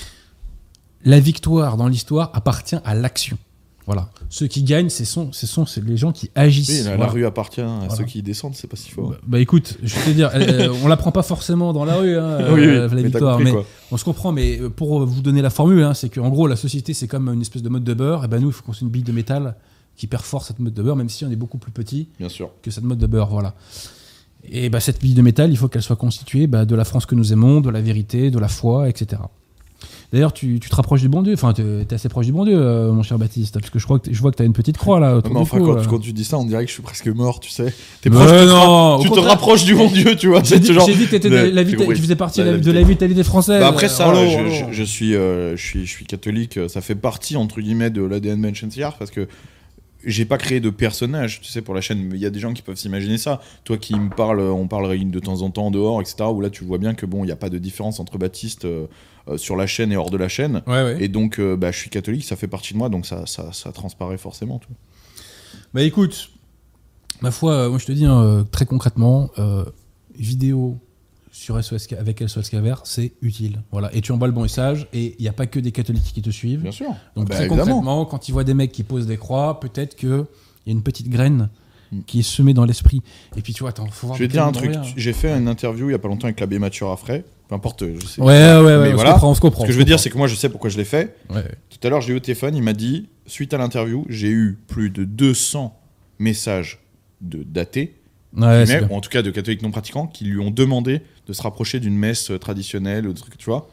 La 1.05 1.19
victoire 1.19 1.77
dans 1.77 1.87
l'histoire 1.87 2.31
appartient 2.33 2.77
à 2.83 2.95
l'action. 2.95 3.37
Voilà. 3.85 4.09
Ceux 4.29 4.47
qui 4.47 4.63
gagnent, 4.63 4.89
ce 4.89 5.05
sont, 5.05 5.31
ce 5.31 5.45
sont 5.45 5.63
les 5.85 5.95
gens 5.95 6.11
qui 6.11 6.31
agissent. 6.33 6.69
Oui, 6.69 6.83
la, 6.85 6.95
Voilà. 6.95 7.11
rue 7.11 7.25
appartient 7.27 7.61
à 7.61 7.67
Voilà. 7.67 7.95
ceux 7.95 8.03
qui 8.05 8.23
descendent, 8.23 8.55
c'est 8.55 8.65
pas 8.67 8.75
si 8.75 8.89
fort. 8.89 9.11
Bah, 9.11 9.17
bah, 9.27 9.39
écoute, 9.39 9.77
je 9.83 9.95
vais 9.95 10.01
te 10.05 10.09
dire, 10.09 10.31
elle- 10.33 10.49
euh, 10.49 10.73
on 10.83 10.87
la 10.87 10.97
prend 10.97 11.11
pas 11.11 11.21
forcément 11.21 11.71
dans 11.71 11.85
la 11.85 11.97
rue, 11.97 12.17
hein, 12.17 12.37
oui, 12.53 12.61
oui, 12.61 12.65
euh, 12.65 12.87
la 12.87 12.95
mais 12.95 13.03
victoire. 13.03 13.37
compris, 13.37 13.43
Mais 13.45 13.51
quoi. 13.51 13.65
on 13.91 13.97
se 13.97 14.03
comprend, 14.03 14.31
mais 14.31 14.59
euh, 14.59 14.69
pour 14.71 15.05
vous 15.05 15.21
donner 15.21 15.43
la 15.43 15.51
formule, 15.51 15.83
hein, 15.83 15.93
c'est 15.93 16.09
qu'en 16.09 16.29
gros, 16.29 16.47
la 16.47 16.55
société, 16.55 16.95
c'est 16.95 17.07
comme 17.07 17.29
une 17.29 17.41
espèce 17.41 17.61
de 17.61 17.69
mode 17.69 17.83
de 17.83 17.93
beurre. 17.93 18.25
Et 18.25 18.27
ben 18.27 18.39
nous, 18.41 18.47
il 18.49 18.53
faut 18.53 18.63
qu'on 18.63 18.73
soit 18.73 18.85
une 18.85 18.91
bille 18.91 19.03
de 19.03 19.11
métal 19.11 19.55
qui 19.95 20.07
perfore 20.07 20.43
cette 20.43 20.57
mode 20.57 20.73
de 20.73 20.81
beurre, 20.81 20.95
même 20.95 21.09
si 21.09 21.23
on 21.23 21.29
est 21.29 21.35
beaucoup 21.35 21.59
plus 21.59 21.71
petit 21.71 22.09
Bien 22.17 22.27
sûr. 22.29 22.49
que 22.63 22.71
cette 22.71 22.83
mode 22.83 22.97
de 22.97 23.05
beurre. 23.07 23.29
Voilà. 23.29 23.53
Et 24.49 24.69
bah, 24.69 24.79
cette 24.79 24.99
bille 24.99 25.13
de 25.13 25.21
métal, 25.21 25.51
il 25.51 25.57
faut 25.57 25.67
qu'elle 25.67 25.83
soit 25.83 25.95
constituée 25.95 26.47
bah, 26.47 26.65
de 26.65 26.73
la 26.75 26.85
France 26.85 27.05
que 27.05 27.13
nous 27.13 27.33
aimons, 27.33 27.61
de 27.61 27.69
la 27.69 27.81
vérité, 27.81 28.31
de 28.31 28.39
la 28.39 28.47
foi, 28.47 28.89
etc. 28.89 29.21
D'ailleurs, 30.15 30.31
tu, 30.31 30.61
tu 30.61 30.69
te 30.69 30.75
rapproches 30.77 31.01
du 31.01 31.09
bon 31.09 31.21
Dieu. 31.23 31.33
Enfin, 31.33 31.51
tu 31.51 31.61
es 31.61 31.93
assez 31.93 32.07
proche 32.07 32.25
du 32.25 32.31
bon 32.31 32.45
Dieu, 32.45 32.55
euh, 32.57 32.93
mon 32.93 33.03
cher 33.03 33.19
Baptiste. 33.19 33.59
Parce 33.59 33.69
que 33.69 33.79
je, 33.79 33.83
crois 33.83 33.99
que 33.99 34.13
je 34.13 34.21
vois 34.21 34.31
que 34.31 34.37
tu 34.37 34.43
as 34.43 34.45
une 34.45 34.53
petite 34.53 34.77
croix 34.77 35.01
là. 35.01 35.15
Non, 35.15 35.21
mais 35.25 35.29
du 35.31 35.35
enfin, 35.37 35.57
cou, 35.57 35.65
quand, 35.65 35.77
euh. 35.77 35.83
quand 35.89 35.99
tu 35.99 36.13
dis 36.13 36.23
ça, 36.23 36.37
on 36.37 36.45
dirait 36.45 36.63
que 36.63 36.69
je 36.69 36.73
suis 36.73 36.81
presque 36.81 37.07
mort, 37.07 37.41
tu 37.41 37.49
sais. 37.49 37.73
T'es 38.01 38.09
Mais 38.09 38.15
proche, 38.15 38.29
tu 38.31 38.37
te 38.37 38.45
non, 38.49 38.99
tu 39.03 39.19
rapproches 39.19 39.65
du 39.65 39.75
bon 39.75 39.89
Dieu, 39.91 40.15
tu 40.15 40.29
vois. 40.29 40.41
J'ai 40.41 40.57
dit, 40.59 40.73
genre- 40.73 40.87
j'ai 40.87 40.95
dit 40.95 41.07
que 41.07 41.17
de- 41.17 41.27
la, 41.29 41.63
vita- 41.63 41.85
tu 41.85 41.95
faisais 41.97 42.15
partie 42.15 42.39
La 42.39 42.45
de 42.45 42.51
la, 42.51 42.57
de 42.57 42.61
vitalité. 42.61 42.81
la 42.81 42.87
vitalité 42.87 43.23
française. 43.23 43.59
Bah 43.59 43.67
après 43.67 43.89
ça, 43.89 44.09
Oh, 44.09 44.15
je, 44.15 44.19
oh, 44.21 44.49
je- 44.49 44.63
oh. 44.63 44.67
je 44.71 44.83
suis, 44.83 45.15
euh, 45.15 45.57
je 45.57 45.61
suis, 45.61 45.85
je 45.85 45.91
suis 45.91 46.05
catholique. 46.05 46.57
Ça 46.69 46.79
fait 46.79 46.95
partie 46.95 47.35
entre 47.35 47.59
guillemets 47.59 47.89
de 47.89 48.01
l'ADN 48.01 48.39
Manchester 48.39 48.87
parce 48.97 49.11
que 49.11 49.27
j'ai 50.05 50.25
pas 50.25 50.37
créé 50.37 50.59
de 50.59 50.69
personnage, 50.69 51.41
tu 51.41 51.51
sais, 51.51 51.61
pour 51.61 51.73
la 51.73 51.81
chaîne. 51.81 52.01
Mais 52.03 52.15
il 52.15 52.21
y 52.21 52.25
a 52.25 52.29
des 52.29 52.39
gens 52.39 52.53
qui 52.53 52.61
peuvent 52.61 52.77
s'imaginer 52.77 53.17
ça. 53.17 53.41
Toi 53.63 53.77
qui 53.77 53.95
me 53.95 54.09
parles, 54.09 54.39
on 54.39 54.67
parle 54.67 54.97
de 54.97 55.19
temps 55.19 55.41
en 55.41 55.49
temps 55.49 55.67
en 55.67 55.71
dehors, 55.71 56.01
etc. 56.01 56.23
Où 56.31 56.41
là, 56.41 56.49
tu 56.49 56.63
vois 56.63 56.77
bien 56.77 56.93
que 56.93 57.05
bon, 57.05 57.23
il 57.23 57.27
n'y 57.27 57.33
a 57.33 57.37
pas 57.37 57.49
de 57.49 57.57
différence 57.57 57.99
entre 57.99 58.17
Baptiste 58.17 58.65
euh, 58.65 58.87
euh, 59.27 59.37
sur 59.37 59.55
la 59.55 59.67
chaîne 59.67 59.91
et 59.91 59.97
hors 59.97 60.11
de 60.11 60.17
la 60.17 60.29
chaîne. 60.29 60.61
Ouais, 60.67 60.83
ouais. 60.83 60.97
Et 60.99 61.07
donc, 61.07 61.39
euh, 61.39 61.55
bah, 61.57 61.71
je 61.71 61.77
suis 61.79 61.89
catholique, 61.89 62.23
ça 62.23 62.35
fait 62.35 62.47
partie 62.47 62.73
de 62.73 62.77
moi, 62.77 62.89
donc 62.89 63.05
ça, 63.05 63.25
ça, 63.25 63.51
ça 63.51 63.71
transparaît 63.71 64.17
forcément. 64.17 64.59
Tout. 64.59 64.73
Bah 65.75 65.81
écoute, 65.81 66.29
ma 67.21 67.31
foi, 67.31 67.51
euh, 67.51 67.69
moi 67.69 67.79
je 67.79 67.85
te 67.85 67.91
dis 67.91 68.05
hein, 68.05 68.21
euh, 68.21 68.43
très 68.43 68.65
concrètement, 68.65 69.29
euh, 69.39 69.65
vidéo 70.17 70.77
sur 71.35 71.61
SOS 71.61 71.87
avec 71.99 72.23
SOS 72.25 72.49
Caver, 72.49 72.75
c'est 72.85 73.11
utile. 73.21 73.61
Voilà. 73.71 73.93
Et 73.93 73.99
tu 74.01 74.11
envoies 74.13 74.27
le 74.27 74.33
bon 74.33 74.43
message 74.43 74.87
et 74.93 75.15
il 75.19 75.21
n'y 75.21 75.27
a 75.27 75.33
pas 75.33 75.47
que 75.47 75.59
des 75.59 75.73
catholiques 75.73 76.13
qui 76.13 76.21
te 76.21 76.29
suivent. 76.29 76.61
Bien 76.61 76.71
sûr. 76.71 76.87
Donc 77.15 77.27
Bah, 77.27 77.35
très 77.35 77.45
évidemment. 77.45 77.65
concrètement, 77.65 78.05
quand 78.05 78.29
ils 78.29 78.31
voient 78.31 78.45
des 78.45 78.53
mecs 78.53 78.71
qui 78.71 78.83
posent 78.83 79.05
des 79.07 79.17
croix, 79.17 79.59
peut-être 79.59 79.95
qu'il 79.95 80.09
y 80.65 80.69
a 80.69 80.71
une 80.71 80.81
petite 80.83 81.09
graine 81.09 81.49
Mm. 81.91 81.99
qui 82.07 82.19
est 82.19 82.23
semée 82.23 82.53
dans 82.55 82.65
l'esprit. 82.65 83.01
Et 83.37 83.41
puis 83.41 83.53
tu 83.53 83.59
vois, 83.61 83.69
attends, 83.69 83.85
faut 83.87 84.07
voir 84.07 84.17
Je 84.17 84.23
vais 84.23 84.27
te 84.27 84.33
dire 84.33 84.43
un 84.45 84.51
truc. 84.51 84.75
a. 84.75 84.81
J'ai 84.95 85.13
fait 85.13 85.29
une 85.31 85.47
interview 85.47 85.89
il 85.89 85.91
y 85.91 85.95
a 85.95 85.99
pas 85.99 86.07
longtemps 86.07 86.25
avec 86.25 86.39
l'abbé 86.39 86.57
Mathieu 86.57 86.85
Raffray. 86.85 87.23
Peu 87.47 87.53
importe, 87.53 87.83
je 87.99 88.05
sais. 88.07 88.21
Ouais, 88.21 88.27
ouais, 88.27 88.59
ouais, 88.63 88.77
Mais 88.79 88.93
on, 88.93 88.95
voilà. 88.95 89.09
se 89.09 89.13
comprend, 89.13 89.29
on 89.29 89.33
se 89.35 89.41
comprend. 89.41 89.61
Ce 89.61 89.67
que 89.67 89.73
je 89.73 89.77
veux 89.77 89.85
dire, 89.85 89.99
c'est 89.99 90.09
que 90.09 90.17
moi, 90.17 90.25
je 90.27 90.33
sais 90.33 90.49
pourquoi 90.49 90.71
je 90.71 90.77
l'ai 90.77 90.85
fait. 90.85 91.15
Ouais. 91.29 91.43
Tout 91.69 91.77
à 91.85 91.89
l'heure, 91.91 92.01
j'ai 92.01 92.13
eu 92.13 92.15
au 92.15 92.19
téléphone, 92.19 92.55
il 92.55 92.63
m'a 92.63 92.73
dit, 92.73 93.07
suite 93.27 93.53
à 93.53 93.59
l'interview, 93.59 94.03
j'ai 94.09 94.29
eu 94.29 94.57
plus 94.67 94.89
de 94.89 95.03
200 95.03 95.77
messages 96.17 96.79
de 97.21 97.43
d'athées, 97.43 97.93
Ouais, 98.37 98.83
ou 98.89 98.95
en 98.95 99.01
tout 99.01 99.09
cas 99.09 99.21
de 99.21 99.31
catholiques 99.31 99.61
non 99.61 99.71
pratiquants, 99.71 100.07
qui 100.07 100.25
lui 100.25 100.39
ont 100.39 100.51
demandé 100.51 101.01
de 101.27 101.33
se 101.33 101.41
rapprocher 101.41 101.79
d'une 101.79 101.95
messe 101.97 102.31
euh, 102.31 102.37
traditionnelle, 102.39 103.07
ou 103.07 103.13
de 103.13 103.19
trucs, 103.19 103.37
tu 103.37 103.45
vois. 103.45 103.69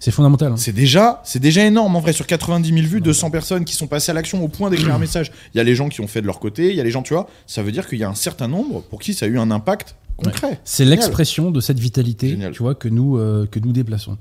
C'est 0.00 0.10
fondamental. 0.10 0.52
hein. 0.52 0.56
C'est 0.56 0.72
déjà, 0.72 1.20
c'est 1.24 1.38
déjà 1.38 1.64
énorme 1.64 1.94
en 1.94 2.00
vrai. 2.00 2.12
Sur 2.12 2.26
90 2.26 2.68
000 2.72 2.80
vues, 2.86 3.00
200 3.00 3.30
personnes 3.30 3.64
qui 3.64 3.74
sont 3.74 3.86
passées 3.86 4.10
à 4.10 4.14
l'action 4.14 4.42
au 4.42 4.48
point 4.48 4.68
d'écrire 4.68 4.94
un 4.94 4.98
message. 4.98 5.30
Il 5.54 5.58
y 5.58 5.60
a 5.60 5.64
les 5.64 5.74
gens 5.76 5.88
qui 5.88 6.00
ont 6.00 6.08
fait 6.08 6.20
de 6.20 6.26
leur 6.26 6.40
côté, 6.40 6.70
il 6.70 6.76
y 6.76 6.80
a 6.80 6.84
les 6.84 6.90
gens, 6.90 7.02
tu 7.02 7.14
vois. 7.14 7.28
Ça 7.46 7.62
veut 7.62 7.70
dire 7.70 7.86
qu'il 7.88 7.98
y 7.98 8.04
a 8.04 8.08
un 8.08 8.14
certain 8.16 8.48
nombre 8.48 8.82
pour 8.82 9.00
qui 9.00 9.14
ça 9.14 9.26
a 9.26 9.28
eu 9.28 9.38
un 9.38 9.50
impact 9.52 9.94
concret. 10.16 10.58
C'est 10.64 10.84
l'expression 10.84 11.50
de 11.52 11.60
cette 11.60 11.78
vitalité, 11.78 12.30
Génial. 12.30 12.52
tu 12.52 12.62
vois, 12.64 12.74
que 12.74 12.88
nous 12.88 13.16
euh, 13.16 13.46
que 13.48 13.60
nous 13.60 13.70
déplaçons. 13.72 14.16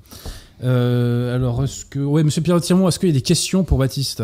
Euh, 0.64 1.36
alors, 1.36 1.64
est-ce 1.64 1.86
que, 1.86 2.00
ouais, 2.00 2.24
Monsieur 2.24 2.42
Pierre 2.42 2.62
Tirmont, 2.62 2.88
est-ce 2.88 3.00
qu'il 3.00 3.10
y 3.10 3.12
a 3.12 3.16
des 3.16 3.22
questions 3.22 3.64
pour 3.64 3.78
Baptiste? 3.78 4.24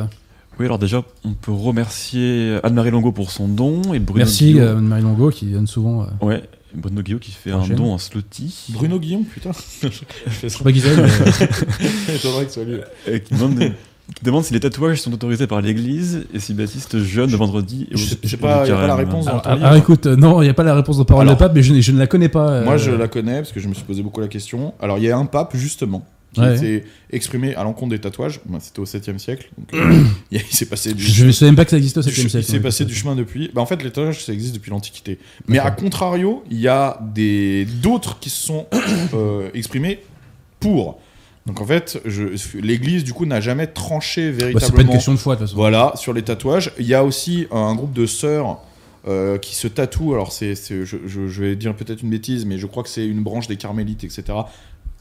Oui, 0.60 0.66
alors 0.66 0.78
déjà, 0.80 1.02
on 1.26 1.34
peut 1.34 1.52
remercier 1.52 2.58
Anne-Marie 2.64 2.92
Longo 2.92 3.12
pour 3.12 3.32
son 3.32 3.48
don 3.48 3.82
et 3.94 4.00
Bruno 4.00 4.20
Merci, 4.20 4.46
Guillot. 4.54 4.60
euh, 4.64 4.76
Marie 4.76 5.02
Longo, 5.02 5.30
qui 5.30 5.46
donne 5.48 5.66
souvent. 5.68 6.04
euh, 6.04 6.26
Ouais, 6.26 6.44
Bruno 6.76 7.02
Guillot 7.02 7.20
qui 7.20 7.32
fait 7.32 7.52
Prochaine. 7.52 7.74
un 7.74 7.76
don 7.76 7.94
en 7.94 7.98
slotty. 7.98 8.68
Bruno 8.70 9.00
Guillaume, 9.00 9.24
putain. 9.24 9.52
je 9.82 9.88
fais 9.88 10.04
je 10.28 10.48
ça. 10.50 10.58
sais 10.58 10.64
pas 10.64 10.72
qui 10.72 10.82
c'est, 10.82 10.96
mais- 10.96 11.04
Étonnerait 12.16 12.44
que 12.46 12.50
ce 12.50 12.54
soit 12.56 12.64
lui. 12.66 12.78
euh, 13.08 13.18
qui, 13.20 13.34
demande, 13.34 13.58
qui 13.60 14.24
demande 14.24 14.44
si 14.44 14.54
les 14.54 14.60
tatouages 14.60 15.02
sont 15.02 15.12
autorisés 15.14 15.48
par 15.48 15.62
l'église 15.62 16.26
et 16.34 16.40
si 16.40 16.54
Baptiste 16.54 17.00
jeûne 17.00 17.32
le 17.32 17.38
vendredi. 17.38 17.88
et 17.90 17.98
Je 17.98 18.06
sais- 18.28 18.38
pas- 18.38 18.68
y 18.68 18.72
a 18.72 18.76
pas 18.76 18.88
la 18.88 18.96
réponse. 18.96 19.28
alors, 19.28 19.42
ton 19.42 19.50
alors, 19.50 19.72
livre. 19.74 19.76
écoute, 19.84 20.06
euh, 20.06 20.16
non, 20.16 20.42
il 20.42 20.46
n'y 20.46 20.52
a 20.52 20.54
pas 20.54 20.64
la 20.64 20.76
réponse 20.76 20.98
de 21.00 21.04
parole 21.04 21.24
Alors. 21.24 21.36
de 21.36 21.40
pape, 21.40 21.54
mais 21.56 21.64
je, 21.64 21.74
ne- 21.74 21.82
je 21.82 21.92
ne 21.92 21.98
la 21.98 22.08
connais 22.08 22.30
pas. 22.30 22.50
euh, 22.50 22.66
Moi, 22.66 22.78
je 22.78 22.92
la 22.92 23.08
connais 23.08 23.38
parce 23.38 23.52
que 23.52 23.60
je 23.60 23.68
me 23.68 23.74
suis 23.74 23.84
posé 23.86 24.04
beaucoup 24.04 24.22
la 24.22 24.28
question. 24.28 24.74
Alors, 24.80 24.98
il 25.00 25.06
y 25.06 25.10
a 25.10 25.18
un 25.18 25.26
pape, 25.26 25.56
justement, 25.58 26.06
qui 26.34 26.40
Ouais. 26.40 26.58
s'est 26.58 26.84
exprimé 27.12 27.56
à 27.56 27.64
l'encontre 27.64 27.90
des 27.92 28.00
tatouages. 28.00 28.40
Bah, 28.46 28.60
C'était 28.62 28.80
au 28.80 28.86
7e 28.86 29.18
siècle. 29.20 29.50
Donc, 29.58 29.74
euh, 29.74 30.04
il 30.32 30.40
s'est 30.42 30.66
passé 30.66 30.94
du, 30.94 31.04
Je 31.04 31.26
ne 31.26 31.32
savais 31.32 31.50
même 31.52 31.56
pas 31.58 31.66
que 31.66 31.72
ça 31.72 31.78
existait 31.78 32.00
au 32.00 32.04
du- 32.04 32.12
7 32.12 32.24
il 32.24 32.30
siècle. 32.30 32.46
s'est 32.48 32.60
passé 32.60 32.86
du 32.86 32.96
chemin 32.96 33.16
depuis. 33.16 33.52
Bah, 33.54 33.62
en 33.62 33.66
fait, 33.66 33.84
les 33.84 33.90
tatouages, 33.92 34.24
ça 34.24 34.32
existe 34.34 34.54
depuis 34.56 34.72
l'Antiquité. 34.72 35.20
Mais 35.48 35.60
à 35.60 35.72
contrario, 35.72 36.44
il 36.50 36.60
y 36.60 36.68
a 36.70 37.00
d'autres 37.82 38.20
qui 38.20 38.30
se 38.30 38.42
sont 38.42 38.66
euh, 39.14 39.50
exprimés 39.54 40.00
pour. 40.60 41.00
Donc, 41.48 41.60
en 41.60 41.66
fait, 41.66 42.00
l'Église, 42.62 43.04
du 43.04 43.14
coup, 43.14 43.26
n'a 43.26 43.42
jamais 43.42 43.68
tranché 43.68 44.30
Bah, 44.32 44.36
c'est 44.38 44.44
pas 44.46 44.50
une 44.52 44.58
véritablement. 44.60 44.92
question 44.94 45.12
de 45.14 45.18
foi, 45.18 45.36
de 45.36 45.40
toute 45.40 45.48
façon. 45.48 45.58
Voilà, 45.58 45.92
sur 45.96 46.14
les 46.14 46.22
tatouages. 46.22 46.72
Il 46.80 46.86
y 46.86 46.94
a 46.94 47.04
aussi 47.04 47.48
un 47.52 47.74
groupe 47.76 47.94
de 47.94 48.06
sœurs 48.06 48.60
euh, 49.08 49.40
qui 49.40 49.56
se 49.56 49.68
tatouent. 49.68 50.14
Alors, 50.14 50.32
c'est, 50.32 50.54
c'est- 50.54 50.86
je, 50.86 50.98
je- 51.08 51.28
je 51.28 51.42
vais 51.44 51.56
dire 51.56 51.76
peut-être 51.76 52.04
une 52.04 52.12
bêtise, 52.12 52.46
mais 52.46 52.60
je 52.60 52.68
crois 52.68 52.84
que 52.84 52.90
c'est 52.90 53.06
une 53.08 53.24
branche 53.24 53.48
des 53.48 53.56
carmélites, 53.58 54.04
etc. 54.04 54.24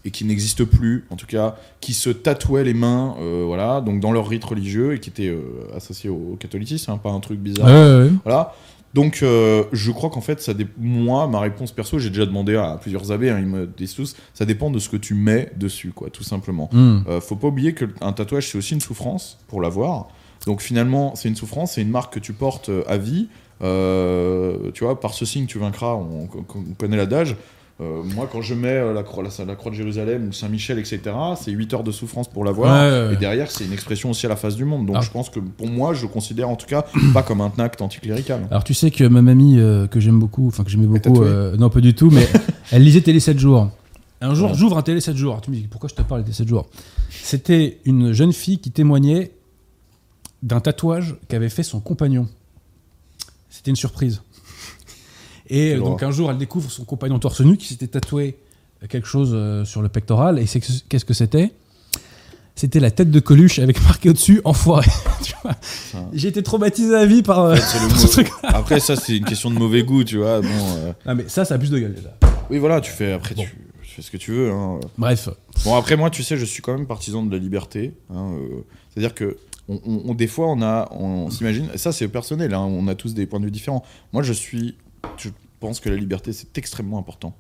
Et 0.06 0.10
qui 0.10 0.24
n'existe 0.24 0.64
plus, 0.64 1.04
en 1.10 1.16
tout 1.16 1.26
cas, 1.26 1.56
qui 1.82 1.92
se 1.92 2.08
tatouaient 2.08 2.64
les 2.64 2.72
mains, 2.72 3.16
euh, 3.20 3.44
voilà, 3.46 3.82
donc 3.82 4.00
dans 4.00 4.12
leur 4.12 4.28
rite 4.28 4.42
religieux 4.44 4.94
et 4.94 4.98
qui 4.98 5.10
étaient 5.10 5.28
euh, 5.28 5.42
associés 5.76 6.08
au, 6.08 6.30
au 6.32 6.36
catholicisme, 6.36 6.90
hein, 6.90 6.96
pas 6.96 7.10
un 7.10 7.20
truc 7.20 7.38
bizarre. 7.38 7.66
Ouais, 7.66 7.72
ouais, 7.74 8.04
ouais. 8.06 8.12
Voilà. 8.24 8.54
Donc, 8.94 9.20
euh, 9.22 9.62
je 9.72 9.90
crois 9.92 10.08
qu'en 10.08 10.22
fait, 10.22 10.40
ça 10.40 10.54
dé- 10.54 10.66
moi, 10.78 11.26
ma 11.28 11.38
réponse 11.38 11.70
perso, 11.70 11.98
j'ai 11.98 12.08
déjà 12.08 12.24
demandé 12.24 12.56
à 12.56 12.78
plusieurs 12.80 13.12
abbés, 13.12 13.28
hein, 13.28 13.38
ils 13.38 13.46
me 13.46 13.66
disent 13.66 13.94
tous, 13.94 14.16
ça 14.32 14.46
dépend 14.46 14.70
de 14.70 14.78
ce 14.78 14.88
que 14.88 14.96
tu 14.96 15.12
mets 15.14 15.52
dessus, 15.56 15.92
quoi, 15.94 16.08
tout 16.08 16.24
simplement. 16.24 16.70
Hmm. 16.72 17.00
Euh, 17.06 17.20
faut 17.20 17.36
pas 17.36 17.48
oublier 17.48 17.74
qu'un 17.74 18.12
tatouage, 18.12 18.48
c'est 18.48 18.56
aussi 18.58 18.72
une 18.72 18.80
souffrance 18.80 19.38
pour 19.48 19.60
l'avoir. 19.60 20.08
Donc 20.46 20.62
finalement, 20.62 21.14
c'est 21.14 21.28
une 21.28 21.36
souffrance, 21.36 21.72
c'est 21.72 21.82
une 21.82 21.90
marque 21.90 22.14
que 22.14 22.20
tu 22.20 22.32
portes 22.32 22.70
à 22.88 22.96
vie. 22.96 23.28
Tu 23.60 24.84
vois, 24.84 24.98
par 24.98 25.12
ce 25.14 25.24
signe, 25.24 25.46
tu 25.46 25.58
vaincras. 25.58 25.94
On- 25.94 26.28
on 26.54 26.74
connaît 26.78 26.96
l'adage. 26.96 27.36
Euh, 27.80 28.02
moi, 28.14 28.28
quand 28.30 28.42
je 28.42 28.54
mets 28.54 28.68
euh, 28.68 28.92
la, 28.92 29.02
croix, 29.02 29.24
la, 29.24 29.44
la 29.46 29.56
croix 29.56 29.70
de 29.70 29.76
Jérusalem 29.76 30.28
ou 30.28 30.32
Saint-Michel, 30.32 30.78
etc., 30.78 31.00
c'est 31.40 31.50
8 31.50 31.72
heures 31.74 31.82
de 31.82 31.90
souffrance 31.92 32.28
pour 32.28 32.44
l'avoir. 32.44 33.08
Ouais. 33.08 33.14
Et 33.14 33.16
derrière, 33.16 33.50
c'est 33.50 33.64
une 33.64 33.72
expression 33.72 34.10
aussi 34.10 34.26
à 34.26 34.28
la 34.28 34.36
face 34.36 34.54
du 34.56 34.66
monde. 34.66 34.84
Donc 34.86 34.96
Ah. 34.98 35.02
je 35.02 35.10
pense 35.10 35.30
que 35.30 35.40
pour 35.40 35.66
moi, 35.66 35.94
je 35.94 36.02
le 36.02 36.08
considère 36.08 36.50
en 36.50 36.56
tout 36.56 36.66
cas 36.66 36.84
pas 37.14 37.22
comme 37.22 37.40
un 37.40 37.50
acte 37.58 37.80
anticlérical. 37.80 38.46
Alors 38.50 38.64
tu 38.64 38.74
sais 38.74 38.90
que 38.90 39.04
ma 39.04 39.22
mamie 39.22 39.58
euh, 39.58 39.86
que 39.86 39.98
j'aime 39.98 40.18
beaucoup, 40.18 40.46
enfin 40.48 40.62
que 40.62 40.68
j'aimais 40.70 40.86
beaucoup, 40.86 41.24
non 41.24 41.70
pas 41.70 41.80
du 41.80 41.94
tout, 41.94 42.10
mais 42.10 42.26
elle 42.70 42.84
lisait 42.84 43.00
Télé 43.00 43.18
7 43.20 43.38
jours. 43.38 43.70
Un 44.20 44.34
jour, 44.34 44.50
Ouais. 44.50 44.56
j'ouvre 44.56 44.76
un 44.76 44.82
Télé 44.82 45.00
7 45.00 45.16
jours. 45.16 45.40
Tu 45.40 45.50
me 45.50 45.56
dis 45.56 45.66
pourquoi 45.70 45.88
je 45.88 45.94
te 45.94 46.02
parle 46.02 46.20
de 46.20 46.26
Télé 46.26 46.36
7 46.36 46.48
jours? 46.48 46.68
C'était 47.08 47.78
une 47.86 48.12
jeune 48.12 48.34
fille 48.34 48.58
qui 48.58 48.70
témoignait 48.70 49.32
d'un 50.42 50.60
tatouage 50.60 51.16
qu'avait 51.28 51.48
fait 51.48 51.62
son 51.62 51.80
compagnon. 51.80 52.28
C'était 53.48 53.70
une 53.70 53.76
surprise. 53.76 54.20
Et 55.50 55.74
euh, 55.74 55.78
donc 55.78 56.02
un 56.02 56.10
jour, 56.10 56.30
elle 56.30 56.38
découvre 56.38 56.70
son 56.70 56.84
compagnon 56.84 57.18
torse 57.18 57.40
nu 57.40 57.56
qui 57.56 57.66
s'était 57.66 57.86
tatoué 57.88 58.36
quelque 58.88 59.06
chose 59.06 59.32
euh, 59.34 59.64
sur 59.64 59.82
le 59.82 59.88
pectoral. 59.88 60.38
Et 60.38 60.46
qu'est-ce 60.46 61.04
que 61.04 61.12
c'était? 61.14 61.52
C'était 62.54 62.80
la 62.80 62.90
tête 62.90 63.10
de 63.10 63.20
Coluche 63.20 63.58
avec 63.58 63.82
marqué 63.84 64.10
au-dessus 64.10 64.40
enfoiré. 64.44 64.90
J'ai 66.12 66.28
été 66.28 66.42
traumatisé 66.42 66.94
à 66.94 67.06
vie 67.06 67.22
par, 67.22 67.40
euh, 67.40 67.54
le 67.54 67.60
par 67.88 67.88
mot- 67.90 67.96
ce 67.96 68.06
truc. 68.06 68.30
Après, 68.42 68.80
ça, 68.80 68.96
c'est 68.96 69.16
une 69.16 69.24
question 69.24 69.50
de 69.50 69.58
mauvais 69.58 69.82
goût, 69.82 70.04
tu 70.04 70.18
vois. 70.18 70.40
Bon, 70.40 70.48
euh, 70.50 70.92
Ah 71.06 71.14
mais 71.14 71.24
ça, 71.28 71.44
ça 71.44 71.54
a 71.54 71.58
plus 71.58 71.70
de 71.70 71.78
gueule 71.78 71.94
déjà. 71.94 72.16
Oui, 72.50 72.58
voilà, 72.58 72.80
tu 72.80 72.90
fais 72.90 73.12
après, 73.12 73.34
Bon. 73.34 73.42
tu, 73.42 73.50
tu 73.82 73.90
fais 73.94 74.02
ce 74.02 74.10
que 74.10 74.16
tu 74.16 74.32
veux. 74.32 74.50
hein. 74.50 74.80
Bref. 74.98 75.28
Bon, 75.64 75.74
après, 75.76 75.96
moi, 75.96 76.10
tu 76.10 76.22
sais, 76.22 76.36
je 76.36 76.44
suis 76.44 76.62
quand 76.62 76.76
même 76.76 76.86
partisan 76.86 77.22
de 77.24 77.30
la 77.34 77.38
liberté. 77.38 77.92
hein, 78.12 78.32
euh, 78.34 78.62
C'est-à-dire 78.92 79.14
que, 79.14 79.36
on, 79.68 79.80
on- 79.86 80.02
on- 80.10 80.14
des 80.14 80.26
fois, 80.26 80.46
on, 80.48 80.60
a, 80.62 80.88
on, 80.92 81.30
s'imagine, 81.30 81.68
ça, 81.76 81.92
c'est 81.92 82.08
personnel, 82.08 82.54
hein, 82.54 82.60
on 82.60 82.88
a 82.88 82.94
tous 82.94 83.14
des 83.14 83.26
points 83.26 83.40
de 83.40 83.44
vue 83.46 83.50
différents. 83.50 83.84
Moi, 84.12 84.22
je 84.22 84.32
suis. 84.32 84.74
Je 85.16 85.28
pense 85.60 85.80
que 85.80 85.88
la 85.88 85.96
liberté, 85.96 86.32
c'est 86.32 86.56
extrêmement 86.58 86.98
important. 86.98 87.34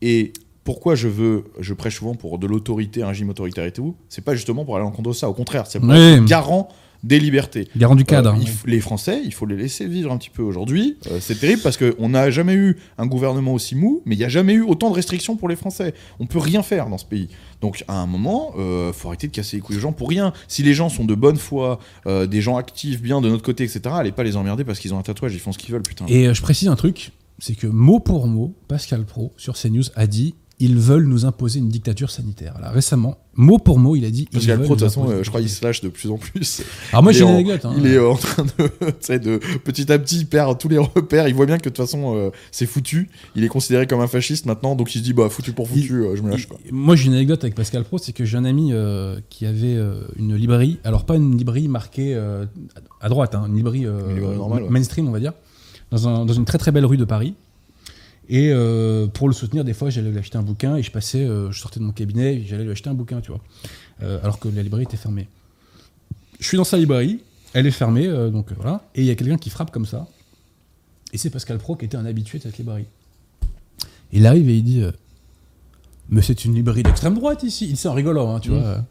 Et 0.00 0.32
pourquoi 0.64 0.94
je 0.94 1.08
veux. 1.08 1.44
Je 1.60 1.74
prêche 1.74 1.98
souvent 1.98 2.14
pour 2.14 2.38
de 2.38 2.46
l'autorité, 2.46 3.02
un 3.02 3.08
régime 3.08 3.28
autoritaire 3.30 3.64
et 3.64 3.72
tout, 3.72 3.96
c'est 4.08 4.24
pas 4.24 4.34
justement 4.34 4.64
pour 4.64 4.76
aller 4.76 4.84
en 4.86 4.90
contre 4.90 5.10
de 5.10 5.14
ça. 5.14 5.28
Au 5.28 5.34
contraire, 5.34 5.66
c'est 5.66 5.80
pour 5.80 5.88
Oui. 5.88 5.96
être 5.96 6.24
garant 6.24 6.68
des 7.02 7.18
libertés. 7.18 7.68
Garant 7.76 7.96
du 7.96 8.04
cadre. 8.04 8.30
Euh, 8.30 8.38
il 8.40 8.70
les 8.70 8.80
Français, 8.80 9.22
il 9.24 9.34
faut 9.34 9.46
les 9.46 9.56
laisser 9.56 9.86
vivre 9.86 10.12
un 10.12 10.18
petit 10.18 10.30
peu 10.30 10.42
aujourd'hui. 10.42 10.96
Euh, 11.10 11.18
c'est 11.20 11.38
terrible 11.38 11.62
parce 11.62 11.76
qu'on 11.76 12.08
n'a 12.08 12.30
jamais 12.30 12.54
eu 12.54 12.76
un 12.98 13.06
gouvernement 13.06 13.54
aussi 13.54 13.74
mou, 13.74 14.02
mais 14.06 14.14
il 14.14 14.18
n'y 14.18 14.24
a 14.24 14.28
jamais 14.28 14.54
eu 14.54 14.62
autant 14.62 14.90
de 14.90 14.94
restrictions 14.94 15.36
pour 15.36 15.48
les 15.48 15.56
Français. 15.56 15.94
On 16.20 16.26
peut 16.26 16.38
rien 16.38 16.62
faire 16.62 16.88
dans 16.88 16.98
ce 16.98 17.04
pays. 17.04 17.28
Donc 17.60 17.84
à 17.88 17.94
un 17.94 18.06
moment, 18.06 18.52
euh, 18.58 18.92
faut 18.92 19.08
arrêter 19.08 19.26
de 19.26 19.32
casser 19.32 19.56
les 19.56 19.62
couilles 19.62 19.76
aux 19.76 19.80
gens 19.80 19.92
pour 19.92 20.08
rien. 20.08 20.32
Si 20.48 20.62
les 20.62 20.74
gens 20.74 20.88
sont 20.88 21.04
de 21.04 21.14
bonne 21.14 21.36
foi, 21.36 21.78
euh, 22.06 22.26
des 22.26 22.40
gens 22.40 22.56
actifs, 22.56 23.02
bien 23.02 23.20
de 23.20 23.28
notre 23.28 23.44
côté, 23.44 23.64
etc., 23.64 23.80
allez 23.92 24.12
pas 24.12 24.24
les 24.24 24.36
emmerder 24.36 24.64
parce 24.64 24.78
qu'ils 24.78 24.94
ont 24.94 24.98
un 24.98 25.02
tatouage, 25.02 25.34
ils 25.34 25.40
font 25.40 25.52
ce 25.52 25.58
qu'ils 25.58 25.72
veulent, 25.72 25.82
putain. 25.82 26.06
Et 26.08 26.32
je 26.32 26.42
précise 26.42 26.68
un 26.68 26.76
truc, 26.76 27.12
c'est 27.38 27.54
que 27.54 27.66
mot 27.66 28.00
pour 28.00 28.26
mot, 28.26 28.54
Pascal 28.68 29.04
Pro 29.04 29.32
sur 29.36 29.54
CNews 29.54 29.84
a 29.96 30.06
dit 30.06 30.34
ils 30.64 30.76
veulent 30.76 31.06
nous 31.06 31.24
imposer 31.26 31.58
une 31.58 31.68
dictature 31.68 32.10
sanitaire. 32.10 32.58
Là, 32.60 32.70
récemment, 32.70 33.16
mot 33.34 33.58
pour 33.58 33.78
mot, 33.78 33.96
il 33.96 34.04
a 34.04 34.10
dit. 34.10 34.28
Parce 34.32 34.44
Pro, 34.46 34.56
de 34.60 34.66
toute 34.68 34.80
façon, 34.80 35.08
euh, 35.08 35.22
je 35.22 35.28
crois 35.28 35.40
qu'il 35.40 35.50
se 35.50 35.64
lâche 35.64 35.80
de 35.80 35.88
plus 35.88 36.10
en 36.10 36.18
plus. 36.18 36.62
Alors 36.92 37.02
moi 37.02 37.12
il 37.12 37.16
j'ai 37.16 37.24
une 37.24 37.30
anecdote. 37.30 37.64
hein. 37.64 37.74
Il 37.78 37.86
est 37.86 37.98
en 37.98 38.14
train 38.14 38.44
de, 38.44 39.18
de 39.18 39.38
petit 39.64 39.90
à 39.92 39.98
petit 39.98 40.18
il 40.20 40.26
perd 40.26 40.58
tous 40.58 40.68
les 40.68 40.78
repères. 40.78 41.26
Il 41.28 41.34
voit 41.34 41.46
bien 41.46 41.56
que 41.58 41.64
de 41.64 41.68
toute 41.70 41.78
façon 41.78 42.14
euh, 42.16 42.30
c'est 42.50 42.66
foutu. 42.66 43.08
Il 43.34 43.44
est 43.44 43.48
considéré 43.48 43.86
comme 43.86 44.00
un 44.00 44.06
fasciste 44.06 44.46
maintenant, 44.46 44.76
donc 44.76 44.94
il 44.94 44.98
se 44.98 45.04
dit 45.04 45.12
bah 45.12 45.28
foutu 45.28 45.52
pour 45.52 45.68
foutu, 45.68 45.94
euh, 46.04 46.14
je 46.16 46.22
me 46.22 46.30
lâche. 46.30 46.46
Il- 46.66 46.74
Moi 46.74 46.94
j'ai 46.96 47.06
une 47.06 47.14
anecdote 47.14 47.42
avec 47.44 47.54
Pascal 47.54 47.84
Pro, 47.84 47.98
c'est 47.98 48.12
que 48.12 48.24
j'ai 48.24 48.36
un 48.36 48.44
ami 48.44 48.70
euh, 48.72 49.18
qui 49.30 49.46
avait 49.46 49.76
une 50.16 50.34
librairie, 50.36 50.78
alors 50.84 51.04
pas 51.06 51.16
une 51.16 51.36
librairie 51.36 51.68
marquée 51.68 52.14
à 53.00 53.08
droite, 53.08 53.34
hein, 53.34 53.44
une 53.48 53.56
librairie, 53.56 53.84
Une 53.84 54.14
librairie 54.14 54.36
normale, 54.36 54.62
ouais. 54.64 54.70
mainstream 54.70 55.08
on 55.08 55.12
va 55.12 55.20
dire, 55.20 55.32
dans, 55.90 56.06
un- 56.08 56.24
dans 56.24 56.32
une 56.34 56.44
très 56.44 56.58
très 56.58 56.70
belle 56.72 56.86
rue 56.86 56.96
de 56.96 57.04
Paris. 57.04 57.34
Et 58.28 58.50
euh, 58.52 59.06
pour 59.08 59.28
le 59.28 59.34
soutenir, 59.34 59.64
des 59.64 59.74
fois, 59.74 59.90
j'allais 59.90 60.10
lui 60.10 60.18
acheter 60.18 60.38
un 60.38 60.42
bouquin 60.42 60.76
et 60.76 60.82
je 60.82 60.90
passais, 60.90 61.24
euh, 61.24 61.50
je 61.50 61.58
sortais 61.60 61.80
de 61.80 61.84
mon 61.84 61.92
cabinet 61.92 62.36
et 62.36 62.44
j'allais 62.46 62.64
lui 62.64 62.70
acheter 62.70 62.88
un 62.88 62.94
bouquin, 62.94 63.20
tu 63.20 63.30
vois. 63.30 63.40
Euh, 64.02 64.20
alors 64.22 64.38
que 64.38 64.48
la 64.48 64.62
librairie 64.62 64.84
était 64.84 64.96
fermée. 64.96 65.28
Je 66.40 66.46
suis 66.46 66.56
dans 66.56 66.64
sa 66.64 66.76
librairie, 66.76 67.20
elle 67.52 67.66
est 67.66 67.70
fermée, 67.72 68.08
donc 68.30 68.52
voilà. 68.52 68.84
Et 68.94 69.00
il 69.02 69.06
y 69.06 69.10
a 69.10 69.14
quelqu'un 69.14 69.36
qui 69.38 69.50
frappe 69.50 69.70
comme 69.70 69.86
ça. 69.86 70.06
Et 71.12 71.18
c'est 71.18 71.30
Pascal 71.30 71.58
Pro 71.58 71.76
qui 71.76 71.84
était 71.84 71.96
un 71.96 72.06
habitué 72.06 72.38
de 72.38 72.42
cette 72.44 72.58
librairie. 72.58 72.86
Il 74.12 74.26
arrive 74.26 74.48
et 74.48 74.56
il 74.56 74.64
dit 74.64 74.82
Mais 76.08 76.22
c'est 76.22 76.44
une 76.44 76.54
librairie 76.54 76.82
d'extrême 76.82 77.14
droite 77.14 77.42
ici. 77.42 77.66
Il 77.68 77.74
dit 77.74 77.86
en 77.86 77.92
rigolant, 77.92 78.34
hein, 78.34 78.40
tu 78.40 78.50
Mm. 78.50 78.58
vois. 78.60 78.84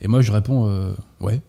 Et 0.00 0.08
moi, 0.08 0.22
je 0.22 0.32
réponds 0.32 0.94
Ouais. 1.20 1.40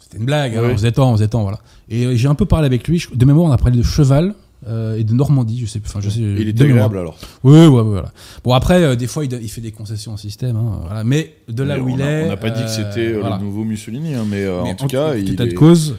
C'était 0.00 0.18
une 0.18 0.24
blague, 0.24 0.56
hein, 0.56 0.62
on 0.64 0.72
faisait 0.72 0.92
temps, 0.92 1.10
on 1.10 1.16
faisait 1.16 1.28
temps, 1.28 1.42
voilà. 1.42 1.60
Et 1.90 2.16
j'ai 2.16 2.28
un 2.28 2.34
peu 2.34 2.46
parlé 2.46 2.64
avec 2.66 2.88
lui. 2.88 3.04
De 3.14 3.24
mémoire, 3.26 3.46
on 3.50 3.52
a 3.52 3.58
parlé 3.58 3.76
de 3.76 3.82
cheval 3.82 4.34
euh, 4.68 4.96
et 4.98 5.04
de 5.04 5.12
Normandie, 5.14 5.58
je 5.60 5.66
sais 5.66 5.80
plus. 5.80 5.88
Enfin, 5.88 6.00
je 6.00 6.10
sais. 6.10 6.20
Il 6.20 6.28
mémoire. 6.36 6.60
agréable 6.62 6.98
alors. 6.98 7.18
Oui, 7.44 7.52
ouais, 7.58 7.66
ouais, 7.66 7.82
voilà. 7.82 8.12
Bon, 8.44 8.52
après, 8.52 8.82
euh, 8.82 8.94
des 8.96 9.06
fois, 9.06 9.24
il, 9.24 9.48
fait 9.50 9.60
des 9.60 9.72
concessions 9.72 10.14
au 10.14 10.16
système, 10.16 10.56
hein, 10.56 10.80
voilà. 10.84 11.04
mais 11.04 11.34
de 11.48 11.62
là 11.62 11.76
Mais 11.76 11.82
où 11.82 11.88
il 11.88 12.02
a- 12.02 12.10
est. 12.10 12.24
On 12.24 12.28
n'a 12.28 12.36
pas 12.36 12.50
dit 12.50 12.62
que 12.62 12.68
c'était 12.70 13.12
euh, 13.14 13.20
voilà. 13.20 13.38
le 13.38 13.44
nouveau 13.44 13.64
Mussolini, 13.64 14.14
hein, 14.14 14.24
mais, 14.28 14.44
Mais 14.44 14.70
en 14.70 14.74
tout 14.74 14.86
cas, 14.86 15.12
tout 15.12 15.18
il, 15.18 15.32
état 15.32 15.44
de 15.46 15.50
est- 15.50 15.54
cause, 15.54 15.96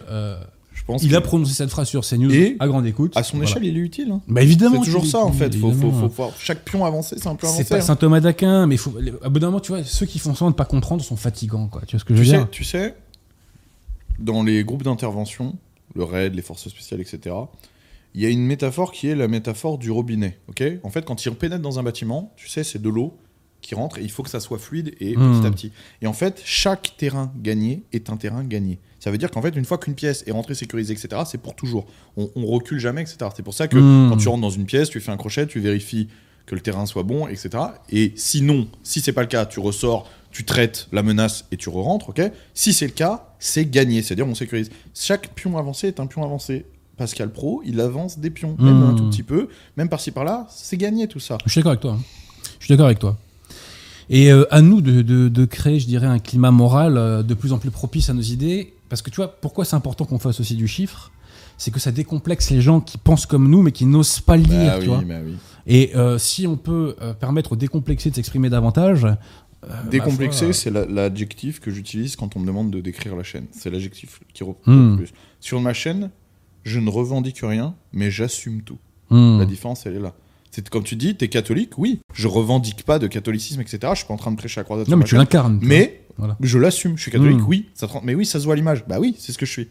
je 0.72 0.84
pense 0.86 1.04
il 1.04 1.12
que 1.12 1.16
a 1.16 1.22
prononcé 1.22 1.54
cette 1.54 1.70
phrase 1.70 1.88
sur 1.88 2.04
CNews 2.04 2.32
Et 2.34 2.56
à 2.60 2.68
grande 2.68 2.86
écoute. 2.88 3.14
à 3.16 3.22
son 3.22 3.38
Voilà. 3.38 3.52
échelle, 3.52 3.64
il 3.66 3.78
est 3.78 3.80
utile. 3.80 4.12
hein. 4.12 4.22
Bah 4.28 4.42
évidemment. 4.42 4.80
C'est 4.80 4.86
toujours 4.86 5.06
ça 5.06 5.20
en 5.20 5.32
fait. 5.32 5.54
Faut, 5.56 5.72
faut, 5.72 6.32
chaque 6.40 6.64
pion 6.66 6.84
avancé, 6.84 7.16
c'est 7.20 7.28
un 7.28 7.38
C'est 7.40 7.46
avancé. 7.48 7.64
pas 7.66 7.78
hein. 7.78 7.82
Saint 7.82 7.96
Thomas 7.96 8.20
d'Aquin, 8.22 8.66
mais 8.66 8.76
faut, 8.78 8.94
à 9.24 9.30
bout 9.30 9.38
d'un 9.40 9.48
moment, 9.48 9.60
tu 9.60 9.72
vois, 9.72 9.84
ceux 9.84 10.08
qui 10.08 10.18
font 10.18 10.34
semblant 10.34 10.50
de 10.52 10.56
pas 10.56 10.66
comprendre 10.66 11.04
sont 11.04 11.16
fatigants, 11.16 11.68
quoi. 11.68 11.82
Tu 11.86 11.96
vois 11.96 12.00
ce 12.00 12.06
que 12.06 12.16
je 12.16 12.20
veux 12.20 12.26
dire? 12.26 12.48
tu 12.50 12.64
sais, 12.64 12.96
dans 14.18 14.42
les 14.44 14.64
groupes 14.64 14.82
d'intervention, 14.84 15.56
le 15.96 16.04
RAID, 16.04 16.34
les 16.36 16.42
forces 16.42 16.68
spéciales, 16.70 17.02
etc., 17.02 17.36
il 18.16 18.22
y 18.22 18.26
a 18.26 18.30
une 18.30 18.46
métaphore 18.46 18.92
qui 18.92 19.08
est 19.08 19.16
la 19.16 19.28
métaphore 19.28 19.78
du 19.78 19.92
robinet. 19.92 20.40
ok? 20.48 20.64
En 20.84 20.90
fait, 20.90 21.06
quand 21.06 21.26
ils 21.26 21.32
pénètrent 21.34 21.62
dans 21.62 21.80
un 21.80 21.84
bâtiment, 21.84 22.34
tu 22.36 22.48
sais, 22.50 22.64
c'est 22.64 22.82
de 22.82 22.90
l'eau 22.90 23.18
qui 23.62 23.76
rentre 23.76 23.98
et 24.00 24.04
il 24.04 24.10
faut 24.10 24.24
que 24.24 24.30
ça 24.30 24.40
soit 24.40 24.58
fluide 24.58 24.96
et 25.02 25.16
Hmm. 25.18 25.42
petit 25.42 25.48
à 25.48 25.52
petit. 25.52 25.72
Et 26.02 26.08
en 26.08 26.14
fait, 26.14 26.42
chaque 26.46 26.94
terrain 26.98 27.32
gagné 27.42 27.84
est 27.92 28.10
un 28.10 28.16
terrain 28.18 28.44
gagné. 28.44 28.80
Ça 29.00 29.12
veut 29.12 29.18
dire 29.18 29.30
qu'en 29.32 29.42
fait, 29.42 29.56
une 29.56 29.66
fois 29.66 29.78
qu'une 29.78 29.96
pièce 29.96 30.24
est 30.28 30.32
rentrée 30.32 30.56
sécurisée, 30.56 30.94
etc., 30.94 31.22
c'est 31.26 31.38
pour 31.42 31.56
toujours. 31.56 31.86
On, 32.18 32.30
on 32.36 32.46
recule 32.46 32.80
jamais, 32.80 33.02
etc. 33.02 33.18
C'est 33.36 33.44
pour 33.44 33.54
ça 33.54 33.68
que 33.68 33.78
Hmm. 33.78 34.10
quand 34.10 34.18
tu 34.18 34.28
rentres 34.30 34.42
dans 34.42 34.50
une 34.50 34.66
pièce, 34.66 34.90
tu 34.90 35.00
fais 35.02 35.12
un 35.12 35.18
crochet, 35.18 35.46
tu 35.48 35.60
vérifies 35.60 36.08
que 36.46 36.56
le 36.56 36.62
terrain 36.62 36.86
soit 36.88 37.04
bon, 37.04 37.28
etc. 37.28 37.50
Et 37.92 38.14
sinon, 38.16 38.68
si 38.82 39.02
c'est 39.02 39.14
pas 39.14 39.22
le 39.22 39.28
cas, 39.28 39.46
tu 39.46 39.60
ressors, 39.60 40.10
tu 40.32 40.46
traites 40.46 40.88
la 40.92 41.04
menace 41.04 41.46
et 41.52 41.58
tu 41.58 41.70
re-rentres, 41.70 42.10
ok? 42.10 42.22
Si 42.54 42.74
c'est 42.74 42.88
le 42.88 42.92
cas, 42.94 43.36
c'est 43.40 43.70
gagné, 43.70 44.02
c'est-à-dire 44.02 44.28
on 44.28 44.34
sécurise. 44.36 44.70
Chaque 44.96 45.30
pion 45.36 45.58
avancé 45.58 45.88
est 45.88 46.00
un 46.00 46.08
pion 46.08 46.24
avancé. 46.24 46.66
Pascal 47.00 47.32
Pro, 47.32 47.64
il 47.66 47.80
avance 47.82 48.20
des 48.20 48.30
pions, 48.30 48.56
même 48.60 48.80
Hmm. 48.82 48.90
un 48.92 48.94
tout 48.94 49.10
petit 49.10 49.24
peu, 49.24 49.48
même 49.78 49.90
par-ci 49.90 50.12
par-là, 50.12 50.46
c'est 50.52 50.78
gagné 50.78 51.08
tout 51.08 51.20
ça. 51.20 51.38
Je 51.46 51.50
suis 51.52 51.60
d'accord 51.62 51.72
avec 51.72 51.82
toi. 51.82 51.94
hein. 51.94 52.04
Je 52.60 52.66
suis 52.66 52.74
d'accord 52.74 52.86
avec 52.86 53.00
toi. 53.00 53.18
Et 54.12 54.32
euh, 54.32 54.46
à 54.54 54.62
nous 54.62 54.82
de, 54.82 55.02
de- 55.02 55.30
de 55.30 55.46
créer, 55.46 55.80
je 55.80 55.88
dirais, 55.88 56.08
un 56.08 56.20
climat 56.20 56.52
moral 56.52 56.98
euh, 56.98 57.24
de 57.24 57.34
plus 57.34 57.54
en 57.54 57.58
plus 57.58 57.72
propice 57.72 58.10
à 58.10 58.14
nos 58.14 58.22
idées. 58.22 58.74
Parce 58.90 59.02
que 59.02 59.10
tu 59.10 59.18
vois, 59.18 59.28
pourquoi 59.40 59.66
c'est 59.66 59.76
important 59.76 60.06
qu'on 60.06 60.20
fasse 60.20 60.40
aussi 60.40 60.56
du 60.56 60.68
chiffre? 60.68 61.12
C'est 61.58 61.72
que 61.72 61.80
ça 61.80 61.92
décomplexe 61.92 62.50
les 62.50 62.62
gens 62.62 62.80
qui 62.82 62.98
pensent 62.98 63.26
comme 63.26 63.50
nous, 63.50 63.62
mais 63.62 63.72
qui 63.72 63.86
n'osent 63.86 64.20
pas 64.20 64.36
le 64.38 64.44
dire. 64.44 64.58
Bah 64.74 64.76
tu 64.76 64.82
oui, 64.82 64.88
vois. 64.88 65.02
bah 65.04 65.20
oui. 65.24 65.36
Et 65.68 65.92
euh, 65.96 66.18
si 66.18 66.48
on 66.48 66.58
peut 66.58 66.96
permettre 67.20 67.52
aux 67.52 67.56
décomplexés 67.56 68.10
de 68.10 68.16
s'exprimer 68.16 68.50
davantage. 68.50 69.06
euh, 69.06 69.68
ma 69.68 69.90
Décomplexé, 69.92 70.54
c'est 70.54 70.72
la- 70.72 70.86
l'adjectif 70.86 71.60
que 71.60 71.70
j'utilise 71.70 72.16
quand 72.16 72.36
on 72.36 72.40
me 72.40 72.48
demande 72.48 72.72
de 72.72 72.80
décrire 72.80 73.16
la 73.16 73.24
chaîne. 73.24 73.46
C'est 73.52 73.70
l'adjectif 73.70 74.22
qui 74.34 74.44
reprend 74.44 74.72
Hmm. 74.72 74.92
le 74.92 74.98
plus. 74.98 75.10
Sur 75.42 75.60
ma 75.62 75.74
chaîne, 75.74 76.10
je 76.70 76.80
ne 76.80 76.90
revendique 76.90 77.40
rien, 77.42 77.76
mais 77.94 78.12
j'assume 78.12 78.62
tout. 78.62 78.78
hmm. 79.10 79.40
La 79.40 79.46
différence, 79.46 79.86
elle 79.86 79.96
est 79.96 80.00
là. 80.00 80.14
C'est 80.52 80.68
comme 80.70 80.84
tu 80.84 80.96
dis, 80.96 81.16
t'es 81.16 81.28
catholique, 81.28 81.78
oui. 81.78 82.00
Je 82.14 82.28
revendique 82.28 82.84
pas 82.84 82.98
de 83.00 83.08
catholicisme, 83.08 83.62
etc. 83.62 83.80
Je 83.92 83.98
suis 84.00 84.08
pas 84.08 84.14
en 84.14 84.18
train 84.18 84.32
de 84.32 84.38
prêcher 84.38 84.60
à 84.62 84.64
croisade. 84.64 84.88
Non, 84.88 84.98
mais 84.98 85.04
ma 85.04 85.08
tu 85.08 85.16
l'incarnes. 85.16 85.60
Mais 85.62 86.02
Voilà. 86.18 86.38
je 86.42 86.58
l'assume. 86.58 86.98
Je 86.98 87.04
suis 87.04 87.12
catholique, 87.12 87.40
Mm. 87.40 87.48
oui. 87.48 87.70
Ça 87.76 87.88
te 87.88 87.94
Mais 88.04 88.16
oui, 88.16 88.26
ça 88.26 88.40
se 88.40 88.46
voit 88.46 88.54
à 88.54 88.56
l'image. 88.56 88.84
Bah 88.88 89.00
oui, 89.00 89.16
c'est 89.20 89.32
ce 89.32 89.38
que 89.38 89.46
je 89.46 89.52
suis. 89.52 89.68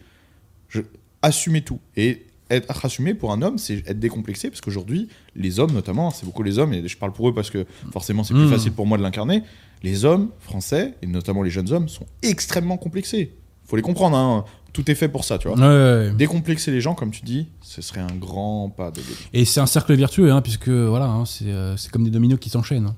Je 0.69 0.81
assumer 1.23 1.63
tout 1.63 1.81
et 1.97 2.25
être 2.51 2.85
assumé 2.87 3.13
pour 3.13 3.33
un 3.33 3.43
homme, 3.43 3.59
c'est 3.59 3.79
être 3.89 3.99
décomplexé 3.99 4.49
parce 4.51 4.61
qu'aujourd'hui, 4.61 5.09
les 5.37 5.59
hommes 5.61 5.73
notamment, 5.73 6.11
c'est 6.11 6.25
beaucoup 6.25 6.43
les 6.45 6.59
hommes 6.59 6.73
et 6.73 6.87
je 6.89 6.97
parle 6.97 7.13
pour 7.13 7.29
eux 7.29 7.35
parce 7.35 7.51
que 7.51 7.67
forcément 7.93 8.23
c'est 8.25 8.33
plus 8.35 8.47
Mm. 8.47 8.51
facile 8.51 8.73
pour 8.73 8.87
moi 8.87 8.97
de 8.99 9.03
l'incarner. 9.03 9.43
Les 9.83 10.05
hommes 10.05 10.31
français 10.41 10.95
et 11.03 11.07
notamment 11.07 11.43
les 11.43 11.51
jeunes 11.51 11.73
hommes 11.73 11.89
sont 11.89 12.07
extrêmement 12.23 12.77
complexés. 12.79 13.35
Faut 13.65 13.77
les 13.77 13.83
comprendre. 13.83 14.17
hein. 14.17 14.45
Tout 14.73 14.91
est 14.91 14.95
fait 14.95 15.09
pour 15.09 15.25
ça, 15.25 15.39
tu 15.39 15.49
vois. 15.49 15.57
Ouais, 15.57 15.63
ouais, 15.65 16.09
ouais. 16.09 16.15
Décomplexer 16.17 16.71
les 16.71 16.81
gens, 16.81 16.95
comme 16.95 17.11
tu 17.11 17.23
dis, 17.25 17.49
ce 17.63 17.83
serait 17.83 18.01
un 18.01 18.15
grand 18.15 18.69
pas 18.69 18.91
de. 18.91 19.01
Et 19.33 19.45
c'est 19.45 19.61
un 19.61 19.67
cercle 19.67 19.95
vertueux, 19.95 20.31
hein, 20.31 20.41
puisque 20.43 20.69
voilà, 20.69 21.07
hein, 21.07 21.25
c'est 21.25 21.47
euh, 21.47 21.77
c'est 21.77 21.91
comme 21.91 22.05
des 22.05 22.11
dominos 22.11 22.39
qui 22.39 22.51
s'enchaînent. 22.51 22.87
hein. 22.87 22.95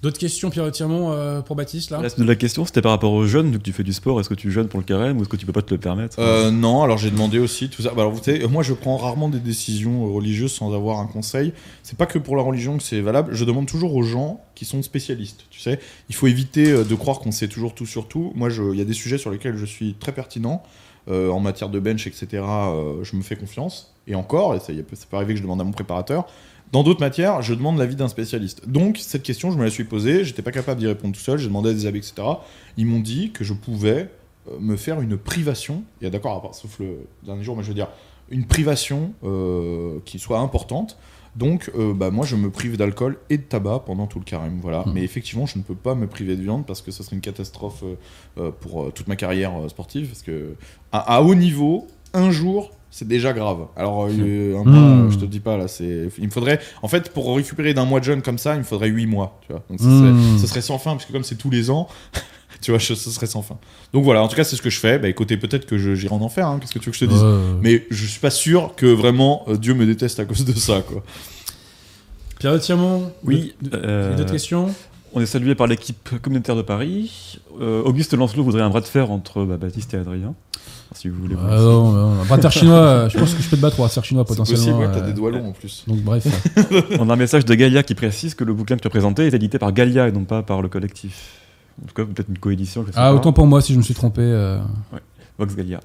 D'autres 0.00 0.18
questions, 0.18 0.48
Pierre 0.48 0.70
Tirmont, 0.70 1.10
euh, 1.10 1.40
pour 1.40 1.56
Baptiste 1.56 1.90
là? 1.90 2.00
La 2.18 2.36
question, 2.36 2.64
c'était 2.64 2.82
par 2.82 2.92
rapport 2.92 3.12
aux 3.12 3.26
jeunes, 3.26 3.50
vu 3.50 3.58
que 3.58 3.64
tu 3.64 3.72
fais 3.72 3.82
du 3.82 3.92
sport, 3.92 4.20
est-ce 4.20 4.28
que 4.28 4.34
tu 4.34 4.52
jeûnes 4.52 4.68
pour 4.68 4.78
le 4.78 4.84
carême 4.84 5.18
ou 5.18 5.22
est-ce 5.22 5.28
que 5.28 5.36
tu 5.36 5.44
peux 5.44 5.52
pas 5.52 5.62
te 5.62 5.74
le 5.74 5.80
permettre? 5.80 6.20
Euh, 6.20 6.52
non, 6.52 6.84
alors 6.84 6.98
j'ai 6.98 7.10
demandé 7.10 7.40
aussi 7.40 7.68
tout 7.68 7.82
ça. 7.82 7.88
Bah, 7.90 8.02
alors, 8.02 8.12
vous 8.12 8.22
savez, 8.22 8.46
moi 8.46 8.62
je 8.62 8.74
prends 8.74 8.96
rarement 8.96 9.28
des 9.28 9.40
décisions 9.40 10.06
euh, 10.06 10.10
religieuses 10.12 10.52
sans 10.52 10.72
avoir 10.72 11.00
un 11.00 11.06
conseil. 11.06 11.52
C'est 11.82 11.98
pas 11.98 12.06
que 12.06 12.20
pour 12.20 12.36
la 12.36 12.42
religion 12.44 12.76
que 12.76 12.82
c'est 12.84 13.00
valable. 13.00 13.34
Je 13.34 13.44
demande 13.44 13.66
toujours 13.66 13.92
aux 13.96 14.04
gens 14.04 14.40
qui 14.54 14.64
sont 14.64 14.82
spécialistes. 14.82 15.46
Tu 15.50 15.58
sais, 15.60 15.80
il 16.08 16.14
faut 16.14 16.28
éviter 16.28 16.84
de 16.84 16.94
croire 16.94 17.18
qu'on 17.18 17.32
sait 17.32 17.48
toujours 17.48 17.74
tout 17.74 17.86
sur 17.86 18.06
tout. 18.06 18.32
Moi, 18.36 18.50
je- 18.50 18.72
il 18.72 18.78
y 18.78 18.82
a 18.82 18.84
des 18.84 18.92
sujets 18.92 19.18
sur 19.18 19.30
lesquels 19.32 19.56
je 19.56 19.66
suis 19.66 19.94
très 19.94 20.12
pertinent. 20.12 20.62
Euh, 21.10 21.30
en 21.30 21.40
matière 21.40 21.70
de 21.70 21.80
bench, 21.80 22.06
etc., 22.06 22.26
euh, 22.34 23.02
je 23.02 23.16
me 23.16 23.22
fais 23.22 23.34
confiance. 23.34 23.94
Et 24.06 24.14
encore, 24.14 24.54
et 24.54 24.60
ça, 24.60 24.66
ça 24.92 25.06
peut 25.10 25.16
arriver 25.16 25.32
que 25.32 25.38
je 25.38 25.42
demande 25.42 25.60
à 25.60 25.64
mon 25.64 25.70
préparateur. 25.72 26.26
Dans 26.72 26.82
d'autres 26.82 27.00
matières, 27.00 27.40
je 27.40 27.54
demande 27.54 27.78
l'avis 27.78 27.96
d'un 27.96 28.08
spécialiste. 28.08 28.68
Donc, 28.68 28.98
cette 28.98 29.22
question, 29.22 29.50
je 29.50 29.56
me 29.56 29.64
la 29.64 29.70
suis 29.70 29.84
posée. 29.84 30.24
J'étais 30.24 30.42
pas 30.42 30.52
capable 30.52 30.80
d'y 30.80 30.86
répondre 30.86 31.14
tout 31.14 31.20
seul. 31.20 31.38
J'ai 31.38 31.48
demandé 31.48 31.70
à 31.70 31.72
des 31.72 31.86
amis, 31.86 31.98
etc. 31.98 32.26
Ils 32.76 32.86
m'ont 32.86 33.00
dit 33.00 33.30
que 33.30 33.42
je 33.42 33.54
pouvais 33.54 34.10
euh, 34.48 34.58
me 34.60 34.76
faire 34.76 35.00
une 35.00 35.16
privation, 35.16 35.82
et 36.02 36.10
d'accord, 36.10 36.54
sauf 36.54 36.78
le 36.78 37.06
dernier 37.22 37.42
jour, 37.42 37.56
mais 37.56 37.62
je 37.62 37.68
veux 37.68 37.74
dire, 37.74 37.88
une 38.30 38.44
privation 38.44 39.12
euh, 39.24 39.98
qui 40.04 40.18
soit 40.18 40.40
importante. 40.40 40.98
Donc, 41.36 41.70
euh, 41.74 41.94
bah, 41.94 42.10
moi, 42.10 42.26
je 42.26 42.36
me 42.36 42.50
prive 42.50 42.76
d'alcool 42.76 43.18
et 43.30 43.38
de 43.38 43.42
tabac 43.42 43.84
pendant 43.86 44.06
tout 44.06 44.18
le 44.18 44.24
carême. 44.24 44.58
Voilà. 44.60 44.84
Mhm. 44.86 44.92
Mais 44.92 45.02
effectivement, 45.04 45.46
je 45.46 45.56
ne 45.56 45.62
peux 45.62 45.74
pas 45.74 45.94
me 45.94 46.06
priver 46.06 46.36
de 46.36 46.42
viande 46.42 46.66
parce 46.66 46.82
que 46.82 46.90
ça 46.90 47.02
serait 47.02 47.16
une 47.16 47.22
catastrophe 47.22 47.84
euh, 48.38 48.50
pour 48.50 48.92
toute 48.92 49.08
ma 49.08 49.16
carrière 49.16 49.52
sportive. 49.68 50.08
Parce 50.08 50.22
que, 50.22 50.54
à, 50.92 51.16
à 51.16 51.22
haut 51.22 51.34
niveau, 51.34 51.86
un 52.12 52.30
jour, 52.30 52.72
c'est 52.90 53.06
déjà 53.08 53.32
grave. 53.32 53.66
Alors, 53.76 54.06
euh, 54.10 54.56
un 54.58 54.64
mois, 54.64 54.80
Mhm. 54.80 55.06
euh, 55.06 55.10
je 55.10 55.18
te 55.18 55.24
dis 55.24 55.40
pas, 55.40 55.56
là, 55.56 55.68
c'est. 55.68 56.08
Il 56.18 56.24
me 56.26 56.30
faudrait. 56.30 56.58
En 56.82 56.88
fait, 56.88 57.10
pour 57.12 57.34
récupérer 57.36 57.74
d'un 57.74 57.84
mois 57.84 58.00
de 58.00 58.04
jeûne 58.04 58.22
comme 58.22 58.38
ça, 58.38 58.54
il 58.54 58.58
me 58.58 58.64
faudrait 58.64 58.88
8 58.88 59.06
mois. 59.06 59.40
Tu 59.46 59.52
vois. 59.52 59.62
Donc, 59.70 59.78
ce 59.78 59.84
serait, 59.84 60.10
Mhm. 60.12 60.38
ce 60.38 60.46
serait 60.46 60.60
sans 60.62 60.78
fin, 60.78 60.92
parce 60.92 61.04
que 61.04 61.12
comme 61.12 61.24
c'est 61.24 61.36
tous 61.36 61.50
les 61.50 61.70
ans. 61.70 61.88
Tu 62.60 62.72
vois, 62.72 62.80
ce 62.80 62.96
serait 62.96 63.26
sans 63.28 63.42
fin. 63.42 63.56
Donc 63.92 64.02
voilà, 64.02 64.20
en 64.20 64.26
tout 64.26 64.34
cas, 64.34 64.42
c'est 64.42 64.56
ce 64.56 64.62
que 64.62 64.70
je 64.70 64.80
fais. 64.80 64.98
Bah 64.98 65.06
écoutez, 65.08 65.36
peut-être 65.36 65.64
que 65.64 65.78
je- 65.78 65.94
j'irai 65.94 66.12
en 66.12 66.20
enfer, 66.22 66.44
hein. 66.48 66.58
qu'est-ce 66.60 66.72
que 66.72 66.80
tu 66.80 66.86
veux 66.86 66.90
que 66.90 66.98
je 66.98 67.04
te 67.04 67.08
dise? 67.10 67.20
Euh, 67.22 67.54
Mais 67.62 67.86
je 67.90 68.04
suis 68.04 68.18
pas 68.18 68.30
sûr 68.30 68.72
que 68.74 68.86
vraiment 68.86 69.44
euh, 69.46 69.56
Dieu 69.56 69.74
me 69.74 69.86
déteste 69.86 70.18
à 70.18 70.24
cause 70.24 70.44
de 70.44 70.52
ça, 70.54 70.80
quoi. 70.82 71.04
Pierre 72.40 72.58
Tirmont 72.58 73.12
Oui, 73.22 73.54
d'autres- 73.62 73.78
euh, 73.84 74.24
questions? 74.24 74.74
On 75.12 75.20
est 75.20 75.26
salué 75.26 75.54
par 75.54 75.66
l'équipe 75.68 76.20
communautaire 76.20 76.56
de 76.56 76.62
Paris. 76.62 77.38
Euh, 77.60 77.82
Auguste 77.82 78.14
Lancelot 78.14 78.42
voudrait 78.42 78.62
un 78.62 78.70
bras 78.70 78.80
de 78.80 78.86
fer 78.86 79.10
entre 79.12 79.44
bah, 79.44 79.56
Baptiste 79.56 79.94
et 79.94 79.98
Adrien. 79.98 80.34
Si 80.94 81.08
vous 81.08 81.20
voulez. 81.20 81.36
Ah 81.38 81.56
non, 81.56 81.92
non, 81.92 82.20
un 82.22 82.24
bras 82.24 82.50
chinois, 82.50 82.76
euh, 82.76 83.08
je 83.08 83.18
pense 83.18 83.34
que 83.34 83.42
je 83.42 83.48
peux 83.48 83.56
te 83.56 83.62
battre 83.62 83.78
au 83.78 83.86
bras 83.86 84.02
chinois 84.02 84.24
C'est 84.26 84.34
potentiellement. 84.34 84.64
possible, 84.64 84.78
ouais, 84.78 84.88
t'as 84.92 85.04
euh, 85.04 85.06
des 85.06 85.12
doigts 85.12 85.30
longs 85.30 85.48
en 85.48 85.52
plus. 85.52 85.84
Donc 85.86 85.98
bref. 85.98 86.26
On 86.98 87.10
a 87.10 87.12
un 87.12 87.16
message 87.16 87.44
de 87.44 87.54
Galia 87.54 87.82
qui 87.82 87.94
précise 87.94 88.34
que 88.34 88.44
le 88.44 88.54
bouquin 88.54 88.76
que 88.76 88.80
tu 88.80 88.86
as 88.86 88.90
présenté 88.90 89.26
est 89.26 89.34
édité 89.34 89.58
par 89.58 89.72
Galia 89.72 90.08
et 90.08 90.12
non 90.12 90.24
pas 90.24 90.42
par 90.42 90.62
le 90.62 90.68
collectif. 90.68 91.34
En 91.82 91.86
tout 91.86 91.94
cas, 91.94 92.04
peut-être 92.04 92.28
une 92.28 92.38
coédition. 92.38 92.82
je 92.86 92.92
sais 92.92 92.98
ah, 92.98 93.10
pas. 93.10 93.14
autant 93.14 93.32
pour 93.32 93.46
moi 93.46 93.60
si 93.60 93.72
je 93.74 93.78
me 93.78 93.82
suis 93.82 93.94
trompé. 93.94 94.22
euh. 94.22 94.58
Vox 95.38 95.54
Galia. 95.54 95.80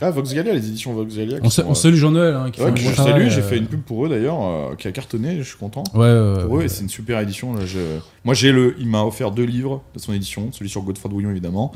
Ah, 0.00 0.10
Vox 0.10 0.32
Gallia, 0.34 0.52
les 0.52 0.66
éditions 0.68 0.92
Vox 0.94 1.14
Gallia. 1.16 1.40
qui 1.40 1.46
On, 1.46 1.50
sont, 1.50 1.64
on 1.66 1.70
euh, 1.72 1.74
salue 1.74 1.94
Jean-Noël. 1.96 2.34
Hein, 2.34 2.50
qui 2.50 2.60
ouais, 2.62 2.72
je 2.74 2.92
salue, 2.94 3.28
j'ai 3.28 3.40
euh. 3.40 3.42
fait 3.42 3.58
une 3.58 3.66
pub 3.66 3.80
pour 3.82 4.06
eux 4.06 4.08
d'ailleurs, 4.08 4.38
euh, 4.42 4.74
qui 4.76 4.88
a 4.88 4.92
cartonné, 4.92 5.36
je 5.38 5.42
suis 5.42 5.56
content. 5.58 5.84
Ouais, 5.94 6.00
ouais, 6.00 6.44
Pour 6.46 6.58
eux, 6.58 6.62
et 6.64 6.68
c'est 6.68 6.82
une 6.82 6.88
super 6.88 7.20
édition. 7.20 7.54
Là, 7.54 7.66
je- 7.66 7.78
Moi, 8.24 8.34
j'ai 8.34 8.52
le, 8.52 8.74
il 8.78 8.86
m'a 8.88 9.02
offert 9.02 9.30
deux 9.30 9.44
livres 9.44 9.82
de 9.94 9.98
son 10.00 10.12
édition, 10.12 10.48
celui 10.52 10.70
sur 10.70 10.82
Godefroy 10.82 11.08
de 11.10 11.14
Bouillon 11.14 11.30
évidemment, 11.30 11.72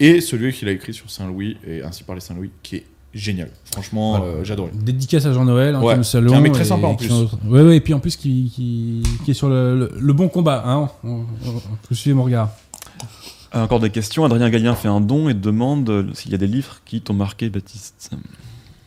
et 0.00 0.20
celui 0.20 0.52
qu'il 0.52 0.68
a 0.68 0.72
écrit 0.72 0.94
sur 0.94 1.10
Saint-Louis 1.10 1.56
et 1.66 1.82
ainsi 1.82 2.04
par 2.04 2.14
les 2.14 2.20
Saint-Louis, 2.20 2.50
qui 2.62 2.76
est 2.76 2.84
génial. 3.14 3.48
Franchement, 3.72 4.18
Voilà. 4.18 4.24
euh, 4.26 4.44
j'adore. 4.44 4.68
Dédicace 4.74 5.24
à 5.24 5.32
Jean-Noël, 5.32 5.74
hein, 5.74 5.80
Ouais, 5.82 5.94
qui 6.00 6.16
est 6.16 6.34
un 6.34 6.40
mec 6.40 6.52
très 6.52 6.62
et- 6.62 6.66
sympa 6.66 6.86
en 6.86 6.94
plus. 6.96 7.08
sont- 7.08 7.28
Ouais, 7.46 7.62
ouais, 7.62 7.76
et 7.76 7.80
puis 7.80 7.94
en 7.94 7.98
plus 7.98 8.14
qui, 8.16 8.52
qui, 8.54 9.02
qui 9.24 9.30
est 9.30 9.34
sur 9.34 9.48
le, 9.48 9.78
le- 9.78 9.90
le 9.98 10.12
bon 10.12 10.28
combat. 10.28 10.62
Hein. 10.66 10.90
On- 11.02 11.08
on- 11.10 11.24
Vous 11.88 11.94
suivez 11.96 12.12
mon 12.14 12.24
regard. 12.24 12.50
Ah, 13.58 13.62
Encore 13.62 13.80
des 13.80 13.90
questions. 13.90 14.24
Adrien 14.24 14.50
Gallien 14.50 14.74
fait 14.74 14.88
un 14.88 15.00
don 15.00 15.28
et 15.30 15.34
demande 15.34 15.88
euh, 15.88 16.04
s'il 16.14 16.30
y 16.30 16.34
a 16.34 16.38
des 16.38 16.46
livres 16.46 16.80
qui 16.84 17.00
t'ont 17.00 17.14
marqué, 17.14 17.48
Baptiste. 17.48 18.10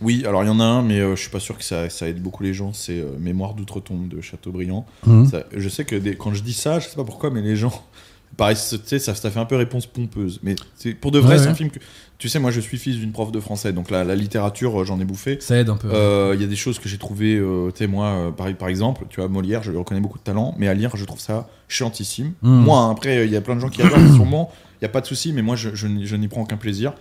Oui, 0.02 0.24
alors 0.26 0.44
il 0.44 0.48
y 0.48 0.50
en 0.50 0.60
a 0.60 0.64
un, 0.64 0.82
mais 0.84 1.00
euh, 1.00 1.16
je 1.16 1.22
suis 1.22 1.30
pas 1.32 1.40
sûr 1.40 1.58
que 1.58 1.64
ça, 1.64 1.90
ça 1.90 2.08
aide 2.08 2.22
beaucoup 2.22 2.44
les 2.44 2.54
gens. 2.54 2.72
C'est 2.72 3.00
euh, 3.00 3.18
Mémoire 3.20 3.54
d'outre-tombe 3.56 4.08
de 4.08 4.22
Chateaubriand. 4.22 4.86
Mhm. 5.08 5.28
Ça- 5.28 5.44
je 5.56 5.70
sais 5.70 5.86
que 5.86 5.96
des- 5.96 6.16
quand 6.16 6.34
je 6.34 6.44
dis 6.44 6.54
ça, 6.54 6.80
je 6.80 6.88
sais 6.88 6.96
pas 6.96 7.04
pourquoi, 7.04 7.32
mais 7.32 7.42
les 7.42 7.56
gens 7.56 7.84
pareil, 8.38 8.56
c'est- 8.56 8.78
tu 8.78 8.88
sais, 8.90 9.00
ça, 9.00 9.16
ça 9.16 9.32
fait 9.32 9.40
un 9.40 9.46
peu 9.46 9.56
réponse 9.56 9.88
pompeuse. 9.88 10.40
Mais 10.44 10.56
c'est- 10.76 10.94
pour 10.94 11.12
de 11.12 11.20
vrai, 11.20 11.32
Ouais, 11.34 11.38
c'est 11.40 11.46
ouais. 11.46 11.52
un 11.52 11.56
film 11.56 11.72
que. 11.72 11.80
Tu 12.20 12.28
sais, 12.28 12.38
moi, 12.38 12.52
je 12.52 12.60
suis 12.60 12.78
fils 12.78 12.98
d'une 12.98 13.14
prof 13.14 13.32
de 13.32 13.40
français, 13.40 13.72
donc 13.72 13.90
la, 13.90 14.04
la 14.04 14.14
littérature, 14.14 14.82
euh, 14.82 14.84
j'en 14.84 15.00
ai 15.00 15.06
bouffé. 15.06 15.38
Ça 15.40 15.56
aide 15.58 15.70
un 15.70 15.78
peu. 15.78 15.88
Euh, 15.92 16.34
Il 16.36 16.42
y 16.42 16.44
a 16.44 16.48
des 16.48 16.58
choses 16.58 16.78
que 16.78 16.90
j'ai 16.90 16.98
trouvées, 16.98 17.38
euh, 17.38 17.72
tu 17.72 17.78
sais, 17.80 17.88
moi, 17.88 18.08
euh, 18.08 18.32
par, 18.32 18.54
par 18.56 18.68
exemple, 18.68 19.06
tu 19.10 19.22
vois, 19.22 19.30
Molière, 19.30 19.64
je 19.64 19.72
lui 19.72 19.78
reconnais 19.78 20.02
beaucoup 20.02 20.18
de 20.20 20.24
talent, 20.24 20.54
mais 20.58 20.68
à 20.68 20.74
lire, 20.74 20.96
je 20.98 21.06
trouve 21.06 21.22
ça 21.22 21.48
chiantissime. 21.70 22.34
Mm. 22.42 22.50
Moi, 22.60 22.90
après, 22.90 23.26
il 23.26 23.32
y 23.32 23.38
a 23.38 23.42
plein 23.42 23.56
de 23.56 23.62
gens 23.62 23.70
qui 23.70 23.82
adorent, 23.82 24.00
sûrement, 24.16 24.52
il 24.74 24.84
n'y 24.84 24.86
a 24.88 24.90
pas 24.90 25.00
de 25.00 25.06
souci, 25.06 25.32
mais 25.32 25.42
moi, 25.42 25.56
je, 25.56 25.74
je 25.74 25.88
n'y 25.88 26.06
je 26.06 26.16
n'y 26.18 26.28
prends 26.28 26.42
aucun 26.42 26.58
plaisir. 26.58 26.94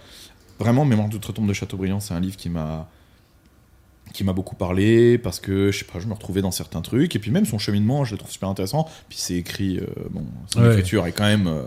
Vraiment, 0.60 0.84
Mémoire 0.84 1.08
d'outre-tombe 1.08 1.48
de 1.48 1.52
Chateaubriand, 1.52 1.98
c'est 2.00 2.14
un 2.14 2.20
livre 2.20 2.36
qui 2.36 2.48
m'a 2.48 2.88
qui 4.14 4.24
m'a 4.24 4.32
beaucoup 4.32 4.54
parlé 4.56 5.18
parce 5.18 5.38
que 5.38 5.70
je 5.70 5.78
sais 5.80 5.84
pas 5.84 6.00
je 6.00 6.06
me 6.06 6.14
retrouvais 6.14 6.40
dans 6.40 6.50
certains 6.50 6.80
trucs 6.80 7.14
et 7.14 7.18
puis 7.18 7.30
même 7.30 7.44
son 7.44 7.58
cheminement 7.58 8.04
je 8.06 8.12
le 8.12 8.18
trouve 8.18 8.30
super 8.30 8.48
intéressant 8.48 8.88
puis 9.10 9.18
c'est 9.20 9.34
écrit 9.34 9.76
euh, 9.78 9.84
bon 10.10 10.24
son 10.46 10.62
Ouais. 10.62 10.70
écriture 10.72 11.06
est 11.06 11.12
quand 11.12 11.26
même 11.26 11.46
euh, 11.46 11.62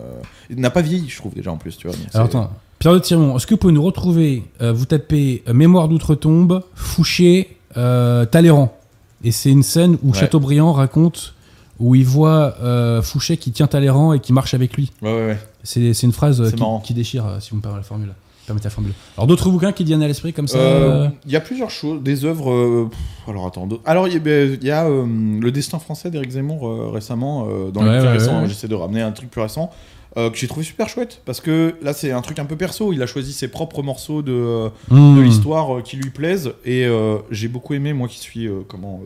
il 0.50 0.60
n'a 0.60 0.72
pas 0.72 0.82
vieilli 0.82 1.08
je 1.08 1.18
trouve 1.18 1.36
déjà 1.36 1.52
en 1.52 1.58
plus 1.58 1.78
tu 1.78 1.88
vois 1.88 1.96
Alors 2.16 2.26
attends, 2.26 2.52
Pierre 2.82 2.94
de 2.96 3.00
Tirmont, 3.00 3.38
est-ce 3.38 3.46
que 3.46 3.54
vous 3.54 3.60
pouvez 3.60 3.74
nous 3.74 3.84
retrouver 3.84 4.44
euh, 4.60 4.74
Vous 4.74 4.86
tapez 4.88 5.44
euh, 5.48 5.54
Mémoire 5.54 5.88
d'outre-tombe, 5.88 6.64
Fouché, 6.74 7.56
euh, 7.78 8.26
Talleyrand. 8.26 8.76
Et 9.24 9.32
c'est 9.32 9.52
une 9.52 9.62
scène 9.62 10.00
où 10.02 10.12
Ouais. 10.14 10.18
Chateaubriand 10.20 10.74
raconte 10.74 11.36
où 11.80 11.94
il 11.94 12.06
voit 12.06 12.56
euh, 12.64 13.04
Fouché 13.04 13.38
qui 13.38 13.52
tient 13.52 13.68
Talleyrand 13.68 14.14
et 14.14 14.20
qui 14.20 14.34
marche 14.34 14.56
avec 14.56 14.74
lui. 14.76 14.92
ouais 15.04 15.12
ouais 15.14 15.26
ouais 15.28 15.40
C'est 15.64 15.94
c'est 15.94 16.08
une 16.08 16.12
phrase 16.12 16.42
qui, 16.84 16.94
déchire, 16.96 17.24
si 17.40 17.52
vous 17.52 17.58
me 17.58 17.62
permettez 17.62 17.82
la 17.82 17.88
formule. 17.88 18.14
Permettez 18.48 18.64
la 18.64 18.70
formule. 18.72 18.94
Alors 19.16 19.28
d'autres 19.28 19.52
bouquins 19.52 19.74
qui 19.74 19.84
viennent 19.84 20.02
à 20.02 20.08
l'esprit 20.08 20.34
comme 20.34 20.48
ça 20.48 20.58
euh, 20.58 21.08
Il 21.28 21.32
y 21.32 21.36
a 21.36 21.40
plusieurs 21.42 21.70
choses, 21.70 22.02
des 22.02 22.26
œuvres. 22.26 22.52
euh, 22.52 22.90
alors 23.28 23.46
attends. 23.46 23.70
Alors 23.86 24.08
il 24.08 24.16
y 24.16 24.18
a, 24.18 24.20
ben, 24.20 24.58
il 24.60 24.68
y 24.68 24.72
a, 24.72 24.86
le 24.90 25.52
Destin 25.52 25.78
français 25.78 26.10
d'Éric 26.10 26.32
Zemmour 26.32 26.92
récemment, 26.92 27.48
dans 27.72 27.84
les 27.84 27.90
Ouais, 27.90 27.98
plus 28.00 28.08
ouais, 28.08 28.14
récents. 28.14 28.42
ouais. 28.42 28.48
J'essaie 28.48 28.68
de 28.68 28.74
ramener 28.74 29.02
un 29.04 29.12
truc 29.12 29.30
plus 29.30 29.42
récent 29.42 29.70
euh, 30.18 30.30
que 30.30 30.38
j'ai 30.38 30.48
trouvé 30.48 30.66
super 30.66 30.90
chouette 30.90 31.22
parce 31.26 31.40
que 31.40 31.76
là 31.82 31.94
c'est 31.94 32.12
un 32.12 32.22
truc 32.22 32.40
un 32.40 32.46
peu 32.46 32.58
perso. 32.58 32.92
Il 32.92 33.02
a 33.02 33.08
choisi 33.08 33.32
ses 33.32 33.48
propres 33.48 33.82
morceaux 33.82 34.22
de, 34.22 34.34
euh, 34.34 34.70
hmm. 34.90 35.16
de 35.16 35.22
l'histoire 35.22 35.78
euh, 35.78 35.82
qui 35.82 35.96
lui 35.96 36.10
plaisent 36.10 36.54
et 36.66 36.86
euh, 36.86 37.20
j'ai 37.32 37.48
beaucoup 37.48 37.74
aimé 37.74 37.94
moi 37.94 38.08
qui 38.08 38.20
suis 38.20 38.50
comment. 38.68 39.02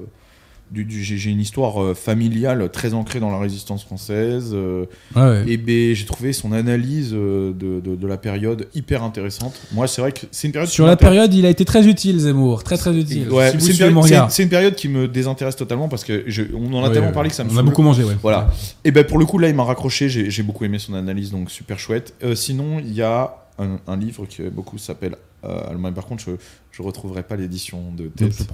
Du, 0.72 0.84
du- 0.84 1.03
j'ai 1.03 1.30
une 1.30 1.39
histoire 1.39 1.82
euh, 1.82 1.93
familiale 1.93 2.70
très 2.72 2.93
ancrée 2.93 3.20
dans 3.20 3.30
la 3.32 3.38
résistance 3.39 3.84
française. 3.84 4.51
euh, 4.53 4.86
Ouais, 5.16 5.22
ouais. 5.22 5.43
et 5.47 5.57
ben, 5.57 5.93
j'ai 5.95 6.05
trouvé 6.05 6.34
son 6.34 6.51
analyse 6.51 7.11
euh, 7.13 7.53
de, 7.53 7.80
de- 7.80 7.95
de 7.95 8.07
la 8.07 8.18
période 8.18 8.68
hyper 8.74 9.03
intéressante. 9.03 9.53
Moi, 9.74 9.88
c'est 9.88 10.01
vrai 10.01 10.11
que 10.11 10.22
c'est 10.32 10.47
une 10.47 10.53
période 10.53 10.70
Sur 10.70 10.86
la 10.88 10.95
période, 10.97 11.34
il 11.34 11.45
a 11.45 11.49
été 11.49 11.66
très 11.66 11.88
utile, 11.88 12.20
Zemmour. 12.20 12.63
Très 12.63 12.78
très 12.78 12.95
utile. 12.95 13.30
Ouais, 13.30 13.51
Si 13.51 13.57
vous 13.57 13.66
c'est 13.66 13.72
une, 13.74 13.78
période- 13.78 13.95
c'est- 13.95 14.01
regard. 14.16 14.32
c'est 14.32 14.43
une 14.43 14.49
période 14.49 14.76
qui 14.76 14.89
me 14.89 15.07
désintéresse 15.07 15.55
totalement 15.55 15.88
parce 15.88 16.03
que 16.03 16.24
je- 16.28 16.43
on 16.55 16.74
en 16.74 16.84
a 16.84 16.88
Ouais, 16.88 16.93
tellement 16.93 17.11
parlé 17.11 17.30
que 17.30 17.36
ça 17.36 17.43
me 17.43 17.51
On 17.51 17.57
a 17.57 17.63
beaucoup 17.63 17.84
mangé, 17.84 18.03
ouais. 18.03 18.16
Voilà. 18.22 18.49
Et 18.84 18.91
ben 18.91 19.03
pour 19.03 19.18
le 19.20 19.26
coup 19.26 19.38
là, 19.38 19.47
il 19.49 19.55
m'a 19.55 19.63
raccroché. 19.63 20.09
J'ai 20.09 20.43
beaucoup 20.43 20.66
aimé 20.66 20.80
son 20.80 20.93
analyse, 20.95 21.32
donc 21.32 21.51
super 21.51 21.78
chouette. 21.80 22.13
Euh, 22.24 22.36
sinon, 22.36 22.80
il 22.80 22.93
y 22.93 23.01
a 23.01 23.36
un, 23.59 23.77
un 23.87 23.97
livre 23.97 24.25
qui 24.25 24.41
beaucoup 24.43 24.77
s'appelle. 24.77 25.15
Euh, 25.43 25.77
mais 25.77 25.91
par 25.91 26.05
contre, 26.05 26.23
je 26.23 26.31
je 26.71 26.81
retrouverai 26.81 27.23
pas 27.23 27.35
l'édition 27.35 27.91
de 27.93 28.07
tête, 28.07 28.47
pas- 28.47 28.53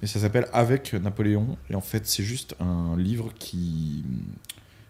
mais 0.00 0.08
ça 0.08 0.20
s'appelle 0.20 0.46
Avec 0.52 0.94
Napoléon. 0.94 1.56
Et 1.70 1.74
en 1.74 1.80
fait, 1.80 2.06
c'est 2.06 2.22
juste 2.22 2.54
un 2.60 2.96
livre 2.96 3.30
qui 3.38 4.04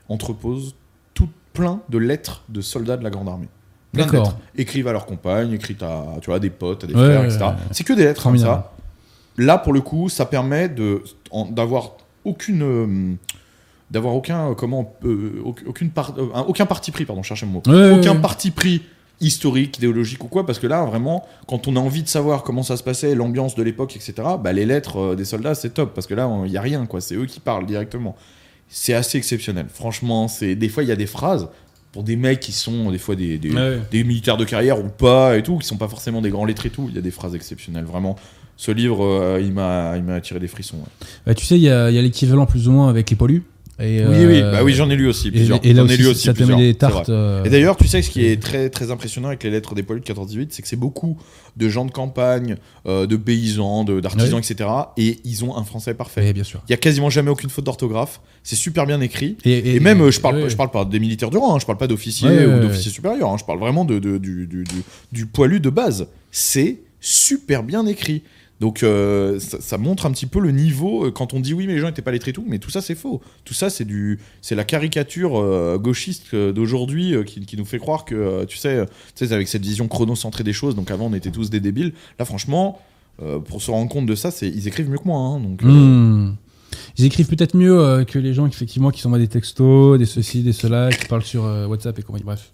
entrepose 0.08 0.74
tout 1.14 1.28
plein 1.52 1.80
de 1.88 1.98
lettres 1.98 2.42
de 2.48 2.60
soldats 2.60 2.96
de 2.96 3.04
la 3.04 3.10
Grande 3.10 3.28
Armée. 3.28 3.48
Plein 3.92 4.06
de 4.06 4.12
lettres 4.12 4.36
écrites 4.56 4.86
à 4.86 4.92
leurs 4.92 5.06
compagnes, 5.06 5.52
écrites 5.52 5.82
à, 5.82 6.04
tu 6.20 6.26
vois, 6.26 6.38
des 6.38 6.50
potes, 6.50 6.84
à 6.84 6.86
des 6.86 6.94
Ouais, 6.94 7.04
frères, 7.04 7.20
ouais, 7.22 7.26
etc. 7.34 7.46
C'est 7.72 7.84
que 7.84 7.94
des 7.94 8.04
lettres 8.04 8.22
comme 8.22 8.38
ça. 8.38 8.72
Là, 9.38 9.56
pour 9.58 9.72
le 9.72 9.80
coup, 9.80 10.08
ça 10.08 10.26
permet 10.26 10.68
d'avoir 11.50 11.92
aucune 12.24 12.62
euh, 12.62 13.14
d'avoir 13.90 14.14
aucun 14.14 14.54
comment 14.54 14.94
euh, 15.04 15.40
auc- 15.44 15.64
aucune 15.66 15.90
part, 15.90 16.12
euh, 16.18 16.28
un- 16.34 16.42
aucun 16.42 16.66
parti 16.66 16.90
pris 16.90 17.04
pardon, 17.06 17.22
cherchez 17.22 17.46
le 17.46 17.52
mot. 17.52 17.62
Ouais, 17.66 17.72
ouais, 17.72 17.90
aucun 17.98 18.14
ouais. 18.16 18.20
parti 18.20 18.50
pris 18.50 18.82
historique, 19.20 19.78
idéologique 19.78 20.22
ou 20.24 20.28
quoi, 20.28 20.46
parce 20.46 20.58
que 20.58 20.66
là, 20.66 20.84
vraiment, 20.84 21.26
quand 21.46 21.66
on 21.68 21.76
a 21.76 21.80
envie 21.80 22.02
de 22.02 22.08
savoir 22.08 22.42
comment 22.42 22.62
ça 22.62 22.76
se 22.76 22.82
passait, 22.82 23.14
l'ambiance 23.14 23.54
de 23.56 23.62
l'époque, 23.62 23.96
etc., 23.96 24.14
bah, 24.42 24.52
les 24.52 24.64
lettres 24.66 24.98
euh, 24.98 25.14
des 25.16 25.24
soldats, 25.24 25.54
c'est 25.54 25.70
top, 25.70 25.92
parce 25.94 26.06
que 26.06 26.14
là, 26.14 26.30
il 26.44 26.50
n'y 26.50 26.56
a 26.56 26.60
rien, 26.62 26.86
quoi. 26.86 27.00
C'est 27.00 27.14
eux 27.16 27.26
qui 27.26 27.40
parlent 27.40 27.66
directement. 27.66 28.14
C'est 28.68 28.94
assez 28.94 29.18
exceptionnel. 29.18 29.66
Franchement, 29.72 30.28
c'est 30.28 30.54
des 30.54 30.68
fois, 30.68 30.82
il 30.82 30.88
y 30.88 30.92
a 30.92 30.96
des 30.96 31.06
phrases 31.06 31.48
pour 31.90 32.02
des 32.02 32.16
mecs 32.16 32.40
qui 32.40 32.52
sont 32.52 32.90
des 32.90 32.98
fois 32.98 33.16
des, 33.16 33.38
des, 33.38 33.50
Ouais. 33.50 33.78
des 33.90 34.04
militaires 34.04 34.36
de 34.36 34.44
carrière 34.44 34.78
ou 34.78 34.88
pas 34.88 35.36
et 35.38 35.42
tout, 35.42 35.56
qui 35.58 35.66
sont 35.66 35.78
pas 35.78 35.88
forcément 35.88 36.20
des 36.20 36.28
grands 36.30 36.44
lettres 36.44 36.66
et 36.66 36.70
tout. 36.70 36.86
Il 36.90 36.94
y 36.94 36.98
a 36.98 37.00
des 37.02 37.10
phrases 37.10 37.34
exceptionnelles, 37.34 37.84
vraiment. 37.86 38.14
Ce 38.58 38.70
livre, 38.72 39.04
euh, 39.04 39.40
il 39.40 39.52
m'a, 39.52 39.94
il 39.96 40.02
m'a 40.02 40.14
attiré 40.16 40.38
des 40.40 40.48
frissons. 40.48 40.76
ouais. 40.76 41.06
Bah, 41.26 41.34
tu 41.34 41.46
sais, 41.46 41.56
il 41.56 41.62
y 41.62 41.70
a, 41.70 41.90
il 41.90 41.96
y 41.96 41.98
a 41.98 42.02
l'équivalent 42.02 42.44
plus 42.44 42.68
ou 42.68 42.72
moins 42.72 42.88
avec 42.90 43.08
les 43.08 43.16
poilus. 43.16 43.42
Et, 43.80 44.04
Oui, 44.04 44.16
oui, 44.26 44.40
euh, 44.42 44.50
bah 44.52 44.64
oui, 44.64 44.74
j'en 44.74 44.90
ai 44.90 44.96
lu 44.96 45.06
aussi 45.08 45.28
et, 45.28 45.30
plusieurs. 45.30 45.60
et 45.64 45.72
là 45.72 45.82
J'en 45.82 45.88
ai 45.88 45.94
aussi, 45.94 46.02
lu 46.02 46.14
ça 46.14 46.32
te 46.34 46.38
met 46.40 46.46
plusieurs, 46.46 46.58
des 46.58 46.74
tartes. 46.74 47.08
euh, 47.10 47.44
Et 47.44 47.50
d'ailleurs, 47.50 47.76
tu 47.76 47.86
sais, 47.86 48.02
ce 48.02 48.10
qui 48.10 48.24
est 48.26 48.42
très, 48.42 48.70
très 48.70 48.90
impressionnant 48.90 49.28
avec 49.28 49.44
les 49.44 49.50
lettres 49.50 49.74
des 49.76 49.82
poilus 49.84 50.00
de 50.00 50.04
14-18, 50.06 50.48
c'est 50.50 50.62
que 50.62 50.68
c'est 50.68 50.74
beaucoup 50.76 51.16
de 51.56 51.68
gens 51.68 51.84
de 51.84 51.90
campagne, 51.92 52.56
euh, 52.86 53.06
de 53.06 53.16
paysans, 53.16 53.84
d'artisans, 53.84 54.38
etc. 54.40 54.68
Et 54.96 55.18
ils 55.24 55.44
ont 55.44 55.56
un 55.56 55.62
français 55.64 55.94
parfait. 55.94 56.22
ouais, 56.22 56.32
bien 56.32 56.42
sûr. 56.44 56.60
Il 56.68 56.72
y 56.72 56.74
a 56.74 56.78
quasiment 56.78 57.08
jamais 57.10 57.30
aucune 57.30 57.50
faute 57.50 57.64
d'orthographe. 57.64 58.20
C'est 58.42 58.56
super 58.56 58.84
bien 58.86 59.00
écrit. 59.00 59.36
Et, 59.44 59.76
Et, 59.76 59.80
même, 59.80 60.10
je 60.10 60.20
parle, 60.20 60.48
je 60.48 60.56
parle 60.56 60.70
pas 60.70 60.84
des 60.84 60.98
militaires 60.98 61.30
du 61.30 61.36
rang, 61.36 61.54
hein, 61.54 61.58
je 61.60 61.66
parle 61.66 61.78
pas 61.78 61.86
d'officiers 61.86 62.46
ou 62.46 62.60
d'officiers 62.60 62.90
supérieurs, 62.90 63.30
hein, 63.30 63.36
je 63.38 63.44
parle 63.44 63.60
vraiment 63.60 63.84
de, 63.84 63.98
de- 63.98 64.18
du, 64.18 64.46
du, 64.46 64.64
du- 64.64 64.82
du 65.12 65.26
poilu 65.26 65.60
de 65.60 65.70
base. 65.70 66.08
C'est 66.32 66.78
super 67.00 67.62
bien 67.62 67.86
écrit. 67.86 68.22
Donc 68.60 68.82
euh, 68.82 69.38
ça, 69.38 69.78
montre 69.78 70.06
un 70.06 70.10
petit 70.10 70.26
peu 70.26 70.40
le 70.40 70.50
niveau 70.50 71.06
euh, 71.06 71.10
quand 71.12 71.32
on 71.32 71.38
dit 71.38 71.54
oui 71.54 71.66
mais 71.66 71.74
les 71.74 71.78
gens 71.78 71.88
étaient 71.88 72.02
pas 72.02 72.10
lettrés 72.10 72.30
et 72.30 72.34
tout, 72.34 72.44
mais 72.46 72.58
tout 72.58 72.70
ça 72.70 72.80
c'est 72.80 72.96
faux. 72.96 73.20
Tout 73.44 73.54
ça 73.54 73.70
c'est 73.70 73.84
du 73.84 74.18
c'est 74.42 74.56
la 74.56 74.64
caricature 74.64 75.38
euh, 75.38 75.78
gauchiste 75.78 76.34
d'aujourd'hui 76.34 77.14
qui, 77.24 77.56
nous 77.56 77.64
fait 77.64 77.78
croire 77.78 78.04
que 78.04 78.44
tu 78.46 78.56
sais 78.56 78.84
tu 79.14 79.26
sais 79.26 79.32
avec 79.32 79.46
cette 79.48 79.62
vision 79.62 79.86
chronocentrée 79.86 80.44
des 80.44 80.52
choses. 80.52 80.74
Donc 80.74 80.90
avant 80.90 81.06
on 81.06 81.14
était 81.14 81.30
tous 81.30 81.50
des 81.50 81.60
débiles. 81.60 81.92
Là 82.18 82.24
franchement 82.24 82.80
pour 83.46 83.62
se 83.62 83.70
rendre 83.72 83.90
compte 83.90 84.06
de 84.06 84.14
ça, 84.14 84.30
c'est 84.30 84.48
ils 84.48 84.68
écrivent 84.68 84.88
mieux 84.88 84.98
que 84.98 85.06
moi. 85.06 85.18
hein, 85.18 85.40
donc 85.40 85.62
Hmm. 85.62 86.34
Ils 86.96 87.04
écrivent 87.04 87.26
peut-être 87.28 87.56
mieux 87.56 88.04
que 88.06 88.18
les 88.18 88.34
gens 88.34 88.46
effectivement 88.46 88.90
qui 88.90 89.00
s'envoient 89.00 89.18
des 89.18 89.28
textos, 89.28 89.98
des 89.98 90.04
ceci, 90.04 90.42
des 90.42 90.52
cela, 90.52 90.90
qui 90.90 91.06
parlent 91.06 91.24
sur 91.24 91.42
WhatsApp 91.42 91.98
et 91.98 92.02
compagnie. 92.02 92.24
Bref. 92.24 92.52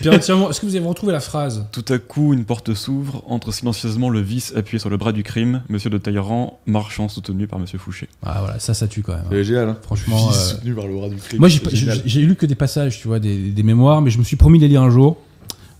Pierre 0.00 0.14
est-ce 0.14 0.60
que 0.60 0.66
vous 0.66 0.76
avez 0.76 0.86
retrouvé 0.86 1.12
la 1.12 1.20
phrase? 1.20 1.66
Tout 1.72 1.84
à 1.88 1.98
coup, 1.98 2.32
une 2.34 2.44
porte 2.44 2.74
s'ouvre, 2.74 3.22
entre 3.26 3.52
silencieusement 3.52 4.08
le 4.10 4.20
vice 4.20 4.52
appuyé 4.56 4.78
sur 4.78 4.90
le 4.90 4.96
bras 4.96 5.12
du 5.12 5.22
crime, 5.22 5.62
Monsieur 5.68 5.90
de 5.90 5.98
Talleyrand, 5.98 6.58
marchant 6.66 7.08
soutenu 7.08 7.46
par 7.46 7.58
Monsieur 7.58 7.78
Fouché. 7.78 8.08
Ah 8.22 8.36
voilà, 8.40 8.58
ça, 8.58 8.74
ça 8.74 8.86
tue 8.88 9.02
quand 9.02 9.12
même. 9.12 9.22
hein. 9.24 9.28
c'est 9.30 9.44
génial. 9.44 9.68
hein. 9.68 9.76
Franchement, 9.82 10.28
euh, 10.28 10.32
soutenu 10.32 10.74
par 10.74 10.86
le 10.86 10.94
bras 10.94 11.08
du 11.08 11.16
crime. 11.16 11.38
Moi, 11.40 11.48
j'ai 11.48 12.20
lu 12.22 12.34
que 12.36 12.46
des 12.46 12.54
passages, 12.54 12.98
tu 13.00 13.08
vois, 13.08 13.18
des, 13.18 13.36
des 13.50 13.62
mémoires, 13.62 14.00
mais 14.02 14.10
je 14.10 14.18
me 14.18 14.24
suis 14.24 14.36
promis 14.36 14.58
de 14.58 14.64
les 14.64 14.68
lire 14.70 14.82
un 14.82 14.90
jour. 14.90 15.16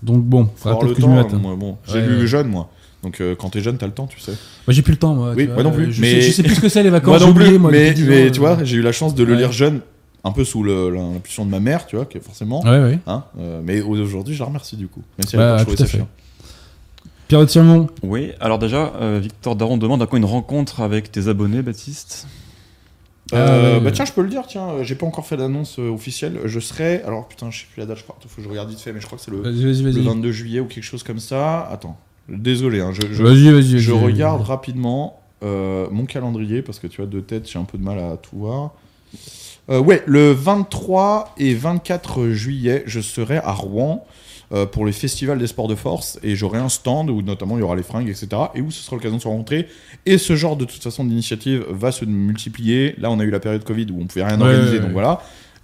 Donc 0.03 0.25
bon, 0.25 0.45
Faut 0.47 0.51
faudra 0.57 0.71
avoir 0.71 0.83
le 0.85 0.89
peut-être 0.95 0.97
que 1.07 1.11
temps, 1.11 1.15
mette. 1.25 1.35
hein. 1.35 1.39
moi, 1.43 1.57
bon, 1.57 1.77
j'ai 1.87 1.95
Ouais, 2.01 2.07
lu 2.07 2.21
ouais. 2.21 2.27
jeune 2.27 2.49
moi. 2.49 2.71
Donc 3.03 3.21
euh, 3.21 3.35
quand 3.35 3.51
t'es 3.51 3.61
jeune, 3.61 3.77
t'as 3.79 3.87
le 3.87 3.93
temps, 3.93 4.07
tu 4.07 4.19
sais. 4.21 4.33
Moi, 4.33 4.75
j'ai 4.75 4.83
plus 4.83 4.93
le 4.93 4.99
temps, 4.99 5.15
moi. 5.15 5.33
Oui, 5.37 5.43
tu 5.43 5.47
moi 5.53 5.55
vois, 5.55 5.63
non 5.65 5.73
plus, 5.73 5.93
Je, 5.93 6.01
mais- 6.01 6.21
sais, 6.21 6.29
je 6.29 6.33
sais 6.33 6.43
plus 6.43 6.55
ce 6.55 6.61
que 6.61 6.69
c'est 6.69 6.83
les 6.83 6.91
vacances. 6.91 7.09
moi 7.09 7.19
j'ai 7.19 7.27
non 7.27 7.33
plus, 7.35 7.45
oublié, 7.45 7.59
moi, 7.59 7.71
mais, 7.71 7.91
depuis 7.91 8.03
10 8.03 8.09
mais 8.09 8.31
tu 8.31 8.39
euh. 8.39 8.43
vois, 8.43 8.65
j'ai 8.65 8.77
eu 8.77 8.83
la 8.83 8.93
chance 8.93 9.15
de 9.15 9.25
le 9.25 9.33
Ouais. 9.33 9.39
lire 9.39 9.53
jeune, 9.53 9.81
un 10.25 10.33
peu 10.33 10.45
sous 10.45 10.62
l'impulsion 10.62 11.45
de 11.45 11.51
ma 11.51 11.61
mère, 11.61 11.87
tu 11.87 11.97
vois, 11.97 12.05
que 12.05 12.21
forcément. 12.21 12.62
Ouais, 12.62 12.79
ouais. 12.83 12.99
Hein, 13.07 13.25
euh, 13.39 13.61
mais 13.64 13.81
aujourd'hui, 13.81 14.35
je 14.35 14.41
la 14.41 14.47
remercie 14.47 14.77
du 14.77 14.89
coup. 14.89 15.03
Même 15.18 15.27
si 15.27 15.37
l'époque, 15.37 15.59
je 15.71 15.77
tout 15.77 15.83
à 15.83 15.87
fait. 15.87 15.97
chiant. 15.99 16.09
Pierre 17.29 17.47
Tirmont, 17.47 17.89
Oui, 18.03 18.33
alors 18.41 18.59
déjà, 18.59 18.93
euh, 19.01 19.21
Victor 19.23 19.55
Daron 19.55 19.77
demande 19.77 20.03
à 20.03 20.07
quand 20.07 20.16
une 20.16 20.25
rencontre 20.25 20.81
avec 20.81 21.12
tes 21.12 21.29
abonnés, 21.29 21.62
Baptiste? 21.62 22.27
Euh, 23.33 23.75
ouais, 23.75 23.81
bah 23.81 23.93
tiens, 23.93 24.05
je 24.05 24.12
peux 24.12 24.23
le 24.23 24.29
dire, 24.29 24.43
tiens, 24.49 24.83
j'ai 24.83 24.97
pas 24.97 25.07
encore 25.07 25.27
fait 25.27 25.37
l'annonce 25.37 25.79
euh, 25.79 25.89
officielle. 25.89 26.41
Je 26.47 26.59
serai, 26.59 27.03
alors 27.03 27.29
putain, 27.29 27.51
je 27.51 27.61
sais 27.61 27.66
plus 27.73 27.81
la 27.81 27.87
date, 27.87 27.99
je 27.99 28.03
crois, 28.03 28.16
faut 28.27 28.37
que 28.37 28.43
je 28.43 28.49
regarde 28.49 28.68
vite 28.68 28.81
fait, 28.81 28.93
mais 28.93 29.01
je 29.01 29.07
crois 29.07 29.16
que 29.18 29.25
c'est 29.25 29.31
le, 29.31 29.41
vas-y, 29.41 29.64
vas-y, 29.64 29.83
le 29.83 29.91
vas-y. 29.93 30.05
22 30.05 30.33
juillet 30.33 30.61
ou 30.61 30.66
quelque 30.66 30.83
chose 30.83 31.05
comme 31.05 31.21
ça. 31.21 31.68
Attends, 31.71 31.97
désolé, 32.29 32.81
hein, 32.81 32.91
je, 32.93 33.03
je, 33.12 33.23
Vas-y, 33.23 33.53
vas-y. 33.53 33.79
Je 33.79 33.93
regarde 33.93 34.43
rapidement 34.43 35.21
euh, 35.43 35.87
mon 35.91 36.07
calendrier 36.07 36.62
parce 36.62 36.81
que 36.81 36.87
tu 36.87 37.01
vois, 37.01 37.09
de 37.09 37.21
tête, 37.21 37.49
j'ai 37.49 37.59
un 37.59 37.64
peu 37.64 37.79
de 37.79 37.85
mal 37.85 37.99
à 37.99 38.16
tout 38.16 38.37
voir. 38.37 38.73
Euh, 39.71 39.79
ouais, 39.79 40.03
le 40.07 40.33
23 40.33 41.35
et 41.39 41.55
24 41.55 42.31
juillet, 42.31 42.83
je 42.87 43.01
serai 43.01 43.37
à 43.37 43.53
Rouen 43.53 44.05
euh, 44.53 44.66
pour 44.66 44.85
le 44.85 44.91
festival 44.91 45.39
des 45.39 45.47
sports 45.47 45.68
de 45.68 45.77
force 45.77 46.18
et 46.25 46.35
j'aurai 46.35 46.59
un 46.59 46.68
stand 46.68 47.09
où 47.09 47.23
notamment 47.23 47.57
il 47.57 47.61
y 47.61 47.62
aura 47.62 47.77
les 47.77 47.85
fringues, 47.85 48.09
etc. 48.09 48.29
et 48.57 48.62
où 48.62 48.73
ce 48.73 48.83
sera 48.83 48.97
l'occasion 48.97 49.18
de 49.18 49.23
se 49.23 49.29
rencontrer. 49.29 49.68
Et 50.07 50.18
ce 50.18 50.35
genre 50.35 50.57
de 50.57 50.64
toute 50.64 50.83
façon 50.83 51.05
d'initiative 51.05 51.64
va 51.71 51.93
se 51.93 52.05
multiplier. 52.05 52.97
Là, 52.99 53.12
on 53.12 53.21
a 53.21 53.25
eu 53.25 53.31
la 53.31 53.39
période 53.39 53.62
Covid 53.62 53.87
où 53.93 54.01
on 54.01 54.07
pouvait 54.07 54.25
rien 54.25 54.41
Ouais, 54.41 54.49
organiser, 54.49 54.79
ouais, 54.79 54.81
donc 54.81 54.91
voilà. 54.91 55.23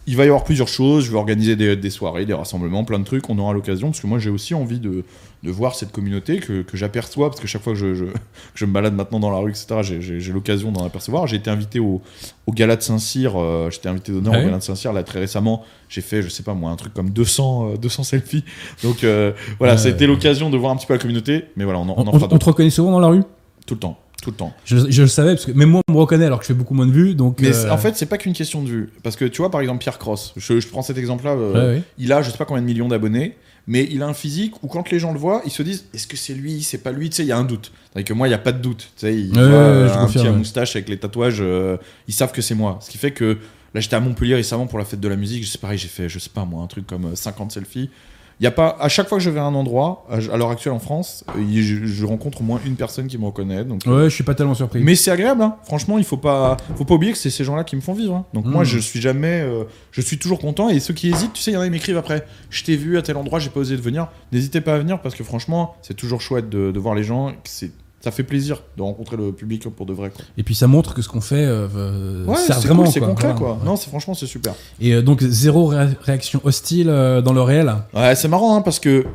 Il 0.09 0.17
va 0.17 0.25
y 0.25 0.29
avoir 0.29 0.45
plusieurs 0.45 0.69
choses. 0.69 1.05
Je 1.05 1.11
vais 1.11 1.17
organiser 1.17 1.57
des, 1.57 1.75
des 1.77 1.91
soirées, 1.91 2.27
des 2.27 2.33
rassemblements, 2.35 2.85
plein 2.85 2.99
de 3.01 3.05
trucs. 3.05 3.29
On 3.29 3.39
aura 3.39 3.53
l'occasion 3.53 3.89
parce 3.89 4.01
que 4.01 4.07
moi 4.07 4.19
j'ai 4.21 4.31
aussi 4.31 4.55
envie 4.55 4.79
de, 4.79 5.03
de 5.43 5.51
voir 5.51 5.75
cette 5.75 5.91
communauté 5.91 6.39
que, 6.39 6.63
que 6.63 6.77
j'aperçois 6.77 7.29
parce 7.29 7.41
que 7.41 7.49
chaque 7.49 7.63
fois 7.63 7.73
que 7.73 7.79
je, 7.81 7.95
je, 7.95 8.05
que 8.05 8.11
je 8.55 8.65
me 8.67 8.73
balade 8.73 8.95
maintenant 8.95 9.19
dans 9.19 9.31
la 9.31 9.39
rue, 9.39 9.51
etc., 9.51 9.81
j'ai- 9.83 10.33
l'occasion 10.33 10.71
d'en 10.71 10.85
apercevoir. 10.85 11.27
J'ai 11.27 11.37
été 11.37 11.51
invité 11.51 11.81
au, 11.81 12.01
au 12.47 12.53
gala 12.53 12.77
de 12.77 12.83
Saint-Cyr. 12.83 13.33
euh, 13.37 13.69
J'étais 13.71 13.89
invité 13.89 14.13
d'honneur 14.13 14.35
Ouais. 14.35 14.43
au 14.43 14.45
gala 14.47 14.59
de 14.59 14.63
Saint-Cyr 14.63 14.93
là 14.93 15.03
très 15.03 15.19
récemment. 15.19 15.65
J'ai 15.89 16.03
fait, 16.03 16.23
je 16.23 16.29
sais 16.29 16.43
pas 16.45 16.55
moi, 16.55 16.71
un 16.71 16.77
truc 16.77 16.95
comme 16.95 17.11
200, 17.11 17.73
euh, 17.73 17.77
200 17.77 18.05
selfies. 18.05 18.45
Donc 18.85 19.03
euh, 19.03 19.33
voilà, 19.59 19.77
ça 19.77 19.89
a 19.89 19.91
été 19.91 20.07
l'occasion 20.07 20.51
de 20.51 20.57
voir 20.57 20.71
un 20.73 20.77
petit 20.77 20.87
peu 20.87 20.93
la 20.95 21.01
communauté. 21.01 21.47
Mais 21.57 21.65
voilà, 21.65 21.81
on 21.81 21.89
en, 21.89 21.89
on 21.89 21.95
On, 21.97 22.01
en 22.03 22.09
on- 22.09 22.13
fera 22.13 22.27
on 22.27 22.29
d'autres 22.29 22.39
te 22.39 22.45
reconnaît 22.51 22.71
souvent 22.71 22.93
dans 22.93 23.01
la 23.01 23.09
rue? 23.09 23.23
Tout 23.67 23.75
le 23.75 23.81
temps. 23.81 23.99
Tout 24.23 24.31
le 24.31 24.37
temps. 24.37 24.55
Je, 24.65 24.91
je 24.91 25.03
le 25.03 25.09
savais, 25.09 25.35
parce 25.35 25.47
que 25.47 25.53
même 25.53 25.71
moi, 25.71 25.83
on 25.89 25.93
me 25.93 25.99
reconnaît 25.99 26.25
alors 26.27 26.39
que 26.39 26.45
je 26.45 26.49
fais 26.49 26.55
beaucoup 26.55 26.75
moins 26.75 26.87
de 26.87 26.93
vues. 26.93 27.15
Donc, 27.15 27.41
Mais 27.41 27.55
euh, 27.55 27.71
en 27.71 27.79
fait, 27.79 27.97
c'est 27.97 28.07
pas 28.07 28.19
qu'une 28.19 28.33
question 28.33 28.63
de 28.63 28.69
vue. 28.69 28.91
Parce 29.03 29.17
que 29.17 29.25
tu 29.25 29.39
vois, 29.39 29.51
par 29.51 29.61
exemple, 29.61 29.79
Pierre 29.81 29.99
Cross, 29.99 30.33
je, 30.37 30.59
je 30.61 30.69
prends 30.69 30.83
cet 30.83 30.99
exemple-là, 30.99 31.33
euh, 31.33 31.53
ouais, 31.53 31.77
ouais. 31.77 31.83
il 31.99 32.13
a 32.13 32.23
je 32.23 32.31
sais 32.31 32.39
pas 32.39 32.45
combien 32.45 32.63
de 32.63 32.67
millions 32.67 32.89
d'abonnés, 32.89 33.37
mais 33.67 33.87
il 33.91 34.03
a 34.03 34.07
un 34.07 34.15
physique 34.15 34.63
où 34.63 34.69
quand 34.69 34.91
les 34.91 34.99
gens 34.99 35.13
le 35.13 35.19
voient, 35.19 35.43
ils 35.45 35.51
se 35.51 35.63
disent 35.63 35.85
est-ce 35.93 36.07
que 36.07 36.17
c'est 36.17 36.35
lui, 36.35 36.63
c'est 36.63 36.79
pas 36.79 36.93
lui, 36.93 37.11
tu 37.11 37.17
sais, 37.17 37.23
il 37.25 37.29
y 37.29 37.33
a 37.33 37.37
un 37.39 37.45
doute. 37.45 37.73
Tandis 37.93 38.05
que 38.05 38.13
moi, 38.15 38.29
il 38.29 38.31
y 38.31 38.35
a 38.35 38.39
pas 38.39 38.53
de 38.53 38.59
doute. 38.61 38.91
Tu 38.97 39.07
sais, 39.07 39.15
ils 39.15 39.33
Ouais, 39.33 39.39
euh, 39.43 39.93
un 39.95 40.07
petit 40.07 40.19
à 40.21 40.23
ouais. 40.23 40.31
moustache 40.33 40.77
avec 40.77 40.89
les 40.89 40.99
tatouages, 40.99 41.39
euh, 41.41 41.77
ils 42.09 42.15
savent 42.15 42.33
que 42.33 42.43
c'est 42.43 42.55
moi. 42.55 42.79
Ce 42.81 42.91
qui 42.91 42.99
fait 42.99 43.11
que 43.13 43.39
là, 43.75 43.81
j'étais 43.81 43.97
à 43.97 44.01
Montpellier 44.01 44.37
récemment 44.37 44.67
pour 44.67 44.79
la 44.79 44.85
fête 44.85 45.01
de 45.01 45.09
la 45.09 45.17
musique, 45.17 45.45
c'est 45.47 45.61
pareil, 45.61 45.79
j'ai 45.79 45.89
fait, 45.89 46.09
je 46.09 46.19
sais 46.19 46.31
pas 46.31 46.45
moi, 46.45 46.63
un 46.63 46.67
truc 46.69 46.87
comme 46.87 47.07
euh, 47.07 47.15
50 47.17 47.53
selfies. 47.53 47.91
Y 48.39 48.47
a 48.47 48.51
pas, 48.51 48.77
à 48.79 48.89
chaque 48.91 49.09
fois 49.09 49.17
que 49.17 49.25
je 49.25 49.31
vais 49.31 49.41
à 49.41 49.45
un 49.45 49.55
endroit, 49.55 50.07
à, 50.11 50.19
l'heure 50.37 50.51
actuelle 50.51 50.75
en 50.75 50.79
France, 50.79 51.25
euh, 51.39 51.43
je, 51.51 51.87
je 51.87 52.05
rencontre 52.05 52.43
au 52.43 52.45
moins 52.45 52.61
une 52.67 52.77
personne 52.77 53.07
qui 53.07 53.17
me 53.17 53.25
reconnaît. 53.25 53.65
Donc, 53.65 53.87
euh, 53.87 54.03
Ouais, 54.03 54.11
je 54.11 54.15
suis 54.15 54.25
pas 54.25 54.35
tellement 54.35 54.55
surpris. 54.55 54.81
mais 54.83 54.95
c'est 54.95 55.11
agréable, 55.11 55.41
hein. 55.43 55.57
franchement, 55.65 55.97
il 55.97 56.05
faut 56.05 56.19
pas, 56.19 56.59
faut 56.77 56.85
pas 56.85 56.95
oublier 56.95 57.13
que 57.13 57.19
c'est 57.19 57.31
ces 57.31 57.45
gens-là 57.45 57.65
qui 57.65 57.77
me 57.77 57.81
font 57.81 57.95
vivre. 57.95 58.15
hein. 58.15 58.25
Donc 58.35 58.45
moi, 58.45 58.63
Mm. 58.63 58.67
je 58.67 58.79
suis 58.79 59.01
jamais, 59.01 59.41
euh, 59.41 59.65
je 59.91 60.03
suis 60.03 60.19
toujours 60.19 60.39
content. 60.39 60.69
Et 60.69 60.81
ceux 60.81 60.93
qui 60.93 61.09
hésitent, 61.09 61.33
tu 61.33 61.41
sais, 61.41 61.51
il 61.53 61.55
y 61.55 61.57
en 61.57 61.61
a 61.61 61.65
qui 61.65 61.71
m'écrivent 61.71 61.97
après. 61.97 62.27
Je 62.51 62.63
t'ai 62.63 62.77
vu 62.77 62.99
à 62.99 63.03
tel 63.03 63.17
endroit, 63.17 63.39
j'ai 63.39 63.49
pas 63.49 63.61
osé 63.61 63.75
de 63.75 63.81
venir. 63.83 64.09
N'hésitez 64.33 64.61
pas 64.61 64.75
à 64.75 64.79
venir 64.79 65.01
parce 65.01 65.15
que 65.15 65.25
franchement, 65.25 65.75
c'est 65.81 65.95
toujours 65.95 66.21
chouette 66.21 66.51
de, 66.51 66.71
de 66.73 66.79
voir 66.79 66.95
les 66.95 67.05
gens. 67.05 67.33
C'est, 67.45 67.71
ça 68.07 68.13
fait 68.13 68.23
plaisir 68.23 68.63
de 68.77 68.83
rencontrer 68.83 69.17
le 69.17 69.33
public 69.33 69.69
pour 69.69 69.85
de 69.85 69.93
vrai. 69.93 70.11
Quoi. 70.15 70.25
Et 70.39 70.45
puis 70.45 70.55
ça 70.55 70.69
montre 70.69 70.95
que 70.95 71.03
ce 71.03 71.09
qu'on 71.09 71.21
fait 71.21 71.45
euh, 71.45 71.67
euh, 71.75 72.25
Ouais, 72.25 72.37
sert 72.37 72.55
c'est 72.61 72.69
vraiment. 72.69 72.85
cool, 72.85 72.93
c'est 72.93 73.01
concret, 73.01 73.35
Voilà. 73.37 73.55
quoi. 73.57 73.59
Non, 73.65 73.75
c'est 73.75 73.89
franchement, 73.89 74.15
c'est 74.15 74.29
super. 74.29 74.55
Et 74.81 74.93
euh, 74.95 75.03
donc 75.03 75.23
zéro 75.25 75.67
ré- 75.67 75.89
réaction 76.03 76.41
hostile 76.45 76.89
euh, 76.89 77.21
dans 77.21 77.33
le 77.33 77.43
réel? 77.43 77.75
Ouais, 77.95 78.15
c'est 78.15 78.29
marrant 78.29 78.55
hein, 78.57 78.63
parce 78.63 78.79
que 78.79 79.07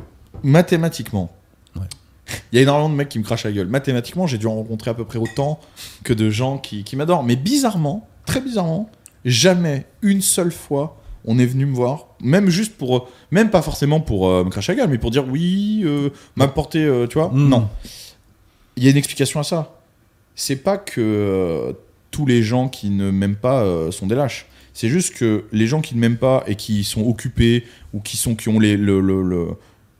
mathématiquement, 0.42 1.32
Ouais. 1.74 1.86
il 2.52 2.56
y 2.56 2.58
a 2.58 2.62
énormément 2.62 2.90
de 2.90 2.94
mecs 2.94 3.08
qui 3.08 3.18
me 3.18 3.24
crachent 3.24 3.44
la 3.44 3.52
gueule. 3.52 3.66
Mathématiquement, 3.68 4.26
j'ai 4.26 4.36
dû 4.36 4.46
en 4.46 4.54
rencontrer 4.56 4.90
à 4.90 4.94
peu 4.94 5.06
près 5.06 5.18
autant 5.18 5.58
que 6.04 6.12
de 6.12 6.28
gens 6.28 6.58
qui, 6.58 6.84
qui 6.84 6.96
m'adorent. 6.96 7.24
Mais 7.24 7.36
bizarrement, 7.36 8.06
très 8.26 8.42
bizarrement, 8.42 8.90
jamais 9.24 9.86
une 10.02 10.20
seule 10.20 10.52
fois 10.52 10.98
on 11.24 11.38
est 11.38 11.46
venu 11.46 11.66
me 11.66 11.74
voir, 11.74 12.08
même 12.20 12.48
juste 12.50 12.74
pour, 12.76 13.08
même 13.30 13.48
pas 13.50 13.62
forcément 13.62 14.00
pour 14.00 14.28
euh, 14.28 14.42
me 14.42 14.50
cracher 14.50 14.72
la 14.72 14.78
gueule, 14.80 14.90
mais 14.90 14.98
pour 14.98 15.12
dire 15.12 15.24
oui, 15.30 15.82
euh, 15.84 16.10
m'apporter, 16.34 16.84
euh, 16.84 17.06
tu 17.06 17.16
vois. 17.16 17.28
Mm. 17.32 17.48
Non. 17.48 17.68
Il 18.76 18.84
y 18.84 18.86
a 18.88 18.90
une 18.90 18.96
explication 18.96 19.40
à 19.40 19.44
ça. 19.44 19.78
C'est 20.34 20.56
pas 20.56 20.78
que 20.78 21.00
euh, 21.00 21.72
tous 22.10 22.24
les 22.26 22.42
gens 22.42 22.68
qui 22.68 22.90
ne 22.90 23.10
m'aiment 23.10 23.36
pas 23.36 23.62
euh, 23.62 23.90
sont 23.90 24.06
des 24.06 24.14
lâches. 24.14 24.46
C'est 24.72 24.88
juste 24.88 25.14
que 25.14 25.44
les 25.52 25.66
gens 25.66 25.82
qui 25.82 25.94
ne 25.94 26.00
m'aiment 26.00 26.16
pas 26.16 26.44
et 26.46 26.54
qui 26.56 26.82
sont 26.84 27.06
occupés 27.06 27.64
ou 27.92 28.00
qui 28.00 28.16
sont 28.16 28.34
qui 28.34 28.48
ont 28.48 28.58
les 28.58 28.76
le, 28.78 29.00
le- 29.00 29.22
le- 29.22 29.48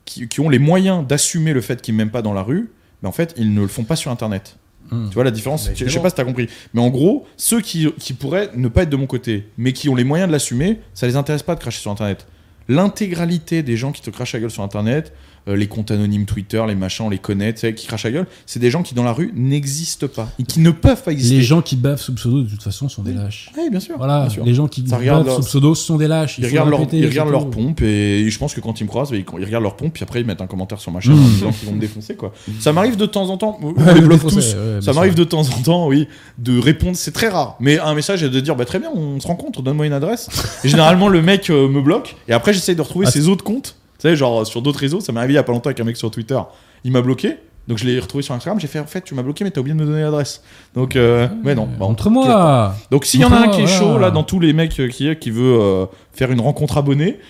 qui, 0.07 0.27
qui 0.29 0.41
ont 0.41 0.49
les 0.49 0.59
moyens 0.59 1.07
d'assumer 1.07 1.53
le 1.53 1.61
fait 1.61 1.83
qu'ils 1.83 1.95
m'aiment 1.95 2.11
pas 2.11 2.23
dans 2.23 2.33
la 2.33 2.43
rue, 2.43 2.71
mais 3.03 3.09
en 3.09 3.13
fait 3.13 3.35
ils 3.37 3.53
ne 3.53 3.61
le 3.61 3.69
font 3.69 3.85
pas 3.85 3.97
sur 3.97 4.11
internet. 4.11 4.57
Mm. 4.91 5.09
Tu 5.11 5.15
vois 5.15 5.25
la 5.25 5.31
différence? 5.31 5.69
Je 5.75 5.87
sais 5.89 6.01
pas 6.01 6.09
si 6.09 6.17
t'as 6.17 6.25
compris. 6.25 6.49
Mais 6.73 6.81
en 6.81 6.89
gros, 6.89 7.27
ceux 7.37 7.61
qui, 7.61 7.93
qui 7.99 8.15
pourraient 8.15 8.51
ne 8.57 8.69
pas 8.69 8.85
être 8.85 8.91
de 8.91 8.97
mon 8.97 9.07
côté, 9.07 9.47
mais 9.59 9.73
qui 9.75 9.91
ont 9.91 9.95
les 9.95 10.05
moyens 10.05 10.29
de 10.29 10.33
l'assumer, 10.33 10.81
ça 10.95 11.07
les 11.07 11.17
intéresse 11.17 11.43
pas 11.43 11.55
de 11.55 11.61
cracher 11.61 11.81
sur 11.81 11.91
internet. 11.91 12.27
L'intégralité 12.69 13.63
des 13.63 13.77
gens 13.77 13.93
qui 13.93 14.01
te 14.03 14.11
crachent 14.11 14.33
la 14.33 14.41
gueule 14.41 14.51
sur 14.51 14.63
internet, 14.63 15.13
euh, 15.49 15.57
les 15.57 15.67
comptes 15.67 15.91
anonymes 15.91 16.25
Twitter, 16.27 16.63
les 16.69 16.75
machins, 16.75 17.07
on 17.07 17.11
les 17.11 17.19
connaît, 17.19 17.53
qui 17.55 17.87
crachent 17.87 18.05
la 18.05 18.11
gueule, 18.13 18.27
c'est 18.47 18.61
des 18.61 18.71
gens 18.71 18.83
qui 18.83 18.95
dans 18.95 19.03
la 19.03 19.13
rue 19.13 19.33
n'existent 19.35 20.07
pas 20.09 20.29
et 20.39 20.45
qui 20.45 20.61
ne 20.61 20.71
peuvent 20.71 21.03
pas 21.03 21.13
exister. 21.13 21.37
Les 21.37 21.43
gens 21.43 21.63
qui 21.63 21.77
bavent 21.77 22.01
sous 22.01 22.15
pseudo 22.15 22.43
de 22.43 22.49
toute 22.49 22.63
façon 22.63 22.89
sont 22.89 23.03
des 23.03 23.13
lâches. 23.13 23.51
Oui, 23.57 23.71
bien 23.71 23.81
sûr. 23.81 23.97
Voilà, 23.99 24.21
bien 24.23 24.29
sûr. 24.31 24.45
les 24.45 24.55
gens 24.55 24.69
qui 24.69 24.83
bavent 24.83 25.03
leur- 25.05 25.37
sous 25.37 25.43
pseudo 25.49 25.75
sont 25.75 25.97
des 25.97 26.09
lâches. 26.09 26.39
Ils 26.39 26.47
regardent, 26.47 26.71
le 26.71 26.77
leur, 26.79 26.87
ils 26.93 27.07
regardent 27.07 27.51
pompe 27.53 27.83
et 27.83 28.29
je 28.31 28.39
pense 28.39 28.55
que 28.55 28.61
quand 28.61 28.81
ils 28.81 28.85
me 28.85 28.89
croisent, 28.89 29.11
ils, 29.13 29.25
ils 29.39 29.45
regardent 29.45 29.65
leur 29.65 29.77
pompe 29.77 29.95
puis 29.95 30.03
après 30.05 30.21
ils 30.21 30.27
mettent 30.27 30.41
un 30.43 30.47
commentaire 30.47 30.81
sur 30.81 30.93
ma 30.93 31.01
chaîne 31.01 31.13
Mmh. 31.15 31.25
en 31.25 31.29
disant 31.29 31.51
qu'ils 31.53 31.69
vont 31.69 31.75
me 31.75 31.81
défoncer 31.81 32.15
quoi. 32.15 32.33
Ça 32.61 32.73
m'arrive 32.73 32.97
de 32.97 33.07
temps 33.07 33.29
en 33.29 33.37
temps, 33.37 33.59
on 33.63 33.73
Ouais, 33.73 33.95
les 33.95 34.01
le 34.01 34.07
bloque 34.07 34.21
tous. 34.23 34.55
Ça 34.81 34.93
m'arrive 34.93 35.15
de 35.15 35.25
temps 35.25 35.41
en 35.43 35.63
temps, 35.63 35.89
oui, 35.89 36.07
de 36.39 36.59
répondre, 36.59 36.97
c'est 36.97 37.11
très 37.13 37.29
rare. 37.29 37.57
Mais 37.61 37.79
un 37.79 37.95
message 37.95 38.23
est 38.23 38.29
de 38.31 38.41
dire 38.41 38.55
bah 38.57 38.65
très 38.65 38.79
bien, 38.79 38.91
on 38.95 39.19
se 39.21 39.27
rencontre, 39.27 39.63
donne-moi 39.63 39.87
une 39.87 39.93
adresse. 39.93 40.29
Et 40.65 40.69
généralement 40.69 41.09
le 41.09 41.21
mec 41.23 41.51
euh, 41.51 41.69
me 41.69 41.81
bloque 41.83 42.17
et 42.29 42.33
après 42.33 42.53
j'essaye 42.53 42.77
de 42.77 42.81
retrouver 42.83 43.07
Ah, 43.09 43.11
ses 43.11 43.29
autres 43.29 43.45
comptes. 43.45 43.77
Tu 44.03 44.09
sais, 44.09 44.17
genre 44.17 44.45
sur 44.47 44.61
d'autres 44.63 44.81
réseaux, 44.81 45.01
ça 45.01 45.13
m'est 45.13 45.19
arrivé 45.21 45.35
il 45.35 45.37
y 45.37 45.39
a 45.39 45.43
pas 45.45 45.53
longtemps 45.53 45.69
avec 45.71 45.79
un 45.81 45.85
mec 45.85 45.97
sur 45.97 46.11
Twitter. 46.11 46.39
Il 46.85 46.91
m'a 46.93 47.01
bloqué. 47.03 47.37
Donc 47.69 47.79
je 47.79 47.85
l'ai 47.87 48.01
retrouvé 48.01 48.23
sur 48.25 48.35
Instagram, 48.35 48.59
j'ai 48.59 48.67
fait 48.67 48.81
en 48.81 48.87
fait 48.87 49.03
tu 49.03 49.15
m'as 49.15 49.23
bloqué 49.23 49.45
mais 49.45 49.53
t'as 49.53 49.61
oublié 49.61 49.73
de 49.77 49.81
me 49.81 49.87
donner 49.87 50.03
l'adresse. 50.03 50.43
Donc 50.75 50.97
euh, 50.97 51.29
mais 51.45 51.55
non, 51.55 51.69
bon, 51.79 51.91
Montre-moi. 51.91 52.75
donc 52.91 53.05
s'il 53.05 53.21
y 53.21 53.25
en 53.25 53.31
a 53.33 53.37
un 53.37 53.49
qui 53.51 53.61
est 53.61 53.67
chaud 53.69 53.99
là 53.99 54.11
dans 54.11 54.25
tous 54.25 54.41
les 54.41 54.53
mecs 54.53 54.81
euh, 54.81 54.89
qui 54.89 55.15
qui 55.15 55.31
veut 55.31 55.61
euh, 55.61 55.87
faire 56.13 56.33
une 56.33 56.41
rencontre 56.41 56.77
abonnée, 56.77 57.21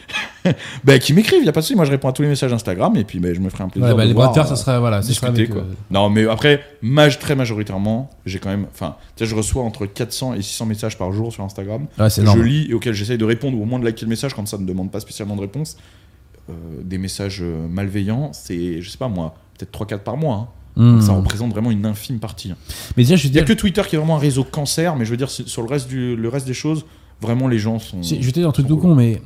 bah 0.85 0.99
qui 0.99 1.13
m'écrive, 1.13 1.45
y 1.45 1.49
a 1.51 1.53
pas 1.53 1.61
de 1.61 1.67
souci, 1.67 1.77
moi 1.77 1.85
je 1.85 1.91
réponds 1.91 2.09
à 2.09 2.13
tous 2.13 2.23
les 2.23 2.29
messages 2.29 2.51
Instagram 2.51 2.97
et 2.97 3.05
puis 3.05 3.19
bah, 3.21 3.29
je 3.35 3.41
me 3.41 3.51
ferai 3.51 3.65
un 3.65 3.69
plaisir 3.69 3.91
Ouais, 3.91 3.95
bah, 3.95 4.05
de 4.05 4.09
les 4.09 4.15
voir, 4.15 4.31
euh, 4.37 4.45
ça 4.45 4.57
serait 4.57 4.79
voilà, 4.79 5.01
discuter 5.01 5.49
quoi. 5.49 5.61
euh, 5.61 5.75
Non 5.91 6.09
mais 6.09 6.27
après 6.27 6.63
maj 6.81 7.19
très 7.19 7.35
majoritairement, 7.37 8.09
j'ai 8.25 8.39
quand 8.39 8.49
même 8.49 8.65
enfin, 8.73 8.97
tu 9.17 9.25
sais 9.25 9.31
je 9.31 9.37
reçois 9.37 9.63
entre 9.65 9.85
400 9.85 10.33
et 10.33 10.41
600 10.41 10.65
messages 10.65 10.97
par 10.97 11.13
jour 11.13 11.31
sur 11.31 11.45
Instagram. 11.45 11.87
Ouais, 11.99 12.09
Je 12.09 12.23
énorme. 12.23 12.43
lis 12.43 12.69
et 12.71 12.73
auxquels 12.73 12.95
j'essaye 12.95 13.19
de 13.19 13.25
répondre 13.27 13.59
ou 13.59 13.63
au 13.63 13.67
moins 13.67 13.79
de 13.79 13.85
liker 13.85 14.07
le 14.07 14.09
message 14.09 14.33
quand 14.33 14.49
ça 14.49 14.57
ne 14.57 14.65
demande 14.65 14.91
pas 14.91 15.01
spécialement 15.01 15.37
de 15.37 15.43
réponse. 15.43 15.77
Euh, 16.51 16.53
des 16.83 16.99
messages 16.99 17.39
euh, 17.41 17.69
malveillants, 17.69 18.33
c'est 18.33 18.83
je 18.83 18.91
sais 18.91 18.99
pas 18.99 19.09
moi, 19.09 19.35
peut-être 19.57 19.71
3 19.71 19.87
4 19.87 20.03
par 20.03 20.17
mois. 20.17 20.35
hein. 20.37 20.49
Hmm. 20.75 20.93
Donc 20.95 21.03
ça 21.03 21.13
représente 21.13 21.51
vraiment 21.53 21.71
une 21.71 21.87
infime 21.87 22.19
partie. 22.19 22.51
hein. 22.51 22.57
Mais 22.97 23.05
déjà, 23.05 23.15
je 23.17 23.23
veux 23.25 23.29
Il 23.29 23.35
y 23.37 23.39
a 23.39 23.43
dire, 23.45 23.55
que 23.55 23.61
Twitter 23.61 23.83
qui 23.89 23.95
est 23.95 23.99
vraiment 23.99 24.17
un 24.17 24.21
réseau 24.21 24.43
cancer, 24.43 24.97
mais 24.97 25.05
je 25.05 25.11
veux 25.11 25.17
dire, 25.17 25.31
sur 25.31 25.63
le 25.63 25.69
reste, 25.69 25.87
du, 25.89 26.17
le 26.17 26.29
reste 26.29 26.47
des 26.47 26.55
choses, 26.55 26.85
vraiment 27.21 27.47
les 27.47 27.59
gens 27.61 27.79
sont. 27.79 28.03
si- 28.03 28.21
je 28.21 28.27
vais 28.27 28.33
te 28.33 28.41
dire 28.41 28.49
un 28.49 28.53
truc 28.53 28.67
tout 28.67 28.77
con, 28.79 28.95
mais 28.97 29.23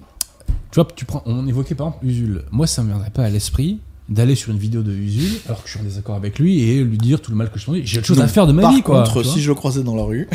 tu 0.73 0.75
vois, 0.75 0.87
tu 0.95 1.05
prends, 1.07 1.23
on 1.25 1.47
évoquait 1.47 1.75
par 1.75 1.87
exemple 1.89 2.07
Usul. 2.07 2.43
Moi, 2.51 2.67
ça 2.67 2.83
me 2.83 2.89
viendrait 2.89 3.11
pas 3.11 3.23
à 3.25 3.31
l'esprit 3.31 3.79
d'aller 4.11 4.35
sur 4.35 4.51
une 4.53 4.59
vidéo 4.59 4.83
de 4.83 4.93
Usul 4.93 5.39
alors 5.47 5.63
que 5.63 5.69
je 5.69 5.73
suis 5.73 5.81
en 5.81 5.85
désaccord 5.85 6.17
avec 6.17 6.39
lui 6.39 6.61
et 6.61 6.85
lui 6.85 6.99
dire 6.99 7.23
tout 7.23 7.31
le 7.31 7.37
mal 7.39 7.51
que 7.51 7.59
je 7.59 7.65
fais. 7.65 7.81
J'ai 7.85 7.99
autre 7.99 8.07
chose 8.09 8.21
à 8.21 8.29
faire 8.29 8.47
de 8.47 8.53
ma 8.53 8.63
Par 8.63 8.73
vie, 8.73 8.83
quoi. 8.83 9.03
contre, 9.05 9.25
si 9.25 9.41
je 9.41 9.49
le 9.49 9.55
croisais 9.55 9.83
dans 9.83 9.97
la 9.97 10.03
rue. 10.05 10.29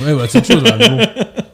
Ouais, 0.00 0.12
voilà, 0.12 0.28
c'est 0.28 0.38
autre 0.38 0.46
chose. 0.52 0.62
là, 0.62 0.76
mais 0.78 0.88
bon. 0.90 0.98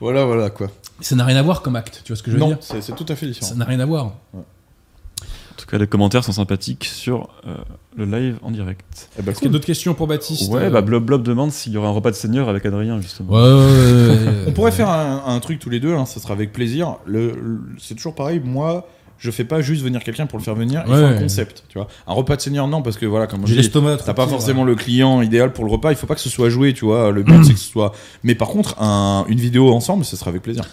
voilà, 0.00 0.24
voilà 0.24 0.50
quoi. 0.50 0.68
Ça 1.00 1.14
n'a 1.14 1.24
rien 1.24 1.36
à 1.36 1.42
voir 1.42 1.62
comme 1.62 1.76
acte, 1.76 2.00
tu 2.04 2.12
vois 2.12 2.16
ce 2.16 2.22
que 2.22 2.30
je 2.30 2.36
veux 2.36 2.40
Non, 2.40 2.48
dire 2.48 2.56
c'est 2.60 2.80
c'est 2.82 2.94
tout 2.94 3.06
à 3.08 3.16
fait 3.16 3.26
différent. 3.26 3.46
Ça 3.46 3.54
n'a 3.54 3.64
rien 3.64 3.80
à 3.80 3.86
voir. 3.86 4.12
En 4.34 5.62
tout 5.62 5.66
cas, 5.66 5.76
les 5.78 5.86
commentaires 5.86 6.24
sont 6.24 6.32
sympathiques 6.32 6.86
sur 6.86 7.28
euh, 7.46 7.54
le 7.96 8.06
live 8.06 8.38
en 8.42 8.50
direct. 8.50 9.10
Eh 9.18 9.22
ben, 9.22 9.30
Est-ce 9.32 9.40
qu'il 9.40 9.48
y 9.48 9.50
a 9.50 9.52
d'autres 9.52 9.66
questions 9.66 9.92
pour 9.92 10.06
Baptiste 10.06 10.50
Ouais, 10.50 10.64
euh, 10.64 10.70
bah 10.70 10.80
Blob 10.80 11.04
Blob 11.04 11.22
demande 11.22 11.52
s'il 11.52 11.72
y 11.72 11.76
aura 11.76 11.88
un 11.88 11.92
repas 11.92 12.10
de 12.10 12.16
seigneur 12.16 12.48
avec 12.48 12.64
Adrien, 12.64 12.98
justement. 13.00 13.34
Ouais, 13.34 13.42
ouais, 13.42 13.48
ouais, 13.48 14.26
ouais, 14.26 14.44
On 14.46 14.52
pourrait 14.52 14.70
ouais. 14.70 14.76
faire 14.76 14.88
un, 14.88 15.22
un 15.26 15.38
truc 15.40 15.58
tous 15.58 15.68
les 15.68 15.78
deux, 15.80 15.94
hein, 15.94 16.06
ça 16.06 16.18
sera 16.18 16.32
avec 16.32 16.52
plaisir. 16.52 16.96
Le, 17.04 17.32
le- 17.32 17.60
c'est 17.78 17.94
toujours 17.94 18.14
pareil, 18.14 18.40
moi, 18.42 18.88
je 19.20 19.30
fais 19.30 19.44
pas 19.44 19.60
juste 19.60 19.82
venir 19.84 20.02
quelqu'un 20.02 20.26
pour 20.26 20.38
le 20.38 20.42
faire 20.44 20.54
venir, 20.56 20.82
il 20.86 20.92
faut 20.92 20.98
Ouais. 20.98 21.04
un 21.04 21.18
concept, 21.20 21.62
tu 21.68 21.78
vois. 21.78 21.86
Un 22.08 22.12
repas 22.14 22.34
de 22.36 22.40
seigneur, 22.40 22.66
non, 22.66 22.82
parce 22.82 22.96
que 22.96 23.06
voilà, 23.06 23.26
comme 23.28 23.44
l'estomac. 23.46 23.98
T'as 23.98 24.14
pas 24.14 24.26
forcément 24.26 24.64
le 24.64 24.74
client 24.74 25.22
idéal 25.22 25.52
pour 25.52 25.64
le 25.64 25.70
repas, 25.70 25.90
il 25.92 25.96
faut 25.96 26.06
pas 26.08 26.14
que 26.16 26.20
ce 26.20 26.30
soit 26.30 26.48
joué, 26.50 26.72
tu 26.72 26.84
vois. 26.86 27.12
Le 27.12 27.22
but 27.22 27.44
c'est 27.44 27.52
que 27.52 27.58
ce 27.60 27.68
soit. 27.70 27.92
Mais 28.24 28.34
par 28.34 28.48
contre, 28.48 28.80
un- 28.82 29.24
une 29.28 29.38
vidéo 29.38 29.72
ensemble, 29.72 30.04
ce 30.04 30.16
sera 30.16 30.30
avec 30.30 30.42
plaisir. 30.42 30.64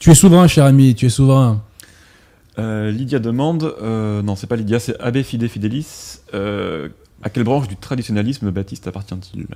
Tu 0.00 0.10
es 0.10 0.14
souverain, 0.14 0.48
cher 0.48 0.64
ami, 0.64 0.94
tu 0.94 1.06
es 1.06 1.10
souverain. 1.10 1.62
Euh, 2.58 2.90
Lydia 2.90 3.18
demande, 3.18 3.74
euh, 3.82 4.22
non, 4.22 4.36
c'est 4.36 4.46
pas 4.46 4.56
Lydia, 4.56 4.78
c'est 4.80 4.98
Abbé 5.00 5.22
Fide 5.22 5.46
Fidelis. 5.48 6.20
euh, 6.34 6.88
à 7.22 7.30
quelle 7.30 7.44
branche 7.44 7.68
du 7.68 7.76
traditionnalisme 7.76 8.50
Baptiste 8.50 8.86
appartient-il? 8.86 9.46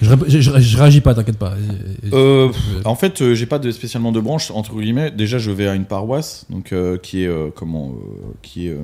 Je, 0.00 0.14
je- 0.28 0.40
je- 0.40 0.58
je 0.60 0.76
réagis 0.78 1.00
pas, 1.00 1.14
t'inquiète 1.14 1.38
pas. 1.38 1.54
Euh, 2.12 2.50
En 2.84 2.94
fait, 2.94 3.20
euh, 3.20 3.34
j'ai 3.34 3.46
pas 3.46 3.58
de, 3.58 3.70
spécialement 3.72 4.12
de 4.12 4.20
branche 4.20 4.50
entre 4.52 4.74
guillemets. 4.80 5.10
Déjà, 5.10 5.38
je 5.38 5.50
vais 5.50 5.66
à 5.66 5.74
une 5.74 5.86
paroisse, 5.86 6.46
donc 6.50 6.72
euh, 6.72 6.98
qui 6.98 7.22
est 7.24 7.26
euh, 7.26 7.48
comment, 7.54 7.94
qui 8.42 8.68
est. 8.68 8.76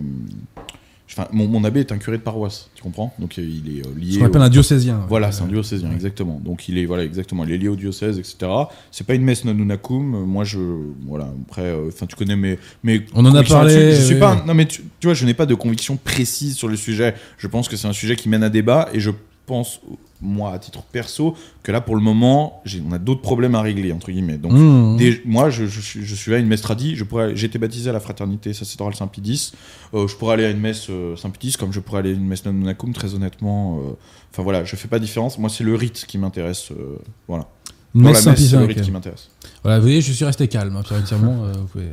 Enfin, 1.11 1.29
mon, 1.33 1.47
mon 1.47 1.62
abbé 1.62 1.79
est 1.81 1.93
un 1.93 1.99
curé 1.99 2.17
de 2.17 2.23
paroisse, 2.23 2.71
tu 2.75 2.83
comprends? 2.83 3.15
Donc 3.21 3.37
il 3.37 3.79
est 3.79 3.83
euh, 3.83 3.91
Ce 3.95 3.99
lié. 4.01 4.19
qu'on 4.29 4.41
au- 4.41 4.43
un 4.43 4.49
diocésien. 4.49 4.97
ouais. 4.97 5.05
Voilà, 5.09 5.31
c'est 5.31 5.45
un 5.45 5.47
diocésien, 5.47 5.89
Ouais. 5.91 5.95
exactement. 5.95 6.41
Donc 6.45 6.69
il 6.69 6.77
est 6.79 6.87
voilà 6.87 7.05
exactement, 7.05 7.45
il 7.45 7.53
est 7.53 7.59
lié 7.59 7.69
au 7.69 7.77
diocèse, 7.77 8.19
etc. 8.19 8.51
C'est 8.91 9.07
pas 9.07 9.15
une 9.15 9.23
messe 9.23 9.45
non 9.45 9.57
unacum. 9.57 10.15
Euh, 10.17 10.19
Moi, 10.25 10.43
je 10.43 10.59
voilà. 11.07 11.29
Après, 11.47 11.73
enfin, 11.87 12.07
tu 12.07 12.17
connais 12.17 12.35
mes 12.35 12.59
mes. 12.83 13.03
On 13.15 13.25
en 13.25 13.35
a 13.37 13.45
parlé. 13.45 13.93
Je 13.95 14.01
suis 14.01 14.15
oui, 14.15 14.21
pas. 14.21 14.43
Non, 14.45 14.55
mais 14.55 14.67
tu, 14.67 14.83
tu 14.99 15.07
vois, 15.07 15.15
je 15.15 15.25
n'ai 15.27 15.35
pas 15.35 15.47
de 15.47 15.55
conviction 15.55 15.97
précise 15.97 16.57
sur 16.57 16.67
le 16.67 16.75
sujet. 16.77 17.15
Je 17.39 17.47
pense 17.47 17.69
que 17.69 17.77
c'est 17.77 17.87
un 17.87 17.93
sujet 17.93 18.17
qui 18.17 18.29
mène 18.29 18.43
à 18.43 18.51
débat, 18.51 18.89
et 18.93 18.99
je 18.99 19.11
pense, 19.47 19.81
moi, 20.25 20.53
à 20.53 20.59
titre 20.59 20.83
perso, 20.83 21.37
que 21.62 21.70
là, 21.70 21.81
pour 21.81 21.95
le 21.95 22.01
moment, 22.03 22.62
on 22.89 22.93
a 22.93 22.99
d'autres 22.99 23.20
problèmes 23.22 23.55
à 23.55 23.61
régler 23.62 23.93
entre 23.93 24.11
guillemets. 24.11 24.39
Donc 24.39 24.53
Mmh. 24.53 24.97
des- 24.97 25.22
moi, 25.25 25.51
je, 25.51 25.66
je 25.66 25.81
suis, 25.81 26.05
je 26.05 26.14
suis 26.14 26.35
à 26.35 26.39
une 26.39 26.47
messe 26.47 26.62
tradie. 26.62 26.97
J'ai 27.35 27.47
été 27.47 27.59
baptisé 27.59 27.91
à 27.91 27.93
la 27.93 28.01
fraternité 28.01 28.53
sacerdotale 28.53 28.95
Saint-Pédis. 28.97 29.53
Euh, 29.95 30.09
je 30.09 30.16
pourrais 30.16 30.35
aller 30.35 30.45
à 30.47 30.51
une 30.51 30.61
messe 30.61 30.89
euh, 30.91 31.14
Saint-Pédis 31.16 31.57
comme 31.59 31.72
je 31.72 31.81
pourrais 31.81 32.01
aller 32.01 32.11
à 32.11 32.14
une 32.14 32.27
messe 32.27 32.45
non 32.45 32.53
unacum. 32.53 32.93
Très 32.93 33.14
honnêtement, 33.14 33.79
euh, 33.79 33.93
enfin 34.33 34.43
voilà, 34.43 34.64
je 34.64 34.75
fais 34.77 34.89
pas 34.89 34.99
de 34.99 35.05
différence. 35.05 35.39
Moi, 35.39 35.51
c'est 35.51 35.64
le 35.64 35.75
rite 35.75 36.05
qui 36.09 36.18
m'intéresse. 36.18 36.70
euh, 36.72 36.97
voilà. 37.29 37.47
Dans 37.95 38.01
messe 38.11 38.25
la 38.25 38.33
messe, 38.33 38.49
c'est 38.51 38.57
le 38.57 38.64
rite 38.64 38.81
qui 38.83 38.91
m'intéresse. 38.91 39.31
Voilà, 39.62 39.79
vous 39.79 39.85
voyez, 39.85 40.01
je 40.01 40.11
suis 40.12 40.25
resté 40.25 40.49
calme. 40.49 40.75
Hein, 40.77 40.83
Pierre 40.85 41.05
Tiremont, 41.05 41.45
euh, 41.45 41.53
vous 41.53 41.66
pouvez- 41.66 41.85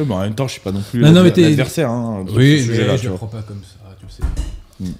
Euh, 0.00 0.04
bon, 0.04 0.14
en 0.16 0.20
même 0.20 0.34
temps, 0.34 0.46
je 0.46 0.52
suis 0.52 0.62
pas 0.62 0.72
non 0.72 0.80
plus 0.80 1.00
l'adversaire. 1.50 1.90
Hein, 1.90 2.24
Oui, 2.34 2.64
mais 2.68 2.96
je 2.96 3.08
vois. 3.08 3.18
prends 3.18 3.26
pas 3.26 3.42
comme 3.42 3.60
ça, 3.62 3.94
tu 4.00 4.06
le 4.06 4.10
sais. 4.10 4.22
Mm. 4.80 4.94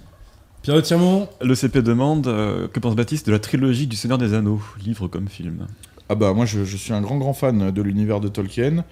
Pierre 0.63 0.81
Tiremont 0.81 1.29
Le 1.41 1.55
CP 1.57 1.83
demande, 1.83 2.29
euh, 2.29 2.69
que 2.69 2.79
pense 2.79 2.95
Baptiste 2.95 3.27
de 3.27 3.33
la 3.33 3.41
trilogie 3.41 3.89
du 3.89 3.97
Seigneur 3.97 4.19
des 4.19 4.33
Anneaux, 4.33 4.61
livre 4.85 5.09
comme 5.09 5.27
film? 5.27 5.67
Ah 6.09 6.15
bah 6.15 6.33
moi, 6.35 6.47
je, 6.47 6.65
je 6.65 6.77
suis 6.77 6.93
un 6.93 7.01
grand 7.01 7.19
grand 7.19 7.33
fan 7.33 7.73
de 7.73 7.83
l'univers 7.83 8.21
de 8.21 8.29
Tolkien. 8.29 8.85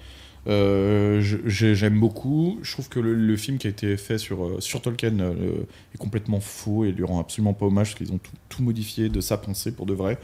Euh, 0.47 1.21
J'aime 1.45 1.99
beaucoup. 1.99 2.59
Je 2.61 2.73
trouve 2.73 2.89
que 2.89 2.99
le, 2.99 3.13
le 3.13 3.37
film 3.37 3.57
qui 3.57 3.67
a 3.67 3.69
été 3.69 3.95
fait 3.95 4.17
sur, 4.17 4.43
euh, 4.43 4.55
sur 4.59 4.81
Tolkien 4.81 5.17
euh, 5.19 5.63
est 5.95 5.97
complètement 5.97 6.41
faux 6.41 6.83
et 6.83 6.91
lui 6.91 7.05
rend 7.05 7.21
absolument 7.21 7.53
pas 7.53 7.67
hommage 7.67 7.91
parce 7.91 7.99
qu'ils 7.99 8.11
ont 8.11 8.17
tout, 8.17 8.31
tout 8.49 8.63
modifié 8.63 9.07
de 9.07 9.21
sa 9.21 9.37
pensée 9.37 9.71
pour 9.71 9.85
de 9.85 9.93
vrai. 9.93 10.17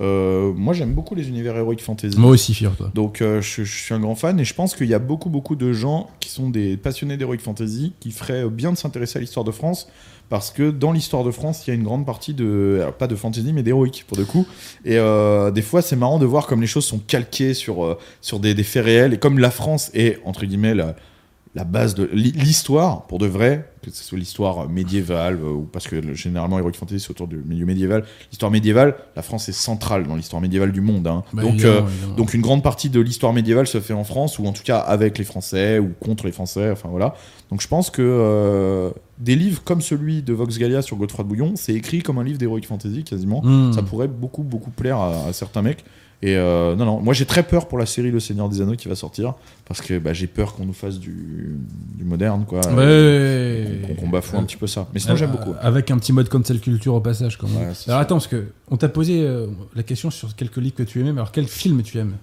Euh, 0.00 0.52
moi, 0.52 0.74
j'aime 0.74 0.94
beaucoup 0.94 1.14
les 1.14 1.28
univers 1.28 1.56
héroïques 1.56 1.82
fantasy. 1.82 2.18
Moi 2.18 2.30
aussi, 2.30 2.54
figure-toi. 2.54 2.90
Donc 2.94 3.20
euh, 3.20 3.40
je, 3.40 3.62
je 3.62 3.82
suis 3.84 3.94
un 3.94 4.00
grand 4.00 4.14
fan 4.14 4.38
et 4.40 4.44
je 4.44 4.54
pense 4.54 4.74
qu'il 4.74 4.86
y 4.88 4.94
a 4.94 4.98
beaucoup 5.00 5.28
beaucoup 5.28 5.56
de 5.56 5.72
gens 5.72 6.08
qui 6.18 6.28
sont 6.30 6.50
des 6.50 6.76
passionnés 6.76 7.16
d'heroic 7.16 7.38
fantasy 7.38 7.92
qui 8.00 8.10
feraient 8.10 8.48
bien 8.48 8.72
de 8.72 8.76
s'intéresser 8.76 9.18
à 9.18 9.20
l'histoire 9.20 9.44
de 9.44 9.52
France 9.52 9.88
parce 10.28 10.50
que 10.50 10.70
dans 10.70 10.92
l'histoire 10.92 11.24
de 11.24 11.30
France 11.30 11.66
il 11.66 11.70
y 11.70 11.72
a 11.72 11.74
une 11.74 11.84
grande 11.84 12.04
partie 12.04 12.34
de 12.34 12.84
pas 12.98 13.06
de 13.06 13.16
fantasy 13.16 13.52
mais 13.52 13.62
d'héroïque 13.62 14.04
pour 14.06 14.16
de 14.16 14.24
coup. 14.24 14.46
Et 14.84 14.98
euh, 14.98 15.50
des 15.50 15.62
fois 15.62 15.82
c'est 15.82 15.96
marrant 15.96 16.18
de 16.18 16.26
voir 16.26 16.46
comme 16.46 16.60
les 16.60 16.66
choses 16.66 16.84
sont 16.84 16.98
calquées 16.98 17.54
sur 17.54 17.84
euh, 17.84 17.98
des, 18.40 18.62
faits 18.62 18.84
réels. 18.84 19.14
Et 19.14 19.18
comme 19.18 19.38
la 19.38 19.50
France 19.50 19.90
est 19.94 20.20
entre 20.24 20.44
guillemets 20.44 20.74
la, 20.74 21.64
base 21.64 21.94
de 21.94 22.08
l'hi- 22.12 22.32
l'histoire 22.32 23.06
pour 23.06 23.18
de 23.18 23.26
vrai 23.26 23.70
que 23.82 23.90
ce 23.90 24.02
soit 24.04 24.18
l'histoire 24.18 24.68
médiévale 24.68 25.38
euh, 25.42 25.50
ou 25.52 25.62
parce 25.72 25.86
que 25.88 25.96
le- 25.96 26.14
généralement 26.14 26.58
heroic 26.58 26.72
fantasy 26.74 27.00
c'est 27.00 27.10
autour 27.10 27.26
du 27.28 27.36
milieu 27.36 27.66
médiéval 27.66 28.04
l'histoire 28.30 28.50
médiévale 28.50 28.94
la 29.16 29.22
France 29.22 29.48
est 29.48 29.52
centrale 29.52 30.06
dans 30.06 30.16
l'histoire 30.16 30.40
médiévale 30.42 30.72
du 30.72 30.80
monde 30.80 31.06
hein. 31.06 31.22
Bah, 31.32 31.42
donc 31.42 31.62
euh, 31.64 31.82
donc 32.16 32.34
une 32.34 32.42
grande 32.42 32.62
partie 32.62 32.90
de 32.90 33.00
l'histoire 33.00 33.32
médiévale 33.32 33.66
se 33.66 33.80
fait 33.80 33.94
en 33.94 34.04
France, 34.04 34.38
ou 34.38 34.46
en 34.46 34.52
tout 34.52 34.62
cas 34.62 34.78
avec 34.78 35.18
les 35.18 35.24
Français, 35.24 35.78
ou 35.78 35.90
contre 36.00 36.26
les 36.26 36.32
Français, 36.32 36.70
enfin 36.70 36.88
voilà. 36.88 37.14
Donc 37.50 37.60
je 37.62 37.68
pense 37.68 37.90
que 37.90 38.02
euh, 38.02 38.90
des 39.18 39.36
livres 39.36 39.62
comme 39.64 39.80
celui 39.80 40.22
de 40.22 40.32
Vox 40.32 40.58
Gallia 40.58 40.82
sur 40.82 40.96
Godefroy 40.96 41.24
de 41.24 41.28
Bouillon, 41.28 41.52
c'est 41.56 41.74
écrit 41.74 42.02
comme 42.02 42.18
un 42.18 42.24
livre 42.24 42.38
d'Heroic 42.38 42.62
Fantasy 42.66 43.04
quasiment. 43.04 43.40
Hmm. 43.44 43.72
Ça 43.72 43.82
pourrait 43.82 44.08
beaucoup 44.08 44.42
beaucoup 44.42 44.70
plaire 44.70 44.98
à, 44.98 45.26
à 45.28 45.32
certains 45.32 45.62
mecs. 45.62 45.84
Et 46.20 46.36
euh, 46.36 46.74
non, 46.74 46.84
non, 46.84 47.00
moi 47.00 47.14
j'ai 47.14 47.26
très 47.26 47.44
peur 47.44 47.68
pour 47.68 47.78
la 47.78 47.86
série 47.86 48.10
Le 48.10 48.18
Seigneur 48.18 48.48
des 48.48 48.60
Anneaux 48.60 48.74
qui 48.74 48.88
va 48.88 48.96
sortir, 48.96 49.34
parce 49.66 49.80
que 49.80 50.00
bah, 50.00 50.12
j'ai 50.12 50.26
peur 50.26 50.54
qu'on 50.56 50.64
nous 50.64 50.72
fasse 50.72 50.98
du, 50.98 51.56
du 51.96 52.02
moderne, 52.04 52.44
quoi. 52.44 52.60
Ouais. 52.74 53.67
Qu'on 53.86 53.94
qu'on 53.94 54.08
bafoue 54.08 54.36
un 54.36 54.44
petit 54.44 54.56
peu 54.56 54.66
ça. 54.66 54.86
Mais 54.92 55.00
sinon 55.00 55.16
j'aime 55.16 55.30
beaucoup. 55.30 55.54
Avec 55.60 55.90
un 55.90 55.98
petit 55.98 56.12
mode 56.12 56.28
cancel 56.28 56.60
culture 56.60 56.94
au 56.94 57.00
passage. 57.00 57.38
Ouais, 57.42 57.48
c'est 57.48 57.58
alors 57.58 57.74
ça. 57.74 57.98
attends, 58.00 58.14
parce 58.16 58.26
que 58.26 58.48
on 58.70 58.76
t'a 58.76 58.88
posé 58.88 59.22
euh, 59.22 59.46
la 59.74 59.82
question 59.82 60.10
sur 60.10 60.34
quelques 60.36 60.56
livres 60.58 60.74
que 60.76 60.82
tu 60.82 61.00
aimais, 61.00 61.12
mais 61.12 61.18
alors 61.20 61.32
quel 61.32 61.46
film 61.46 61.82
tu 61.82 61.98
aimes? 61.98 62.16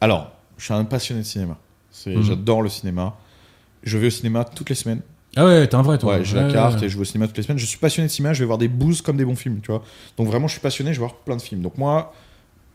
Alors, 0.00 0.32
je 0.58 0.64
suis 0.64 0.74
un 0.74 0.84
passionné 0.84 1.22
de 1.22 1.26
cinéma. 1.26 1.56
Mhm. 2.06 2.22
J'adore 2.22 2.62
le 2.62 2.68
cinéma. 2.68 3.16
Je 3.82 3.98
vais 3.98 4.08
au 4.08 4.10
cinéma 4.10 4.44
toutes 4.44 4.68
les 4.68 4.74
semaines. 4.74 5.00
Ah 5.36 5.44
ouais, 5.44 5.66
t'es 5.66 5.74
un 5.74 5.82
vrai 5.82 5.98
toi. 5.98 6.16
Ouais, 6.16 6.24
j'ai 6.24 6.36
la 6.36 6.50
carte 6.50 6.80
ouais. 6.80 6.86
et 6.86 6.88
je 6.88 6.94
vais 6.96 7.02
au 7.02 7.04
cinéma 7.04 7.26
toutes 7.26 7.36
les 7.36 7.42
semaines. 7.42 7.58
Je 7.58 7.66
suis 7.66 7.78
passionné 7.78 8.08
de 8.08 8.12
cinéma, 8.12 8.32
je 8.32 8.40
vais 8.40 8.46
voir 8.46 8.58
des 8.58 8.68
boosts 8.68 9.02
comme 9.04 9.16
des 9.18 9.24
bons 9.24 9.36
films, 9.36 9.60
tu 9.62 9.70
vois. 9.70 9.82
Donc 10.16 10.26
vraiment, 10.28 10.46
je 10.48 10.52
suis 10.52 10.60
passionné, 10.62 10.92
je 10.94 10.98
vais 11.00 11.06
voir 11.06 11.16
plein 11.16 11.36
de 11.36 11.42
films. 11.42 11.60
Donc 11.60 11.76
moi, 11.78 12.14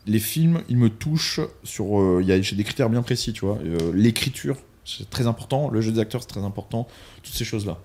les 0.06 0.20
films, 0.20 0.60
ils 0.68 0.76
me 0.76 0.88
touchent 0.88 1.40
sur. 1.64 2.00
euh, 2.00 2.22
J'ai 2.40 2.56
des 2.56 2.64
critères 2.64 2.88
bien 2.88 3.02
précis, 3.02 3.32
tu 3.32 3.44
vois. 3.44 3.58
Euh, 3.64 3.92
L'écriture, 3.94 4.56
c'est 4.84 5.08
très 5.10 5.26
important. 5.26 5.70
Le 5.70 5.80
jeu 5.80 5.90
des 5.92 5.98
acteurs, 6.00 6.22
c'est 6.22 6.28
très 6.28 6.44
important. 6.44 6.86
Toutes 7.22 7.34
ces 7.34 7.44
choses-là. 7.44 7.78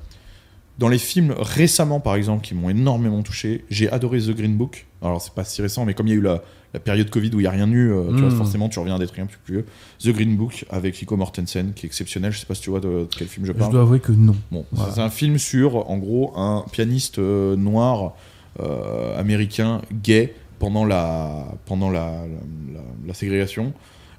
Dans 0.78 0.90
les 0.90 1.00
films 1.00 1.34
récemment, 1.38 2.00
par 2.00 2.16
exemple, 2.16 2.44
qui 2.44 2.54
m'ont 2.54 2.70
énormément 2.70 3.24
touché, 3.24 3.66
j'ai 3.70 3.90
adoré 3.92 4.20
The 4.20 4.30
Green 4.36 4.56
Book. 4.56 4.86
Alors, 5.02 5.22
c'est 5.22 5.34
pas 5.34 5.44
si 5.44 5.62
récent, 5.62 5.86
mais 5.86 5.94
comme 5.96 6.08
il 6.08 6.12
y 6.12 6.14
a 6.14 6.18
eu 6.18 6.22
la, 6.22 6.44
la 6.74 6.80
période 6.80 7.10
Covid 7.10 7.30
où 7.34 7.40
il 7.40 7.44
n'y 7.44 7.48
a 7.48 7.52
rien 7.52 7.70
eu, 7.72 7.92
euh, 7.92 8.10
tu 8.10 8.22
vois, 8.22 8.30
Mm. 8.30 8.38
forcément, 8.38 8.70
tu 8.70 8.78
reviens 8.78 8.96
à 8.96 9.00
des 9.00 9.08
trucs 9.08 9.20
un 9.20 9.26
peu 9.26 9.36
plus 9.44 9.54
vieux. 9.56 9.66
The 10.00 10.10
Green 10.16 10.36
Book 10.38 10.66
avec 10.70 10.96
Viggo 10.96 11.18
Mortensen, 11.18 11.74
qui 11.74 11.86
est 11.86 11.90
exceptionnel. 11.90 12.32
Je 12.32 12.40
sais 12.40 12.46
pas 12.46 12.54
si 12.54 12.62
tu 12.62 12.70
vois 12.70 12.80
de, 12.80 12.88
de 12.90 13.08
quel 13.18 13.28
film 13.28 13.46
je 13.48 13.54
Je 13.54 13.58
parle. 13.58 13.72
dois 13.72 13.82
avouer 13.82 14.00
que 14.00 14.12
non. 14.12 14.36
Bon, 14.52 14.66
Voilà. 14.72 14.94
c'est 14.94 15.02
un 15.02 15.10
film 15.10 15.40
sur, 15.40 15.90
en 15.90 15.98
gros, 15.98 16.32
un 16.38 16.64
pianiste 16.72 17.18
euh, 17.18 17.56
noir 17.56 18.14
euh, 18.60 19.20
américain 19.20 19.82
gay 20.04 20.34
pendant 20.60 20.86
la, 20.86 21.46
pendant 21.66 21.90
la, 21.90 22.02
la, 22.28 22.74
la- 22.74 22.82
la 23.08 23.14
ségrégation 23.14 23.74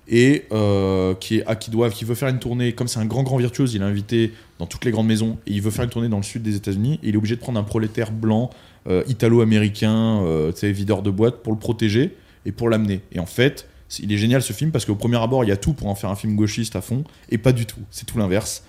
et 0.09 0.45
euh, 0.53 1.15
qui, 1.15 1.39
est, 1.39 1.45
ah, 1.47 1.55
qui, 1.57 1.71
doit, 1.71 1.91
qui 1.91 2.05
veut 2.05 2.15
faire 2.15 2.29
une 2.29 2.39
tournée. 2.39 2.73
Comme 2.73 2.89
c'est 2.89 2.99
un 3.01 3.05
grand, 3.07 3.23
grand 3.23 3.37
virtuose, 3.37 3.75
il 3.75 3.83
est 3.83 3.85
invité 3.85 4.33
dans 4.59 4.67
toutes 4.67 4.85
les 4.85 4.91
grandes 4.91 5.07
maisons 5.07 5.39
et 5.47 5.53
il 5.53 5.61
veut 5.63 5.71
faire 5.71 5.85
une 5.85 5.91
tournée 5.91 6.09
dans 6.09 6.17
le 6.17 6.23
sud 6.23 6.43
des 6.43 6.57
États-Unis. 6.57 6.99
Et 7.03 7.09
il 7.09 7.15
est 7.15 7.19
obligé 7.19 7.37
de 7.37 7.41
prendre 7.41 7.59
un 7.61 7.65
prolétaire 7.65 8.11
blanc, 8.13 8.51
euh, 8.89 9.03
italo-américain, 9.09 10.23
euh, 10.23 10.53
videur 10.63 11.03
de 11.03 11.11
boîte, 11.11 11.43
pour 11.43 11.53
le 11.53 11.59
protéger 11.59 12.17
et 12.47 12.53
pour 12.53 12.69
l'amener. 12.69 13.01
Et 13.13 13.21
en 13.21 13.27
fait, 13.27 13.69
il 14.01 14.13
est 14.13 14.17
génial 14.19 14.43
ce 14.43 14.53
film 14.53 14.71
parce 14.71 14.85
qu'au 14.85 14.95
premier 14.95 15.17
abord, 15.23 15.45
il 15.45 15.49
y 15.49 15.53
a 15.53 15.57
tout 15.57 15.73
pour 15.73 15.89
en 15.89 15.95
faire 15.95 16.11
un 16.11 16.17
film 16.17 16.37
gauchiste 16.37 16.77
à 16.77 16.81
fond 16.81 17.05
et 17.31 17.39
pas 17.39 17.53
du 17.53 17.67
tout. 17.67 17.81
C'est 17.91 18.07
tout 18.07 18.19
l'inverse. 18.19 18.65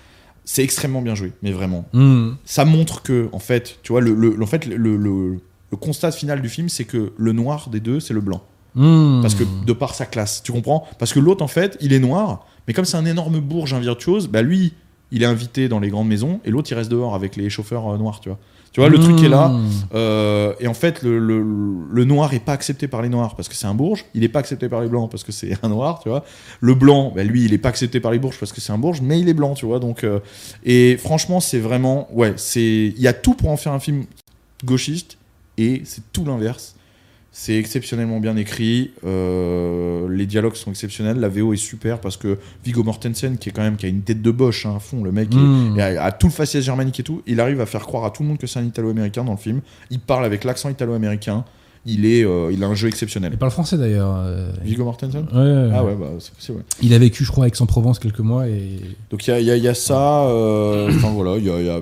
C'est 0.46 0.64
extrêmement 0.64 1.02
bien 1.02 1.14
joué, 1.16 1.32
mais 1.44 1.52
vraiment 1.52 1.86
Hmm. 1.94 2.32
ça 2.44 2.66
montre 2.66 3.04
que, 3.04 3.30
en 3.34 3.40
fait, 3.40 3.78
tu 3.84 3.92
vois, 3.92 4.02
le, 4.02 4.14
le- 4.16 4.42
en 4.42 4.46
fait, 4.48 4.66
le, 4.66 4.76
le- 4.78 4.98
le 5.72 5.78
constat 5.78 6.12
final 6.12 6.42
du 6.42 6.50
film, 6.50 6.70
c'est 6.70 6.86
que 6.86 7.12
le 7.16 7.32
noir 7.34 7.70
des 7.70 7.80
deux, 7.80 8.00
c'est 8.00 8.16
le 8.16 8.22
blanc. 8.22 8.42
Hmm. 8.76 9.22
Parce 9.22 9.36
que 9.36 9.44
de 9.66 9.74
par 9.74 9.96
sa 9.96 10.06
classe, 10.06 10.44
tu 10.44 10.52
comprends? 10.52 10.86
Parce 11.00 11.12
que 11.14 11.20
l'autre, 11.20 11.44
en 11.44 11.48
fait, 11.48 11.78
il 11.82 11.92
est 11.94 12.00
noir, 12.00 12.46
mais 12.68 12.74
comme 12.74 12.86
c'est 12.86 12.98
un 12.98 13.06
énorme 13.06 13.40
bourge, 13.40 13.74
un 13.74 13.80
virtuose, 13.80 14.28
bah 14.28 14.42
lui, 14.42 14.74
il 15.12 15.24
est 15.24 15.26
invité 15.26 15.68
dans 15.68 15.80
les 15.80 15.90
grandes 15.90 16.08
maisons, 16.08 16.40
et 16.46 16.52
l'autre, 16.52 16.70
il 16.72 16.76
reste 16.76 16.92
dehors 16.92 17.16
avec 17.16 17.36
les 17.36 17.50
chauffeurs 17.50 17.88
euh, 17.94 17.98
noirs, 17.98 18.20
tu 18.20 18.30
vois. 18.30 18.38
Tu 18.72 18.82
vois, 18.82 18.90
le 18.90 19.00
truc 19.00 19.24
est 19.24 19.30
là. 19.30 19.48
Hmm. 19.48 19.68
euh, 19.96 20.54
et 20.60 20.68
en 20.68 20.76
fait, 20.76 21.02
le, 21.02 21.18
le- 21.18 21.44
le 21.92 22.06
noir 22.06 22.36
est 22.36 22.40
pas 22.40 22.52
accepté 22.54 22.88
par 22.88 23.02
les 23.02 23.10
noirs 23.10 23.36
parce 23.36 23.50
que 23.50 23.56
c'est 23.56 23.66
un 23.66 23.74
bourge. 23.74 24.06
Il 24.14 24.24
est 24.24 24.30
pas 24.30 24.38
accepté 24.38 24.70
par 24.70 24.82
les 24.82 24.88
blancs 24.88 25.10
parce 25.10 25.24
que 25.24 25.32
c'est 25.32 25.58
un 25.64 25.70
noir, 25.70 26.02
tu 26.04 26.10
vois. 26.10 26.24
Le 26.62 26.76
blanc, 26.76 27.12
bah, 27.16 27.24
lui, 27.24 27.46
il 27.46 27.54
est 27.54 27.58
pas 27.58 27.70
accepté 27.70 28.00
par 28.00 28.12
les 28.12 28.20
bourges 28.20 28.38
parce 28.40 28.54
que 28.54 28.62
c'est 28.62 28.72
un 28.72 28.78
bourge, 28.78 29.02
mais 29.02 29.20
il 29.20 29.28
est 29.28 29.34
blanc, 29.34 29.56
tu 29.56 29.66
vois. 29.66 29.80
Donc, 29.80 30.04
euh, 30.04 30.20
et 30.64 30.98
franchement, 30.98 31.40
c'est 31.40 31.58
vraiment, 31.58 32.08
ouais, 32.14 32.34
c'est, 32.38 32.62
il 32.96 33.02
y 33.02 33.08
a 33.08 33.14
tout 33.14 33.34
pour 33.34 33.50
en 33.50 33.58
faire 33.58 33.74
un 33.74 33.80
film 33.80 34.06
gauchiste 34.64 35.18
et 35.58 35.82
c'est 35.86 36.04
tout 36.14 36.24
l'inverse. 36.24 36.76
C'est 37.32 37.56
exceptionnellement 37.58 38.20
bien 38.20 38.36
écrit, 38.38 38.92
euh, 39.06 40.08
les 40.10 40.26
dialogues 40.26 40.56
sont 40.56 40.72
exceptionnels, 40.72 41.20
la 41.20 41.30
VO 41.30 41.54
est 41.54 41.58
super 41.58 42.00
parce 42.02 42.18
que 42.18 42.38
Viggo 42.66 42.84
Mortensen, 42.84 43.38
qui 43.38 43.50
est 43.50 43.52
quand 43.52 43.62
même 43.62 43.78
qui 43.78 43.86
a 43.86 43.90
une 43.90 44.02
tête 44.02 44.22
de 44.22 44.32
boche 44.32 44.66
hein, 44.66 44.74
à 44.78 44.80
fond, 44.80 45.04
le 45.04 45.12
mec 45.12 45.30
est- 45.78 45.82
à, 45.82 46.06
à 46.06 46.12
tout 46.12 46.28
le 46.28 46.34
faciès 46.34 46.64
germanique 46.64 47.00
et 47.00 47.04
tout, 47.04 47.22
il 47.28 47.40
arrive 47.40 47.62
à 47.62 47.66
faire 47.68 47.82
croire 47.86 48.04
à 48.06 48.10
tout 48.12 48.24
le 48.24 48.30
monde 48.30 48.40
que 48.40 48.48
c'est 48.48 48.60
un 48.60 48.64
italo-américain 48.66 49.24
dans 49.24 49.34
le 49.34 49.38
film. 49.38 49.62
Il 49.92 50.00
parle 50.00 50.26
avec 50.26 50.44
l'accent 50.44 50.70
italo-américain. 50.70 51.46
Il, 51.86 52.06
est, 52.06 52.26
euh, 52.26 52.52
il 52.52 52.62
a 52.64 52.68
un 52.68 52.76
jeu 52.76 52.90
exceptionnel. 52.90 53.32
Il 53.34 53.38
parle 53.40 53.52
français 53.54 53.78
d'ailleurs. 53.78 54.14
euh, 54.18 54.52
Viggo 54.64 54.84
Mortensen 54.84 55.22
ouais. 55.22 55.72
Ah 55.74 55.84
ouais, 55.86 55.96
bah, 55.96 56.08
c'est 56.20 56.34
possible. 56.34 56.58
ouais. 56.58 56.64
Il 56.82 56.94
a 56.94 56.98
vécu, 57.00 57.24
je 57.24 57.32
crois, 57.32 57.46
avec 57.46 57.56
Aix-en-Provence 57.56 58.00
quelques 58.00 58.20
mois 58.20 58.48
et. 58.50 58.82
Donc 59.12 59.26
il 59.28 59.30
y 59.32 59.34
a, 59.34 59.40
y 59.40 59.50
a- 59.52 59.56
y 59.56 59.68
a 59.68 59.74
ça. 59.74 60.24
euh, 60.26 60.90
Enfin 60.94 61.12
voilà, 61.12 61.38
il 61.38 61.46
y 61.46 61.50
a, 61.50 61.60
il 61.60 61.66
y, 61.66 61.70
a, 61.70 61.80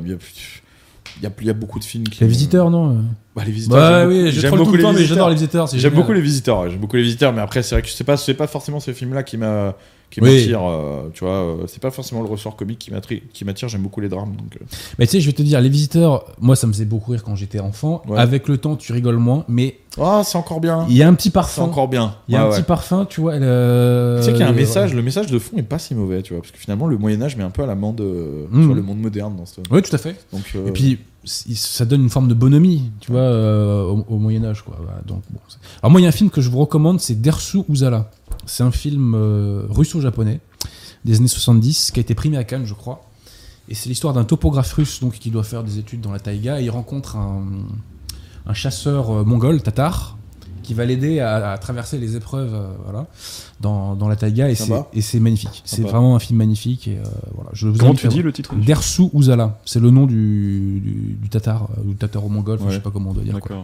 il 1.22 1.24
y, 1.24 1.50
a, 1.50 1.52
y 1.52 1.54
beaucoup 1.54 1.80
de 1.80 1.84
films 1.84 2.04
qui. 2.06 2.22
Les 2.22 2.28
visiteurs, 2.28 2.70
non 2.70 3.04
Bah, 3.36 3.44
les 3.46 3.52
visiteurs. 3.52 3.78
Bah 3.78 4.00
j'aime 4.02 4.08
oui, 4.10 4.16
beaucoup- 4.18 4.32
je 4.36 4.40
j'aime 4.42 4.52
beaucoup 4.56 4.72
le 4.74 4.82
temps, 4.84 4.90
les 4.90 4.94
mais 4.94 5.00
visiteurs. 5.02 5.16
j'adore 5.16 5.30
les 5.30 5.36
visiteurs. 5.36 5.68
J'aime 5.74 5.94
beaucoup 5.94 6.14
les 6.14 6.22
visiteurs, 6.22 6.70
j'aime 6.70 6.80
beaucoup 6.80 6.96
les 6.96 7.04
visiteurs, 7.04 7.34
mais 7.34 7.42
après 7.42 7.64
c'est 7.64 7.76
vrai 7.76 7.82
que 7.82 7.90
c'est 7.90 8.04
pas 8.04 8.18
c'est 8.18 8.34
pas 8.34 8.48
forcément 8.48 8.80
ces 8.80 8.94
films-là 8.94 9.24
qui 9.24 9.38
m'a 9.38 9.76
qui 10.10 10.22
Oui. 10.22 10.36
m'attirent, 10.38 10.66
euh, 10.66 11.10
tu 11.14 11.26
vois, 11.26 11.34
euh, 11.34 11.56
c'est 11.68 11.82
pas 11.82 11.92
forcément 11.92 12.22
le 12.22 12.30
ressort 12.30 12.56
comique 12.56 12.80
qui 12.80 12.92
m'attire, 12.92 13.20
qui 13.34 13.44
m'attire, 13.46 13.68
j'aime 13.68 13.82
beaucoup 13.84 14.00
les 14.02 14.08
drames. 14.10 14.36
Donc, 14.38 14.56
euh. 14.56 14.66
Mais 14.98 15.06
tu 15.06 15.12
sais, 15.12 15.22
je 15.22 15.26
vais 15.28 15.34
te 15.34 15.42
dire, 15.42 15.60
les 15.60 15.70
visiteurs, 15.70 16.26
moi 16.40 16.56
ça 16.56 16.66
me 16.66 16.72
faisait 16.72 16.86
beaucoup 16.86 17.12
rire 17.12 17.24
quand 17.24 17.36
j'étais 17.36 17.60
enfant. 17.60 18.02
Ouais. 18.08 18.18
Avec 18.18 18.48
le 18.48 18.58
temps, 18.58 18.76
tu 18.78 18.94
rigoles 18.94 19.18
moins, 19.18 19.44
mais 19.50 19.78
Ah, 20.00 20.22
c'est 20.24 20.38
encore 20.38 20.62
bien. 20.62 20.86
il 20.90 20.96
y 20.96 21.04
a 21.04 21.08
un 21.10 21.14
petit 21.14 21.28
C'est 21.28 21.34
parfum. 21.34 21.64
encore 21.64 21.88
bien. 21.90 22.16
Il 22.30 22.34
y 22.34 22.38
a 22.38 22.40
Ouais, 22.42 22.46
un 22.46 22.50
ouais. 22.52 22.56
petit 22.58 22.66
parfum, 22.66 23.06
tu 23.06 23.20
vois. 23.22 23.38
le- 23.38 24.16
Tu 24.20 24.26
sais 24.26 24.32
qu'il 24.32 24.40
y 24.42 24.44
a 24.44 24.50
un 24.50 24.54
message, 24.54 24.94
le 24.94 25.02
message 25.02 25.28
de 25.28 25.40
fond 25.40 25.58
est 25.58 25.64
pas 25.64 25.80
si 25.80 25.94
mauvais, 25.94 26.22
tu 26.22 26.34
vois, 26.34 26.42
parce 26.42 26.52
que 26.52 26.58
finalement 26.60 26.88
le 26.88 26.98
Moyen 26.98 27.22
Âge 27.22 27.36
met 27.36 27.44
un 27.44 27.50
peu 27.50 27.64
à 27.64 27.66
l'amende, 27.66 28.00
euh, 28.02 28.46
Mm. 28.50 28.62
vois, 28.66 28.76
le 28.76 28.82
monde 28.82 29.00
moderne 29.00 29.36
dans 29.36 29.46
ce. 29.46 29.60
Oui, 29.70 29.82
tout 29.82 29.94
à 29.96 29.98
fait. 30.00 30.16
Donc, 30.32 30.44
euh, 30.56 30.68
Et 30.68 30.72
puis, 30.72 31.00
ça 31.26 31.84
donne 31.84 32.04
une 32.04 32.10
forme 32.10 32.30
de 32.30 32.34
bonhomie, 32.34 32.84
tu 33.02 33.12
vois, 33.12 33.20
euh, 33.22 33.84
au, 33.84 34.06
au 34.08 34.18
Moyen-Âge, 34.18 34.62
quoi. 34.62 34.78
Donc, 35.06 35.22
bon, 35.30 35.40
c'est- 35.50 35.58
Alors, 35.84 35.92
moi, 35.92 36.00
il 36.00 36.04
y 36.04 36.08
a 36.08 36.10
un 36.10 36.14
film 36.14 36.30
que 36.30 36.40
je 36.40 36.50
vous 36.50 36.60
recommande, 36.60 37.02
c'est 37.02 37.20
Dersu 37.22 37.60
Uzala. 37.68 38.10
C'est 38.48 38.64
un 38.64 38.72
film 38.72 39.14
euh, 39.16 39.66
russo-japonais 39.70 40.40
des 41.06 41.18
années 41.18 41.28
70 41.28 41.92
qui 41.92 42.00
a 42.00 42.02
été 42.02 42.16
primé 42.16 42.38
à 42.38 42.44
Cannes, 42.44 42.66
je 42.66 42.74
crois. 42.74 43.04
Et 43.70 43.76
c'est 43.76 43.90
l'histoire 43.90 44.14
d'un 44.14 44.24
topographe 44.24 44.74
russe 44.74 45.00
donc, 45.02 45.14
qui 45.20 45.30
doit 45.30 45.44
faire 45.44 45.64
des 45.64 45.78
études 45.78 46.02
dans 46.02 46.12
la 46.12 46.20
taïga 46.20 46.60
et 46.60 46.64
il 46.66 46.70
rencontre 46.70 47.18
un, 47.18 47.44
un 48.46 48.54
chasseur 48.54 49.12
euh, 49.12 49.24
mongol, 49.24 49.62
tatar, 49.62 50.18
qui 50.64 50.74
va 50.74 50.84
l'aider 50.86 51.20
à, 51.22 51.52
à 51.54 51.58
traverser 51.58 51.98
les 51.98 52.16
épreuves 52.18 52.54
euh, 52.54 52.68
voilà, 52.84 53.08
dans, 53.62 53.96
dans 53.96 54.08
la 54.10 54.16
taïga 54.18 54.50
et 54.50 54.56
c'est, 54.56 55.20
magnifique. 55.20 55.62
C'est 55.66 55.82
vraiment 55.82 56.16
un 56.16 56.20
film 56.20 56.38
magnifique. 56.40 56.88
Et, 56.90 56.98
euh, 56.98 57.04
voilà, 57.36 57.50
je 57.54 57.68
vous 57.68 57.78
Comment 57.78 57.94
tu 57.94 58.08
dis 58.10 58.22
le 58.22 58.32
titre 58.34 58.54
Dersu 58.56 59.04
Uzala, 59.14 59.60
c'est 59.66 59.80
le 59.80 59.92
nom 59.92 60.06
du, 60.06 60.82
du, 60.82 61.18
du 61.22 61.30
tatar, 61.30 61.70
euh, 61.78 61.90
ou 61.90 61.94
tataro-mongol, 61.94 62.56
enfin, 62.56 62.66
Ouais. 62.66 62.72
je 62.72 62.76
sais 62.78 62.82
pas 62.84 62.92
comment 62.92 63.12
on 63.12 63.14
doit 63.14 63.24
dire. 63.24 63.40
quoi. 63.40 63.64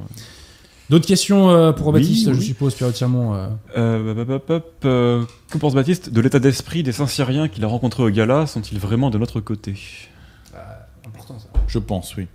D'autres 0.90 1.08
questions 1.08 1.50
euh, 1.50 1.72
pour 1.72 1.88
Oui, 1.88 1.94
Baptiste, 2.02 2.34
je 2.34 2.40
suppose, 2.42 2.76
Pierre 2.76 2.90
euh. 2.90 3.50
Euh, 3.78 4.26
hop, 4.30 4.50
hop, 4.50 4.74
euh, 4.86 5.24
que 5.50 5.58
pense 5.58 5.74
Baptiste 5.74 6.10
de 6.10 6.22
l'état 6.22 6.40
d'esprit 6.40 6.84
des 6.84 6.92
Saint-Syriens 6.92 7.48
qu'il 7.48 7.64
a 7.64 7.68
rencontrés 7.68 8.04
au 8.04 8.10
gala? 8.10 8.48
Sont-ils 8.48 8.80
vraiment 8.80 9.10
de 9.10 9.18
notre 9.18 9.40
côté? 9.40 9.76
Important 11.06 11.40
ça. 11.40 11.48
Je 11.68 11.80
pense, 11.80 12.16
oui. 12.18 12.28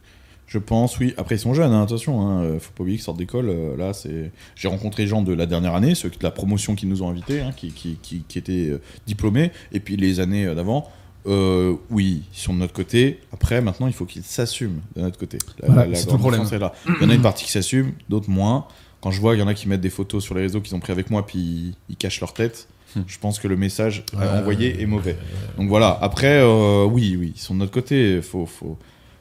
Je 0.47 0.59
pense, 0.59 0.99
oui. 0.99 1.13
Après, 1.19 1.35
ils 1.35 1.41
sont 1.41 1.53
jeunes, 1.53 1.73
hein, 1.73 1.83
attention. 1.83 2.27
Hein, 2.27 2.59
faut 2.59 2.73
pas 2.73 2.83
oublier 2.83 2.97
qu'ils 2.97 3.05
sortent 3.05 3.19
d'école. 3.19 3.51
euh, 3.51 3.77
là, 3.77 3.93
c'est. 3.93 4.33
J'ai 4.57 4.69
rencontré 4.69 5.03
les 5.03 5.09
gens 5.09 5.21
de 5.21 5.35
la 5.35 5.45
dernière 5.45 5.75
année, 5.75 5.95
ceux 5.95 6.09
de 6.09 6.17
la 6.23 6.31
promotion 6.31 6.75
qui 6.75 6.87
nous 6.87 7.03
ont 7.03 7.11
invités, 7.11 7.41
hein, 7.43 7.53
qui, 7.55 7.71
qui, 7.71 7.99
qui, 8.01 8.23
qui 8.27 8.39
étaient 8.39 8.71
euh, 8.71 8.81
diplômés, 9.07 9.53
et 9.73 9.81
puis 9.81 9.97
les 9.97 10.21
années 10.21 10.47
euh, 10.47 10.55
d'avant. 10.55 10.91
Euh, 11.29 11.75
oui, 11.91 12.23
ils 12.35 12.39
sont 12.39 12.55
de 12.55 12.59
notre 12.59 12.73
côté. 12.73 13.21
Après, 13.33 13.61
maintenant, 13.61 13.87
il 13.87 13.93
faut 13.93 14.07
qu'ils 14.07 14.23
s'assument 14.25 14.81
de 14.97 15.03
notre 15.03 15.19
côté. 15.19 15.39
La- 15.61 15.67
Voilà, 15.67 15.85
la- 15.85 15.91
la 15.91 15.97
c'est 15.97 16.07
tout 16.07 16.13
le 16.15 16.19
problème. 16.19 16.43
différence 16.43 16.75
est 16.87 16.89
là. 16.89 16.97
Il 17.01 17.03
y 17.03 17.07
en 17.07 17.11
a 17.11 17.15
une 17.15 17.23
partie 17.23 17.45
qui 17.45 17.51
s'assume, 17.53 17.93
d'autres 18.09 18.31
moins. 18.31 18.67
Quand 19.01 19.11
je 19.11 19.21
vois 19.21 19.35
qu'il 19.35 19.41
y 19.41 19.45
en 19.45 19.49
a 19.49 19.55
qui 19.55 19.69
mettent 19.69 19.81
des 19.81 19.91
photos 19.91 20.25
sur 20.25 20.35
les 20.35 20.41
réseaux 20.43 20.61
qu'ils 20.61 20.75
ont 20.75 20.81
pris 20.81 20.93
avec 20.93 21.11
moi, 21.11 21.25
puis 21.27 21.39
ils, 21.39 21.75
ils 21.91 21.97
cachent 21.97 22.21
leur 22.21 22.33
tête, 22.33 22.67
je 23.07 23.19
pense 23.19 23.39
que 23.39 23.47
le 23.47 23.57
message 23.57 24.05
euh, 24.19 24.41
envoyé 24.41 24.81
est 24.83 24.87
mauvais. 24.87 25.17
Donc 25.59 25.69
voilà, 25.69 25.97
après, 26.01 26.41
euh, 26.43 26.85
oui, 26.85 27.17
oui, 27.19 27.33
ils 27.37 27.41
sont 27.41 27.55
de 27.55 27.61
notre 27.61 27.71
côté, 27.73 28.21
faut, 28.23 28.47
faut, 28.47 28.77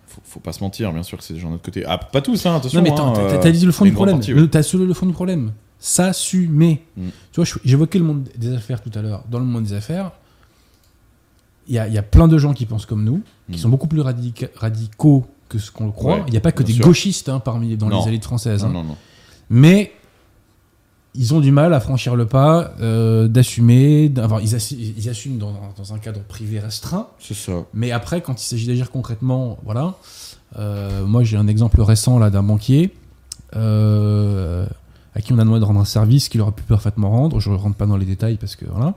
faut, 0.07 0.21
faut 0.25 0.39
pas 0.39 0.53
se 0.53 0.61
mentir, 0.63 0.91
bien 0.93 1.03
sûr 1.03 1.17
que 1.17 1.23
c'est 1.23 1.33
des 1.33 1.39
gens 1.39 1.47
de 1.49 1.53
notre 1.53 1.65
côté. 1.65 1.83
Ah, 1.85 1.97
pas 1.97 2.21
tous, 2.21 2.45
hein, 2.45 2.55
attention. 2.55 2.79
Non, 2.81 2.83
mais 2.83 2.91
hein, 2.91 3.13
t'as- 3.15 3.21
euh, 3.21 3.39
t'as 3.41 3.51
dit 3.51 3.65
le 3.65 3.71
fond 3.71 3.85
du 3.85 3.91
problème. 3.91 4.19
T'as 4.49 4.63
soulevé 4.63 4.87
le 4.87 4.93
fond 4.95 5.05
du 5.05 5.13
problème. 5.13 5.51
S'assumer. 5.79 6.83
Mm. 6.95 7.07
Tu 7.31 7.41
vois, 7.41 7.59
j'évoquais 7.65 7.99
le 7.99 8.05
monde 8.05 8.29
des 8.37 8.53
affaires 8.53 8.81
tout 8.81 8.91
à 8.95 9.01
l'heure. 9.01 9.23
Dans 9.29 9.39
le 9.39 9.45
monde 9.45 9.63
des 9.65 9.73
affaires, 9.73 10.11
il 11.67 11.73
y 11.73 11.93
y 11.93 11.97
a 11.97 12.03
plein 12.03 12.27
de 12.27 12.37
gens 12.37 12.53
qui 12.53 12.65
pensent 12.65 12.85
comme 12.85 13.03
nous, 13.03 13.21
qui 13.51 13.57
Mm. 13.57 13.61
sont 13.61 13.69
beaucoup 13.69 13.87
plus 13.87 14.01
radica- 14.01 14.49
radicaux 14.55 15.25
que 15.49 15.59
ce 15.59 15.71
qu'on 15.71 15.85
le 15.85 15.91
croit. 15.91 16.15
Ouais, 16.17 16.23
Il 16.27 16.31
n'y 16.31 16.37
a 16.37 16.41
pas 16.41 16.51
que 16.51 16.63
des 16.63 16.73
sûr. 16.73 16.85
gauchistes 16.85 17.29
hein, 17.29 17.39
parmi 17.39 17.75
dans 17.77 17.87
Non. 17.89 18.01
les 18.01 18.09
élites 18.09 18.23
françaises. 18.25 18.63
Non, 18.65 18.79
hein. 18.79 18.83
non. 18.87 18.95
Mais 19.49 19.91
ils 21.15 21.33
ont 21.33 21.39
du 21.39 21.51
mal 21.51 21.73
à 21.73 21.79
franchir 21.79 22.15
le 22.15 22.25
pas, 22.25 22.73
euh, 22.81 23.27
d'assumer. 23.27 24.09
d'avoir- 24.09 24.41
Ils, 24.41 24.55
assu- 24.55 24.75
ils 24.97 25.09
assument 25.09 25.37
dans, 25.37 25.53
dans 25.77 25.93
un 25.93 25.97
cadre 25.99 26.19
privé 26.21 26.59
restreint. 26.59 27.07
C'est 27.19 27.33
ça. 27.33 27.53
Mais 27.73 27.91
après, 27.91 28.21
quand 28.21 28.39
il 28.41 28.45
s'agit 28.45 28.67
d'agir 28.67 28.91
concrètement, 28.91 29.57
voilà. 29.65 29.95
Euh, 30.59 31.05
moi, 31.05 31.23
j'ai 31.23 31.37
un 31.37 31.47
exemple 31.47 31.81
récent 31.81 32.19
là 32.19 32.29
d'un 32.29 32.43
banquier 32.43 32.93
euh, 33.55 34.65
à 35.15 35.21
qui 35.21 35.33
on 35.33 35.39
a 35.39 35.43
demandé 35.43 35.59
de 35.61 35.65
rendre 35.65 35.79
un 35.79 35.85
service 35.85 36.29
qu'il 36.29 36.41
aurait 36.41 36.51
pu 36.51 36.63
parfaitement 36.63 37.09
rendre. 37.09 37.39
Je 37.39 37.49
ne 37.49 37.55
rentre 37.55 37.75
pas 37.77 37.85
dans 37.85 37.97
les 37.97 38.05
détails 38.05 38.37
parce 38.37 38.55
que 38.55 38.65
voilà. 38.65 38.93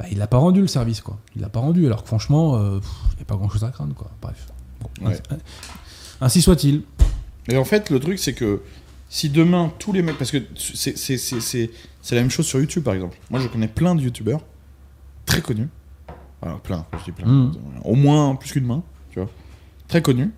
Bah, 0.00 0.06
il 0.10 0.16
l'a 0.16 0.26
pas 0.26 0.38
rendu 0.38 0.62
le 0.62 0.66
service, 0.66 1.02
quoi. 1.02 1.18
Il 1.36 1.42
l'a 1.42 1.50
pas 1.50 1.60
rendu, 1.60 1.84
alors 1.84 2.00
que 2.02 2.06
franchement, 2.08 2.56
euh, 2.56 2.80
il 3.12 3.16
n'y 3.16 3.22
a 3.22 3.24
pas 3.26 3.36
grand 3.36 3.50
chose 3.50 3.64
à 3.64 3.68
craindre, 3.68 3.94
quoi. 3.94 4.10
Bref. 4.22 4.46
Bon, 4.80 4.88
Ouais. 5.06 5.12
ainsi- 5.12 5.42
Ainsi 6.22 6.40
soit-il. 6.42 6.82
Et 7.50 7.58
en 7.58 7.64
fait, 7.66 7.90
le 7.90 8.00
truc, 8.00 8.18
c'est 8.18 8.32
que 8.32 8.62
si 9.10 9.28
demain, 9.28 9.70
tous 9.78 9.92
les 9.92 10.00
mecs. 10.00 10.16
Parce 10.16 10.30
que 10.30 10.38
c'est 10.56 11.68
la 12.12 12.20
même 12.22 12.30
chose 12.30 12.46
sur 12.46 12.58
YouTube, 12.60 12.82
par 12.82 12.94
exemple. 12.94 13.18
Moi, 13.28 13.40
je 13.40 13.48
connais 13.48 13.68
plein 13.68 13.94
de 13.94 14.00
YouTubeurs 14.00 14.40
très 15.26 15.42
connus. 15.42 15.68
Alors, 16.40 16.60
plein, 16.60 16.86
je 16.98 17.04
dis 17.04 17.12
plein. 17.12 17.26
Mhm. 17.28 17.52
Au 17.84 17.94
moins 17.94 18.34
plus 18.36 18.52
qu'une 18.52 18.64
main, 18.64 18.82
tu 19.10 19.18
vois. 19.18 19.28
Très 19.86 20.00
connus. 20.00 20.30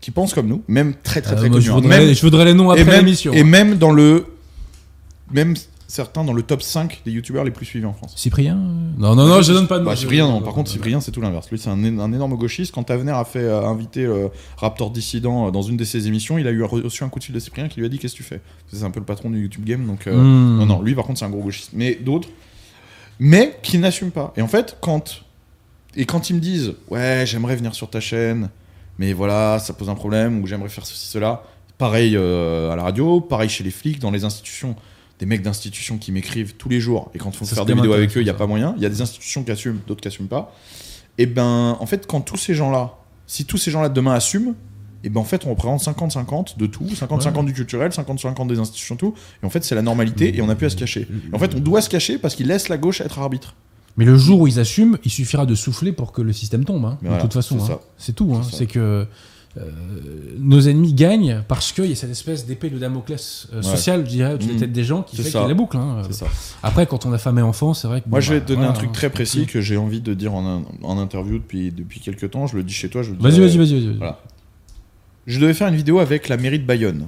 Qui 0.00 0.12
pensent 0.12 0.32
comme 0.32 0.46
nous. 0.46 0.62
Même 0.66 0.94
très, 0.94 1.20
très, 1.20 1.32
Euh, 1.34 1.36
très 1.36 1.48
moi, 1.50 1.56
connus. 1.58 1.66
je, 1.66 1.70
hein. 1.70 1.74
voudrais, 1.74 1.98
Même- 2.06 2.14
je 2.14 2.20
voudrais 2.22 2.44
les 2.46 2.54
noms 2.54 2.72
et 2.72 2.80
après 2.80 2.92
même, 2.96 3.04
l'émission. 3.04 3.32
et 3.34 3.44
même 3.44 3.76
dans 3.76 3.90
le. 3.92 4.26
Même 5.30 5.54
certains 5.88 6.22
dans 6.22 6.34
le 6.34 6.42
top 6.42 6.62
5 6.62 7.00
des 7.04 7.10
YouTubeurs 7.10 7.44
les 7.44 7.50
plus 7.50 7.64
suivis 7.66 7.86
en 7.86 7.94
France. 7.94 8.12
Cyprien 8.14 8.56
euh, 8.56 8.90
Non, 8.98 9.16
non, 9.16 9.26
non, 9.26 9.42
je 9.42 9.52
donne 9.52 9.66
pas 9.66 9.78
de 9.78 9.84
nom. 9.84 9.90
Bah, 9.90 9.96
Cyprien, 9.96 10.28
non. 10.28 10.42
Par 10.42 10.52
contre, 10.52 10.70
Cyprien, 10.70 11.00
c'est 11.00 11.10
tout 11.10 11.22
l'inverse. 11.22 11.50
Lui, 11.50 11.58
c'est 11.58 11.70
un, 11.70 11.82
énorme 11.82 12.36
gauchiste. 12.36 12.72
Quand 12.72 12.84
Tavener 12.84 13.12
a 13.12 13.24
fait 13.24 13.42
euh, 13.42 13.66
inviter 13.66 14.04
euh, 14.04 14.28
Raptor 14.58 14.90
Dissident 14.90 15.48
euh, 15.48 15.50
dans 15.50 15.62
une 15.62 15.78
de 15.78 15.84
ses 15.84 16.06
émissions, 16.06 16.38
il 16.38 16.46
a 16.46 16.50
eu 16.50 16.62
reçu 16.62 17.04
un 17.04 17.08
coup 17.08 17.18
de 17.18 17.24
fil 17.24 17.34
de 17.34 17.40
Cyprien 17.40 17.68
qui 17.68 17.80
lui 17.80 17.86
a 17.86 17.88
dit 17.88 17.98
Qu'est-ce 17.98 18.12
que 18.12 18.18
tu 18.18 18.22
fais? 18.22 18.40
C'est 18.70 18.84
un 18.84 18.90
peu 18.90 19.00
le 19.00 19.06
patron 19.06 19.30
du 19.30 19.40
YouTube 19.40 19.64
Game. 19.64 19.86
Donc, 19.86 20.06
euh, 20.06 20.14
Hmm. 20.14 20.58
non, 20.58 20.66
non, 20.66 20.82
lui, 20.82 20.94
par 20.94 21.06
contre, 21.06 21.18
c'est 21.18 21.24
un 21.24 21.30
gros 21.30 21.42
gauchiste. 21.42 21.70
Mais 21.72 21.94
d'autres, 21.94 22.28
mais 23.18 23.58
qui 23.62 23.78
n'assument 23.78 24.10
pas. 24.10 24.32
Et 24.36 24.42
en 24.42 24.48
fait, 24.48 24.76
quand. 24.80 25.22
Et 25.96 26.04
quand 26.04 26.28
ils 26.28 26.34
me 26.34 26.40
disent 26.40 26.74
Ouais, 26.88 27.24
j'aimerais 27.26 27.56
venir 27.56 27.74
sur 27.74 27.88
ta 27.88 28.00
chaîne, 28.00 28.50
mais 28.98 29.14
voilà, 29.14 29.58
ça 29.58 29.72
pose 29.72 29.88
un 29.88 29.94
problème, 29.94 30.42
ou 30.42 30.46
j'aimerais 30.46 30.68
faire 30.68 30.84
ceci, 30.84 31.06
cela. 31.06 31.42
Pareil 31.78 32.16
euh, 32.16 32.70
à 32.72 32.76
la 32.76 32.82
radio, 32.82 33.20
pareil 33.20 33.48
chez 33.48 33.64
les 33.64 33.70
flics, 33.70 34.00
dans 34.00 34.10
les 34.10 34.24
institutions. 34.24 34.76
Des 35.18 35.26
mecs 35.26 35.42
d'institutions 35.42 35.98
qui 35.98 36.12
m'écrivent 36.12 36.54
tous 36.54 36.68
les 36.68 36.80
jours, 36.80 37.10
et 37.14 37.18
quand 37.18 37.34
faire 37.34 37.46
c'est 37.46 37.64
des 37.64 37.74
vidéos 37.74 37.92
avec 37.92 38.16
eux, 38.16 38.20
il 38.20 38.24
n'y 38.24 38.30
a 38.30 38.34
pas 38.34 38.46
moyen. 38.46 38.74
Il 38.76 38.82
y 38.82 38.86
a 38.86 38.88
des 38.88 39.00
institutions 39.02 39.42
qui 39.42 39.50
assument, 39.50 39.80
d'autres 39.86 40.00
qui 40.00 40.08
assument 40.08 40.28
pas. 40.28 40.54
Et 41.18 41.26
ben, 41.26 41.76
en 41.80 41.86
fait, 41.86 42.06
quand 42.06 42.20
tous 42.20 42.36
ces 42.36 42.54
gens-là, 42.54 42.94
si 43.26 43.44
tous 43.44 43.58
ces 43.58 43.70
gens-là 43.72 43.88
demain 43.88 44.14
assument, 44.14 44.54
et 45.04 45.10
ben 45.10 45.20
en 45.20 45.24
fait, 45.24 45.44
on 45.46 45.50
représente 45.50 45.82
50-50 45.82 46.56
de 46.56 46.66
tout, 46.66 46.84
50-50 46.84 47.44
du 47.44 47.52
culturel, 47.52 47.90
50-50 47.90 48.46
des 48.48 48.58
institutions, 48.58 48.96
tout. 48.96 49.14
Et 49.42 49.46
en 49.46 49.50
fait, 49.50 49.64
c'est 49.64 49.74
la 49.74 49.82
normalité, 49.82 50.36
et 50.36 50.42
on 50.42 50.46
n'a 50.46 50.54
plus 50.54 50.66
à 50.66 50.70
se 50.70 50.76
cacher. 50.76 51.02
Et 51.32 51.34
en 51.34 51.38
fait, 51.38 51.54
on 51.54 51.60
doit 51.60 51.80
se 51.82 51.88
cacher 51.88 52.18
parce 52.18 52.34
qu'ils 52.34 52.46
laissent 52.46 52.68
la 52.68 52.78
gauche 52.78 53.00
être 53.00 53.18
arbitre. 53.18 53.54
Mais 53.96 54.04
le 54.04 54.16
jour 54.16 54.40
où 54.40 54.46
ils 54.46 54.60
assument, 54.60 54.96
il 55.04 55.10
suffira 55.10 55.44
de 55.46 55.56
souffler 55.56 55.90
pour 55.90 56.12
que 56.12 56.22
le 56.22 56.32
système 56.32 56.64
tombe. 56.64 56.84
hein, 56.84 56.98
de 57.02 57.08
voilà, 57.08 57.22
toute 57.22 57.32
façon, 57.32 57.58
c'est 57.96 58.12
hein. 58.12 58.14
tout. 58.14 58.32
hein. 58.34 58.42
C'est 58.48 58.66
que 58.66 59.08
nos 60.38 60.60
ennemis 60.60 60.92
gagnent 60.94 61.42
parce 61.48 61.72
qu'il 61.72 61.86
y 61.86 61.92
a 61.92 61.96
cette 61.96 62.10
espèce 62.10 62.46
d'épée 62.46 62.70
de 62.70 62.78
Damoclès 62.78 63.48
euh, 63.52 63.56
Ouais. 63.56 63.62
sociale, 63.62 64.04
je 64.04 64.10
dirais, 64.10 64.34
au-dessus 64.34 64.50
des 64.52 64.56
têtes 64.56 64.72
des 64.72 64.84
gens 64.84 65.02
qui 65.02 65.16
fait 65.16 65.24
qu'il 65.24 65.40
y 65.40 65.44
a 65.44 65.48
la 65.48 65.54
boucle. 65.54 65.76
hein. 65.76 66.02
Ça. 66.10 66.26
Après, 66.62 66.86
quand 66.86 67.06
on 67.06 67.12
a 67.12 67.18
femme 67.18 67.38
et 67.38 67.42
enfant, 67.42 67.74
c'est 67.74 67.88
vrai 67.88 68.00
que. 68.00 68.08
Moi, 68.08 68.18
bon, 68.20 68.24
je 68.24 68.32
vais 68.34 68.40
bah, 68.40 68.46
te 68.46 68.52
donner 68.52 68.66
un 68.66 68.72
truc 68.72 68.90
hein, 68.90 68.92
très 68.92 69.06
c'est 69.08 69.12
précis 69.12 69.46
que 69.46 69.60
j'ai 69.60 69.76
envie 69.76 70.00
de 70.00 70.14
dire 70.14 70.34
en, 70.34 70.46
un- 70.46 70.62
en 70.82 70.98
interview 70.98 71.38
depuis, 71.38 71.70
depuis 71.72 72.00
quelques 72.00 72.30
temps. 72.30 72.46
Je 72.46 72.56
le 72.56 72.62
dis 72.62 72.72
chez 72.74 72.88
toi, 72.88 73.02
vas-y, 73.02 73.40
vas-y. 73.40 73.56
vas-y. 73.58 73.96
Voilà. 73.96 74.20
Je 75.26 75.40
devais 75.40 75.54
faire 75.54 75.68
une 75.68 75.76
vidéo 75.76 75.98
avec 75.98 76.28
la 76.28 76.36
mairie 76.36 76.58
de 76.58 76.64
Bayonne. 76.64 77.06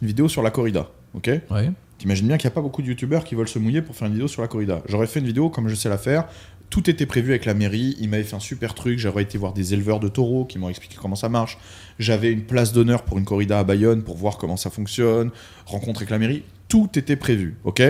Une 0.00 0.08
vidéo 0.08 0.28
sur 0.28 0.42
la 0.42 0.50
corrida. 0.50 0.88
Ok? 1.14 1.30
Ouais. 1.50 1.70
T'imagines 1.98 2.26
bien 2.26 2.36
qu'il 2.36 2.48
n'y 2.48 2.52
a 2.52 2.54
pas 2.54 2.60
beaucoup 2.62 2.82
de 2.82 2.88
youtubeurs 2.88 3.22
qui 3.24 3.34
veulent 3.36 3.48
se 3.48 3.58
mouiller 3.60 3.80
pour 3.80 3.94
faire 3.94 4.08
une 4.08 4.14
vidéo 4.14 4.26
sur 4.28 4.42
la 4.42 4.48
corrida. 4.48 4.82
J'aurais 4.88 5.06
fait 5.06 5.20
une 5.20 5.26
vidéo 5.26 5.50
comme 5.50 5.68
je 5.68 5.74
sais 5.74 5.88
la 5.88 5.98
faire. 5.98 6.24
Tout 6.72 6.88
était 6.88 7.04
prévu 7.04 7.32
avec 7.32 7.44
la 7.44 7.52
mairie. 7.52 7.96
Ils 8.00 8.08
m'avaient 8.08 8.22
fait 8.22 8.34
un 8.34 8.40
super 8.40 8.72
truc. 8.72 8.98
J'aurais 8.98 9.24
été 9.24 9.36
voir 9.36 9.52
des 9.52 9.74
éleveurs 9.74 10.00
de 10.00 10.08
taureaux 10.08 10.46
qui 10.46 10.58
m'ont 10.58 10.70
expliqué 10.70 10.96
comment 10.98 11.16
ça 11.16 11.28
marche. 11.28 11.58
J'avais 11.98 12.32
une 12.32 12.44
place 12.44 12.72
d'honneur 12.72 13.02
pour 13.02 13.18
une 13.18 13.26
corrida 13.26 13.58
à 13.58 13.62
Bayonne 13.62 14.02
pour 14.02 14.16
voir 14.16 14.38
comment 14.38 14.56
ça 14.56 14.70
fonctionne. 14.70 15.32
Rencontre 15.66 15.98
avec 15.98 16.08
la 16.08 16.18
mairie. 16.18 16.44
Tout 16.68 16.88
était 16.96 17.16
prévu. 17.16 17.56
Ok? 17.64 17.82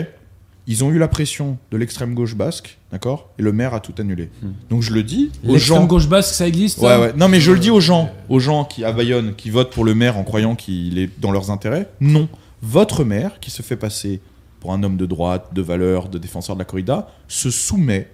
Ils 0.66 0.82
ont 0.82 0.90
eu 0.90 0.98
la 0.98 1.06
pression 1.06 1.58
de 1.70 1.76
l'extrême 1.76 2.12
gauche 2.14 2.34
basque. 2.34 2.78
D'accord? 2.90 3.30
Et 3.38 3.42
le 3.42 3.52
maire 3.52 3.72
a 3.72 3.78
tout 3.78 3.94
annulé. 3.98 4.30
Donc 4.68 4.82
je 4.82 4.92
le 4.92 5.04
dis 5.04 5.30
aux 5.46 5.52
L'extrême 5.52 5.78
gens. 5.82 5.86
gauche 5.86 6.08
basque, 6.08 6.34
ça 6.34 6.48
existe 6.48 6.78
ouais. 6.80 7.12
Non, 7.12 7.28
mais 7.28 7.40
je 7.40 7.52
le 7.52 7.60
dis 7.60 7.70
aux 7.70 7.78
gens, 7.80 8.10
aux 8.28 8.40
gens 8.40 8.64
qui, 8.64 8.82
à 8.84 8.90
Bayonne, 8.90 9.36
qui 9.36 9.50
votent 9.50 9.70
pour 9.72 9.84
le 9.84 9.94
maire 9.94 10.18
en 10.18 10.24
croyant 10.24 10.56
qu'il 10.56 10.98
est 10.98 11.10
dans 11.20 11.30
leurs 11.30 11.52
intérêts. 11.52 11.88
Non. 12.00 12.28
Votre 12.62 13.04
maire, 13.04 13.38
qui 13.38 13.52
se 13.52 13.62
fait 13.62 13.76
passer 13.76 14.20
pour 14.58 14.72
un 14.72 14.82
homme 14.82 14.96
de 14.96 15.06
droite, 15.06 15.50
de 15.54 15.62
valeur, 15.62 16.08
de 16.08 16.18
défenseur 16.18 16.56
de 16.56 16.58
la 16.58 16.64
corrida, 16.64 17.08
se 17.28 17.48
soumet. 17.48 18.08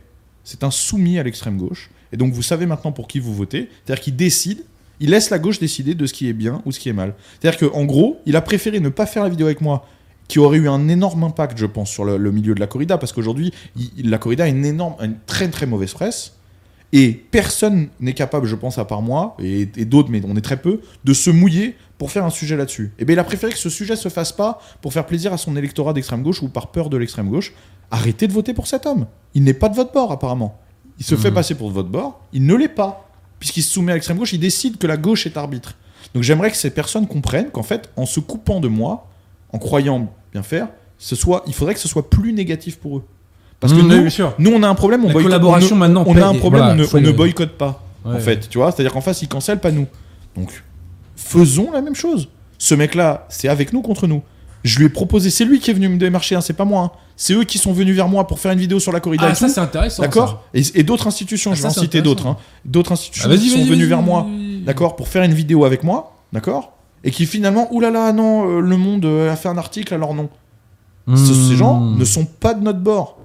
C'est 0.48 0.64
un 0.64 0.70
soumis 0.70 1.18
à 1.18 1.22
l'extrême 1.22 1.58
gauche. 1.58 1.90
Et 2.10 2.16
donc, 2.16 2.32
vous 2.32 2.40
savez 2.40 2.64
maintenant 2.64 2.90
pour 2.90 3.06
qui 3.06 3.18
vous 3.18 3.34
votez. 3.34 3.68
C'est-à-dire 3.84 4.02
qu'il 4.02 4.16
décide, 4.16 4.64
il 4.98 5.10
laisse 5.10 5.28
la 5.28 5.38
gauche 5.38 5.58
décider 5.58 5.94
de 5.94 6.06
ce 6.06 6.14
qui 6.14 6.26
est 6.26 6.32
bien 6.32 6.62
ou 6.64 6.72
ce 6.72 6.80
qui 6.80 6.88
est 6.88 6.94
mal. 6.94 7.14
C'est-à-dire 7.38 7.68
qu'en 7.68 7.84
gros, 7.84 8.16
il 8.24 8.34
a 8.34 8.40
préféré 8.40 8.80
ne 8.80 8.88
pas 8.88 9.04
faire 9.04 9.24
la 9.24 9.28
vidéo 9.28 9.44
avec 9.44 9.60
moi, 9.60 9.86
qui 10.26 10.38
aurait 10.38 10.56
eu 10.56 10.66
un 10.66 10.88
énorme 10.88 11.22
impact, 11.24 11.58
je 11.58 11.66
pense, 11.66 11.90
sur 11.90 12.06
le, 12.06 12.32
milieu 12.32 12.54
de 12.54 12.60
la 12.60 12.66
corrida, 12.66 12.96
parce 12.96 13.12
qu'aujourd'hui, 13.12 13.52
la 14.02 14.16
corrida 14.16 14.44
a 14.44 14.48
une 14.48 14.64
énorme, 14.64 14.94
une 15.00 15.16
très 15.26 15.48
très 15.48 15.66
mauvaise 15.66 15.92
presse. 15.92 16.32
Et 16.94 17.12
personne 17.12 17.88
n'est 18.00 18.14
capable, 18.14 18.46
je 18.46 18.56
pense, 18.56 18.78
à 18.78 18.86
part 18.86 19.02
moi, 19.02 19.36
et 19.40 19.66
d'autres, 19.66 20.10
mais 20.10 20.22
on 20.26 20.34
est 20.34 20.40
très 20.40 20.62
peu, 20.62 20.80
de 21.04 21.12
se 21.12 21.28
mouiller 21.28 21.76
pour 21.98 22.10
faire 22.12 22.24
un 22.24 22.30
sujet 22.30 22.56
là-dessus. 22.56 22.92
Et 22.98 23.04
bien 23.04 23.14
il 23.14 23.18
a 23.18 23.24
préféré 23.24 23.52
que 23.52 23.58
ce 23.58 23.68
sujet 23.70 23.96
se 23.96 24.08
fasse 24.08 24.32
pas 24.32 24.60
pour 24.80 24.92
faire 24.92 25.04
plaisir 25.04 25.32
à 25.32 25.36
son 25.36 25.56
électorat 25.56 25.92
d'extrême 25.92 26.22
gauche 26.22 26.42
ou 26.42 26.48
par 26.48 26.68
peur 26.68 26.88
de 26.90 26.96
l'extrême 26.96 27.28
gauche. 27.28 27.52
Arrêtez 27.90 28.28
de 28.28 28.32
voter 28.32 28.54
pour 28.54 28.66
cet 28.66 28.86
homme. 28.86 29.06
Il 29.34 29.42
n'est 29.44 29.54
pas 29.54 29.68
de 29.68 29.74
votre 29.74 29.92
bord, 29.92 30.12
apparemment. 30.12 30.58
Il 30.98 31.04
se 31.04 31.14
fait 31.16 31.28
Mhm. 31.30 31.34
passer 31.34 31.54
pour 31.54 31.68
de 31.68 31.74
votre 31.74 31.88
bord, 31.88 32.20
il 32.32 32.44
ne 32.46 32.54
l'est 32.54 32.68
pas. 32.68 33.04
Puisqu'il 33.40 33.62
se 33.62 33.72
soumet 33.72 33.92
à 33.92 33.94
l'extrême 33.94 34.16
gauche, 34.18 34.32
il 34.32 34.40
décide 34.40 34.78
que 34.78 34.86
la 34.86 34.96
gauche 34.96 35.26
est 35.26 35.36
arbitre. 35.36 35.74
Donc 36.14 36.22
j'aimerais 36.22 36.50
que 36.50 36.56
ces 36.56 36.70
personnes 36.70 37.06
comprennent 37.06 37.50
qu'en 37.50 37.62
fait, 37.62 37.90
en 37.96 38.06
se 38.06 38.18
coupant 38.20 38.60
de 38.60 38.68
moi, 38.68 39.06
en 39.52 39.58
croyant 39.58 40.12
bien 40.32 40.42
faire, 40.42 40.68
ce 40.98 41.14
soit, 41.16 41.44
il 41.46 41.54
faudrait 41.54 41.74
que 41.74 41.80
ce 41.80 41.88
soit 41.88 42.10
plus 42.10 42.32
négatif 42.32 42.78
pour 42.78 42.98
eux. 42.98 43.04
Parce 43.60 43.72
que 43.72 43.78
Mmh, 43.80 43.90
oui, 43.90 44.00
nous, 44.04 44.10
sûr. 44.10 44.34
nous, 44.38 44.50
on 44.52 44.62
a 44.62 44.68
un 44.68 44.74
problème, 44.74 45.04
on 45.04 45.08
La 45.08 45.12
boycotte- 45.14 45.24
collaboration 45.30 45.74
on 45.76 45.78
maintenant 45.78 46.04
on 46.06 46.16
a 46.16 46.26
un 46.26 46.34
problème, 46.34 46.62
voilà, 46.62 46.72
on, 46.94 47.00
ne, 47.00 47.10
on 47.10 47.14
boycotte 47.14 47.56
pas, 47.58 47.82
en 48.04 48.12
Ouais. 48.14 48.20
fait, 48.20 48.48
tu 48.48 48.58
vois. 48.58 48.70
C'est-à-dire 48.72 48.92
qu'en 48.92 49.00
face, 49.00 49.22
ils 49.22 49.28
cancellent, 49.28 49.58
pas 49.60 49.70
nous. 49.72 49.86
Donc, 50.36 50.62
faisons 51.18 51.70
la 51.72 51.80
même 51.82 51.94
chose. 51.94 52.28
Ce 52.58 52.74
mec-là, 52.74 53.26
c'est 53.28 53.48
avec 53.48 53.72
nous 53.72 53.82
contre 53.82 54.06
nous. 54.06 54.22
Je 54.64 54.78
lui 54.78 54.86
ai 54.86 54.88
proposé, 54.88 55.30
c'est 55.30 55.44
lui 55.44 55.60
qui 55.60 55.70
est 55.70 55.74
venu 55.74 55.88
me 55.88 55.98
démarcher, 55.98 56.34
hein, 56.34 56.40
c'est 56.40 56.52
pas 56.52 56.64
moi. 56.64 56.82
hein. 56.82 56.90
C'est 57.16 57.32
eux 57.34 57.44
qui 57.44 57.58
sont 57.58 57.72
venus 57.72 57.94
vers 57.94 58.08
moi 58.08 58.26
pour 58.26 58.38
faire 58.38 58.52
une 58.52 58.58
vidéo 58.58 58.78
sur 58.80 58.92
la 58.92 59.00
corrida. 59.00 59.24
Ah, 59.28 59.30
et 59.32 59.34
ça, 59.34 59.48
c'est 59.48 59.60
intéressant. 59.60 60.02
D'accord 60.02 60.44
Et, 60.54 60.62
et 60.74 60.82
d'autres 60.82 61.06
institutions, 61.06 61.50
Ah, 61.52 61.54
je 61.54 61.62
vais 61.62 61.68
en 61.68 61.72
citer 61.72 62.02
d'autres. 62.02 62.26
hein. 62.26 62.36
D'autres 62.64 62.92
institutions 62.92 63.28
Ah, 63.32 63.36
qui 63.36 63.50
sont 63.50 63.64
venues 63.64 63.86
vers 63.86 64.02
moi, 64.02 64.26
d'accord, 64.64 64.96
pour 64.96 65.08
faire 65.08 65.22
une 65.22 65.32
vidéo 65.34 65.64
avec 65.64 65.82
moi, 65.84 66.16
d'accord 66.32 66.72
Et 67.04 67.10
qui 67.10 67.26
finalement, 67.26 67.72
oulala, 67.72 68.12
non, 68.12 68.48
euh, 68.48 68.60
le 68.60 68.76
monde 68.76 69.04
euh, 69.04 69.32
a 69.32 69.36
fait 69.36 69.48
un 69.48 69.58
article, 69.58 69.94
alors 69.94 70.14
non. 70.14 70.28
Ce- 71.08 71.14
Ces 71.48 71.56
gens 71.56 71.80
Mmh. 71.80 71.98
ne 71.98 72.04
sont 72.04 72.24
pas 72.26 72.52
de 72.54 72.62
notre 72.62 72.80
bord. 72.80 73.17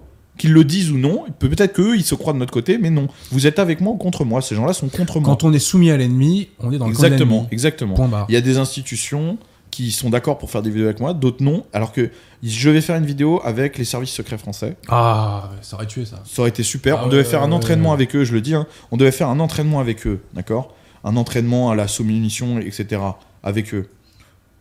Qu'ils 0.43 0.51
le 0.51 0.65
disent 0.65 0.91
ou 0.91 0.97
non, 0.97 1.23
peut- 1.39 1.47
peut-être 1.47 1.71
qu'eux, 1.71 1.95
ils 1.95 2.03
se 2.03 2.15
croient 2.15 2.33
de 2.33 2.37
notre 2.37 2.51
côté, 2.51 2.77
mais 2.77 2.89
non. 2.89 3.07
Vous 3.31 3.47
êtes 3.47 3.59
avec 3.59 3.79
moi 3.79 3.93
ou 3.93 3.95
contre 3.95 4.25
moi. 4.25 4.41
Ces 4.41 4.55
gens-là 4.55 4.73
sont 4.73 4.89
contre 4.89 5.21
moi. 5.21 5.29
Quand 5.29 5.45
on 5.45 5.53
est 5.53 5.57
soumis 5.59 5.89
à 5.89 5.95
l'ennemi, 5.95 6.49
on 6.59 6.69
est 6.73 6.77
dans 6.77 6.87
le 6.87 6.93
camp 6.93 7.01
Exactement, 7.03 7.47
exactement. 7.49 7.95
Il 8.27 8.33
y 8.33 8.37
a 8.37 8.41
des 8.41 8.57
institutions 8.57 9.37
qui 9.71 9.91
sont 9.91 10.09
d'accord 10.09 10.37
pour 10.37 10.51
faire 10.51 10.61
des 10.61 10.69
vidéos 10.69 10.87
avec 10.87 10.99
moi, 10.99 11.13
d'autres 11.13 11.41
non. 11.41 11.63
Alors 11.71 11.93
que 11.93 12.09
je 12.43 12.69
vais 12.69 12.81
faire 12.81 12.97
une 12.97 13.05
vidéo 13.05 13.39
avec 13.45 13.77
les 13.77 13.85
services 13.85 14.11
secrets 14.11 14.37
français. 14.37 14.75
Ah, 14.89 15.49
ça 15.61 15.77
aurait 15.77 15.87
tué 15.87 16.03
ça. 16.03 16.21
Ça 16.25 16.41
aurait 16.41 16.49
été 16.49 16.61
super. 16.61 16.97
Ah 16.99 17.03
on 17.05 17.07
devait 17.09 17.23
faire 17.23 17.41
un 17.41 17.53
entraînement 17.53 17.93
avec 17.93 18.13
eux, 18.17 18.25
je 18.25 18.33
le 18.33 18.41
dis. 18.41 18.53
hein. 18.53 18.67
On 18.91 18.97
devait 18.97 19.11
faire 19.13 19.29
un 19.29 19.39
entraînement 19.39 19.79
avec 19.79 20.05
eux, 20.05 20.19
d'accord? 20.33 20.75
Un 21.05 21.15
entraînement 21.15 21.71
à 21.71 21.75
la 21.75 21.87
sous-munition, 21.87 22.59
etc. 22.59 23.01
Avec 23.43 23.73
eux. 23.73 23.87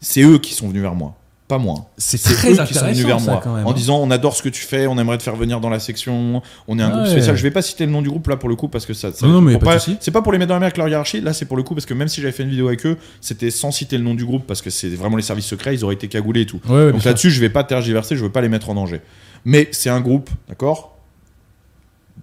C'est 0.00 0.22
eux 0.22 0.38
qui 0.38 0.54
sont 0.54 0.68
venus 0.68 0.82
vers 0.82 0.94
moi, 0.94 1.16
pas 1.48 1.59
moi. 1.59 1.90
C'est 1.98 2.16
très 2.19 2.52
eux 2.52 2.64
qui 2.64 2.73
sont 2.73 2.81
venus 2.86 3.01
intéressant 3.05 3.06
vers 3.09 3.20
ça, 3.20 3.31
moi 3.32 3.40
quand 3.44 3.55
même. 3.56 3.66
en 3.66 3.73
disant 3.74 3.98
on 3.98 4.10
adore 4.10 4.35
ce 4.35 4.43
que 4.43 4.48
tu 4.48 4.62
fais, 4.62 4.86
on 4.86 4.97
aimerait 4.98 5.19
te 5.19 5.23
faire 5.23 5.36
venir 5.36 5.60
dans 5.60 5.69
la 5.69 5.81
section, 5.81 6.40
on 6.69 6.78
est 6.78 6.82
un 6.82 6.89
groupe 6.90 7.02
Ouais. 7.02 7.10
spécial. 7.10 7.36
Je 7.36 7.43
vais 7.43 7.51
pas 7.51 7.60
citer 7.62 7.85
le 7.85 7.93
nom 7.93 8.01
du 8.01 8.09
groupe 8.09 8.27
là 8.28 8.36
pour 8.36 8.48
le 8.48 8.56
coup 8.56 8.69
parce 8.69 8.86
que 8.86 8.94
ça. 8.94 9.12
ça- 9.12 9.27
Non, 9.27 9.43
non, 9.43 9.59
pas 9.59 9.78
c'est 9.78 10.10
pas 10.10 10.23
pour 10.23 10.32
les 10.32 10.39
mettre 10.39 10.48
dans 10.48 10.55
la 10.55 10.60
mer 10.60 10.66
avec 10.66 10.78
leur 10.78 10.89
hiérarchie. 10.89 11.20
Là, 11.20 11.32
c'est 11.35 11.44
pour 11.44 11.56
le 11.59 11.62
coup 11.62 11.74
parce 11.74 11.85
que 11.85 11.93
même 11.94 12.09
si 12.09 12.20
j'avais 12.23 12.32
fait 12.32 12.44
une 12.44 12.48
vidéo 12.51 12.69
avec 12.69 12.86
eux, 12.86 12.97
c'était 13.20 13.51
sans 13.51 13.70
citer 13.70 13.98
le 13.98 14.05
nom 14.05 14.14
du 14.14 14.24
groupe 14.24 14.47
parce 14.47 14.62
que 14.62 14.70
c'est 14.70 14.89
vraiment 14.90 15.16
les 15.16 15.23
services 15.23 15.47
secrets, 15.47 15.74
ils 15.74 15.85
auraient 15.85 15.94
été 15.94 16.09
cagoulés 16.09 16.43
et 16.43 16.47
tout. 16.47 16.60
Ouais, 16.69 16.74
ouais, 16.74 16.82
bien 16.85 16.93
Donc 16.93 17.05
là-dessus, 17.05 17.31
je 17.31 17.40
vais 17.40 17.51
pas 17.51 17.64
tergiverser, 17.64 18.16
je 18.16 18.23
veux 18.24 18.32
pas 18.32 18.40
les 18.40 18.48
mettre 18.48 18.70
en 18.70 18.74
danger. 18.74 19.01
Mais 19.44 19.69
c'est 19.73 19.90
un 19.90 20.01
groupe, 20.01 20.31
d'accord? 20.48 20.97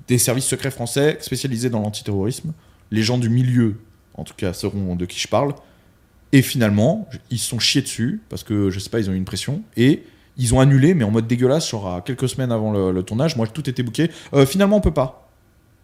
Des 0.07 0.17
services 0.17 0.45
secrets 0.45 0.71
français 0.71 1.17
spécialisés 1.21 1.69
dans 1.69 1.81
l'antiterrorisme. 1.81 2.53
Les 2.89 3.03
gens 3.03 3.17
du 3.19 3.29
milieu, 3.29 3.75
en 4.15 4.23
tout 4.23 4.33
cas, 4.35 4.53
sauront 4.53 4.95
de 4.95 5.05
qui 5.05 5.19
je 5.19 5.27
parle. 5.27 5.53
Et 6.31 6.41
finalement, 6.41 7.09
ils 7.31 7.39
se 7.39 7.49
sont 7.49 7.59
chiés 7.59 7.81
dessus 7.81 8.21
parce 8.29 8.43
que 8.43 8.69
je 8.69 8.79
sais 8.79 8.89
pas, 8.89 8.99
ils 8.99 9.09
ont 9.09 9.13
eu 9.13 9.17
une 9.17 9.25
pression 9.25 9.63
et 9.77 10.03
ils 10.37 10.53
ont 10.53 10.59
annulé, 10.59 10.93
mais 10.93 11.03
en 11.03 11.11
mode 11.11 11.27
dégueulasse, 11.27 11.69
genre 11.69 11.95
à 11.95 12.01
quelques 12.01 12.29
semaines 12.29 12.51
avant 12.51 12.71
le, 12.71 13.03
tournage. 13.03 13.35
Moi, 13.35 13.47
tout 13.47 13.69
était 13.69 13.83
booké. 13.83 14.09
Euh, 14.33 14.45
finalement, 14.45 14.77
on 14.77 14.81
peut 14.81 14.93
pas. 14.93 15.29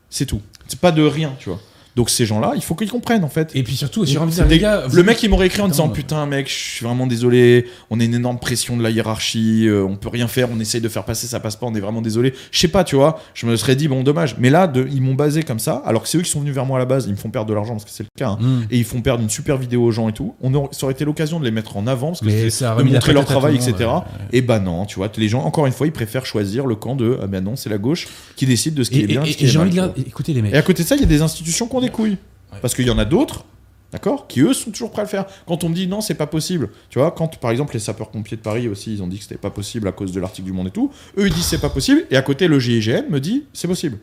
C'est 0.10 0.26
tout. 0.26 0.42
C'est 0.68 0.80
pas 0.80 0.92
de 0.92 1.04
rien, 1.04 1.34
tu 1.38 1.50
vois. 1.50 1.60
Donc 1.96 2.10
ces 2.10 2.26
gens-là, 2.26 2.52
il 2.56 2.62
faut 2.62 2.76
qu'ils 2.76 2.92
comprennent 2.92 3.24
en 3.24 3.30
fait. 3.30 3.52
Et 3.56 3.64
puis 3.64 3.76
surtout, 3.76 4.04
les 4.04 4.60
gars, 4.60 4.86
vous- 4.88 4.96
le 4.96 5.04
mec 5.04 5.22
il 5.24 5.30
m'aurait 5.30 5.48
écrit 5.48 5.62
en 5.62 5.68
disant 5.68 5.88
putain 5.90 6.26
mec 6.26 6.50
je 6.50 6.54
suis 6.54 6.86
vraiment 6.86 7.08
désolé 7.08 7.68
on 7.90 8.00
a 8.00 8.04
une 8.04 8.14
énorme 8.14 8.38
pression 8.40 8.76
de 8.78 8.84
la 8.84 8.90
hiérarchie 8.90 9.68
euh, 9.68 9.84
on 9.86 9.96
peut 9.96 10.10
rien 10.10 10.28
faire 10.28 10.50
on 10.52 10.60
essaye 10.60 10.82
de 10.82 10.90
faire 10.90 11.06
passer 11.06 11.28
ça 11.28 11.40
passe 11.40 11.56
pas 11.56 11.66
on 11.68 11.76
est 11.76 11.80
vraiment 11.80 12.02
désolé 12.02 12.34
je 12.52 12.60
sais 12.60 12.68
pas 12.68 12.84
tu 12.84 12.96
vois 12.96 13.20
je 13.34 13.46
me 13.46 13.56
serais 13.56 13.76
dit 13.76 13.88
bon 13.88 14.04
dommage 14.04 14.36
mais 14.40 14.50
là 14.50 14.68
de- 14.68 14.88
ils 14.92 15.02
m'ont 15.02 15.14
basé 15.14 15.44
comme 15.44 15.60
ça 15.60 15.82
alors 15.86 16.04
que 16.04 16.10
c'est 16.10 16.18
eux 16.18 16.22
qui 16.22 16.30
sont 16.30 16.40
venus 16.42 16.54
vers 16.54 16.66
moi 16.66 16.78
à 16.78 16.80
la 16.80 16.86
base 16.86 17.06
ils 17.08 17.12
me 17.12 17.18
font 17.18 17.30
perdre 17.30 17.48
de 17.50 17.54
l'argent 17.54 17.74
parce 17.74 17.86
que 17.86 17.92
c'est 17.92 18.04
le 18.04 18.10
cas 18.18 18.30
hein. 18.32 18.38
Hmm. 18.42 18.62
et 18.72 18.78
ils 18.78 18.84
font 18.84 19.02
perdre 19.02 19.24
une 19.24 19.30
super 19.30 19.58
vidéo 19.58 19.84
aux 19.84 19.92
gens 19.92 20.10
et 20.10 20.14
tout 20.14 20.34
on 20.42 20.54
aurait, 20.54 20.70
ça 20.72 20.86
aurait 20.86 20.94
été 20.94 21.06
l'occasion 21.06 21.40
de 21.40 21.46
les 21.46 21.52
mettre 21.52 21.78
en 21.78 21.88
avant 21.88 22.10
parce 22.10 22.22
que 22.22 22.50
ça 22.50 22.76
de 22.76 22.84
montrer 22.84 23.14
leur 23.14 23.26
travail 23.26 23.56
etc 23.56 23.90
et 24.34 24.42
bah 24.42 24.60
non 24.60 24.86
tu 24.86 24.96
vois 24.96 25.10
les 25.18 25.30
gens 25.30 25.44
encore 25.44 25.66
une 25.66 25.74
fois 25.74 25.88
ils 25.88 25.94
préfèrent 25.94 26.26
choisir 26.26 26.66
le 26.66 26.76
camp 26.76 26.96
de 26.96 27.18
ah 27.22 27.28
ben 27.28 27.44
non 27.44 27.56
c'est 27.56 27.70
la 27.70 27.78
gauche 27.78 28.08
qui 28.36 28.46
décide 28.46 28.74
de 28.74 28.84
ce 28.84 28.90
qui 28.90 29.00
Et, 29.00 29.04
est 29.04 29.08
bien 29.08 29.24
et- 29.24 29.36
j'ai 29.48 29.60
envie 29.60 29.70
de 29.72 29.82
écoutez 30.08 30.34
les 30.34 30.42
mecs. 30.42 30.54
Et 30.54 30.58
à 30.58 30.62
côté 30.62 30.84
de 30.84 30.88
ça, 30.88 30.96
il 30.96 31.02
y 31.02 31.04
a 31.04 31.08
des 31.08 31.22
institutions 31.22 31.68
qui 31.68 31.76
ont 31.76 31.80
des 31.86 31.92
couilles. 31.92 32.18
Ouais. 32.52 32.60
Parce 32.62 32.74
qu'il 32.74 32.86
y 32.86 32.90
en 32.90 32.98
a 32.98 33.06
d'autres, 33.06 33.46
d'accord, 33.92 34.28
qui 34.28 34.42
eux 34.42 34.54
sont 34.54 34.72
toujours 34.72 34.92
prêts 34.92 35.02
à 35.02 35.06
le 35.06 35.10
faire. 35.10 35.26
Quand 35.48 35.64
on 35.64 35.70
me 35.70 35.76
dit 35.76 35.88
non, 35.88 36.02
c'est 36.02 36.16
pas 36.16 36.28
possible, 36.28 36.70
tu 36.90 37.00
vois, 37.00 37.12
quand 37.12 37.40
par 37.40 37.52
exemple 37.52 37.74
les 37.74 37.80
sapeurs-pompiers 37.80 38.38
de 38.38 38.42
Paris 38.42 38.68
aussi, 38.68 38.94
ils 38.94 39.04
ont 39.04 39.08
dit 39.08 39.18
que 39.18 39.24
c'était 39.24 39.38
pas 39.38 39.50
possible 39.50 39.88
à 39.88 39.92
cause 39.92 40.12
de 40.12 40.20
l'article 40.20 40.46
du 40.46 40.54
Monde 40.54 40.68
et 40.68 40.72
tout, 40.72 40.92
eux 41.18 41.28
ils 41.28 41.34
disent 41.34 41.46
c'est 41.46 41.62
pas 41.62 41.70
possible, 41.70 42.06
et 42.12 42.18
à 42.18 42.22
côté 42.22 42.48
le 42.48 42.60
GIGN 42.60 43.10
me 43.10 43.20
dit 43.20 43.46
c'est 43.54 43.68
possible. 43.68 43.98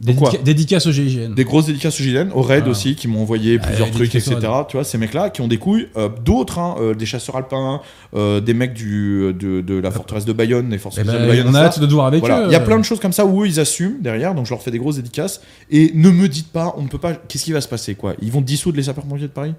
Dédica- 0.00 0.86
au 0.88 0.92
GIGN. 0.92 1.34
Des 1.34 1.44
grosses 1.44 1.66
dédicaces 1.66 2.00
au 2.00 2.02
GIGN, 2.04 2.30
au 2.32 2.42
RAID 2.42 2.64
Ah. 2.66 2.70
aussi, 2.70 2.94
qui 2.94 3.08
m'ont 3.08 3.20
envoyé 3.22 3.58
Ah, 3.60 3.66
plusieurs 3.66 3.90
trucs, 3.90 4.14
etc. 4.14 4.36
Tu 4.68 4.76
vois, 4.76 4.84
ces 4.84 4.96
mecs-là 4.98 5.30
qui 5.30 5.40
ont 5.40 5.48
des 5.48 5.56
couilles, 5.58 5.88
euh, 5.96 6.08
d'autres, 6.24 6.58
hein, 6.60 6.76
euh, 6.80 6.94
des 6.94 7.04
chasseurs 7.06 7.34
alpins, 7.36 7.80
euh, 8.14 8.40
des 8.40 8.54
mecs 8.54 8.74
du, 8.74 9.32
de, 9.38 9.60
de 9.60 9.74
la 9.74 9.90
forteresse 9.90 10.24
de 10.24 10.32
Bayonne, 10.32 10.70
les 10.70 10.78
forces 10.78 10.98
Eh 11.00 11.04
ben, 11.04 11.20
de 11.22 11.26
Bayonne. 11.26 11.48
on 11.48 11.54
a 11.54 11.62
hâte 11.62 11.80
de 11.80 11.86
voir 11.92 12.06
avec 12.06 12.20
Voilà. 12.20 12.42
eux. 12.42 12.46
Il 12.46 12.52
y 12.52 12.56
a 12.56 12.60
plein 12.60 12.78
de 12.78 12.84
choses 12.84 13.00
comme 13.00 13.12
ça 13.12 13.26
où 13.26 13.42
eux 13.42 13.46
ils 13.48 13.58
assument 13.58 13.96
derrière, 14.00 14.34
donc 14.34 14.46
je 14.46 14.50
leur 14.50 14.62
fais 14.62 14.70
des 14.70 14.78
grosses 14.78 14.96
dédicaces. 14.96 15.40
Et 15.70 15.90
ne 15.94 16.10
me 16.10 16.28
dites 16.28 16.52
pas, 16.52 16.74
on 16.76 16.82
ne 16.82 16.88
peut 16.88 16.98
pas. 16.98 17.14
Qu'est-ce 17.14 17.44
qui 17.44 17.52
va 17.52 17.60
se 17.60 17.68
passer 17.68 17.94
quoi? 17.96 18.14
Ils 18.22 18.30
vont 18.30 18.40
dissoudre 18.40 18.76
les 18.76 18.84
sapeurs-pompiers 18.84 19.26
de 19.26 19.32
Paris? 19.32 19.54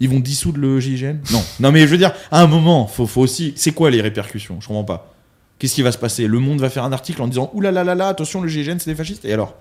Ils 0.00 0.08
vont 0.08 0.20
dissoudre 0.20 0.58
le 0.58 0.80
GIGN 0.80 1.16
Non. 1.32 1.42
Non 1.60 1.70
mais 1.72 1.80
je 1.82 1.86
veux 1.86 1.98
dire, 1.98 2.12
à 2.30 2.40
un 2.42 2.46
moment, 2.46 2.86
faut, 2.86 3.06
faut 3.06 3.20
aussi. 3.20 3.52
C'est 3.56 3.72
quoi 3.72 3.90
les 3.90 4.00
répercussions? 4.00 4.58
Je 4.60 4.68
comprends 4.68 4.84
pas. 4.84 5.12
Qu'est-ce 5.58 5.74
qui 5.74 5.80
va 5.82 5.90
se 5.92 5.96
passer? 5.98 6.26
Le 6.26 6.38
Monde 6.38 6.60
va 6.60 6.68
faire 6.70 6.84
un 6.84 6.92
article 6.92 7.22
en 7.22 7.28
disant 7.28 7.50
Ouh 7.54 7.60
là 7.62 7.72
là 7.72 7.82
là 7.84 7.94
là, 7.94 8.08
attention, 8.08 8.40
le 8.42 8.48
GIGN 8.48 8.76
c'est 8.78 8.90
des 8.90 8.94
fascistes? 8.96 9.24
Et 9.24 9.32
alors? 9.32 9.54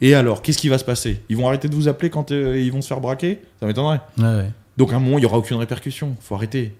Et 0.00 0.14
alors 0.14 0.42
Qu'est-ce 0.42 0.58
qui 0.58 0.68
va 0.68 0.78
se 0.78 0.84
passer? 0.84 1.20
Ils 1.28 1.36
vont 1.36 1.48
arrêter 1.48 1.68
de 1.68 1.74
vous 1.74 1.88
appeler 1.88 2.10
quand 2.10 2.32
euh, 2.32 2.58
ils 2.60 2.72
vont 2.72 2.82
se 2.82 2.88
faire 2.88 3.00
braquer? 3.00 3.40
Ça 3.60 3.66
m'étonnerait. 3.66 4.00
Ouais, 4.18 4.24
ouais. 4.24 4.50
Donc 4.76 4.92
à 4.92 4.96
un 4.96 5.00
moment, 5.00 5.18
il 5.18 5.22
y 5.22 5.26
aura 5.26 5.38
aucune 5.38 5.56
répercussion. 5.56 6.16
Faut 6.20 6.34
arrêter. 6.34 6.74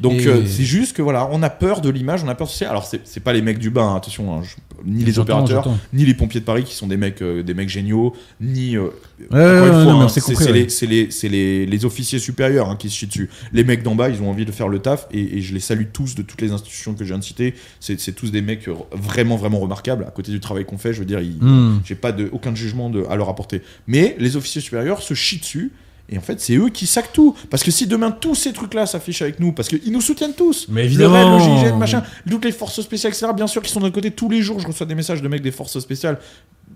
Donc 0.00 0.20
Et- 0.20 0.26
euh, 0.26 0.46
c'est 0.46 0.64
juste 0.64 0.96
que 0.96 1.02
voilà, 1.02 1.28
on 1.30 1.42
a 1.42 1.50
peur 1.50 1.80
de 1.82 1.90
l'image, 1.90 2.22
on 2.24 2.28
a 2.28 2.34
peur 2.34 2.48
de. 2.48 2.64
Alors 2.64 2.84
c'est 3.04 3.20
pas 3.20 3.32
les 3.32 3.42
mecs 3.42 3.58
du 3.58 3.70
bain, 3.70 3.88
hein, 3.90 3.96
attention, 3.96 4.34
hein, 4.34 4.42
je- 4.42 4.56
ni 4.86 5.04
les 5.04 5.18
opérateurs, 5.18 5.64
ni 5.92 6.06
les 6.06 6.14
pompiers 6.14 6.40
de 6.40 6.44
Paris 6.46 6.64
qui 6.64 6.74
sont 6.74 6.86
des 6.86 6.96
mecs, 6.96 7.20
euh, 7.20 7.42
des 7.42 7.52
mecs 7.52 7.68
géniaux, 7.68 8.14
ni 8.40 8.76
euh, 8.76 8.88
Ouais, 9.30 9.38
ouais, 9.38 9.60
ouais, 9.60 10.08
c'est 10.08 10.86
les, 10.86 11.06
les, 11.06 11.28
les- 11.28 11.66
les 11.66 11.84
officiers 11.84 12.18
supérieurs 12.18 12.70
hein, 12.70 12.76
qui 12.76 12.88
se 12.88 12.96
chient 12.96 13.06
dessus. 13.08 13.28
Les 13.52 13.62
mecs 13.64 13.82
d'en 13.82 13.94
bas, 13.94 14.08
ils 14.08 14.22
ont 14.22 14.30
envie 14.30 14.46
de 14.46 14.52
faire 14.52 14.68
le 14.68 14.78
taf 14.78 15.06
et, 15.12 15.36
et 15.38 15.42
je 15.42 15.52
les 15.52 15.60
salue 15.60 15.84
tous 15.92 16.14
de 16.14 16.22
toutes 16.22 16.40
les 16.40 16.52
institutions 16.52 16.94
que 16.94 17.04
je 17.04 17.08
viens 17.10 17.18
de 17.18 17.24
citer. 17.24 17.54
C'est 17.80 18.14
tous 18.14 18.30
des 18.32 18.40
mecs 18.40 18.66
euh, 18.68 18.74
vraiment 18.92 19.36
vraiment 19.36 19.58
remarquables 19.60 20.04
à 20.04 20.10
côté 20.10 20.32
du 20.32 20.40
travail 20.40 20.64
qu'on 20.64 20.78
fait. 20.78 20.94
Je 20.94 21.00
veux 21.00 21.04
dire, 21.04 21.20
Hmm. 21.20 21.80
j'ai 21.84 21.94
pas 21.94 22.12
de, 22.12 22.28
aucun 22.32 22.54
jugement 22.54 22.88
de, 22.88 23.04
à 23.10 23.16
leur 23.16 23.28
apporter. 23.28 23.60
Mais 23.86 24.16
les 24.18 24.36
officiers 24.36 24.62
supérieurs 24.62 25.02
se 25.02 25.12
chient 25.12 25.38
dessus. 25.40 25.72
Et 26.12 26.18
en 26.18 26.20
fait, 26.20 26.40
c'est 26.40 26.56
eux 26.56 26.68
qui 26.70 26.86
sacent 26.86 27.12
tout. 27.12 27.36
Parce 27.50 27.62
que 27.62 27.70
si 27.70 27.86
demain 27.86 28.10
tous 28.10 28.34
ces 28.34 28.52
trucs-là 28.52 28.84
s'affichent 28.86 29.22
avec 29.22 29.38
nous, 29.38 29.52
parce 29.52 29.68
qu'ils 29.68 29.92
nous 29.92 30.00
soutiennent 30.00 30.34
tous. 30.34 30.66
Mais 30.68 30.80
Le 30.82 30.86
évidemment. 30.86 31.36
RAID, 31.38 31.48
le 31.62 31.68
GIGN, 31.68 31.76
machin, 31.78 32.02
toutes 32.28 32.44
les 32.44 32.52
forces 32.52 32.80
spéciales, 32.80 33.12
etc. 33.12 33.32
Bien 33.34 33.46
sûr 33.46 33.62
qu'ils 33.62 33.70
sont 33.70 33.78
de 33.80 33.84
notre 33.84 33.94
côté. 33.94 34.10
Tous 34.10 34.28
les 34.28 34.42
jours, 34.42 34.58
je 34.60 34.66
reçois 34.66 34.86
des 34.86 34.94
messages 34.96 35.22
de 35.22 35.28
mecs 35.28 35.42
des 35.42 35.52
forces 35.52 35.78
spéciales. 35.78 36.18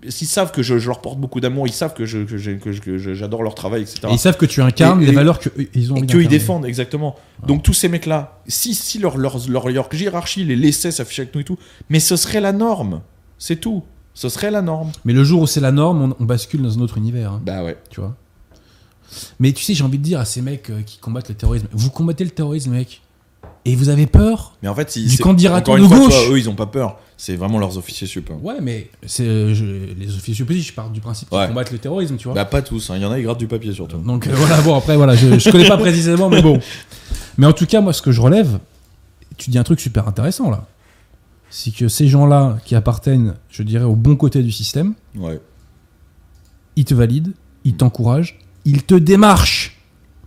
S'ils 0.09 0.27
savent 0.27 0.51
que 0.51 0.61
je, 0.61 0.77
je 0.77 0.87
leur 0.87 1.01
porte 1.01 1.19
beaucoup 1.19 1.39
d'amour, 1.39 1.67
ils 1.67 1.73
savent 1.73 1.93
que 1.93 2.05
je- 2.05 2.23
que 2.23 2.97
j'adore 3.13 3.43
leur 3.43 3.55
travail, 3.55 3.81
etc. 3.81 3.99
Et 4.09 4.13
ils 4.13 4.19
savent 4.19 4.37
que 4.37 4.45
tu 4.45 4.61
incarnes 4.61 5.01
Et- 5.01 5.05
les 5.05 5.11
et- 5.11 5.15
valeurs 5.15 5.39
qu'ils 5.39 5.91
ont 5.93 5.95
Et 5.97 6.05
qu'ils 6.05 6.27
défendent, 6.27 6.65
exactement. 6.65 7.15
Donc 7.47 7.63
tous 7.63 7.73
ces 7.73 7.87
mecs-là, 7.89 8.39
si, 8.47 8.75
si 8.75 8.99
leur, 8.99 9.17
leur, 9.17 9.37
leur, 9.49 9.69
leur 9.69 9.89
hiérarchie 9.93 10.43
les 10.43 10.55
laissait 10.55 10.91
s'afficher 10.91 11.23
avec 11.23 11.33
nous 11.35 11.41
et 11.41 11.45
tout, 11.45 11.57
mais 11.89 11.99
ce 11.99 12.15
serait 12.17 12.41
la 12.41 12.51
norme. 12.51 13.01
C'est 13.37 13.55
tout. 13.57 13.83
Ce 14.13 14.29
serait 14.29 14.51
la 14.51 14.61
norme. 14.61 14.91
Mais 15.05 15.11
le 15.13 15.23
jour 15.23 15.41
où 15.41 15.47
c'est 15.47 15.59
la 15.61 15.71
norme, 15.73 16.01
on, 16.19 16.23
on 16.23 16.25
bascule 16.25 16.61
dans 16.61 16.77
un 16.77 16.81
autre 16.81 16.97
univers. 16.97 17.31
hein, 17.33 17.41
Bah 17.45 17.63
ouais. 17.63 17.77
tu 17.89 17.99
vois. 17.99 18.15
Mais 19.39 19.51
tu 19.53 19.63
sais, 19.63 19.73
j'ai 19.73 19.83
envie 19.83 19.97
de 19.97 20.03
dire 20.03 20.19
à 20.19 20.25
ces 20.25 20.41
mecs 20.41 20.69
euh, 20.69 20.81
qui 20.85 20.97
combattent 20.97 21.29
le 21.29 21.35
terrorisme, 21.35 21.67
vous 21.71 21.89
combattez 21.89 22.23
le 22.23 22.31
terrorisme, 22.31 22.71
mec. 22.71 23.01
Et 23.67 23.75
vous 23.75 23.89
avez 23.89 24.05
peur 24.05 24.55
Mais 24.61 24.69
en 24.69 24.75
fait, 24.75 24.91
si, 24.91 25.05
Du 25.07 25.17
candidat 25.17 25.59
de 25.61 25.71
une 25.77 25.87
fois, 25.87 25.97
gauche. 25.97 26.13
vois, 26.13 26.35
eux, 26.35 26.37
ils 26.39 26.49
ont 26.49 26.55
pas 26.55 26.67
peur. 26.67 26.97
C'est 27.17 27.35
vraiment 27.35 27.57
leurs 27.57 27.77
officiers 27.77 28.05
sup. 28.05 28.29
hein. 28.31 28.37
Ouais, 28.43 28.57
mais 28.61 28.89
c'est 29.07 29.25
euh, 29.25 29.87
les 29.97 30.13
officiers 30.15 30.45
politiques, 30.45 30.69
je 30.69 30.73
pars 30.73 30.89
du 30.89 30.99
principe 31.01 31.29
qu'ils 31.29 31.37
Ouais. 31.37 31.47
combattent 31.47 31.71
le 31.71 31.79
terrorisme, 31.79 32.15
tu 32.17 32.25
vois. 32.25 32.35
Bah 32.35 32.45
pas 32.45 32.61
tous. 32.61 32.89
hein. 32.91 32.95
Il 32.97 33.01
y 33.01 33.05
en 33.05 33.11
a, 33.11 33.17
ils 33.19 33.23
grattent 33.23 33.39
du 33.39 33.47
papier 33.47 33.73
surtout. 33.73 33.97
Donc 33.97 34.27
euh, 34.27 34.31
voilà, 34.35 34.61
bon, 34.61 34.75
après, 34.75 34.95
voilà, 34.97 35.15
je, 35.15 35.39
je 35.39 35.49
connais 35.49 35.67
pas 35.67 35.77
précisément, 35.77 36.29
mais 36.29 36.41
bon. 36.43 36.59
Mais 37.37 37.47
en 37.47 37.53
tout 37.53 37.65
cas, 37.65 37.81
moi, 37.81 37.93
ce 37.93 38.01
que 38.03 38.11
je 38.11 38.21
relève, 38.21 38.59
tu 39.37 39.49
dis 39.49 39.57
un 39.57 39.63
truc 39.63 39.79
super 39.79 40.07
intéressant 40.07 40.49
là. 40.51 40.67
C'est 41.49 41.73
que 41.73 41.87
ces 41.87 42.07
gens-là 42.07 42.57
qui 42.65 42.75
appartiennent, 42.75 43.35
je 43.49 43.63
dirais, 43.63 43.85
au 43.85 43.95
bon 43.95 44.15
côté 44.15 44.43
du 44.43 44.51
système, 44.51 44.93
Ouais. 45.15 45.39
ils 46.75 46.85
te 46.85 46.93
valident, 46.93 47.31
ils 47.63 47.75
t'encouragent, 47.75 48.37
ils 48.65 48.83
te 48.83 48.95
démarchent. 48.95 49.77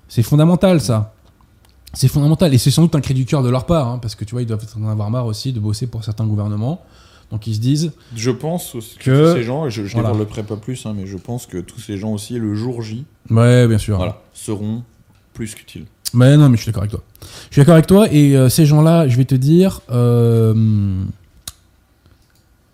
C'est 0.09 0.23
fondamental, 0.23 0.81
ça. 0.81 1.15
C'est 1.94 2.09
fondamental. 2.09 2.52
Et 2.55 2.59
c'est 2.59 2.70
sans 2.70 2.82
doute 2.82 2.94
un 2.94 3.01
cri 3.01 3.15
du 3.15 3.24
cœur 3.27 3.43
de 3.43 3.48
leur 3.51 3.66
part, 3.66 3.89
hein, 3.89 3.98
parce 4.01 4.15
que 4.15 4.24
tu 4.24 4.32
vois, 4.32 4.43
ils 4.43 4.47
doivent 4.47 4.65
en 4.81 4.89
avoir 4.89 5.10
marre 5.10 5.27
aussi 5.27 5.52
de 5.52 5.60
bosser 5.60 5.86
pour 5.86 6.05
certains 6.05 6.27
gouvernements. 6.27 6.82
Donc 7.31 7.47
ils 7.47 7.55
se 7.55 7.60
disent, 7.60 7.93
Je 8.16 8.31
pense 8.31 8.74
aussi 8.74 8.97
que, 8.97 9.05
Que- 9.05 9.31
tous 9.32 9.36
ces 9.39 9.43
gens, 9.44 9.69
je, 9.69 9.85
je 9.85 9.93
Voilà. 9.93 10.10
développerai 10.12 10.43
pas 10.44 10.56
plus, 10.56 10.86
hein, 10.86 10.94
mais 10.97 11.06
je 11.06 11.19
pense 11.19 11.44
que 11.47 11.59
tous 11.59 11.78
ces 11.81 11.98
gens 11.98 12.12
aussi, 12.12 12.39
le 12.39 12.55
jour 12.55 12.81
J, 12.81 13.05
ouais, 13.31 13.69
bien 13.69 13.77
sûr. 13.77 13.97
voilà, 13.98 14.23
seront 14.32 14.82
plus 15.35 15.55
qu'utiles. 15.55 15.85
Mais 16.15 16.39
non, 16.39 16.48
mais 16.48 16.56
je 16.56 16.62
suis 16.62 16.70
d'accord 16.70 16.85
avec 16.85 16.93
toi. 16.93 17.02
Je 17.51 17.55
suis 17.55 17.60
d'accord 17.60 17.74
avec 17.74 17.86
toi. 17.86 18.09
Et 18.10 18.35
euh, 18.35 18.48
ces 18.48 18.65
gens-là, 18.65 19.09
je 19.09 19.16
vais 19.19 19.27
te 19.27 19.35
dire, 19.35 19.82
euh, 19.90 21.02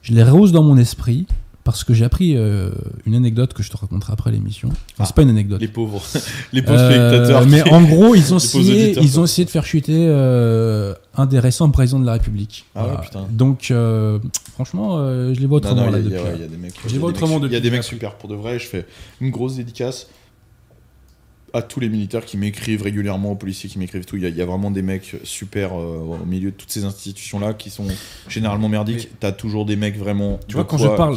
je 0.03 0.13
les 0.13 0.23
rehausse 0.23 0.53
dans 0.53 0.63
mon 0.63 0.77
esprit 0.77 1.27
parce 1.65 1.83
que 1.83 1.95
j'ai 1.95 2.05
appris 2.05 2.37
euh, 2.37 2.71
une 3.07 3.15
anecdote 3.15 3.55
que 3.55 3.63
je 3.63 3.71
te 3.71 3.77
raconterai 3.77 4.13
après 4.13 4.31
l'émission. 4.31 4.69
Enfin, 4.69 4.77
Ah. 4.99 5.05
c'est 5.07 5.15
pas 5.17 5.23
une 5.23 5.31
anecdote. 5.31 5.61
Les 5.61 5.69
pauvres, 5.69 6.03
les 6.53 6.61
pauvres 6.63 6.79
Euh, 6.79 6.91
spectateurs. 7.25 7.47
mais 7.47 7.63
qui- 7.63 7.71
en 7.71 7.83
gros, 7.83 8.15
ils 8.15 8.33
ont, 8.35 8.37
essayé, 8.37 8.85
auditeurs. 8.85 9.03
ils 9.03 9.19
ont 9.21 9.25
essayé 9.25 9.45
de 9.47 9.51
faire 9.51 9.65
chuter 9.65 10.07
euh, 10.09 10.95
un 11.17 11.25
des 11.27 11.39
récents 11.41 11.71
présidents 11.71 12.01
de 12.01 12.07
la 12.07 12.13
République. 12.13 12.67
Ah 12.75 12.87
ouais, 12.87 12.95
putain. 13.03 13.27
Donc, 13.31 13.69
euh, 13.71 14.19
franchement, 14.53 14.99
euh, 14.99 15.33
je 15.35 15.41
les 15.41 15.47
vois 15.47 15.57
autrement 15.59 15.87
non, 15.87 15.91
là 15.91 15.99
il 15.99 16.05
y, 16.05 16.07
a- 16.09 16.11
depuis. 16.19 16.23
ouais, 16.31 16.33
il 16.37 16.41
y 16.43 16.45
a 16.45 16.49
des 16.49 16.57
mecs. 16.57 16.75
Je 16.87 16.93
les 16.93 16.99
vois 16.99 17.09
autrement 17.09 17.41
mecs- 17.41 17.51
Il 17.51 17.55
y 17.55 17.57
a 17.57 17.59
depuis 17.61 17.71
des 17.71 17.77
mecs 17.77 17.85
super 17.85 18.15
pour 18.17 18.29
de 18.29 18.35
vrai. 18.35 18.59
Je 18.59 18.67
fais 18.67 18.87
une 19.21 19.31
grosse 19.31 19.57
dédicace 19.57 20.07
à 21.55 21.63
tous 21.63 21.81
les 21.81 21.89
militaires 21.89 22.25
qui 22.25 22.37
m'écrivent 22.37 22.83
régulièrement, 22.83 23.33
aux 23.33 23.37
policiers 23.37 23.71
qui 23.71 23.79
m'écrivent 23.79 24.05
tout. 24.05 24.17
Il 24.17 24.23
y, 24.23 24.27
a- 24.27 24.29
il 24.29 24.37
y 24.37 24.43
a 24.43 24.45
vraiment 24.45 24.71
des 24.71 24.83
mecs 24.83 25.17
super 25.25 25.73
euh, 25.73 26.19
au 26.23 26.27
milieu 26.27 26.51
de 26.51 26.57
toutes 26.57 26.71
ces 26.71 26.85
institutions-là 26.85 27.55
qui 27.55 27.71
sont 27.71 27.87
généralement 28.29 28.69
merdiques. 28.69 29.09
T'as 29.21 29.33
toujours 29.33 29.65
des 29.65 29.77
mecs 29.77 29.97
vraiment. 29.97 30.39
Tu 30.49 30.55
vois, 30.55 30.65
quand 30.65 30.77
je 30.79 30.89
parle. 30.89 31.17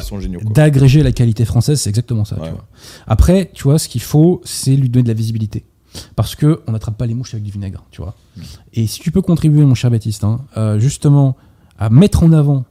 D'agréger 0.53 1.03
la 1.03 1.11
qualité 1.11 1.43
française, 1.43 1.81
c'est 1.81 1.89
exactement 1.89 2.23
ça. 2.23 2.35
tu 2.35 2.41
Ouais. 2.43 2.49
vois. 2.51 2.65
Après, 3.07 3.49
tu 3.53 3.63
vois, 3.63 3.79
ce 3.79 3.87
qu'il 3.89 4.01
faut, 4.01 4.41
c'est 4.45 4.75
lui 4.75 4.89
donner 4.89 5.03
de 5.03 5.07
la 5.09 5.13
visibilité. 5.15 5.65
Parce 6.15 6.35
que 6.35 6.61
on 6.67 6.73
n'attrape 6.73 6.97
pas 6.97 7.07
les 7.07 7.15
mouches 7.15 7.33
avec 7.33 7.43
du 7.43 7.49
vinaigre, 7.51 7.83
tu 7.91 8.01
vois. 8.01 8.15
Mm. 8.35 8.41
Et 8.73 8.87
si 8.87 8.99
tu 8.99 9.09
peux 9.11 9.21
contribuer, 9.23 9.65
mon 9.65 9.73
cher 9.73 9.89
Baptiste, 9.89 10.23
hein, 10.23 10.41
euh, 10.55 10.77
justement, 10.79 11.35
à 11.79 11.89
mettre 11.89 12.21
en 12.23 12.31
avant, 12.33 12.65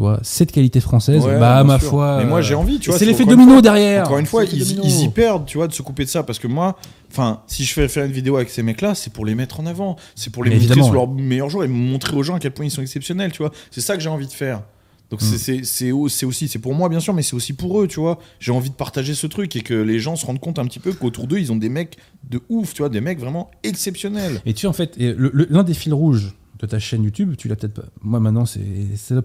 tu 0.00 0.04
vois, 0.04 0.18
cette 0.22 0.50
qualité 0.50 0.80
française, 0.80 1.22
Ouais, 1.26 1.38
bah, 1.38 1.58
à 1.58 1.62
ma 1.64 1.78
sûr. 1.78 1.90
foi. 1.90 2.16
Mais 2.20 2.24
moi, 2.24 2.38
euh, 2.38 2.42
j'ai 2.42 2.54
envie, 2.54 2.78
tu 2.78 2.88
vois. 2.88 2.98
C'est 2.98 3.04
l'effet 3.04 3.26
domino 3.26 3.60
derrière. 3.60 4.04
Encore 4.06 4.16
une 4.16 4.24
fois, 4.24 4.44
ils, 4.44 4.58
ils 4.82 5.02
y 5.02 5.08
perdent, 5.10 5.44
tu 5.44 5.58
vois, 5.58 5.68
de 5.68 5.74
se 5.74 5.82
couper 5.82 6.04
de 6.06 6.08
ça. 6.08 6.22
Parce 6.22 6.38
que 6.38 6.46
moi, 6.46 6.78
enfin, 7.12 7.42
si 7.46 7.64
je 7.64 7.72
fais 7.74 7.86
faire 7.86 8.06
une 8.06 8.12
vidéo 8.12 8.36
avec 8.36 8.48
ces 8.48 8.62
mecs-là, 8.62 8.94
c'est 8.94 9.12
pour 9.12 9.26
les 9.26 9.34
mettre 9.34 9.60
en 9.60 9.66
avant. 9.66 9.96
C'est 10.14 10.32
pour 10.32 10.42
les 10.42 10.52
Mais 10.52 10.58
montrer 10.58 10.82
sur 10.82 10.94
leur 10.94 11.06
meilleur 11.06 11.50
jour 11.50 11.64
et 11.64 11.68
montrer 11.68 12.16
aux 12.16 12.22
gens 12.22 12.36
à 12.36 12.38
quel 12.38 12.52
point 12.52 12.64
ils 12.64 12.70
sont 12.70 12.80
exceptionnels, 12.80 13.30
tu 13.30 13.42
vois. 13.42 13.52
C'est 13.70 13.82
ça 13.82 13.94
que 13.94 14.02
j'ai 14.02 14.08
envie 14.08 14.26
de 14.26 14.32
faire. 14.32 14.62
Donc 15.10 15.20
Mm. 15.20 15.24
c'est- 15.26 15.38
c'est 15.38 15.60
c'est 15.64 15.92
au- 15.92 16.08
c'est 16.08 16.24
aussi, 16.24 16.48
c'est 16.48 16.60
pour 16.60 16.72
moi 16.72 16.88
bien 16.88 17.00
sûr, 17.00 17.12
mais 17.12 17.22
c'est 17.22 17.34
aussi 17.34 17.52
pour 17.52 17.82
eux, 17.82 17.86
tu 17.86 18.00
vois. 18.00 18.18
J'ai 18.38 18.52
envie 18.52 18.70
de 18.70 18.74
partager 18.76 19.12
ce 19.14 19.26
truc 19.26 19.54
et 19.56 19.60
que 19.60 19.74
les 19.74 19.98
gens 19.98 20.16
se 20.16 20.24
rendent 20.24 20.38
compte 20.40 20.58
un 20.58 20.64
petit 20.64 20.78
peu 20.78 20.92
qu'autour 20.92 21.26
d'eux, 21.26 21.38
ils 21.38 21.50
ont 21.52 21.56
des 21.56 21.68
mecs 21.68 21.96
de 22.30 22.40
ouf, 22.48 22.72
tu 22.72 22.80
vois, 22.80 22.88
des 22.88 23.00
mecs 23.02 23.18
vraiment 23.18 23.50
exceptionnels. 23.64 24.40
Et 24.46 24.54
tu 24.54 24.66
en 24.66 24.72
fait, 24.72 24.94
l'un 24.98 25.62
des 25.64 25.74
fils 25.74 25.92
rouges 25.92 26.34
de 26.60 26.66
ta 26.66 26.78
chaîne 26.78 27.02
YouTube, 27.04 27.34
tu 27.38 27.48
l'as 27.48 27.56
peut-être 27.56 27.74
pas. 27.74 27.88
Moi, 28.02 28.20
maintenant, 28.20 28.44
c'est 28.46 28.60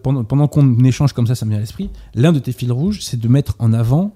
pendant, 0.02 0.24
pendant 0.24 0.48
qu'on 0.48 0.84
échange 0.86 1.14
comme 1.14 1.28
ça, 1.28 1.36
ça 1.36 1.45
me 1.45 1.52
vient 1.52 1.57
à 1.57 1.62
l'esprit. 1.62 1.90
L'un 2.14 2.32
de 2.32 2.40
tes 2.40 2.52
fils 2.52 2.72
rouges, 2.72 2.99
c'est 3.02 3.20
de 3.20 3.28
mettre 3.28 3.56
en 3.60 3.74
avant 3.74 4.16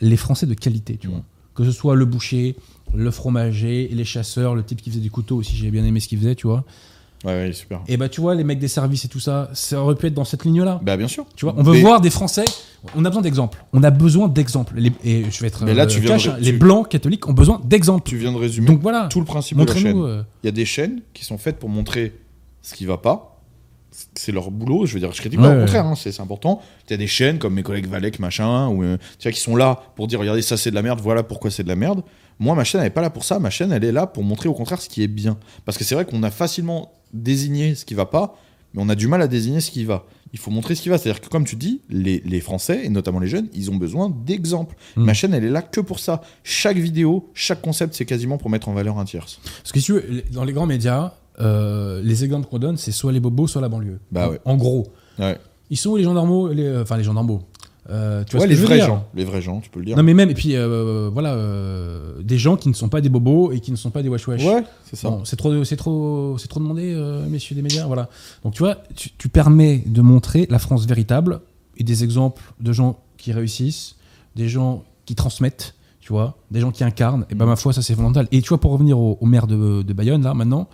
les 0.00 0.16
Français 0.16 0.46
de 0.46 0.54
qualité, 0.54 0.96
tu 0.96 1.08
Mm. 1.08 1.10
vois. 1.10 1.22
Que 1.54 1.64
ce 1.64 1.70
soit 1.72 1.96
le 1.96 2.04
boucher, 2.06 2.56
le 2.94 3.10
fromager, 3.10 3.88
les 3.92 4.04
chasseurs, 4.04 4.54
le 4.54 4.62
type 4.62 4.80
qui 4.80 4.90
faisait 4.90 5.00
du 5.02 5.10
couteau 5.10 5.36
aussi, 5.36 5.54
j'ai 5.56 5.70
bien 5.70 5.84
aimé 5.84 6.00
ce 6.00 6.08
qu'il 6.08 6.18
faisait, 6.18 6.34
tu 6.34 6.46
vois. 6.46 6.64
Ouais, 7.24 7.32
ouais, 7.32 7.52
super. 7.52 7.80
Et 7.86 7.96
bah 7.96 8.08
tu 8.08 8.20
vois, 8.20 8.34
les 8.34 8.42
mecs 8.42 8.58
des 8.58 8.66
services 8.66 9.04
et 9.04 9.08
tout 9.08 9.20
ça, 9.20 9.48
ça 9.52 9.80
aurait 9.80 9.94
pu 9.94 10.06
être 10.08 10.14
dans 10.14 10.24
cette 10.24 10.44
ligne-là. 10.44 10.80
Bah, 10.82 10.96
bien 10.96 11.06
sûr. 11.06 11.24
Tu 11.36 11.44
vois, 11.44 11.54
on 11.56 11.62
veut 11.62 11.74
Mais- 11.74 11.80
voir 11.80 12.00
des 12.00 12.10
Français. 12.10 12.44
On 12.96 13.04
a 13.04 13.10
besoin 13.10 13.22
d'exemples. 13.22 13.64
On 13.72 13.84
a 13.84 13.90
besoin 13.92 14.26
d'exemples. 14.26 14.74
Les- 14.76 14.92
Et 15.04 15.30
je 15.30 15.40
vais 15.40 15.46
être 15.46 15.64
Mais 15.64 15.72
là, 15.74 15.84
euh, 15.84 15.86
tu 15.86 16.00
viens 16.00 16.10
cash, 16.12 16.24
de- 16.24 16.30
hein, 16.30 16.34
tu- 16.38 16.44
les 16.44 16.52
blancs 16.52 16.88
catholiques 16.88 17.28
ont 17.28 17.32
besoin 17.32 17.60
d'exemples. 17.64 18.08
Tu 18.08 18.16
viens 18.16 18.32
de 18.32 18.38
résumer 18.38 18.66
Donc 18.66 18.80
voilà, 18.80 19.06
tout 19.08 19.20
le 19.20 19.24
principe 19.26 19.56
de 19.58 19.64
la 19.64 19.72
chaîne. 19.74 20.00
euh, 20.02 20.22
Il 20.42 20.46
y 20.46 20.48
a 20.48 20.52
des 20.52 20.64
chaînes 20.64 21.00
qui 21.14 21.24
sont 21.24 21.38
faites 21.38 21.58
pour 21.60 21.68
montrer 21.68 22.12
ce 22.62 22.74
qui 22.74 22.86
va 22.86 22.98
pas. 22.98 23.28
C'est 24.14 24.32
leur 24.32 24.50
boulot, 24.50 24.86
je 24.86 24.94
veux 24.94 25.00
dire, 25.00 25.12
je 25.12 25.20
critique 25.20 25.38
Ouais, 25.38 25.48
pas, 25.48 25.56
au 25.56 25.60
contraire, 25.60 25.86
hein, 25.86 25.94
c'est 25.94 26.18
important. 26.20 26.62
Il 26.88 26.92
y 26.92 26.94
a 26.94 26.96
des 26.96 27.06
chaînes 27.06 27.38
comme 27.38 27.52
mes 27.52 27.62
collègues 27.62 27.86
Valek, 27.86 28.20
machin, 28.20 28.68
ou, 28.68 28.82
euh, 28.82 28.96
tu 29.18 29.28
vois, 29.28 29.32
qui 29.32 29.40
sont 29.40 29.54
là 29.54 29.82
pour 29.96 30.06
dire 30.06 30.18
regardez, 30.18 30.40
ça 30.40 30.56
c'est 30.56 30.70
de 30.70 30.74
la 30.74 30.80
merde, 30.82 31.00
voilà 31.00 31.22
pourquoi 31.22 31.50
c'est 31.50 31.62
de 31.62 31.68
la 31.68 31.76
merde. 31.76 32.02
Moi, 32.38 32.54
ma 32.54 32.64
chaîne, 32.64 32.80
elle 32.80 32.86
n'est 32.86 32.90
pas 32.90 33.02
là 33.02 33.10
pour 33.10 33.24
ça. 33.24 33.38
Ma 33.38 33.50
chaîne, 33.50 33.70
elle 33.70 33.84
est 33.84 33.92
là 33.92 34.06
pour 34.06 34.24
montrer 34.24 34.48
au 34.48 34.54
contraire 34.54 34.80
ce 34.80 34.88
qui 34.88 35.02
est 35.02 35.08
bien. 35.08 35.38
Parce 35.64 35.76
que 35.76 35.84
c'est 35.84 35.94
vrai 35.94 36.06
qu'on 36.06 36.22
a 36.22 36.30
facilement 36.30 36.92
désigné 37.12 37.74
ce 37.74 37.84
qui 37.84 37.94
va 37.94 38.06
pas, 38.06 38.38
mais 38.72 38.82
on 38.82 38.88
a 38.88 38.94
du 38.94 39.06
mal 39.06 39.20
à 39.20 39.28
désigner 39.28 39.60
ce 39.60 39.70
qui 39.70 39.84
va. 39.84 40.06
Il 40.32 40.38
faut 40.38 40.50
montrer 40.50 40.74
ce 40.74 40.82
qui 40.82 40.88
va. 40.88 40.96
C'est-à-dire 40.96 41.20
que, 41.20 41.28
comme 41.28 41.44
tu 41.44 41.56
dis, 41.56 41.82
les, 41.90 42.22
les 42.24 42.40
Français, 42.40 42.80
et 42.84 42.88
notamment 42.88 43.20
les 43.20 43.28
jeunes, 43.28 43.48
ils 43.52 43.70
ont 43.70 43.76
besoin 43.76 44.10
d'exemples. 44.24 44.76
Mm. 44.96 45.04
Ma 45.04 45.14
chaîne, 45.14 45.34
elle 45.34 45.44
est 45.44 45.50
là 45.50 45.60
que 45.60 45.80
pour 45.80 45.98
ça. 45.98 46.22
Chaque 46.42 46.78
vidéo, 46.78 47.30
chaque 47.34 47.60
concept, 47.60 47.94
c'est 47.94 48.06
quasiment 48.06 48.38
pour 48.38 48.48
mettre 48.48 48.68
en 48.68 48.72
valeur 48.72 48.98
un 48.98 49.04
tierce. 49.04 49.40
Parce 49.62 49.72
que 49.72 49.80
si 49.80 49.86
tu 49.86 49.92
veux, 49.92 50.24
dans 50.30 50.44
les 50.44 50.54
grands 50.54 50.66
médias, 50.66 51.14
euh, 51.40 52.00
les 52.02 52.24
exemples 52.24 52.48
qu'on 52.48 52.58
donne, 52.58 52.76
c'est 52.76 52.92
soit 52.92 53.12
les 53.12 53.20
bobos, 53.20 53.46
soit 53.46 53.60
la 53.62 53.68
banlieue. 53.68 53.98
Bah 54.10 54.26
En- 54.26 54.30
ouais. 54.30 54.40
En 54.44 54.56
gros. 54.56 54.88
Ouais. 55.18 55.38
Ils 55.70 55.76
sont 55.76 55.90
où 55.90 55.96
les 55.96 56.04
normaux 56.04 56.48
les, 56.48 56.64
euh, 56.64 56.82
Enfin, 56.82 56.96
les 56.96 57.04
normaux. 57.04 57.42
Euh, 57.90 58.22
tu 58.24 58.36
vois 58.36 58.44
Ouais, 58.44 58.48
les 58.48 58.54
vrais 58.54 58.78
gens. 58.78 59.06
Les 59.14 59.24
vrais 59.24 59.42
gens, 59.42 59.60
tu 59.60 59.68
peux 59.68 59.80
le 59.80 59.86
dire. 59.86 59.96
Non, 59.96 60.04
mais 60.04 60.14
même, 60.14 60.30
et 60.30 60.34
puis 60.34 60.54
euh, 60.54 61.10
voilà, 61.12 61.34
euh, 61.34 62.22
des 62.22 62.38
gens 62.38 62.56
qui 62.56 62.68
ne 62.68 62.74
sont 62.74 62.88
pas 62.88 63.00
des 63.00 63.08
bobos 63.08 63.50
et 63.50 63.58
qui 63.58 63.72
ne 63.72 63.76
sont 63.76 63.90
pas 63.90 64.02
des 64.02 64.08
wesh 64.08 64.28
wesh. 64.28 64.44
Ouais, 64.44 64.62
c'est 64.84 64.94
ça. 64.96 65.10
Bon, 65.10 65.24
c'est 65.24 65.34
trop, 65.34 65.64
c'est 65.64 65.76
trop, 65.76 66.36
c'est 66.38 66.46
trop 66.46 66.60
demandé, 66.60 66.94
messieurs 67.28 67.56
des 67.56 67.62
médias. 67.62 67.86
Voilà. 67.86 68.08
Donc 68.44 68.54
tu 68.54 68.60
vois, 68.62 68.76
tu, 68.94 69.10
tu 69.18 69.28
permets 69.28 69.82
de 69.86 70.00
montrer 70.00 70.46
la 70.48 70.60
France 70.60 70.86
véritable 70.86 71.40
et 71.76 71.82
des 71.82 72.04
exemples 72.04 72.40
de 72.60 72.72
gens 72.72 73.00
qui 73.16 73.32
réussissent, 73.32 73.96
des 74.36 74.48
gens 74.48 74.84
qui 75.04 75.16
transmettent, 75.16 75.74
tu 76.00 76.12
vois, 76.12 76.36
des 76.52 76.60
gens 76.60 76.70
qui 76.70 76.84
incarnent. 76.84 77.26
Et 77.30 77.34
ben 77.34 77.46
ma 77.46 77.56
foi, 77.56 77.72
ça 77.72 77.82
c'est 77.82 77.94
fondamental. 77.96 78.28
Et 78.30 78.42
tu 78.42 78.50
vois, 78.50 78.58
pour 78.60 78.70
revenir 78.70 78.96
au, 78.98 79.18
au 79.20 79.26
maire 79.26 79.48
de, 79.48 79.82
de 79.82 79.92
Bayonne 79.92 80.22
là 80.22 80.34
maintenant, 80.34 80.68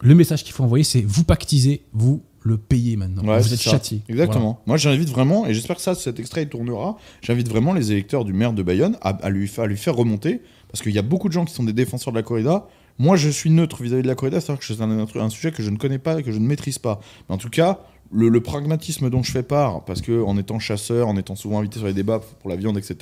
le 0.00 0.14
message 0.14 0.44
qu'il 0.44 0.52
faut 0.52 0.64
envoyer, 0.64 0.84
c'est 0.84 1.02
vous 1.02 1.24
pactisez, 1.24 1.82
vous 1.92 2.22
le 2.42 2.56
payez 2.56 2.96
maintenant. 2.96 3.24
Ouais, 3.24 3.40
vous 3.40 3.52
êtes 3.52 3.60
ça. 3.60 3.72
châtié. 3.72 4.02
Exactement. 4.08 4.60
Moi, 4.66 4.76
j'invite 4.76 5.08
vraiment, 5.10 5.46
et 5.46 5.54
j'espère 5.54 5.76
que 5.76 5.82
ça, 5.82 5.94
cet 5.94 6.18
extrait 6.18 6.42
il 6.44 6.48
tournera. 6.48 6.96
J'invite 7.20 7.48
vraiment 7.48 7.72
les 7.74 7.92
électeurs 7.92 8.24
du 8.24 8.32
maire 8.32 8.52
de 8.52 8.62
Bayonne 8.62 8.96
à, 9.02 9.10
à 9.10 9.28
lui, 9.30 9.48
fa- 9.48 9.64
à 9.64 9.66
lui 9.66 9.76
faire 9.76 9.96
remonter, 9.96 10.40
parce 10.70 10.82
qu'il 10.82 10.92
y 10.92 10.98
a 10.98 11.02
beaucoup 11.02 11.28
de 11.28 11.32
gens 11.32 11.44
qui 11.44 11.52
sont 11.52 11.64
des 11.64 11.72
défenseurs 11.72 12.12
de 12.12 12.18
la 12.18 12.22
corrida. 12.22 12.66
Moi, 12.98 13.16
je 13.16 13.28
suis 13.28 13.50
neutre 13.50 13.82
vis-à-vis 13.82 14.02
de 14.02 14.08
la 14.08 14.14
corrida, 14.14 14.40
c'est-à-dire 14.40 14.60
que 14.60 14.74
c'est 14.74 15.18
un, 15.20 15.30
sujet 15.30 15.52
que 15.52 15.62
je 15.62 15.70
ne 15.70 15.76
connais 15.76 15.98
pas, 15.98 16.20
que 16.22 16.32
je 16.32 16.38
ne 16.38 16.46
maîtrise 16.46 16.78
pas. 16.78 17.00
Mais 17.28 17.34
en 17.34 17.38
tout 17.38 17.50
cas, 17.50 17.80
le, 18.10 18.28
le 18.28 18.40
pragmatisme 18.40 19.10
dont 19.10 19.22
je 19.22 19.30
fais 19.30 19.42
part, 19.42 19.84
parce 19.84 20.00
que 20.00 20.22
en 20.22 20.36
étant 20.38 20.58
chasseur, 20.58 21.06
en 21.08 21.16
étant 21.16 21.36
souvent 21.36 21.58
invité 21.58 21.78
sur 21.78 21.86
les 21.86 21.92
débats 21.92 22.20
pour 22.40 22.50
la 22.50 22.56
viande, 22.56 22.78
etc., 22.78 22.96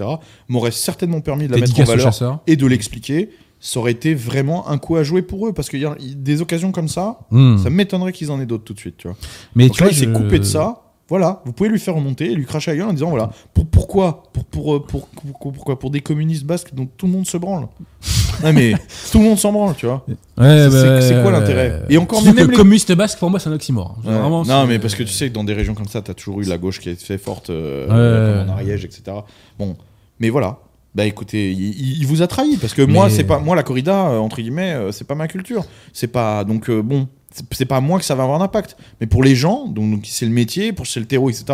m'aurait 0.48 0.70
certainement 0.70 1.20
permis 1.20 1.46
de 1.46 1.52
la 1.52 1.58
mettre 1.60 1.78
en 1.80 1.84
valeur 1.84 2.40
et 2.46 2.56
de 2.56 2.66
l'expliquer. 2.66 3.30
Ça 3.60 3.80
aurait 3.80 3.92
été 3.92 4.14
vraiment 4.14 4.68
un 4.68 4.78
coup 4.78 4.96
à 4.96 5.02
jouer 5.02 5.22
pour 5.22 5.46
eux, 5.48 5.52
parce 5.52 5.68
qu'il 5.70 5.80
y 5.80 5.86
a 5.86 5.96
des 6.16 6.42
occasions 6.42 6.72
comme 6.72 6.88
ça, 6.88 7.20
Hmm. 7.30 7.56
ça 7.58 7.70
m'étonnerait 7.70 8.12
qu'ils 8.12 8.30
en 8.30 8.40
aient 8.40 8.46
d'autres 8.46 8.64
tout 8.64 8.74
de 8.74 8.78
suite, 8.78 8.96
tu 8.98 9.08
vois. 9.08 9.16
Mais 9.54 9.66
Donc 9.68 9.76
tu 9.76 9.82
là, 9.82 9.88
vois, 9.88 9.92
il 9.94 9.98
s'est 9.98 10.04
je- 10.06 10.12
coupé 10.12 10.38
de 10.38 10.44
ça. 10.44 10.82
Voilà, 11.08 11.40
vous 11.44 11.52
pouvez 11.52 11.68
lui 11.68 11.78
faire 11.78 11.94
remonter 11.94 12.32
et 12.32 12.34
lui 12.34 12.44
cracher 12.44 12.72
à 12.72 12.74
la 12.74 12.80
gueule 12.80 12.88
en 12.88 12.92
disant 12.92 13.10
voilà, 13.10 13.30
pour, 13.54 13.64
pourquoi 13.66 14.24
pour, 14.32 14.44
pour, 14.44 14.74
euh, 14.74 14.80
pour, 14.84 15.06
pour- 15.06 15.52
pourquoi 15.52 15.78
Pour 15.78 15.90
des 15.92 16.00
communistes 16.00 16.44
basques 16.44 16.74
dont 16.74 16.86
tout 16.96 17.06
le 17.06 17.12
monde 17.12 17.26
se 17.28 17.36
branle. 17.36 17.68
non 18.42 18.52
mais 18.52 18.72
tout 19.12 19.18
le 19.18 19.24
monde 19.24 19.38
s'en 19.38 19.52
branle, 19.52 19.76
tu 19.76 19.86
vois. 19.86 20.04
Ouais, 20.08 20.68
C'est- 20.68 21.14
bah, 21.14 21.22
quoi 21.22 21.30
l'intérêt. 21.30 21.82
Et 21.88 21.96
encore, 21.96 22.24
même 22.24 22.50
les- 22.50 22.56
communiste 22.56 22.90
basque, 22.92 23.18
pour 23.20 23.30
moi, 23.30 23.38
c'est 23.38 23.48
un 23.48 23.52
oxymore. 23.52 23.96
Ouais. 24.04 24.12
Vraiment, 24.12 24.44
non 24.44 24.66
mais 24.66 24.80
parce 24.80 24.96
que 24.96 25.04
tu 25.04 25.12
sais 25.12 25.28
que 25.28 25.34
dans 25.34 25.44
des 25.44 25.54
régions 25.54 25.74
comme 25.74 25.86
ça, 25.86 26.02
t'as 26.02 26.14
toujours 26.14 26.40
eu 26.40 26.44
la 26.44 26.58
gauche 26.58 26.80
qui 26.80 26.88
est 26.90 27.00
fait 27.00 27.18
forte, 27.18 27.50
euh, 27.50 27.84
Ouais. 27.84 28.42
comme 28.44 28.50
en 28.50 28.54
Ariège, 28.54 28.84
etc. 28.84 29.16
Bon, 29.60 29.76
mais 30.18 30.28
voilà. 30.28 30.58
Bah 30.96 31.04
écoutez, 31.04 31.52
il, 31.52 32.06
vous 32.06 32.22
a 32.22 32.26
trahi 32.26 32.56
parce 32.56 32.72
que 32.72 32.80
moi, 32.80 33.10
c'est 33.10 33.24
pas 33.24 33.38
moi 33.38 33.54
la 33.54 33.62
corrida 33.62 34.08
euh, 34.08 34.18
entre 34.18 34.40
guillemets, 34.40 34.72
euh, 34.72 34.92
c'est 34.92 35.06
pas 35.06 35.14
ma 35.14 35.28
culture. 35.28 35.66
C'est 35.92 36.06
pas 36.06 36.42
donc 36.42 36.70
euh, 36.70 36.80
bon, 36.80 37.06
c'est- 37.50 37.66
pas 37.66 37.76
à 37.76 37.80
moi 37.82 37.98
que 37.98 38.04
ça 38.06 38.14
va 38.14 38.22
avoir 38.22 38.40
un 38.40 38.44
impact. 38.44 38.78
Mais 38.98 39.06
pour 39.06 39.22
les 39.22 39.34
gens, 39.34 39.66
donc, 39.66 40.00
c'est 40.06 40.24
le 40.24 40.32
métier, 40.32 40.72
pour 40.72 40.86
c'est 40.86 41.00
le 41.00 41.04
terreau, 41.04 41.28
etc. 41.28 41.44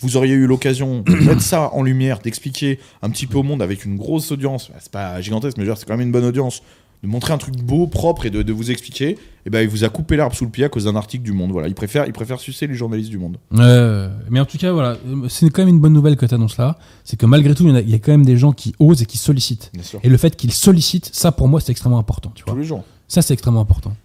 Vous 0.00 0.16
auriez 0.16 0.34
eu 0.34 0.48
l'occasion 0.48 1.02
de 1.02 1.12
mettre 1.24 1.42
ça 1.42 1.70
en 1.74 1.84
lumière, 1.84 2.18
d'expliquer 2.18 2.80
un 3.00 3.10
petit 3.10 3.28
peu 3.28 3.38
au 3.38 3.44
monde 3.44 3.62
avec 3.62 3.84
une 3.84 3.96
grosse 3.96 4.32
audience. 4.32 4.68
Bah, 4.68 4.78
C'est 4.80 4.90
pas 4.90 5.20
gigantesque, 5.20 5.58
mais 5.58 5.64
c'est 5.76 5.86
quand 5.86 5.96
même 5.96 6.06
une 6.08 6.12
bonne 6.12 6.24
audience. 6.24 6.64
De 7.02 7.08
montrer 7.08 7.32
un 7.32 7.38
truc 7.38 7.54
beau, 7.62 7.86
propre 7.86 8.26
et 8.26 8.30
de, 8.30 8.42
de 8.42 8.52
vous 8.52 8.70
expliquer. 8.72 9.16
Et 9.46 9.50
ben 9.50 9.60
il 9.60 9.68
vous 9.68 9.84
a 9.84 9.88
coupé 9.88 10.16
l'arbre 10.16 10.34
sous 10.34 10.44
le 10.44 10.50
pied 10.50 10.64
à 10.64 10.68
cause 10.68 10.84
d'un 10.84 10.96
article 10.96 11.22
du 11.22 11.32
Monde. 11.32 11.52
Voilà, 11.52 11.68
il 11.68 11.74
préfère, 11.74 12.06
il 12.06 12.12
préfère 12.12 12.40
sucer 12.40 12.66
les 12.66 12.74
journalistes 12.74 13.08
du 13.10 13.18
Monde. 13.18 13.36
Ouais, 13.52 14.08
mais 14.30 14.40
en 14.40 14.44
tout 14.44 14.58
cas, 14.58 14.72
voilà, 14.72 14.96
euh, 15.06 15.28
c'est 15.28 15.48
quand 15.50 15.62
même 15.62 15.68
une 15.74 15.80
bonne 15.80 15.92
nouvelle 15.92 16.16
que 16.16 16.26
tu 16.26 16.34
annonces 16.34 16.56
là. 16.58 16.76
C'est 17.04 17.16
que 17.16 17.24
malgré 17.24 17.54
tout, 17.54 17.62
il 17.66 17.72
y, 17.72 17.76
a- 17.76 17.80
il 17.80 17.88
y 17.90 17.94
a 17.94 17.98
quand 17.98 18.10
même 18.10 18.26
des 18.26 18.36
gens 18.36 18.50
qui 18.52 18.74
osent 18.80 19.00
et 19.00 19.06
qui 19.06 19.16
sollicitent. 19.16 19.70
Bien 19.74 19.82
sûr. 19.84 20.00
Et 20.02 20.08
le 20.08 20.16
fait 20.16 20.34
qu'ils 20.36 20.52
sollicitent, 20.52 21.10
ça 21.14 21.30
pour 21.30 21.46
moi, 21.46 21.60
c'est 21.60 21.70
extrêmement 21.70 21.98
important. 22.00 22.32
Tu 22.34 22.42
vois. 22.44 22.52
Tous 22.54 22.58
les 22.58 22.66
jours. 22.66 22.84
Ça, 23.06 23.22
c'est 23.22 23.32
extrêmement 23.32 23.60
important. 23.60 23.96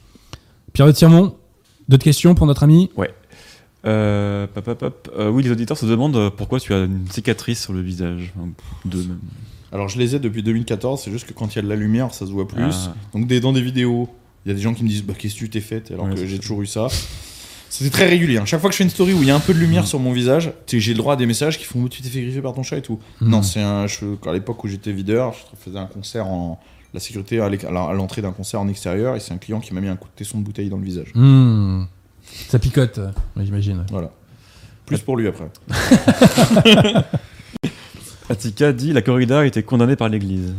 Pierre 0.71 0.93
Tirmont, 0.93 1.35
d'autres 1.89 2.03
questions 2.03 2.35
pour 2.35 2.45
notre 2.47 2.61
ami 2.63 2.89
Euh, 3.85 4.47
pop, 4.47 4.63
pop, 4.63 4.77
pop. 4.79 5.11
Euh, 5.17 5.29
oui, 5.29 5.43
les 5.43 5.51
auditeurs 5.51 5.77
se 5.77 5.85
demandent 5.85 6.15
euh, 6.15 6.29
pourquoi 6.29 6.59
tu 6.59 6.73
as 6.73 6.83
une 6.85 7.05
cicatrice 7.11 7.61
sur 7.61 7.73
le 7.73 7.81
visage. 7.81 8.33
Alors 9.73 9.89
je 9.89 9.97
les 9.97 10.15
ai 10.15 10.19
depuis 10.19 10.43
2014, 10.43 11.01
c'est 11.03 11.11
juste 11.11 11.25
que 11.27 11.33
quand 11.33 11.53
il 11.53 11.55
y 11.55 11.59
a 11.59 11.61
de 11.63 11.67
la 11.67 11.75
lumière, 11.75 12.13
ça 12.13 12.25
se 12.27 12.31
voit 12.31 12.47
plus. 12.47 12.61
Ah. 12.63 12.93
Donc 13.13 13.27
des, 13.27 13.39
dans 13.39 13.51
des 13.53 13.61
vidéos, 13.61 14.07
il 14.45 14.49
y 14.49 14.51
a 14.51 14.55
des 14.55 14.61
gens 14.61 14.73
qui 14.73 14.83
me 14.83 14.87
disent 14.89 15.03
bah, 15.03 15.13
qu'est-ce 15.17 15.33
que 15.33 15.39
tu 15.39 15.49
t'es 15.49 15.61
fait 15.61 15.89
alors 15.91 16.05
Ouais, 16.05 16.13
que 16.15 16.25
j'ai 16.27 16.37
toujours 16.39 16.61
eu 16.61 16.67
ça. 16.67 16.87
C'était 17.69 17.89
très 17.89 18.07
régulier. 18.07 18.37
hein. 18.37 18.45
Chaque 18.45 18.61
fois 18.61 18.69
que 18.69 18.73
je 18.73 18.77
fais 18.77 18.83
une 18.83 18.91
story 18.91 19.13
où 19.13 19.21
il 19.23 19.27
y 19.27 19.31
a 19.31 19.35
un 19.35 19.39
peu 19.39 19.51
de 19.51 19.57
lumière 19.57 19.87
sur 19.87 19.97
mon 19.99 20.11
visage, 20.11 20.51
j'ai 20.67 20.91
le 20.93 20.97
droit 20.99 21.13
à 21.13 21.17
des 21.17 21.25
messages 21.25 21.57
qui 21.57 21.63
font 21.65 21.87
tu 21.87 22.03
t'es 22.03 22.09
fait 22.09 22.21
griffer 22.21 22.41
par 22.41 22.53
ton 22.53 22.61
chat 22.61 22.77
et 22.77 22.83
tout. 22.83 22.99
Hmm. 23.19 23.29
Non, 23.29 23.41
c'est 23.41 23.61
un. 23.61 23.87
Je, 23.87 24.05
à 24.27 24.31
l'époque 24.33 24.63
où 24.63 24.67
j'étais 24.67 24.91
videur, 24.91 25.33
je 25.33 25.57
faisais 25.59 25.79
un 25.79 25.87
concert 25.87 26.27
en 26.27 26.61
la 26.93 26.99
sécurité 26.99 27.39
à 27.39 27.49
l'entrée 27.71 28.21
d'un 28.21 28.31
concert 28.31 28.61
en 28.61 28.67
extérieur 28.67 29.15
et 29.15 29.19
c'est 29.19 29.33
un 29.33 29.39
client 29.39 29.59
qui 29.59 29.73
m'a 29.73 29.81
mis 29.81 29.87
un 29.87 29.95
coup 29.95 30.07
de 30.07 30.13
tesson 30.15 30.37
de 30.37 30.43
bouteille 30.43 30.69
dans 30.69 30.77
le 30.77 30.83
visage. 30.85 31.07
Hmm. 31.15 31.85
Ça 32.47 32.59
picote, 32.59 32.99
euh, 32.99 33.09
j'imagine. 33.41 33.83
Voilà. 33.89 34.11
Plus 34.85 34.99
pour 34.99 35.17
lui 35.17 35.27
après. 35.27 35.49
Attika 38.29 38.71
dit 38.73 38.93
la 38.93 39.01
corrida 39.01 39.39
a 39.41 39.45
été 39.45 39.63
condamnée 39.63 39.95
par 39.95 40.09
l'Église. 40.09 40.53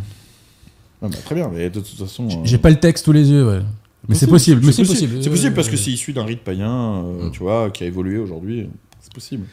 Ah 1.02 1.08
bah, 1.08 1.16
très 1.24 1.34
bien, 1.34 1.50
mais 1.52 1.70
de 1.70 1.80
toute 1.80 1.98
façon. 1.98 2.28
euh, 2.28 2.34
J'ai 2.44 2.58
pas 2.58 2.70
le 2.70 2.80
texte 2.80 3.04
sous 3.04 3.12
les 3.12 3.30
yeux, 3.30 3.46
ouais. 3.46 3.60
Mais 4.08 4.14
c'est 4.14 4.26
possible, 4.26 4.60
mais 4.64 4.72
c'est 4.72 4.84
possible. 4.84 5.22
C'est 5.22 5.30
possible 5.30 5.54
parce 5.54 5.68
que 5.68 5.74
Euh, 5.74 5.78
c'est 5.78 5.90
issu 5.90 6.12
d'un 6.12 6.24
rite 6.24 6.40
païen, 6.44 7.04
euh, 7.04 7.30
tu 7.30 7.40
vois, 7.40 7.70
qui 7.70 7.84
a 7.84 7.86
évolué 7.86 8.18
aujourd'hui. 8.18 8.68
C'est 9.00 9.12
possible. 9.12 9.46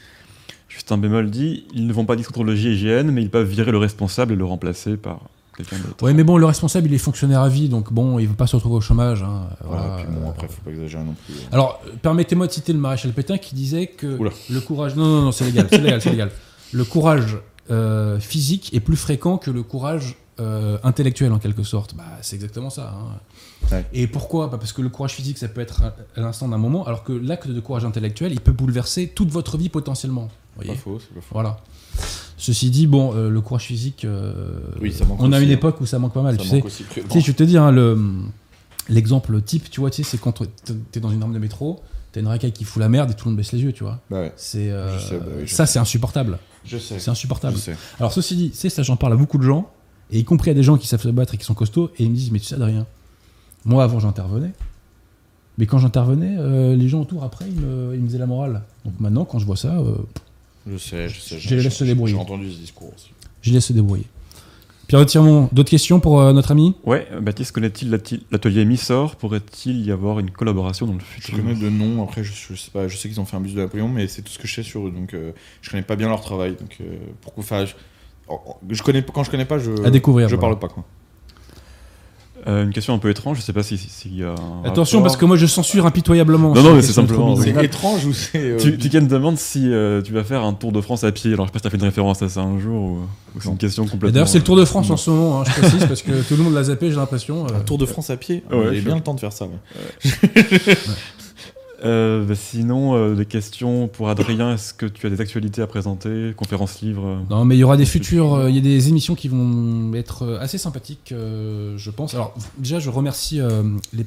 Juste 0.67 0.91
un 0.91 0.97
bémol 0.97 1.29
dit 1.29 1.65
ils 1.73 1.87
ne 1.87 1.93
vont 1.93 2.05
pas 2.05 2.15
dissoudre 2.15 2.43
le 2.43 2.55
JIGN, 2.55 3.11
mais 3.11 3.21
ils 3.21 3.29
peuvent 3.29 3.47
virer 3.47 3.71
le 3.71 3.77
responsable 3.77 4.33
et 4.33 4.35
le 4.35 4.45
remplacer 4.45 4.97
par 4.97 5.19
quelqu'un 5.55 5.77
d'autre. 5.77 6.03
Ouais, 6.03 6.13
mais 6.13 6.23
bon, 6.23 6.37
le 6.37 6.45
responsable, 6.45 6.87
il 6.87 6.93
est 6.93 6.97
fonctionnaire 6.97 7.41
à 7.41 7.49
vie, 7.49 7.67
donc 7.69 7.91
bon, 7.93 8.19
il 8.19 8.27
veut 8.27 8.33
pas 8.35 8.47
se 8.47 8.55
retrouver 8.57 8.75
au 8.75 8.81
chômage. 8.81 9.21
hein, 9.23 9.47
Voilà, 9.65 9.81
voilà. 9.87 10.03
puis 10.03 10.05
bon, 10.13 10.29
après, 10.29 10.47
faut 10.47 10.61
pas 10.63 10.71
exagérer 10.71 11.03
non 11.03 11.15
plus. 11.25 11.35
Alors, 11.51 11.81
euh, 11.87 11.91
permettez-moi 12.01 12.47
de 12.47 12.51
citer 12.51 12.71
le 12.73 12.79
maréchal 12.79 13.11
Pétain 13.11 13.37
qui 13.37 13.55
disait 13.55 13.87
que 13.87 14.17
Oula. 14.17 14.31
le 14.49 14.59
courage. 14.61 14.95
Non, 14.95 15.05
non, 15.05 15.21
non, 15.23 15.31
c'est 15.31 15.45
légal, 15.45 15.67
c'est 15.69 15.77
légal, 15.81 16.01
c'est 16.01 16.11
légal. 16.11 16.31
Le 16.73 16.83
courage 16.85 17.37
euh, 17.69 18.19
physique 18.19 18.73
est 18.73 18.79
plus 18.79 18.95
fréquent 18.97 19.37
que 19.37 19.51
le 19.51 19.63
courage 19.63 20.15
euh, 20.39 20.77
intellectuel, 20.83 21.31
en 21.31 21.39
quelque 21.39 21.63
sorte. 21.63 21.95
Bah, 21.95 22.03
c'est 22.21 22.35
exactement 22.35 22.69
ça. 22.69 22.93
hein. 22.95 23.19
Ouais. 23.71 23.85
Et 23.93 24.07
pourquoi? 24.07 24.47
Bah, 24.47 24.57
Parce 24.57 24.73
que 24.73 24.81
le 24.81 24.89
courage 24.89 25.13
physique, 25.13 25.37
ça 25.37 25.47
peut 25.47 25.61
être 25.61 25.83
à 25.83 26.19
l'instant 26.21 26.47
d'un 26.47 26.57
moment, 26.57 26.85
alors 26.87 27.03
que 27.03 27.13
l'acte 27.13 27.47
de 27.47 27.59
courage 27.59 27.85
intellectuel, 27.85 28.31
il 28.31 28.41
peut 28.41 28.51
bouleverser 28.51 29.07
toute 29.09 29.29
votre 29.29 29.57
vie 29.57 29.69
potentiellement. 29.69 30.29
Pas 30.57 30.73
faux, 30.75 30.99
c'est 30.99 31.13
pas 31.13 31.21
faux. 31.21 31.33
Voilà. 31.33 31.59
Ceci 32.37 32.71
dit, 32.71 32.87
bon, 32.87 33.13
euh, 33.15 33.29
le 33.29 33.39
courage 33.41 33.65
physique, 33.65 34.05
Oui, 34.81 34.91
ça 34.91 35.05
manque 35.05 35.19
on 35.21 35.31
a 35.31 35.37
aussi, 35.37 35.45
une 35.45 35.51
hein. 35.51 35.53
époque 35.53 35.79
où 35.81 35.85
ça 35.85 35.99
manque 35.99 36.13
pas 36.13 36.23
mal. 36.23 36.37
Ça 36.37 36.43
tu 36.43 36.49
sais, 36.49 36.63
aussi 36.63 36.85
tu 36.89 37.21
je 37.21 37.27
vais 37.27 37.33
te 37.33 37.43
dire, 37.43 37.61
hein, 37.63 37.71
le, 37.71 37.97
l'exemple 38.89 39.41
type, 39.41 39.69
tu 39.69 39.79
vois, 39.79 39.89
tu 39.91 40.03
sais, 40.03 40.09
c'est 40.09 40.17
quand 40.19 40.31
t'es 40.65 40.73
t'es 40.91 40.99
dans 40.99 41.11
une 41.11 41.21
arme 41.21 41.33
de 41.33 41.39
métro, 41.39 41.81
t'as 42.11 42.19
une 42.21 42.27
racaille 42.27 42.51
qui 42.51 42.63
fout 42.63 42.79
la 42.79 42.89
merde 42.89 43.11
et 43.11 43.13
tout 43.13 43.25
le 43.25 43.31
monde 43.31 43.37
baisse 43.37 43.51
les 43.51 43.59
yeux, 43.61 43.73
tu 43.73 43.83
vois. 43.83 43.99
Bah 44.09 44.19
ouais, 44.21 44.33
C'est, 44.35 44.69
euh, 44.71 44.97
bah 45.11 45.25
oui, 45.39 45.47
ça, 45.47 45.65
c'est 45.65 45.79
insupportable. 45.79 46.37
je 46.65 46.77
sais. 46.77 46.99
C'est 46.99 47.09
insupportable. 47.11 47.55
Je 47.55 47.61
sais. 47.61 47.77
Alors, 47.99 48.11
ceci 48.13 48.35
dit, 48.35 48.51
c'est 48.53 48.69
ça, 48.69 48.83
j'en 48.83 48.95
parle 48.97 49.13
à 49.13 49.15
beaucoup 49.15 49.37
de 49.37 49.43
gens, 49.43 49.69
et 50.11 50.19
y 50.19 50.23
compris 50.25 50.51
à 50.51 50.53
des 50.53 50.63
gens 50.63 50.77
qui 50.77 50.87
savent 50.87 51.01
se 51.01 51.07
battre 51.09 51.33
et 51.35 51.37
qui 51.37 51.45
sont 51.45 51.53
costauds, 51.53 51.91
et 51.97 52.03
ils 52.03 52.09
me 52.09 52.15
disent, 52.15 52.31
mais 52.31 52.39
tu 52.39 52.45
sais, 52.45 52.55
Adrien, 52.55 52.85
moi, 53.65 53.83
avant, 53.83 53.99
j'intervenais. 53.99 54.51
Mais 55.57 55.65
quand 55.65 55.77
j'intervenais, 55.77 56.35
euh, 56.39 56.75
les 56.75 56.87
gens 56.89 57.01
autour, 57.01 57.23
après, 57.23 57.45
ils 57.47 57.59
me, 57.59 57.93
ils 57.93 58.01
me 58.01 58.07
faisaient 58.07 58.17
la 58.17 58.25
morale. 58.25 58.63
Donc 58.85 58.93
maintenant, 58.99 59.25
quand 59.25 59.37
je 59.39 59.45
vois 59.45 59.57
ça, 59.57 59.77
euh, 59.79 59.95
Je 60.65 60.77
sais, 60.77 61.09
je 61.09 61.19
sais. 61.19 61.39
Je 61.39 61.55
les 61.55 61.61
laisse 61.63 61.75
se 61.75 61.83
débrouiller. 61.83 62.15
J'ai 62.15 62.19
entendu 62.19 62.51
ce 62.51 62.57
discours 62.57 62.91
aussi. 62.95 63.11
je 63.41 63.51
laisse 63.53 63.65
se 63.65 63.73
débrouiller. 63.73 64.05
Pierre 64.91 65.05
Tirmont, 65.05 65.47
d'autres 65.53 65.69
questions 65.69 66.01
pour 66.01 66.19
euh, 66.19 66.33
notre 66.33 66.51
ami? 66.51 66.75
Ouais, 66.83 67.07
Baptiste 67.21 67.53
connaît-il 67.53 67.89
l'atelier 68.29 68.65
Missor? 68.65 69.15
Pourrait-il 69.15 69.85
y 69.85 69.89
avoir 69.89 70.19
une 70.19 70.31
collaboration 70.31 70.85
dans 70.85 70.91
le 70.91 70.99
Je 70.99 71.05
futur? 71.05 71.37
connais 71.37 71.55
de 71.55 71.69
nom, 71.69 72.03
après 72.03 72.25
je, 72.25 72.33
je 72.33 72.55
sais 72.59 72.71
pas, 72.71 72.89
je 72.89 72.97
sais 72.97 73.07
qu'ils 73.07 73.21
ont 73.21 73.23
fait 73.23 73.37
un 73.37 73.39
bus 73.39 73.53
de 73.53 73.61
Napoléon, 73.61 73.87
mais 73.87 74.09
c'est 74.09 74.21
tout 74.21 74.33
ce 74.33 74.37
que 74.37 74.49
je 74.49 74.53
sais 74.53 74.63
sur 74.63 74.85
eux, 74.85 74.91
donc 74.91 75.13
euh, 75.13 75.31
je 75.61 75.69
connais 75.69 75.81
pas 75.83 75.95
bien 75.95 76.09
leur 76.09 76.19
travail. 76.19 76.57
Donc 76.59 76.75
euh, 76.81 76.97
pourquoi, 77.21 77.41
enfin, 77.41 77.63
je, 77.63 77.73
je 78.69 78.83
connais, 78.83 79.01
quand 79.01 79.23
je 79.23 79.31
connais 79.31 79.45
pas, 79.45 79.59
je, 79.59 79.71
À 79.85 79.89
découvrir, 79.91 80.27
je 80.27 80.35
voilà. 80.35 80.49
parle 80.49 80.59
pas 80.59 80.67
quoi. 80.67 80.83
Euh, 82.47 82.63
une 82.63 82.71
question 82.73 82.93
un 82.93 82.97
peu 82.97 83.09
étrange, 83.11 83.37
je 83.37 83.41
sais 83.43 83.53
pas 83.53 83.61
si- 83.61 83.79
y 84.15 84.23
a. 84.23 84.29
un 84.29 84.67
Attention, 84.67 84.97
rapport. 84.97 85.03
parce 85.11 85.17
que 85.17 85.25
moi 85.25 85.37
je 85.37 85.45
censure 85.45 85.85
impitoyablement. 85.85 86.53
Non, 86.55 86.63
non, 86.63 86.73
mais 86.73 86.81
ces 86.81 86.87
c'est 86.87 86.93
simplement- 86.93 87.35
C'est 87.35 87.63
étrange 87.63 88.05
ou 88.05 88.13
c'est. 88.13 88.37
euh, 88.39 88.57
Tu, 88.57 88.77
Tiken 88.77 89.07
demande 89.07 89.37
si 89.37 89.71
euh, 89.71 90.01
tu 90.01 90.11
vas 90.11 90.23
faire 90.23 90.43
un 90.43 90.53
tour 90.53 90.71
de 90.71 90.81
France 90.81 91.03
à 91.03 91.11
pied. 91.11 91.33
Alors, 91.33 91.45
je 91.45 91.49
sais 91.49 91.53
pas 91.53 91.59
si 91.59 91.63
t'as 91.63 91.69
fait 91.69 91.77
une 91.77 91.83
référence 91.83 92.21
à 92.23 92.29
ça 92.29 92.41
un 92.41 92.59
jour 92.59 92.81
ou, 92.81 92.97
ou 93.35 93.41
c'est 93.41 93.49
une 93.49 93.57
question 93.57 93.83
complètement. 93.85 94.11
D'ailleurs, 94.13 94.27
c'est 94.27 94.39
le 94.39 94.43
Tour 94.43 94.55
de 94.55 94.65
France 94.65 94.89
en 94.89 94.97
ce 94.97 95.11
moment, 95.11 95.41
hein, 95.41 95.43
je 95.45 95.61
précise, 95.61 95.85
parce 95.85 96.01
que 96.01 96.21
tout 96.27 96.35
le 96.35 96.43
monde 96.43 96.53
l'a 96.55 96.63
zappé, 96.63 96.89
j'ai 96.89 96.95
l'impression. 96.95 97.45
euh. 97.45 97.57
Un 97.57 97.61
Tour 97.61 97.77
de 97.77 97.85
France 97.85 98.09
à 98.09 98.17
pied 98.17 98.43
Ouais, 98.51 98.69
J'ai 98.73 98.81
bien 98.81 98.95
le 98.95 99.01
temps 99.01 99.13
de 99.13 99.19
faire 99.19 99.33
ça. 99.33 99.45
ouais. 99.45 100.11
Euh, 101.83 102.23
bah, 102.25 102.35
sinon, 102.35 102.95
euh, 102.95 103.15
des 103.15 103.25
questions 103.25 103.87
pour 103.87 104.09
Adrien. 104.09 104.53
Est-ce 104.53 104.73
que 104.73 104.85
tu 104.85 105.07
as 105.07 105.09
des 105.09 105.19
actualités 105.19 105.61
à 105.63 105.67
présenter 105.67 106.33
Conférences 106.37 106.81
livres 106.81 107.05
euh, 107.07 107.17
Non, 107.29 107.43
mais 107.45 107.55
il 107.55 107.59
y 107.59 107.63
aura 107.63 107.77
des 107.77 107.85
futurs, 107.85 108.47
il 108.49 108.55
y 108.55 108.59
a 108.59 108.61
des 108.61 108.89
émissions 108.89 109.15
qui 109.15 109.27
vont 109.27 109.91
être 109.95 110.37
assez 110.39 110.57
sympathiques, 110.59 111.11
je 111.11 111.89
pense. 111.89 112.13
Alors, 112.13 112.35
déjà, 112.57 112.79
je 112.79 112.89
remercie 112.89 113.39
les, 113.93 114.05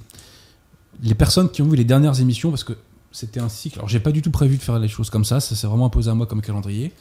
les 1.03 1.15
personnes 1.15 1.51
qui 1.51 1.63
ont 1.63 1.67
vu 1.69 1.77
les 1.77 1.85
dernières 1.85 2.21
émissions 2.21 2.51
parce 2.51 2.65
que 2.65 2.75
c'était 3.11 3.41
un 3.41 3.49
cycle. 3.49 3.79
Alors, 3.79 3.89
j'ai 3.89 4.01
pas 4.01 4.13
du 4.13 4.23
tout 4.23 4.31
prévu 4.31 4.57
de 4.57 4.63
faire 4.63 4.79
les 4.79 4.89
choses 4.89 5.11
comme 5.11 5.25
ça, 5.25 5.41
ça 5.41 5.55
s'est 5.57 5.67
vraiment 5.67 5.87
imposé 5.87 6.11
à 6.11 6.15
moi 6.15 6.27
comme 6.27 6.43
calendrier. 6.43 6.93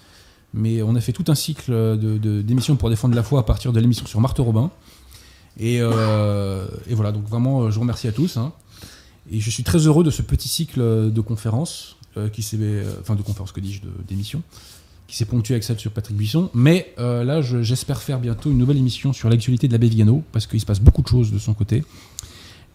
Mais 0.55 0.81
on 0.83 0.95
a 0.95 1.01
fait 1.01 1.13
tout 1.13 1.25
un 1.29 1.35
cycle 1.35 1.71
de- 1.71 2.41
d'émissions 2.41 2.75
pour 2.75 2.89
défendre 2.89 3.15
la 3.15 3.23
foi 3.23 3.39
à 3.39 3.43
partir 3.43 3.73
de 3.73 3.79
l'émission 3.79 4.05
sur 4.05 4.19
Marthe 4.21 4.37
Robin. 4.39 4.69
Et, 5.59 5.77
euh, 5.81 6.65
et 6.87 6.93
voilà, 6.95 7.11
donc 7.11 7.27
vraiment, 7.27 7.69
je 7.69 7.75
vous 7.75 7.81
remercie 7.81 8.07
à 8.07 8.11
tous. 8.11 8.37
hein. 8.37 8.51
Et 9.31 9.39
je 9.39 9.49
suis 9.49 9.63
très 9.63 9.79
heureux 9.87 10.03
de 10.03 10.09
ce 10.11 10.21
petit 10.21 10.47
cycle 10.49 10.79
de 11.11 11.21
conférences, 11.21 11.95
euh, 12.17 12.29
qui 12.29 12.43
s'est, 12.43 12.57
euh, 12.59 12.83
enfin 13.01 13.15
de 13.15 13.21
conférences 13.21 13.51
que 13.51 13.59
dis-je, 13.61 13.81
d'émissions, 14.07 14.41
qui 15.07 15.15
s'est 15.15 15.25
ponctué 15.25 15.53
avec 15.55 15.63
celle 15.63 15.79
sur 15.79 15.91
Patrick 15.91 16.17
Buisson. 16.17 16.49
Mais 16.53 16.93
euh, 16.99 17.23
là, 17.23 17.41
je- 17.41 17.61
j'espère 17.61 18.01
faire 18.01 18.19
bientôt 18.19 18.51
une 18.51 18.57
nouvelle 18.57 18.77
émission 18.77 19.13
sur 19.13 19.29
l'actualité 19.29 19.67
de 19.67 19.73
l'abbé 19.73 19.87
Vigano, 19.87 20.23
parce 20.31 20.45
qu'il 20.47 20.59
se 20.59 20.65
passe 20.65 20.79
beaucoup 20.79 21.01
de 21.01 21.07
choses 21.07 21.31
de 21.31 21.39
son 21.39 21.53
côté. 21.53 21.83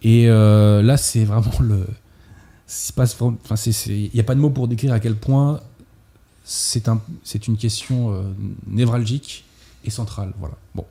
Et 0.02 0.28
euh, 0.28 0.82
là, 0.82 0.96
c'est 0.96 1.24
vraiment 1.24 1.52
le. 1.60 1.84
il 2.96 4.10
n'y 4.14 4.20
a 4.20 4.24
pas 4.24 4.34
de 4.34 4.40
mots 4.40 4.50
pour 4.50 4.68
décrire 4.68 4.92
à 4.92 5.00
quel 5.00 5.16
point 5.16 5.60
c'est 6.44 6.88
un, 6.88 7.00
une 7.46 7.56
question 7.56 8.12
euh, 8.14 8.22
névralgique 8.66 9.44
et 9.84 9.90
centrale. 9.90 10.32
Voilà. 10.38 10.54
Bon. 10.74 10.84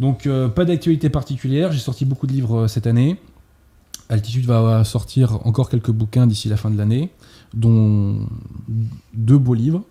Donc, 0.00 0.26
euh, 0.26 0.48
pas 0.48 0.64
d'actualité 0.64 1.08
particulière. 1.08 1.72
J'ai 1.72 1.78
sorti 1.78 2.04
beaucoup 2.04 2.26
de 2.26 2.32
livres 2.32 2.62
euh, 2.64 2.68
cette 2.68 2.86
année. 2.86 3.16
Altitude 4.08 4.46
va 4.46 4.84
sortir 4.84 5.46
encore 5.46 5.68
quelques 5.68 5.90
bouquins 5.90 6.26
d'ici 6.26 6.48
la 6.48 6.56
fin 6.56 6.70
de 6.70 6.78
l'année, 6.78 7.10
dont 7.54 8.20
deux 9.14 9.38
beaux 9.38 9.54
livres. 9.54 9.82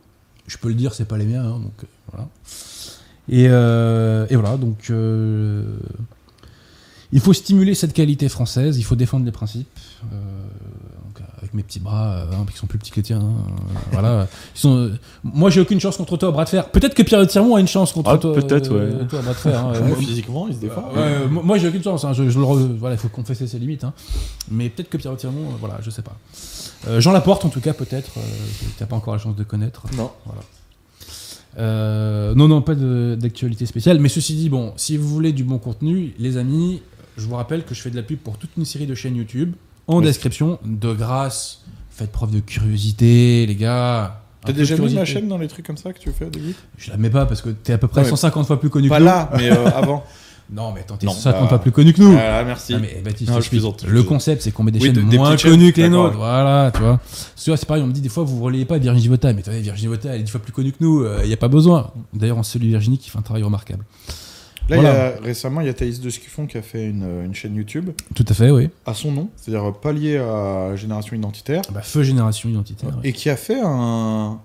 Je 0.47 0.57
peux 0.57 0.69
le 0.69 0.75
dire, 0.75 0.93
c'est 0.93 1.05
pas 1.05 1.17
les 1.17 1.25
miens, 1.25 1.43
hein, 1.43 1.59
donc 1.59 1.83
euh, 1.83 1.87
voilà. 2.11 2.29
Et, 3.27 3.47
euh, 3.49 4.27
et 4.29 4.35
voilà, 4.35 4.57
donc 4.57 4.89
euh, 4.89 5.77
il 7.15 7.21
faut 7.21 7.33
stimuler 7.33 7.73
cette 7.75 7.93
qualité 7.93 8.27
française, 8.29 8.77
il 8.77 8.83
faut 8.83 8.95
défendre 8.95 9.25
les 9.25 9.31
principes. 9.31 9.67
euh, 10.11 10.15
donc, 11.05 11.25
avec 11.37 11.53
mes 11.53 11.63
petits 11.63 11.79
bras, 11.79 12.11
euh, 12.15 12.25
hein, 12.33 12.45
qui 12.51 12.57
sont 12.57 12.67
plus 12.67 12.77
petits 12.77 12.91
que 12.91 12.97
les 12.97 13.03
tiens. 13.03 13.19
hein, 13.21 13.33
euh, 13.49 13.79
voilà. 13.93 14.27
Ils 14.55 14.59
sont, 14.59 14.75
euh, 14.75 14.99
moi, 15.23 15.49
j'ai 15.49 15.61
aucune 15.61 15.79
chance 15.79 15.95
contre 15.95 16.17
toi, 16.17 16.31
bras 16.31 16.43
de 16.43 16.49
fer. 16.49 16.69
Peut-être 16.71 16.93
que 16.93 17.03
Pierre 17.03 17.25
Tirmont 17.25 17.55
a 17.55 17.59
une 17.61 17.67
chance 17.69 17.93
contre 17.93 18.09
Ah, 18.11 18.17
toi. 18.17 18.33
peut-être, 18.33 18.71
euh, 18.73 18.99
ouais. 18.99 19.07
toi, 19.07 19.21
bras 19.21 19.31
de 19.33 19.37
fer. 19.37 19.59
hein. 19.65 19.73
Moi- 19.87 19.95
physiquement, 19.97 20.47
il 20.49 20.55
se 20.55 20.59
défend. 20.59 20.81
Ouais, 20.91 20.97
euh, 20.97 21.27
moi, 21.29 21.41
moi, 21.43 21.57
j'ai 21.57 21.69
aucune 21.69 21.83
chance. 21.83 22.03
hein. 22.03 22.11
Je, 22.13 22.29
je 22.29 22.37
le 22.39 22.45
re- 22.45 22.77
voilà, 22.77 22.95
il 22.95 22.99
faut 22.99 23.07
confesser 23.09 23.47
ses 23.47 23.59
limites. 23.59 23.85
hein. 23.85 23.93
Mais 24.51 24.67
peut-être 24.69 24.89
que 24.89 24.97
Pierre 24.97 25.15
Tirmont, 25.15 25.51
euh, 25.51 25.55
voilà, 25.59 25.77
je 25.81 25.89
sais 25.89 26.01
pas. 26.01 26.17
Euh, 26.89 26.99
Jean 26.99 27.13
Laporte, 27.13 27.45
en 27.45 27.49
tout 27.49 27.61
cas, 27.61 27.73
peut-être. 27.73 28.11
Euh, 28.17 28.21
que 28.21 28.65
t'as 28.77 28.85
pas 28.87 28.95
encore 28.97 29.13
la 29.13 29.19
chance 29.19 29.35
de 29.37 29.43
connaître. 29.43 29.83
Non. 29.95 30.11
Voilà. 30.25 30.41
Euh, 31.57 32.35
non, 32.35 32.47
non, 32.49 32.61
pas 32.61 32.75
de- 32.75 33.15
d'actualité 33.19 33.65
spéciale. 33.65 33.99
Mais 33.99 34.09
ceci 34.09 34.35
dit, 34.35 34.49
bon, 34.49 34.73
si 34.75 34.97
vous 34.97 35.07
voulez 35.07 35.31
du 35.31 35.43
bon 35.43 35.57
contenu, 35.57 36.13
les 36.19 36.35
amis, 36.37 36.81
je 37.17 37.25
vous 37.25 37.35
rappelle 37.35 37.63
que 37.63 37.73
je 37.75 37.81
fais 37.81 37.89
de 37.89 37.95
la 37.95 38.03
pub 38.03 38.19
pour 38.19 38.37
toute 38.37 38.51
une 38.57 38.65
série 38.65 38.85
de 38.87 38.95
chaînes 38.95 39.15
YouTube 39.15 39.53
en 39.87 39.97
Oui. 39.99 40.03
description. 40.05 40.59
De 40.65 40.93
grâce, 40.93 41.61
faites 41.89 42.11
preuve 42.11 42.31
de 42.31 42.39
curiosité, 42.39 43.45
les 43.45 43.55
gars. 43.55 44.21
T'as 44.45 44.53
déjà 44.53 44.77
mis 44.77 44.93
ma 44.93 45.05
chaîne 45.05 45.27
dans 45.27 45.37
les 45.39 45.47
trucs 45.47 45.65
comme 45.65 45.77
ça 45.77 45.91
que 45.91 45.97
tu 45.99 46.11
fais 46.11 46.25
au 46.25 46.29
début 46.29 46.53
Je 46.77 46.91
la 46.91 46.97
mets 46.97 47.09
pas 47.09 47.25
parce 47.25 47.41
que 47.41 47.49
t'es 47.49 47.73
à 47.73 47.77
peu 47.79 47.87
près 47.87 48.01
Non, 48.01 48.05
mais 48.05 48.11
150 48.11 48.45
fois 48.45 48.59
plus 48.59 48.69
connu 48.69 48.89
Pas 48.89 48.97
que 48.97 49.01
nous. 49.01 49.05
là, 49.07 49.29
mais 49.35 49.51
euh, 49.51 49.65
avant. 49.75 50.03
Non, 50.53 50.71
mais 50.71 50.81
attends, 50.81 50.97
t'es 50.97 51.07
Non, 51.07 51.13
150 51.13 51.41
bah, 51.41 51.47
fois 51.49 51.57
plus 51.59 51.71
connu 51.71 51.91
que 51.93 52.01
nous. 52.03 52.15
Ah, 52.19 52.43
merci. 52.43 52.75
Mais 52.79 53.01
Baptiste, 53.03 53.31
Non, 53.31 53.39
je 53.39 53.45
je 53.45 53.49
plaisante, 53.49 53.79
je 53.81 53.85
le 53.87 53.91
plaisante. 53.93 54.07
concept, 54.09 54.43
c'est 54.43 54.51
qu'on 54.51 54.61
met 54.61 54.69
des 54.71 54.77
Oui, 54.77 54.85
chaînes 54.93 55.03
de- 55.03 55.09
des 55.09 55.17
moins 55.17 55.35
connues 55.35 55.73
que 55.73 55.81
les 55.81 55.89
nôtres. 55.89 56.15
Voilà, 56.17 56.69
tu 56.71 56.81
vois. 56.81 56.99
C'est 57.35 57.65
pareil, 57.65 57.81
on 57.81 57.87
me 57.87 57.91
dit 57.93 58.01
des 58.01 58.09
fois, 58.09 58.23
vous 58.23 58.37
ne 58.37 58.41
relayez 58.43 58.65
pas 58.65 58.77
Virginie 58.77 59.07
Vota. 59.07 59.33
Mais 59.33 59.39
attendez, 59.41 59.61
Virginie 59.61 59.87
Vota, 59.87 60.09
elle 60.13 60.19
est 60.19 60.23
dix 60.23 60.29
fois 60.29 60.39
plus 60.41 60.51
connue 60.53 60.71
que 60.73 60.77
nous. 60.81 61.03
Il 61.23 61.27
n'y 61.27 61.33
a 61.33 61.37
pas 61.37 61.47
besoin. 61.47 61.89
D'ailleurs, 62.13 62.37
on 62.37 62.43
salue 62.43 62.65
Virginie 62.67 62.99
qui 62.99 63.09
fait 63.09 63.17
un 63.17 63.23
travail 63.23 63.41
remarquable. 63.41 63.83
Là, 64.69 64.77
Voilà. 64.77 64.89
il 64.89 64.93
y 64.93 64.97
a- 64.97 65.25
récemment, 65.25 65.61
il 65.61 65.67
y 65.67 65.69
a 65.69 65.73
Thaïs 65.73 65.99
de 66.01 66.09
Scuffon 66.09 66.47
qui 66.47 66.57
a 66.57 66.61
fait 66.63 66.87
une, 66.89 67.03
euh, 67.03 67.25
une 67.25 67.35
chaîne 67.35 67.55
YouTube 67.55 67.91
Tout 68.15 68.25
à 68.27 68.33
fait, 68.33 68.49
oui. 68.49 68.69
à 68.85 68.93
son 68.95 69.11
nom, 69.11 69.29
c'est-à-dire 69.35 69.71
pas 69.73 69.91
lié 69.91 70.17
à 70.17 70.75
Génération 70.75 71.15
Identitaire, 71.15 71.61
Bah, 71.71 71.81
feu 71.81 72.01
génération 72.03 72.49
identitaire. 72.49 72.89
ouais. 72.89 73.09
et 73.09 73.13
qui 73.13 73.29
a 73.29 73.35
fait 73.35 73.59
un, 73.63 74.39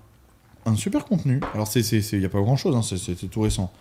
un 0.67 0.75
super 0.75 1.05
contenu. 1.05 1.39
Alors, 1.55 1.67
il 1.75 2.19
n'y 2.19 2.25
a 2.25 2.29
pas 2.29 2.39
grand-chose, 2.41 2.75
hein, 2.75 2.81
c'est- 2.83 2.97
c'était 2.97 3.25
tout 3.27 3.41
récent. 3.41 3.71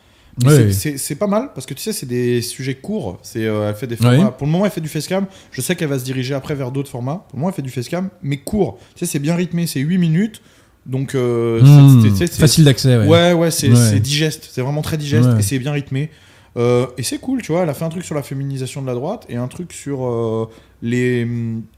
Mais 0.42 0.48
Ouais. 0.48 0.72
c'est- 0.72 1.14
pas 1.16 1.26
mal 1.26 1.50
parce 1.54 1.66
que 1.66 1.74
tu 1.74 1.82
sais, 1.82 1.92
c'est 1.92 2.06
des 2.06 2.40
sujets 2.40 2.76
courts. 2.76 3.18
C'est, 3.22 3.44
euh, 3.44 3.68
elle 3.68 3.74
fait 3.74 3.88
des 3.88 3.96
formats. 3.96 4.30
Pour 4.30 4.46
le 4.46 4.52
moment, 4.52 4.64
elle 4.64 4.70
fait 4.70 4.80
du 4.80 4.88
facecam. 4.88 5.26
Je 5.50 5.60
sais 5.60 5.74
qu'elle 5.76 5.88
va 5.88 5.98
se 5.98 6.04
diriger 6.04 6.34
après 6.34 6.54
vers 6.54 6.70
d'autres 6.70 6.88
formats. 6.88 7.24
Pour 7.28 7.36
le 7.36 7.40
moment, 7.40 7.48
elle 7.50 7.54
fait 7.56 7.62
du 7.62 7.68
facecam, 7.70 8.08
mais 8.22 8.38
court. 8.38 8.78
Tu 8.94 9.04
sais, 9.04 9.12
c'est 9.12 9.18
bien 9.18 9.34
rythmé. 9.34 9.66
C'est 9.66 9.80
8 9.80 9.98
minutes. 9.98 10.40
Donc, 10.86 11.14
euh, 11.14 11.60
Mmh, 11.60 12.14
c'est- 12.16 12.32
facile 12.32 12.64
d'accès, 12.64 12.96
ouais. 12.96 13.06
Ouais, 13.06 13.32
ouais, 13.34 13.50
c'est 13.50 13.70
Ouais. 13.70 14.00
digeste. 14.00 14.48
C'est 14.50 14.62
vraiment 14.62 14.80
très 14.82 14.96
digeste 14.96 15.28
et 15.38 15.42
c'est 15.42 15.58
bien 15.58 15.72
rythmé. 15.72 16.10
Euh, 16.56 16.86
et 16.98 17.02
c'est 17.02 17.18
cool, 17.18 17.42
tu 17.42 17.52
vois. 17.52 17.62
Elle 17.62 17.68
a 17.68 17.74
fait 17.74 17.84
un 17.84 17.88
truc 17.90 18.04
sur 18.04 18.14
la 18.14 18.22
féminisation 18.22 18.82
de 18.82 18.86
la 18.86 18.94
droite 18.94 19.24
et 19.28 19.36
un 19.36 19.46
truc 19.48 19.72
sur 19.72 20.04
euh, 20.04 20.48
les, 20.82 21.26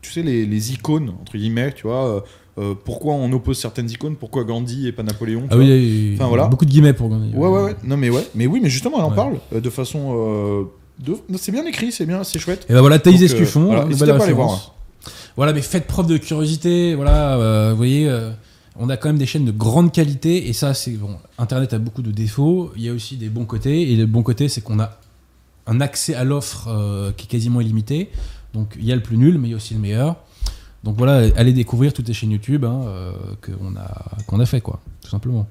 tu 0.01 0.11
sais, 0.13 0.23
les, 0.23 0.47
les 0.47 0.73
icônes 0.73 1.13
entre 1.21 1.37
guillemets, 1.37 1.73
tu 1.73 1.87
vois. 1.87 2.25
euh, 2.59 2.75
pourquoi 2.85 3.15
on 3.15 3.31
oppose 3.33 3.59
certaines 3.59 3.91
icônes 3.91 4.17
Pourquoi 4.17 4.45
Gandhi 4.45 4.87
et 4.89 4.93
pas 4.93 5.03
Napoléon 5.03 5.45
Ah 5.51 5.57
oui, 5.57 5.71
oui, 5.71 6.13
Enfin, 6.15 6.29
voilà. 6.29 6.47
beaucoup 6.47 6.65
de 6.65 6.71
guillemets 6.71 6.93
pour 6.95 7.09
gagner. 7.11 7.35
Ouais, 7.35 7.49
ouais, 7.49 7.63
ouais. 7.65 7.77
Non, 7.85 7.97
mais 7.97 8.09
ouais. 8.11 8.27
Mais 8.35 8.47
oui, 8.47 8.61
mais 8.63 8.71
justement, 8.71 8.99
elle 8.99 9.05
en 9.05 9.11
Ouais. 9.11 9.17
parle 9.17 9.39
de 9.53 9.71
façon. 9.71 10.67
de- 10.99 11.17
C'est 11.37 11.53
bien 11.53 11.67
écrit, 11.67 11.93
c'est 11.93 12.07
bien, 12.07 12.25
c'est 12.25 12.39
chouette. 12.39 12.67
Et 12.69 12.73
ben 12.73 12.81
voilà, 12.81 12.99
Thaïs 12.99 13.21
Escuffon, 13.23 13.65
voilà, 13.65 13.83
hein, 13.83 13.87
n'hésitez 13.87 14.07
belle 14.07 14.17
pas 14.17 14.23
à 14.23 14.27
aller 14.27 14.33
référence. 14.35 14.73
Voilà, 15.37 15.53
mais 15.53 15.63
faites 15.63 15.87
preuve 15.87 16.07
de 16.07 16.17
curiosité. 16.19 16.95
Voilà, 16.95 17.71
vous 17.71 17.77
voyez, 17.77 18.09
on 18.77 18.89
a 18.89 18.97
quand 18.97 19.09
même 19.09 19.19
des 19.19 19.27
chaînes 19.27 19.45
de 19.45 19.53
grande 19.53 19.93
qualité. 19.93 20.49
Et 20.49 20.53
ça, 20.53 20.75
c'est 20.75 20.93
bon. 20.93 21.17
Internet 21.39 21.73
a 21.75 21.79
beaucoup 21.79 22.03
de 22.03 22.11
défauts. 22.11 22.73
Il 22.77 22.83
y 22.83 22.89
a 22.89 22.93
aussi 22.93 23.17
des 23.17 23.29
bons 23.29 23.45
côtés. 23.45 23.93
Et 23.93 23.97
le 23.97 24.07
bon 24.07 24.23
côté, 24.23 24.49
c'est 24.49 24.61
qu'on 24.61 24.81
a 24.81 24.99
un 25.67 25.81
accès 25.81 26.15
à 26.15 26.25
l'offre 26.25 26.69
euh, 26.69 27.13
qui 27.13 27.27
est 27.27 27.29
quasiment 27.29 27.61
illimité. 27.61 28.11
Donc 28.55 28.75
il 28.79 28.85
y 28.85 28.93
a 28.93 28.97
le 28.97 29.03
plus 29.03 29.17
nul, 29.17 29.39
mais 29.39 29.49
il 29.49 29.51
y 29.53 29.55
a 29.55 29.57
aussi 29.57 29.75
le 29.75 29.81
meilleur. 29.81 30.17
Donc 30.85 30.97
voilà, 30.97 31.29
allez 31.37 31.53
découvrir 31.53 31.93
toutes 31.93 32.09
les 32.09 32.15
chaînes 32.15 32.33
YouTube 32.33 32.65
hein, 32.65 32.83
euh, 32.87 33.13
qu'on 33.41 33.77
a, 33.77 34.25
qu'on 34.27 34.41
a 34.41 34.47
fait, 34.47 34.61
quoi, 34.61 34.81
tout 35.01 35.11
simplement. 35.11 35.47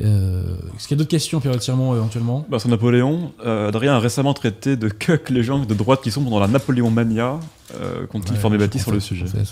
Euh, 0.00 0.42
Est-ce 0.76 0.86
qu'il 0.86 0.96
y 0.96 0.98
a 0.98 0.98
d'autres 0.98 1.10
questions, 1.10 1.40
Pierre 1.40 1.58
Tirement, 1.58 1.94
éventuellement? 1.94 2.46
Bah, 2.48 2.58
sur 2.58 2.68
Napoléon, 2.68 3.32
euh, 3.44 3.68
Adrien 3.68 3.94
a 3.94 3.98
récemment 3.98 4.32
traité 4.32 4.76
de 4.76 4.88
cuck 4.88 5.28
les 5.30 5.42
gens 5.42 5.58
de 5.64 5.74
droite 5.74 6.00
qui 6.02 6.10
sont 6.12 6.22
pendant 6.22 6.38
la 6.38 6.46
Napoléon 6.46 6.90
Mania, 6.90 7.40
euh, 7.80 8.06
Ouais, 8.14 8.36
formé 8.36 8.56
je 8.58 8.62
Baptiste 8.64 8.84
sur 8.84 8.92
le 8.92 9.00
sujet 9.00 9.24
ouais. 9.24 9.42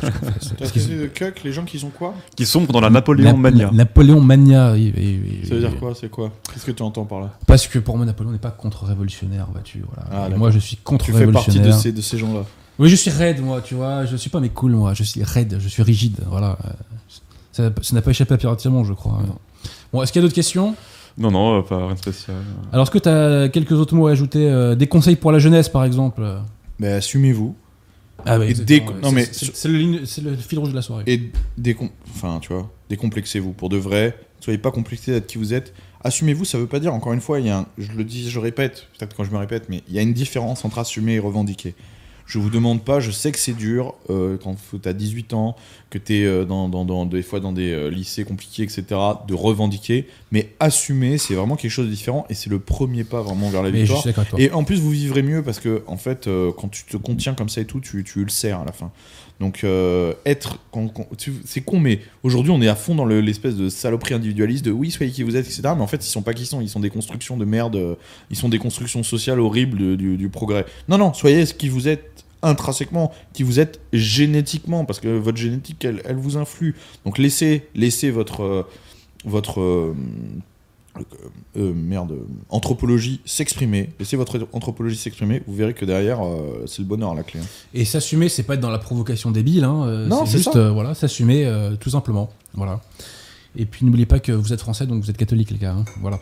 T'as 0.58 0.66
traité 0.66 0.96
de 0.98 1.06
cuck, 1.08 1.42
les 1.44 1.52
gens 1.52 1.64
qui 1.64 1.78
sont 1.78 1.90
quoi? 1.90 2.14
Qui 2.34 2.46
sont 2.46 2.64
pendant 2.64 2.80
la 2.80 2.88
Napoléon 2.90 3.32
Na- 3.32 3.36
Mania. 3.36 3.66
Na- 3.66 3.72
Napoléon 3.72 4.20
Mania, 4.20 4.72
oui, 4.72 4.92
oui, 4.96 5.20
oui, 5.22 5.46
Ça 5.48 5.54
veut 5.54 5.60
dire 5.60 5.78
quoi? 5.78 5.92
C'est 5.94 6.08
quoi? 6.10 6.32
Qu'est-ce 6.52 6.64
que 6.64 6.70
tu 6.72 6.82
entends 6.82 7.04
par 7.04 7.20
là? 7.20 7.30
Parce 7.46 7.66
que 7.66 7.78
pour 7.78 7.96
moi, 7.98 8.06
Napoléon 8.06 8.32
n'est 8.32 8.38
pas 8.38 8.50
contre-révolutionnaire, 8.50 9.46
vois-tu. 9.52 9.84
Voilà. 9.86 10.08
Ah, 10.32 10.36
moi, 10.36 10.50
je 10.50 10.58
suis 10.58 10.76
Tu 10.76 10.82
fais 10.82 10.86
partie 10.86 11.10
de 11.10 11.26
contre-révolutionnaire. 11.26 11.74
ces, 11.78 11.92
de 11.92 12.00
ces 12.00 12.16
gens-là. 12.18 12.44
Oui, 12.78 12.88
je 12.88 12.96
suis 12.96 13.10
raide, 13.10 13.42
moi, 13.42 13.60
tu 13.60 13.74
vois. 13.74 14.06
Je 14.06 14.16
suis 14.16 14.30
pas 14.30 14.40
mais 14.40 14.48
cool, 14.48 14.72
moi. 14.72 14.94
Je 14.94 15.02
suis 15.02 15.22
raide, 15.22 15.58
je 15.60 15.68
suis 15.68 15.82
rigide. 15.82 16.16
Voilà. 16.28 16.56
Ça 17.52 17.70
n'a 17.92 18.00
pas 18.02 18.10
échappé 18.10 18.32
à 18.32 18.38
Pierre 18.38 18.56
Tirmont, 18.56 18.84
je 18.84 18.94
crois. 18.94 19.20
Bon, 19.92 20.02
est-ce 20.02 20.12
qu'il 20.12 20.20
y 20.20 20.24
a 20.24 20.26
d'autres 20.26 20.34
questions? 20.34 20.74
Non, 21.18 21.30
non, 21.30 21.58
euh, 21.58 21.62
pas 21.62 21.76
rien 21.86 21.94
de 21.94 21.98
spécial. 21.98 22.36
Alors, 22.72 22.84
est-ce 22.84 22.90
que 22.90 22.98
tu 22.98 23.08
as 23.08 23.48
quelques 23.50 23.72
autres 23.72 23.94
mots 23.94 24.06
à 24.06 24.12
ajouter 24.12 24.48
euh, 24.48 24.74
Des 24.74 24.86
conseils 24.86 25.16
pour 25.16 25.30
la 25.32 25.38
jeunesse, 25.38 25.68
par 25.68 25.84
exemple? 25.84 26.22
Mais 26.78 26.88
assumez-vous. 26.92 27.54
Ah, 28.24 28.38
bah, 28.38 28.44
non, 28.46 28.52
C'est- 28.54 29.10
mais 29.12 29.24
c'est 29.32 29.68
le, 29.68 29.76
ligne- 29.78 30.00
c'est 30.06 30.22
le 30.22 30.36
fil 30.36 30.58
rouge 30.58 30.70
de 30.70 30.74
la 30.76 30.82
soirée. 30.82 31.02
Et 31.08 31.30
décom... 31.58 31.88
enfin, 32.14 32.38
tu 32.40 32.52
vois, 32.52 32.70
décomplexez-vous 32.88 33.52
pour 33.52 33.68
de 33.68 33.76
vrai. 33.76 34.16
Soyez 34.40 34.58
pas 34.58 34.70
complexés 34.70 35.10
d'être 35.12 35.26
qui 35.26 35.38
vous 35.38 35.52
êtes. 35.54 35.74
Assumez-vous, 36.04 36.44
ça 36.44 36.56
veut 36.58 36.66
pas 36.66 36.80
dire, 36.80 36.94
encore 36.94 37.12
une 37.12 37.20
fois, 37.20 37.40
il 37.40 37.46
y 37.46 37.50
a 37.50 37.58
un- 37.58 37.66
je 37.78 37.92
le 37.92 38.04
dis, 38.04 38.30
je 38.30 38.38
répète, 38.38 38.86
peut-être 38.98 39.14
quand 39.16 39.24
je 39.24 39.30
me 39.32 39.38
répète, 39.38 39.64
mais 39.68 39.82
il 39.88 39.94
y 39.94 39.98
a 39.98 40.02
une 40.02 40.12
différence 40.14 40.64
entre 40.64 40.78
assumer 40.78 41.14
et 41.14 41.18
revendiquer. 41.18 41.74
Je 42.32 42.38
vous 42.38 42.48
demande 42.48 42.82
pas, 42.82 42.98
je 42.98 43.10
sais 43.10 43.30
que 43.30 43.38
c'est 43.38 43.52
dur 43.52 43.94
euh, 44.08 44.38
quand 44.42 44.56
tu 44.82 44.88
as 44.88 44.94
18 44.94 45.34
ans, 45.34 45.54
que 45.90 45.98
tu 45.98 46.14
es 46.22 46.46
dans, 46.46 46.70
dans, 46.70 46.86
dans- 46.86 47.04
des 47.04 47.20
fois 47.20 47.40
dans 47.40 47.52
des 47.52 47.72
euh, 47.72 47.90
lycées 47.90 48.24
compliqués, 48.24 48.62
etc., 48.62 48.84
de 49.28 49.34
revendiquer, 49.34 50.06
mais 50.30 50.48
assumer, 50.58 51.18
c'est 51.18 51.34
vraiment 51.34 51.56
quelque 51.56 51.70
chose 51.70 51.84
de 51.86 51.90
différent 51.90 52.24
et 52.30 52.34
c'est 52.34 52.48
le 52.48 52.58
premier 52.58 53.04
pas 53.04 53.20
vraiment 53.20 53.50
vers 53.50 53.62
la 53.62 53.70
Mais 53.70 53.80
victoire. 53.80 54.02
Et 54.40 54.50
en 54.50 54.64
plus, 54.64 54.80
vous 54.80 54.90
vivrez 54.90 55.22
mieux 55.22 55.42
parce 55.42 55.60
que, 55.60 55.82
en 55.86 55.98
fait, 55.98 56.26
euh, 56.26 56.52
quand 56.56 56.68
tu 56.68 56.84
te 56.84 56.96
contiens 56.96 57.34
comme 57.34 57.50
ça 57.50 57.60
et 57.60 57.66
tout, 57.66 57.80
tu, 57.80 58.02
tu 58.02 58.24
le 58.24 58.30
sers 58.30 58.58
à 58.58 58.64
la 58.64 58.72
fin. 58.72 58.90
Donc, 59.40 59.64
euh, 59.64 60.14
être. 60.24 60.58
c'est 61.44 61.62
con, 61.62 61.80
mais 61.80 62.00
aujourd'hui, 62.22 62.52
on 62.52 62.62
est 62.62 62.68
à 62.68 62.76
fond 62.76 62.94
dans 62.94 63.04
le- 63.04 63.20
l'espèce 63.20 63.56
de 63.56 63.68
saloperie 63.68 64.14
individualiste 64.14 64.64
de 64.64 64.70
oui, 64.70 64.90
soyez 64.90 65.10
qui 65.12 65.22
vous 65.24 65.36
êtes, 65.36 65.46
etc. 65.46 65.62
Mais 65.76 65.82
en 65.82 65.86
fait, 65.86 66.04
ils 66.06 66.08
sont 66.08 66.22
pas 66.22 66.32
qui 66.32 66.46
sont. 66.46 66.60
Ils 66.60 66.68
sont 66.68 66.80
des 66.80 66.90
constructions 66.90 67.36
de 67.36 67.44
merde. 67.44 67.76
euh, 67.76 67.94
Ils 68.30 68.36
sont 68.36 68.48
des 68.48 68.58
constructions 68.58 69.02
sociales 69.02 69.40
horribles 69.40 69.78
de- 69.78 69.94
du, 69.96 70.16
du 70.16 70.28
progrès. 70.28 70.64
Non, 70.88 70.96
non, 70.96 71.12
soyez 71.12 71.44
ce 71.44 71.54
qui 71.54 71.68
vous 71.68 71.88
êtes 71.88 72.11
intrinsèquement, 72.42 73.12
qui 73.32 73.42
vous 73.42 73.60
êtes 73.60 73.80
génétiquement, 73.92 74.84
parce 74.84 75.00
que 75.00 75.08
votre 75.08 75.38
génétique, 75.38 75.84
elle, 75.84 76.02
elle 76.04 76.16
vous 76.16 76.36
influe. 76.36 76.74
Donc, 77.04 77.18
laissez, 77.18 77.68
laissez 77.74 78.10
votre. 78.10 78.42
euh, 78.42 78.62
votre 79.24 79.60
euh, 79.60 79.94
euh, 81.56 81.72
merde, 81.72 82.12
anthropologie 82.48 83.20
s'exprimer. 83.24 83.90
Laissez 84.00 84.16
votre 84.16 84.46
anthropologie 84.52 84.96
s'exprimer. 84.96 85.42
Vous 85.46 85.54
verrez 85.54 85.74
que 85.74 85.84
derrière, 85.84 86.20
euh, 86.26 86.64
c'est 86.66 86.80
le 86.80 86.86
bonheur 86.88 87.12
à 87.12 87.14
la 87.14 87.22
clé. 87.22 87.40
hein. 87.40 87.46
Et 87.72 87.84
s'assumer, 87.84 88.28
c'est 88.28 88.42
pas 88.42 88.54
être 88.54 88.60
dans 88.60 88.68
la 88.70 88.78
provocation 88.80 89.30
débile. 89.30 89.64
Hein. 89.64 89.84
euh, 89.86 90.06
Non, 90.08 90.26
c'est 90.26 90.32
juste 90.38 90.52
ça. 90.52 90.70
voilà, 90.70 90.94
s'assumer 90.94 91.50
tout 91.80 91.90
simplement. 91.90 92.30
Voilà. 92.54 92.80
Et 93.56 93.64
puis 93.64 93.86
n'oubliez 93.86 94.06
pas 94.06 94.18
que 94.18 94.32
vous 94.32 94.52
êtes 94.52 94.60
français, 94.60 94.86
donc 94.86 95.02
vous 95.02 95.08
êtes 95.10 95.16
catholique, 95.16 95.50
les 95.52 95.58
gars. 95.58 95.72
hein. 95.78 95.84
Voilà. 96.00 96.18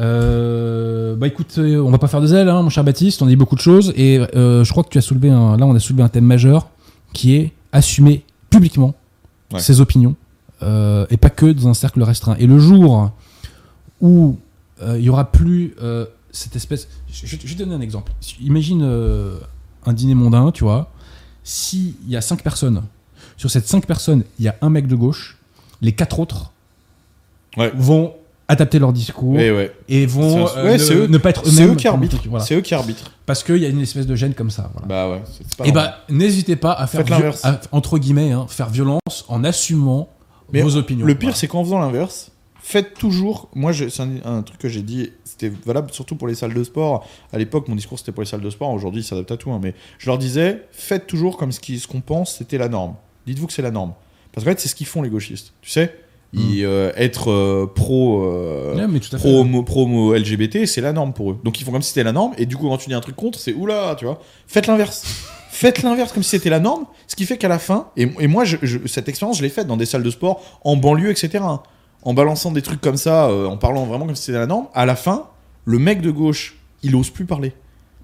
Euh, 0.00 1.16
bah 1.16 1.26
écoute, 1.26 1.54
euh, 1.58 1.78
on 1.80 1.90
va 1.90 1.98
pas 1.98 2.08
faire 2.08 2.20
de 2.20 2.26
zèle, 2.26 2.48
hein, 2.48 2.62
mon 2.62 2.68
cher 2.70 2.84
Baptiste. 2.84 3.22
On 3.22 3.26
a 3.26 3.28
dit 3.28 3.36
beaucoup 3.36 3.56
de 3.56 3.60
choses 3.60 3.92
et 3.96 4.18
euh, 4.34 4.62
je 4.64 4.70
crois 4.70 4.84
que 4.84 4.88
tu 4.90 4.98
as 4.98 5.02
soulevé 5.02 5.30
un, 5.30 5.56
là, 5.56 5.66
on 5.66 5.74
a 5.74 5.78
soulevé 5.80 6.02
un 6.02 6.08
thème 6.08 6.24
majeur 6.26 6.68
qui 7.12 7.34
est 7.34 7.52
assumer 7.72 8.24
publiquement 8.50 8.94
Ouais. 9.52 9.60
ses 9.60 9.80
opinions 9.80 10.16
euh, 10.62 11.06
et 11.08 11.16
pas 11.16 11.30
que 11.30 11.46
dans 11.46 11.68
un 11.68 11.74
cercle 11.74 12.02
restreint. 12.02 12.34
Et 12.40 12.48
le 12.48 12.58
jour 12.58 13.12
où 14.00 14.38
il 14.82 15.00
y 15.00 15.08
aura 15.08 15.30
plus 15.30 15.74
cette 16.32 16.56
espèce, 16.56 16.88
je, 17.10 17.26
je- 17.26 17.36
je 17.40 17.46
vais 17.46 17.54
te 17.54 17.58
donner 17.60 17.74
un 17.76 17.80
exemple. 17.80 18.12
Imagine 18.40 18.82
un 19.86 19.92
dîner 19.92 20.14
mondain, 20.14 20.50
tu 20.50 20.64
vois. 20.64 20.90
S'il 21.44 21.94
y 22.08 22.16
a 22.16 22.20
cinq 22.20 22.42
personnes, 22.42 22.82
sur 23.36 23.50
ces 23.52 23.60
cinq 23.60 23.86
personnes, 23.86 24.24
il 24.40 24.44
y 24.46 24.48
a 24.48 24.56
un 24.62 24.68
mec 24.68 24.88
de 24.88 24.96
gauche, 24.96 25.38
les 25.80 25.92
quatre 25.92 26.18
autres 26.18 26.50
Ouais. 27.56 27.70
vont 27.76 28.12
adapter 28.48 28.78
leur 28.78 28.92
discours 28.92 29.38
Et 29.40 29.50
ouais. 29.50 29.72
et 29.88 30.06
vont 30.06 30.46
C'est 30.46 30.58
euh, 30.58 30.64
ouais, 30.64 30.72
ne, 30.74 30.78
c'est 30.78 30.94
eux- 30.94 31.06
ne 31.08 31.18
pas 31.18 31.30
être 31.30 31.44
C'est 31.46 31.62
eux-mêmes. 31.62 31.72
eux 31.72 31.76
qui 31.76 31.88
arbitrent. 31.88 32.22
voilà. 32.28 32.44
C'est 32.44 32.54
eux 32.54 32.60
qui 32.60 32.74
arbitrent. 32.74 33.10
Parce 33.26 33.42
qu'il 33.42 33.56
y 33.56 33.66
a 33.66 33.68
une 33.68 33.80
espèce 33.80 34.06
de 34.06 34.14
gêne 34.14 34.34
comme 34.34 34.50
ça. 34.50 34.70
Voilà. 34.72 34.86
Bah 34.88 35.10
ouais. 35.10 35.22
c'est- 35.26 35.42
c'est 35.48 35.56
pas 35.56 35.64
et 35.64 35.72
normal. 35.72 35.94
bah, 36.08 36.14
n'hésitez 36.14 36.56
pas 36.56 36.72
à 36.72 36.86
faire, 36.86 37.04
à- 37.42 37.60
entre 37.72 37.98
guillemets, 37.98 38.32
hein, 38.32 38.46
faire 38.48 38.68
violence 38.70 39.24
en 39.28 39.42
assumant 39.44 40.08
Mais 40.52 40.62
vos 40.62 40.76
opinions. 40.76 41.04
Le 41.06 41.14
pire, 41.14 41.28
Voilà. 41.28 41.36
c'est 41.36 41.48
qu'en 41.48 41.64
faisant 41.64 41.80
l'inverse, 41.80 42.30
faites 42.60 42.94
toujours. 42.94 43.48
Moi, 43.54 43.72
c'est 43.72 44.00
un, 44.00 44.10
un 44.24 44.42
truc 44.42 44.58
que 44.60 44.68
j'ai 44.68 44.82
dit, 44.82 45.10
c'était 45.24 45.52
valable 45.64 45.90
surtout 45.92 46.14
pour 46.14 46.28
les 46.28 46.36
salles 46.36 46.54
de 46.54 46.62
sport. 46.62 47.04
À 47.32 47.38
l'époque, 47.38 47.66
mon 47.66 47.74
discours 47.74 47.98
c'était 47.98 48.12
pour 48.12 48.22
les 48.22 48.28
salles 48.28 48.40
de 48.42 48.50
sport. 48.50 48.70
Aujourd'hui, 48.70 49.00
il 49.00 49.04
s'adapte 49.04 49.32
à 49.32 49.36
tout. 49.36 49.50
hein, 49.50 49.58
mais 49.60 49.74
je 49.98 50.06
leur 50.06 50.18
disais, 50.18 50.62
faites 50.70 51.08
toujours 51.08 51.36
comme 51.36 51.50
ce 51.50 51.58
qui- 51.58 51.80
ce 51.80 51.88
qu'on 51.88 52.00
pense, 52.00 52.36
c'était 52.36 52.58
la 52.58 52.68
norme. 52.68 52.94
Dites-vous 53.26 53.48
que 53.48 53.52
c'est 53.52 53.62
la 53.62 53.72
norme. 53.72 53.92
Parce 54.32 54.44
qu'en 54.44 54.50
fait, 54.52 54.60
c'est 54.60 54.68
ce 54.68 54.74
qu'ils 54.76 54.86
font 54.86 55.02
les 55.02 55.08
gauchistes. 55.10 55.52
Tu 55.62 55.70
sais, 55.70 55.92
Ils, 56.32 56.64
euh, 56.64 56.92
être 56.96 57.30
euh, 57.30 57.66
pro. 57.72 58.24
euh, 58.24 58.74
Ouais, 58.76 58.86
mais 58.88 59.00
tout 59.00 59.14
à 59.14 59.18
fait. 59.18 59.28
Pro, 59.28 59.42
homo- 59.44 59.62
pro 59.64 59.84
homo 59.84 60.14
LGBT, 60.14 60.66
c'est 60.66 60.80
la 60.80 60.92
norme 60.92 61.12
pour 61.12 61.30
eux. 61.30 61.38
Donc 61.44 61.60
ils 61.60 61.64
font 61.64 61.72
comme 61.72 61.82
si 61.82 61.88
c'était 61.88 62.02
la 62.04 62.12
norme, 62.12 62.32
et 62.36 62.44
du 62.46 62.56
coup, 62.56 62.68
quand 62.68 62.76
tu 62.78 62.88
dis 62.88 62.94
un 62.94 63.00
truc 63.00 63.16
contre, 63.16 63.38
c'est 63.38 63.54
oula, 63.54 63.94
tu 63.98 64.04
vois. 64.04 64.20
Faites 64.46 64.66
l'inverse. 64.66 65.04
Faites 65.50 65.82
l'inverse 65.82 66.12
comme 66.12 66.22
si 66.22 66.30
c'était 66.30 66.50
la 66.50 66.60
norme, 66.60 66.84
ce 67.06 67.16
qui 67.16 67.24
fait 67.24 67.38
qu'à 67.38 67.48
la 67.48 67.58
fin, 67.58 67.88
et, 67.96 68.08
et 68.20 68.26
moi, 68.26 68.44
je- 68.44 68.58
je- 68.62 68.86
cette 68.86 69.08
expérience, 69.08 69.38
je 69.38 69.42
l'ai 69.42 69.48
faite 69.48 69.66
dans 69.66 69.78
des 69.78 69.86
salles 69.86 70.02
de 70.02 70.10
sport, 70.10 70.42
en 70.64 70.76
banlieue, 70.76 71.10
etc. 71.10 71.38
hein. 71.42 71.62
En 72.02 72.12
balançant 72.12 72.52
des 72.52 72.60
trucs 72.62 72.80
comme 72.82 72.98
ça, 72.98 73.26
euh, 73.30 73.46
en 73.46 73.56
parlant 73.56 73.86
vraiment 73.86 74.04
comme 74.04 74.14
si 74.16 74.24
c'était 74.24 74.38
la 74.38 74.46
norme, 74.46 74.66
à 74.74 74.84
la 74.84 74.96
fin, 74.96 75.28
le 75.64 75.78
mec 75.78 76.02
de 76.02 76.10
gauche, 76.10 76.58
il 76.82 76.94
ose 76.94 77.08
plus 77.08 77.24
parler. 77.24 77.52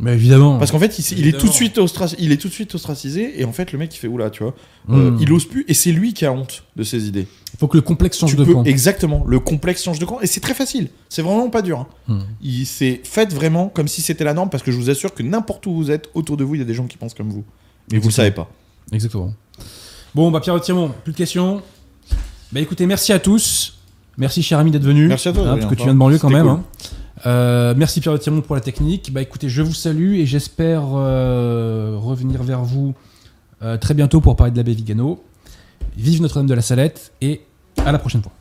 Mais 0.01 0.15
évidemment. 0.15 0.59
Parce 0.59 0.71
qu'en 0.73 0.79
fait, 0.81 0.99
il, 1.13 1.27
est 1.29 1.33
tout 1.39 1.47
de 1.47 1.53
suite 1.53 1.79
il 2.19 2.33
est 2.33 2.37
tout 2.37 2.49
de 2.49 2.53
suite 2.53 2.75
ostracisé, 2.75 3.41
et 3.41 3.45
en 3.45 3.53
fait, 3.53 3.71
le 3.73 3.79
mec, 3.79 3.95
il 3.95 3.99
fait 3.99 4.09
oula, 4.09 4.31
tu 4.31 4.43
vois. 4.43 4.55
Euh, 4.91 5.11
Hmm. 5.13 5.19
Il 5.21 5.33
ose 5.33 5.45
plus, 5.45 5.65
et 5.69 5.75
c'est 5.75 5.93
lui 5.93 6.13
qui 6.13 6.25
a 6.27 6.33
honte 6.33 6.65
de 6.75 6.83
ses 6.83 7.07
idées. 7.07 7.29
Il 7.55 7.59
faut 7.59 7.69
que 7.69 7.77
le 7.77 7.83
complexe 7.83 8.19
change 8.19 8.31
Tu 8.31 8.37
de 8.37 8.45
peux- 8.45 8.55
camp. 8.55 8.65
Exactement, 8.65 9.23
le 9.27 9.39
complexe 9.39 9.85
change 9.85 9.99
de 10.01 10.05
camp, 10.05 10.19
et 10.21 10.27
c'est 10.27 10.41
très 10.41 10.55
facile. 10.55 10.89
C'est 11.09 11.23
vraiment 11.23 11.49
pas 11.51 11.63
dur. 11.63 11.79
hein. 11.81 11.87
Hmm. 12.09 12.19
Il 12.43 12.67
c'est 12.67 13.01
faites 13.05 13.33
vraiment 13.33 13.69
comme 13.69 13.87
si 13.87 14.03
c'était 14.03 14.25
la 14.25 14.35
norme 14.35 14.51
parce 14.51 14.63
que 14.65 14.73
je 14.73 14.77
vous 14.77 14.91
assure 14.91 15.15
que 15.15 15.23
n'importe 15.23 15.67
où 15.67 15.75
vous 15.75 15.91
êtes 15.93 16.09
autour 16.15 16.37
de 16.37 16.43
vous 16.43 16.57
il 16.57 16.59
y 16.59 16.63
a 16.63 16.67
des 16.67 16.75
gens 16.75 16.87
qui 16.87 16.97
pensent 16.97 17.15
comme 17.15 17.31
vous 17.31 17.45
mais 17.93 17.99
vous 17.99 18.09
le 18.09 18.13
savez 18.15 18.31
pas 18.33 18.51
Exactement. 18.93 19.33
Bon, 20.15 20.31
bah 20.33 20.41
Pierre 20.41 20.61
Tirmont, 20.61 20.91
plus 21.05 21.13
de 21.13 21.17
questions? 21.19 21.63
Bah 22.51 22.61
écoutez, 22.61 22.87
merci 22.87 23.13
à 23.13 23.19
tous. 23.19 23.79
Merci 24.19 24.43
cher 24.43 24.59
ami 24.59 24.71
d'être 24.71 24.83
venu. 24.85 25.07
Merci 25.07 25.29
à 25.29 25.33
toi, 25.33 25.49
Hein, 25.49 25.57
parce 25.59 25.71
que 25.71 25.75
tu 25.77 25.85
viens 25.85 25.95
de 25.95 25.99
banlieue 25.99 26.19
quand 26.19 26.29
même. 26.29 26.43
cool. 26.43 26.51
hein. 26.51 26.65
Euh, 27.25 27.75
merci 27.77 28.01
Pierre 28.01 28.19
Tirmont 28.19 28.41
pour 28.41 28.55
la 28.55 28.61
technique. 28.61 29.13
Bah 29.13 29.23
écoutez, 29.23 29.49
je 29.49 29.63
vous 29.63 29.75
salue 29.75 30.15
et 30.15 30.27
j'espère 30.27 30.83
euh, 30.95 31.97
revenir 31.97 32.43
vers 32.43 32.63
vous 32.63 32.95
euh, 33.63 33.77
très 33.77 33.95
bientôt 33.95 34.21
pour 34.21 34.37
parler 34.37 34.51
de 34.51 34.57
l'abbé 34.57 34.75
Vigano. 34.75 35.23
Vive 35.97 36.23
Notre-Dame 36.23 36.47
de 36.47 36.55
la 36.55 36.63
Salette 36.63 37.13
et 37.21 37.43
à 37.85 37.93
la 37.93 37.99
prochaine 37.99 38.23
fois. 38.23 38.33